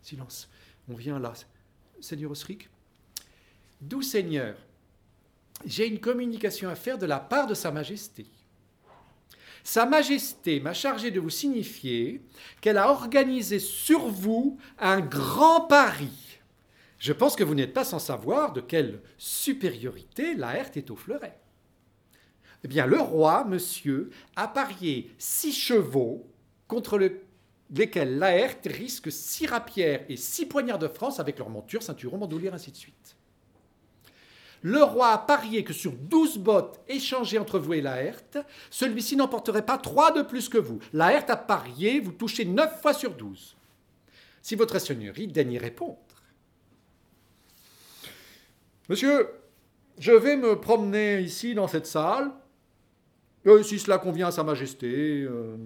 Silence, 0.01 0.49
on 0.89 0.95
vient 0.95 1.19
là. 1.19 1.33
Seigneur 1.99 2.31
Osric? 2.31 2.69
Doux 3.81 4.01
Seigneur, 4.01 4.55
j'ai 5.65 5.87
une 5.87 5.99
communication 5.99 6.69
à 6.69 6.75
faire 6.75 6.97
de 6.97 7.05
la 7.05 7.19
part 7.19 7.47
de 7.47 7.53
Sa 7.53 7.71
Majesté. 7.71 8.25
Sa 9.63 9.85
Majesté 9.85 10.59
m'a 10.59 10.73
chargé 10.73 11.09
de 11.09 11.21
vous 11.21 11.29
signifier 11.29 12.21
qu'elle 12.59 12.77
a 12.77 12.89
organisé 12.89 13.59
sur 13.59 14.07
vous 14.09 14.57
un 14.77 14.99
grand 14.99 15.61
pari. 15.61 16.11
Je 16.99 17.13
pense 17.13 17.35
que 17.35 17.43
vous 17.43 17.55
n'êtes 17.55 17.73
pas 17.73 17.85
sans 17.85 17.99
savoir 17.99 18.53
de 18.53 18.61
quelle 18.61 19.01
supériorité 19.17 20.35
Laerte 20.35 20.77
est 20.77 20.91
au 20.91 20.95
fleuret. 20.95 21.39
Eh 22.65 22.67
bien, 22.67 22.85
le 22.85 22.99
roi, 22.99 23.45
monsieur, 23.45 24.09
a 24.35 24.47
parié 24.47 25.11
six 25.17 25.53
chevaux 25.53 26.29
contre 26.67 26.99
lesquels 27.69 28.17
Laerte 28.17 28.67
risque 28.67 29.11
six 29.11 29.47
rapières 29.47 30.05
et 30.09 30.17
six 30.17 30.45
poignards 30.45 30.79
de 30.79 30.87
France 30.87 31.19
avec 31.19 31.39
leur 31.39 31.49
monture, 31.49 31.83
ceinturon, 31.83 32.17
bandoulière, 32.17 32.53
ainsi 32.53 32.71
de 32.71 32.77
suite. 32.77 33.15
Le 34.63 34.81
roi 34.81 35.09
a 35.09 35.17
parié 35.17 35.65
que 35.65 35.73
sur 35.73 35.91
douze 35.91 36.37
bottes 36.37 36.79
échangées 36.87 37.37
entre 37.37 37.59
vous 37.59 37.73
et 37.73 37.81
Laerte, 37.81 38.37
celui-ci 38.69 39.17
n'emporterait 39.17 39.65
pas 39.65 39.77
trois 39.77 40.11
de 40.11 40.21
plus 40.21 40.47
que 40.47 40.57
vous. 40.57 40.79
Laerte 40.93 41.29
a 41.29 41.35
parié, 41.35 41.99
vous 41.99 42.13
touchez 42.13 42.45
neuf 42.45 42.81
fois 42.81 42.93
sur 42.93 43.13
douze. 43.13 43.57
Si 44.41 44.55
votre 44.55 44.79
seigneurie 44.79 45.27
daigne 45.27 45.51
y 45.51 45.57
répondre. 45.57 45.97
Monsieur, 48.87 49.29
je 49.99 50.13
vais 50.13 50.37
me 50.37 50.59
promener 50.59 51.19
ici 51.19 51.53
dans 51.53 51.67
cette 51.67 51.87
salle. 51.87 52.31
Euh, 53.45 53.63
si 53.63 53.79
cela 53.79 53.97
convient 53.97 54.27
à 54.27 54.31
Sa 54.31 54.43
Majesté, 54.43 55.23
euh, 55.23 55.57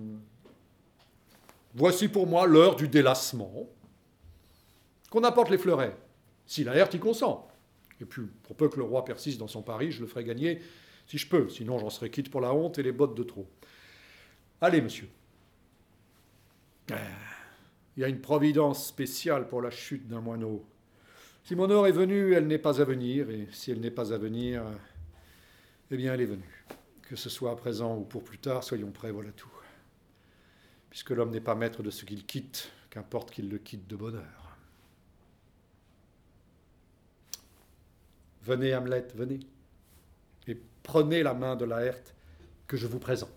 voici 1.75 2.07
pour 2.07 2.25
moi 2.25 2.47
l'heure 2.47 2.75
du 2.75 2.87
délassement. 2.87 3.69
Qu'on 5.11 5.23
apporte 5.23 5.51
les 5.51 5.59
fleurets, 5.59 5.95
si 6.47 6.63
Laerte 6.63 6.95
y 6.95 6.99
consent. 6.99 7.46
Et 8.01 8.05
puis, 8.05 8.23
pour 8.43 8.55
peu 8.55 8.69
que 8.69 8.77
le 8.77 8.83
roi 8.83 9.05
persiste 9.05 9.39
dans 9.39 9.47
son 9.47 9.61
pari, 9.61 9.91
je 9.91 10.01
le 10.01 10.07
ferai 10.07 10.23
gagner 10.23 10.61
si 11.07 11.17
je 11.17 11.27
peux. 11.27 11.49
Sinon, 11.49 11.79
j'en 11.79 11.89
serai 11.89 12.09
quitte 12.09 12.29
pour 12.29 12.41
la 12.41 12.53
honte 12.53 12.77
et 12.79 12.83
les 12.83 12.91
bottes 12.91 13.15
de 13.15 13.23
trop. 13.23 13.47
Allez, 14.61 14.81
monsieur. 14.81 15.07
Il 16.89 18.01
y 18.01 18.03
a 18.03 18.07
une 18.07 18.21
providence 18.21 18.87
spéciale 18.87 19.47
pour 19.47 19.61
la 19.61 19.71
chute 19.71 20.07
d'un 20.07 20.21
moineau. 20.21 20.65
Si 21.43 21.55
mon 21.55 21.69
heure 21.69 21.87
est 21.87 21.91
venue, 21.91 22.33
elle 22.33 22.47
n'est 22.47 22.57
pas 22.57 22.81
à 22.81 22.83
venir, 22.83 23.29
et 23.29 23.47
si 23.51 23.71
elle 23.71 23.79
n'est 23.79 23.91
pas 23.91 24.13
à 24.13 24.17
venir, 24.17 24.63
eh 25.91 25.97
bien, 25.97 26.13
elle 26.13 26.21
est 26.21 26.25
venue. 26.25 26.65
Que 27.03 27.15
ce 27.15 27.29
soit 27.29 27.51
à 27.51 27.55
présent 27.55 27.97
ou 27.97 28.03
pour 28.03 28.23
plus 28.23 28.37
tard, 28.37 28.63
soyons 28.63 28.91
prêts, 28.91 29.11
voilà 29.11 29.31
tout. 29.31 29.49
Puisque 30.89 31.11
l'homme 31.11 31.31
n'est 31.31 31.41
pas 31.41 31.55
maître 31.55 31.83
de 31.83 31.89
ce 31.89 32.05
qu'il 32.05 32.25
quitte, 32.25 32.71
qu'importe 32.89 33.31
qu'il 33.31 33.49
le 33.49 33.57
quitte 33.57 33.87
de 33.87 33.95
bonheur. 33.95 34.46
Venez, 38.47 38.73
Hamlet, 38.73 39.05
venez. 39.13 39.41
Et 40.47 40.57
prenez 40.81 41.21
la 41.21 41.33
main 41.33 41.57
de 41.57 41.65
Laerte 41.65 42.15
que 42.65 42.77
je 42.77 42.87
vous 42.87 42.97
présente. 42.97 43.29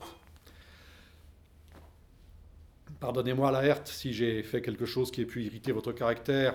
Pardonnez-moi, 3.00 3.50
Laerte, 3.50 3.88
si 3.88 4.12
j'ai 4.12 4.44
fait 4.44 4.62
quelque 4.62 4.86
chose 4.86 5.10
qui 5.10 5.22
ait 5.22 5.26
pu 5.26 5.42
irriter 5.42 5.72
votre 5.72 5.90
caractère, 5.90 6.54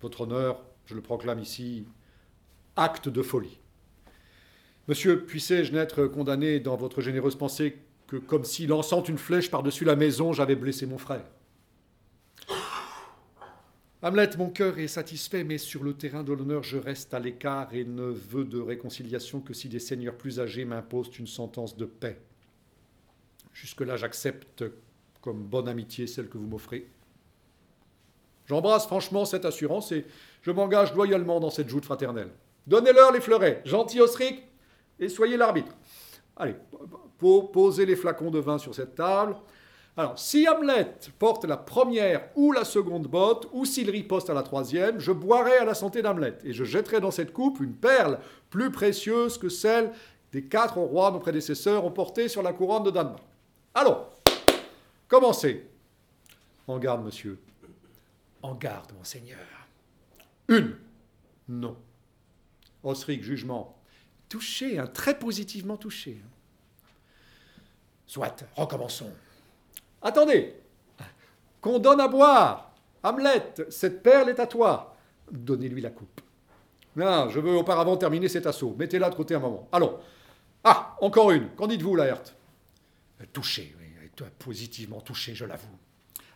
votre 0.00 0.22
honneur, 0.22 0.64
je 0.86 0.94
le 0.94 1.02
proclame 1.02 1.38
ici, 1.38 1.86
acte 2.76 3.10
de 3.10 3.20
folie. 3.20 3.58
Monsieur, 4.88 5.22
puissais-je 5.26 5.72
n'être 5.72 6.06
condamné 6.06 6.60
dans 6.60 6.76
votre 6.76 7.02
généreuse 7.02 7.36
pensée 7.36 7.76
que, 8.06 8.16
comme 8.16 8.44
si 8.44 8.66
lançant 8.66 9.02
une 9.02 9.18
flèche 9.18 9.50
par-dessus 9.50 9.84
la 9.84 9.96
maison, 9.96 10.32
j'avais 10.32 10.56
blessé 10.56 10.86
mon 10.86 10.98
frère? 10.98 11.26
Hamlet, 14.06 14.28
mon 14.36 14.50
cœur 14.50 14.78
est 14.78 14.86
satisfait, 14.86 15.44
mais 15.44 15.56
sur 15.56 15.82
le 15.82 15.94
terrain 15.94 16.22
de 16.22 16.34
l'honneur, 16.34 16.62
je 16.62 16.76
reste 16.76 17.14
à 17.14 17.18
l'écart 17.18 17.72
et 17.72 17.86
ne 17.86 18.02
veux 18.02 18.44
de 18.44 18.60
réconciliation 18.60 19.40
que 19.40 19.54
si 19.54 19.70
des 19.70 19.78
seigneurs 19.78 20.18
plus 20.18 20.40
âgés 20.40 20.66
m'imposent 20.66 21.16
une 21.18 21.26
sentence 21.26 21.74
de 21.74 21.86
paix. 21.86 22.20
Jusque-là, 23.54 23.96
j'accepte 23.96 24.62
comme 25.22 25.42
bonne 25.42 25.68
amitié 25.68 26.06
celle 26.06 26.28
que 26.28 26.36
vous 26.36 26.46
m'offrez. 26.46 26.86
J'embrasse 28.44 28.86
franchement 28.86 29.24
cette 29.24 29.46
assurance 29.46 29.90
et 29.90 30.04
je 30.42 30.50
m'engage 30.50 30.92
loyalement 30.92 31.40
dans 31.40 31.48
cette 31.48 31.70
joute 31.70 31.86
fraternelle. 31.86 32.28
Donnez-leur 32.66 33.10
les 33.10 33.22
fleurets, 33.22 33.62
gentil 33.64 34.02
Osric, 34.02 34.42
et 34.98 35.08
soyez 35.08 35.38
l'arbitre. 35.38 35.74
Allez, 36.36 36.56
posez 37.18 37.86
les 37.86 37.96
flacons 37.96 38.30
de 38.30 38.38
vin 38.38 38.58
sur 38.58 38.74
cette 38.74 38.96
table. 38.96 39.34
Alors, 39.96 40.18
si 40.18 40.48
Hamlet 40.48 40.96
porte 41.20 41.44
la 41.44 41.56
première 41.56 42.28
ou 42.34 42.50
la 42.50 42.64
seconde 42.64 43.06
botte, 43.06 43.48
ou 43.52 43.64
s'il 43.64 43.90
riposte 43.90 44.28
à 44.28 44.34
la 44.34 44.42
troisième, 44.42 44.98
je 44.98 45.12
boirai 45.12 45.58
à 45.58 45.64
la 45.64 45.74
santé 45.74 46.02
d'Hamlet, 46.02 46.36
et 46.42 46.52
je 46.52 46.64
jetterai 46.64 47.00
dans 47.00 47.12
cette 47.12 47.32
coupe 47.32 47.60
une 47.60 47.74
perle 47.74 48.18
plus 48.50 48.72
précieuse 48.72 49.38
que 49.38 49.48
celle 49.48 49.92
des 50.32 50.44
quatre 50.44 50.78
rois, 50.78 51.12
nos 51.12 51.20
prédécesseurs, 51.20 51.84
ont 51.84 51.92
portée 51.92 52.26
sur 52.26 52.42
la 52.42 52.52
couronne 52.52 52.82
de 52.82 52.90
Danemark. 52.90 53.22
Allons, 53.72 53.98
commencez. 55.06 55.64
En 56.66 56.78
garde, 56.78 57.04
monsieur. 57.04 57.38
En 58.42 58.54
garde, 58.54 58.92
monseigneur. 58.98 59.38
Une. 60.48 60.76
Non. 61.48 61.76
Osric, 62.82 63.22
jugement. 63.22 63.78
Touché, 64.28 64.78
hein, 64.78 64.88
très 64.88 65.16
positivement 65.16 65.76
touché. 65.76 66.18
Soit, 68.06 68.44
recommençons. 68.56 69.12
Attendez 70.04 70.54
Qu'on 71.60 71.78
donne 71.80 72.00
à 72.00 72.08
boire 72.08 72.70
Hamlet, 73.02 73.54
cette 73.68 74.02
perle 74.02 74.30
est 74.30 74.40
à 74.40 74.46
toi. 74.46 74.96
Donnez-lui 75.30 75.82
la 75.82 75.90
coupe. 75.90 76.20
Non, 76.96 77.28
je 77.28 77.40
veux 77.40 77.56
auparavant 77.56 77.96
terminer 77.96 78.28
cet 78.28 78.46
assaut. 78.46 78.74
Mettez-la 78.78 79.10
de 79.10 79.14
côté 79.14 79.34
un 79.34 79.40
moment. 79.40 79.68
Allons. 79.72 79.98
Ah, 80.62 80.96
encore 81.00 81.32
une. 81.32 81.48
Qu'en 81.50 81.66
dites-vous, 81.66 81.96
Laerte? 81.96 82.34
Touché, 83.32 83.74
oui, 83.80 83.84
positivement 84.38 85.00
touché, 85.00 85.34
je 85.34 85.44
l'avoue. 85.44 85.76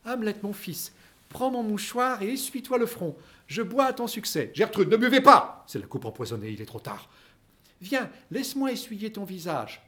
Hamlet, 0.05 0.37
mon 0.43 0.53
fils, 0.53 0.93
prends 1.29 1.51
mon 1.51 1.63
mouchoir 1.63 2.23
et 2.23 2.33
essuie-toi 2.33 2.79
le 2.79 2.87
front. 2.87 3.17
Je 3.47 3.63
bois 3.63 3.87
à 3.87 3.93
ton 3.93 4.07
succès. 4.07 4.51
Gertrude, 4.55 4.89
ne 4.89 4.97
buvez 4.97 5.21
pas 5.21 5.65
C'est 5.67 5.79
la 5.79 5.87
coupe 5.87 6.05
empoisonnée, 6.05 6.51
il 6.51 6.61
est 6.61 6.67
trop 6.67 6.81
tard. 6.81 7.09
Viens, 7.81 8.11
laisse-moi 8.31 8.73
essuyer 8.73 9.13
ton 9.13 9.25
visage. 9.25 9.83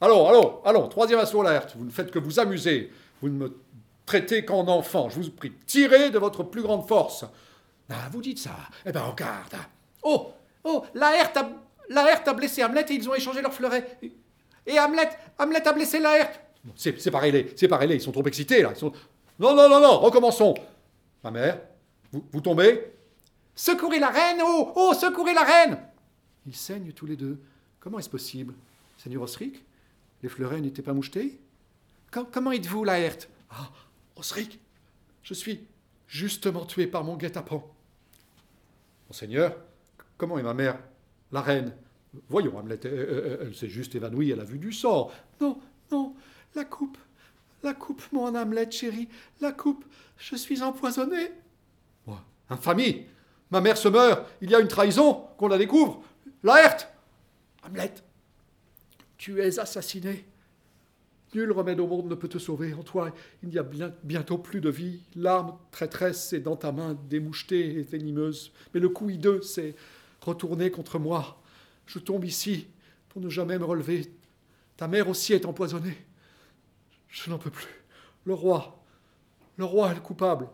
Allons, 0.00 0.28
allons, 0.28 0.60
allons, 0.64 0.88
troisième 0.88 1.20
assaut, 1.20 1.42
Laerte. 1.42 1.76
Vous 1.76 1.84
ne 1.84 1.90
faites 1.90 2.10
que 2.10 2.18
vous 2.18 2.40
amuser. 2.40 2.90
Vous 3.20 3.28
ne 3.28 3.34
me 3.34 3.60
traitez 4.06 4.44
qu'en 4.44 4.66
enfant. 4.68 5.08
Je 5.08 5.20
vous 5.20 5.30
prie, 5.30 5.52
tirez 5.66 6.10
de 6.10 6.18
votre 6.18 6.42
plus 6.42 6.62
grande 6.62 6.86
force. 6.86 7.24
Ah, 7.88 8.08
vous 8.12 8.22
dites 8.22 8.38
ça. 8.38 8.56
Eh 8.86 8.92
bien, 8.92 9.02
regarde. 9.02 9.56
Oh, 10.02 10.32
oh, 10.64 10.84
Laerte 10.94 11.36
a, 11.36 11.50
Laerte 11.88 12.28
a 12.28 12.34
blessé 12.34 12.62
Hamlet 12.62 12.86
et 12.88 12.94
ils 12.94 13.08
ont 13.08 13.14
échangé 13.14 13.42
leurs 13.42 13.52
fleurets. 13.52 13.98
Et 14.66 14.78
Hamlet, 14.78 15.10
Hamlet 15.38 15.66
a 15.66 15.72
blessé 15.72 15.98
Laerte. 15.98 16.40
C'est 16.76 17.10
pareil, 17.10 17.52
c'est 17.56 17.68
pareil, 17.68 17.90
ils 17.92 18.00
sont 18.00 18.12
trop 18.12 18.26
excités 18.26 18.62
là. 18.62 18.72
Non, 19.38 19.54
non, 19.54 19.68
non, 19.68 19.80
non, 19.80 19.98
recommençons. 19.98 20.54
Ma 21.24 21.30
mère, 21.30 21.58
vous, 22.12 22.24
vous 22.32 22.40
tombez 22.40 22.92
Secourez 23.54 23.98
la 23.98 24.08
reine, 24.10 24.38
oh, 24.42 24.72
oh, 24.74 24.92
secourez 24.94 25.34
la 25.34 25.42
reine 25.42 25.78
Ils 26.46 26.54
saignent 26.54 26.92
tous 26.92 27.06
les 27.06 27.16
deux. 27.16 27.38
Comment 27.78 27.98
est-ce 27.98 28.10
possible? 28.10 28.54
Seigneur 28.98 29.22
Osric 29.22 29.64
Les 30.22 30.28
fleurets 30.28 30.60
n'étaient 30.60 30.82
pas 30.82 30.92
mouchetés? 30.92 31.38
Comment 32.10 32.52
êtes-vous, 32.52 32.84
Laerte? 32.84 33.28
Ah, 33.50 33.70
Osric, 34.16 34.58
je 35.22 35.34
suis 35.34 35.66
justement 36.08 36.64
tué 36.64 36.86
par 36.86 37.04
mon 37.04 37.16
guet-apens. 37.16 37.64
Monseigneur, 39.08 39.56
comment 40.18 40.38
est 40.38 40.42
ma 40.42 40.54
mère, 40.54 40.78
la 41.30 41.40
reine? 41.40 41.74
Voyons, 42.28 42.56
Hamlet, 42.58 42.80
elle, 42.84 43.54
s'est 43.54 43.68
juste 43.68 43.94
évanouie, 43.94 44.30
elle 44.30 44.40
a 44.40 44.44
vu 44.44 44.58
du 44.58 44.72
sang. 44.72 45.10
Non, 45.40 45.60
non, 45.92 46.14
la 46.54 46.64
coupe, 46.64 46.98
la 47.62 47.74
coupe, 47.74 48.02
mon 48.12 48.34
Hamlet 48.34 48.70
chéri, 48.70 49.08
la 49.40 49.52
coupe, 49.52 49.84
je 50.18 50.34
suis 50.34 50.62
empoisonné. 50.62 51.30
infamie 52.48 53.06
Ma 53.52 53.60
mère 53.60 53.76
se 53.76 53.88
meurt, 53.88 54.28
il 54.40 54.50
y 54.50 54.54
a 54.54 54.60
une 54.60 54.68
trahison, 54.68 55.26
qu'on 55.38 55.48
la 55.48 55.58
découvre. 55.58 56.02
Laerte 56.42 56.88
Hamlet, 57.62 57.94
tu 59.16 59.40
es 59.40 59.58
assassiné. 59.58 60.24
Nul 61.34 61.52
remède 61.52 61.78
au 61.78 61.86
monde 61.86 62.08
ne 62.08 62.14
peut 62.16 62.28
te 62.28 62.38
sauver. 62.38 62.74
En 62.74 62.82
toi, 62.82 63.12
il 63.42 63.50
n'y 63.50 63.58
a 63.58 63.64
bientôt 64.02 64.38
plus 64.38 64.60
de 64.60 64.68
vie. 64.68 65.00
L'arme 65.14 65.56
traîtresse 65.70 66.32
est 66.32 66.40
dans 66.40 66.56
ta 66.56 66.72
main, 66.72 66.98
démouchetée 67.08 67.78
et 67.78 67.82
venimeuse. 67.82 68.52
Mais 68.74 68.80
le 68.80 68.88
coup 68.88 69.10
hideux 69.10 69.40
s'est 69.42 69.76
retourné 70.20 70.70
contre 70.70 70.98
moi. 70.98 71.40
Je 71.86 72.00
tombe 72.00 72.24
ici 72.24 72.66
pour 73.08 73.22
ne 73.22 73.28
jamais 73.28 73.58
me 73.58 73.64
relever. 73.64 74.12
Ta 74.76 74.88
mère 74.88 75.08
aussi 75.08 75.32
est 75.32 75.46
empoisonnée. 75.46 75.96
Je 77.08 77.30
n'en 77.30 77.38
peux 77.38 77.50
plus. 77.50 77.84
Le 78.24 78.34
roi, 78.34 78.82
le 79.56 79.64
roi 79.64 79.92
est 79.92 79.94
le 79.94 80.00
coupable. 80.00 80.48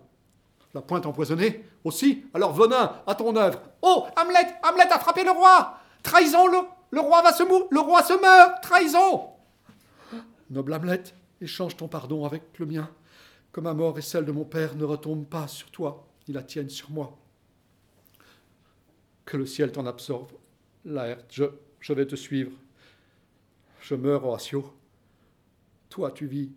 La 0.75 0.83
pointe 0.83 1.07
empoisonnée 1.07 1.65
aussi 1.85 2.25
Alors 2.35 2.53
venin, 2.53 3.01
à 3.07 3.15
ton 3.15 3.35
œuvre. 3.35 3.63
Oh, 3.81 4.07
Hamlet, 4.21 4.47
Hamlet 4.63 4.93
a 4.93 4.99
frappé 4.99 5.25
le 5.25 5.31
roi 5.31 5.79
Trahison, 6.03 6.47
le, 6.49 6.59
le 6.91 7.01
roi 7.01 7.23
va 7.23 7.33
se 7.33 7.43
mourir, 7.43 7.67
le 7.71 7.81
roi 7.81 8.03
se 8.03 8.13
meurt 8.13 8.63
Trahison 8.63 9.36
Noble 10.49 10.75
Hamlet, 10.75 11.03
échange 11.41 11.77
ton 11.77 11.89
pardon 11.89 12.25
avec 12.25 12.59
le 12.59 12.67
mien. 12.67 12.91
Que 13.53 13.61
ma 13.61 13.75
mort 13.75 13.99
et 13.99 14.03
celle 14.03 14.25
de 14.25 14.33
mon 14.33 14.45
père 14.45 14.77
ne 14.77 14.85
retombent 14.85 15.27
pas 15.27 15.49
sur 15.49 15.71
toi, 15.71 16.07
ni 16.29 16.35
la 16.35 16.43
tienne 16.43 16.69
sur 16.69 16.91
moi. 16.91 17.19
Que 19.25 19.37
le 19.37 19.47
ciel 19.47 19.73
t'en 19.73 19.87
absorbe. 19.87 20.33
Laerte, 20.85 21.33
je, 21.81 21.93
vais 21.93 22.07
te 22.07 22.15
suivre. 22.15 22.53
Je 23.81 23.97
meurs, 23.97 24.25
Horatio. 24.25 24.73
Toi, 25.89 26.13
tu 26.13 26.27
vis. 26.27 26.53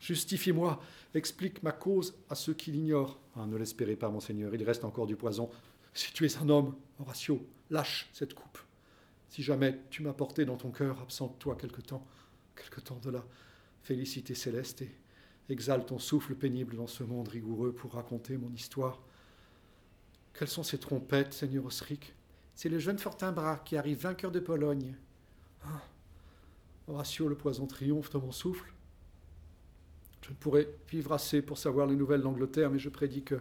Justifie-moi, 0.00 0.80
explique 1.14 1.62
ma 1.62 1.72
cause 1.72 2.16
à 2.30 2.34
ceux 2.34 2.54
qui 2.54 2.72
l'ignorent. 2.72 3.20
Ah, 3.36 3.46
ne 3.46 3.56
l'espérez 3.56 3.96
pas, 3.96 4.08
monseigneur, 4.08 4.52
il 4.54 4.64
reste 4.64 4.84
encore 4.84 5.06
du 5.06 5.14
poison. 5.14 5.50
Si 5.94 6.12
tu 6.12 6.26
es 6.26 6.36
un 6.38 6.48
homme, 6.48 6.74
Horatio, 6.98 7.46
lâche 7.68 8.08
cette 8.12 8.34
coupe. 8.34 8.58
Si 9.28 9.42
jamais 9.42 9.78
tu 9.90 10.02
m'as 10.02 10.14
porté 10.14 10.44
dans 10.44 10.56
ton 10.56 10.70
cœur, 10.70 11.00
absente-toi 11.00 11.54
quelque 11.56 11.80
temps 11.80 12.04
quelque 12.56 12.80
temps 12.80 13.00
de 13.02 13.10
la 13.10 13.24
félicité 13.82 14.34
céleste 14.34 14.82
et 14.82 14.90
exhale 15.48 15.84
ton 15.84 15.98
souffle 15.98 16.34
pénible 16.34 16.76
dans 16.76 16.86
ce 16.86 17.02
monde 17.02 17.28
rigoureux 17.28 17.72
pour 17.72 17.94
raconter 17.94 18.36
mon 18.36 18.52
histoire. 18.52 19.00
Quelles 20.34 20.48
sont 20.48 20.62
ces 20.62 20.78
trompettes, 20.78 21.32
Seigneur 21.32 21.66
Osric? 21.66 22.14
C'est 22.54 22.68
le 22.68 22.78
jeune 22.78 22.98
Fortinbras 22.98 23.58
qui 23.64 23.76
arrive 23.76 24.00
vainqueur 24.00 24.30
de 24.30 24.40
Pologne. 24.40 24.94
Ah, 25.64 25.82
Horatio, 26.88 27.28
le 27.28 27.34
poison 27.34 27.66
triomphe 27.66 28.10
de 28.10 28.18
mon 28.18 28.32
souffle. 28.32 28.72
Je 30.22 30.30
ne 30.30 30.34
pourrais 30.34 30.68
vivre 30.88 31.12
assez 31.12 31.42
pour 31.42 31.58
savoir 31.58 31.86
les 31.86 31.96
nouvelles 31.96 32.22
d'Angleterre, 32.22 32.70
mais 32.70 32.78
je 32.78 32.88
prédis 32.88 33.22
que 33.22 33.40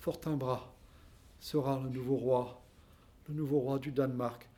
Fortinbras 0.00 0.72
sera 1.38 1.80
le 1.84 1.90
nouveau 1.90 2.16
roi, 2.16 2.62
le 3.28 3.34
nouveau 3.34 3.60
roi 3.60 3.78
du 3.78 3.92
Danemark. 3.92 4.48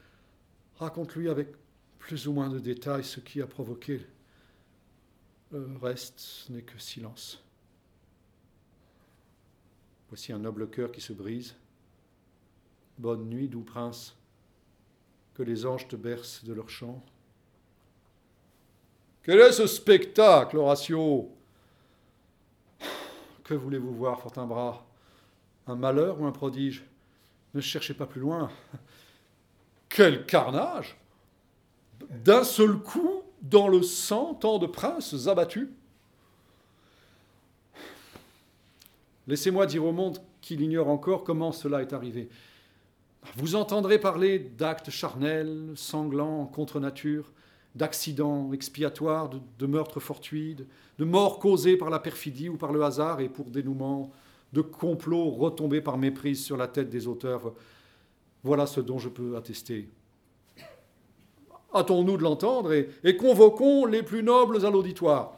Raconte-lui 0.79 1.29
avec 1.29 1.49
plus 2.07 2.29
ou 2.29 2.33
moins 2.33 2.49
de 2.49 2.61
détails 2.61 3.03
ce 3.03 3.19
qui 3.19 3.43
a 3.43 3.49
provoqué. 3.49 4.07
Le 5.51 5.77
reste 5.83 6.47
n'est 6.51 6.63
que 6.63 6.79
silence. 6.79 7.43
Voici 10.09 10.33
un 10.33 10.39
noble 10.39 10.71
cœur 10.71 10.93
qui 10.93 11.01
se 11.01 11.13
brise. 11.13 11.57
Bonne 12.97 13.29
nuit, 13.29 13.49
doux 13.49 13.63
prince. 13.63 14.15
Que 15.35 15.43
les 15.43 15.67
anges 15.67 15.89
te 15.89 15.97
bercent 15.97 16.45
de 16.45 16.53
leur 16.53 16.69
chant. 16.69 17.05
Quel 19.25 19.41
est 19.41 19.51
ce 19.51 19.67
spectacle, 19.67 20.59
Horatio? 20.59 21.35
Que 23.43 23.55
voulez-vous 23.55 23.97
voir, 23.97 24.21
Fortinbras? 24.21 24.87
Un 25.67 25.75
malheur 25.75 26.21
ou 26.21 26.27
un 26.27 26.33
prodige? 26.33 26.85
Ne 27.53 27.61
cherchez 27.61 27.95
pas 27.95 28.07
plus 28.07 28.21
loin. 28.21 28.49
Quel 29.89 30.25
carnage 30.25 30.97
d'un 32.25 32.45
seul 32.45 32.77
coup 32.79 33.23
dans 33.43 33.69
le 33.69 33.83
sang 33.83 34.35
tant 34.35 34.59
de 34.59 34.67
princes 34.67 35.27
abattus 35.27 35.69
Laissez-moi 39.29 39.67
dire 39.67 39.85
au 39.85 39.93
monde 39.93 40.19
qu'il 40.41 40.61
ignore 40.61 40.89
encore 40.89 41.25
comment 41.25 41.51
cela 41.51 41.83
est 41.83 41.93
arrivé. 41.93 42.29
Vous 43.35 43.57
entendrez 43.57 43.99
parler 43.99 44.39
d'actes 44.39 44.91
charnels, 44.91 45.73
sanglants, 45.75 46.47
contre 46.47 46.79
nature, 46.79 47.33
d'accidents 47.75 48.53
expiatoires, 48.53 49.29
de, 49.29 49.67
meurtres 49.67 49.99
fortuits, 49.99 50.55
de, 50.55 50.67
de, 50.99 51.05
morts 51.05 51.41
causées 51.41 51.77
par 51.77 51.91
la 51.91 51.99
perfidie 51.99 52.49
ou 52.49 52.57
par 52.57 52.73
le 52.73 52.85
hasard 52.85 53.21
et 53.21 53.29
pour 53.29 53.47
dénouement, 53.47 54.13
de 54.53 54.61
complots 54.61 55.31
retombés 55.31 55.81
par 55.81 55.99
méprise 55.99 56.45
sur 56.45 56.57
la 56.57 56.69
tête 56.69 56.89
des 56.89 57.09
auteurs. 57.09 57.53
Voilà 58.45 58.67
ce 58.67 58.81
dont 58.81 58.99
je 58.99 59.09
peux 59.09 59.37
attester. 59.37 59.89
Hâtons-nous 61.75 62.17
de 62.17 62.23
l'entendre 62.23 62.73
et, 62.73 63.17
convoquons 63.17 63.87
les 63.87 64.03
plus 64.03 64.23
nobles 64.23 64.65
à 64.65 64.71
l'auditoire. 64.71 65.33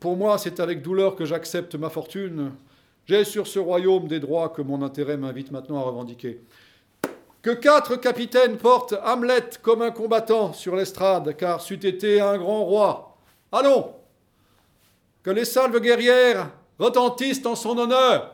Pour 0.00 0.16
moi, 0.16 0.38
c'est 0.38 0.60
avec 0.60 0.82
douleur 0.82 1.16
que 1.16 1.24
j'accepte 1.24 1.74
ma 1.74 1.90
fortune. 1.90 2.52
J'ai 3.06 3.24
sur 3.24 3.46
ce 3.46 3.58
royaume 3.58 4.08
des 4.08 4.20
droits 4.20 4.48
que 4.48 4.62
mon 4.62 4.82
intérêt 4.82 5.16
m'invite 5.16 5.50
maintenant 5.50 5.78
à 5.78 5.82
revendiquer. 5.82 6.40
Que 7.42 7.50
quatre 7.50 7.96
capitaines 7.96 8.56
portent 8.56 8.94
Hamlet 9.04 9.50
comme 9.60 9.82
un 9.82 9.90
combattant 9.90 10.52
sur 10.52 10.76
l'estrade, 10.76 11.36
car 11.36 11.60
c'eût 11.60 11.84
été 11.86 12.20
un 12.20 12.38
grand 12.38 12.64
roi. 12.64 13.16
Allons 13.52 13.92
Que 15.22 15.30
les 15.30 15.44
salves 15.44 15.80
guerrières 15.80 16.50
retentissent 16.78 17.44
en 17.44 17.54
son 17.54 17.76
honneur 17.76 18.33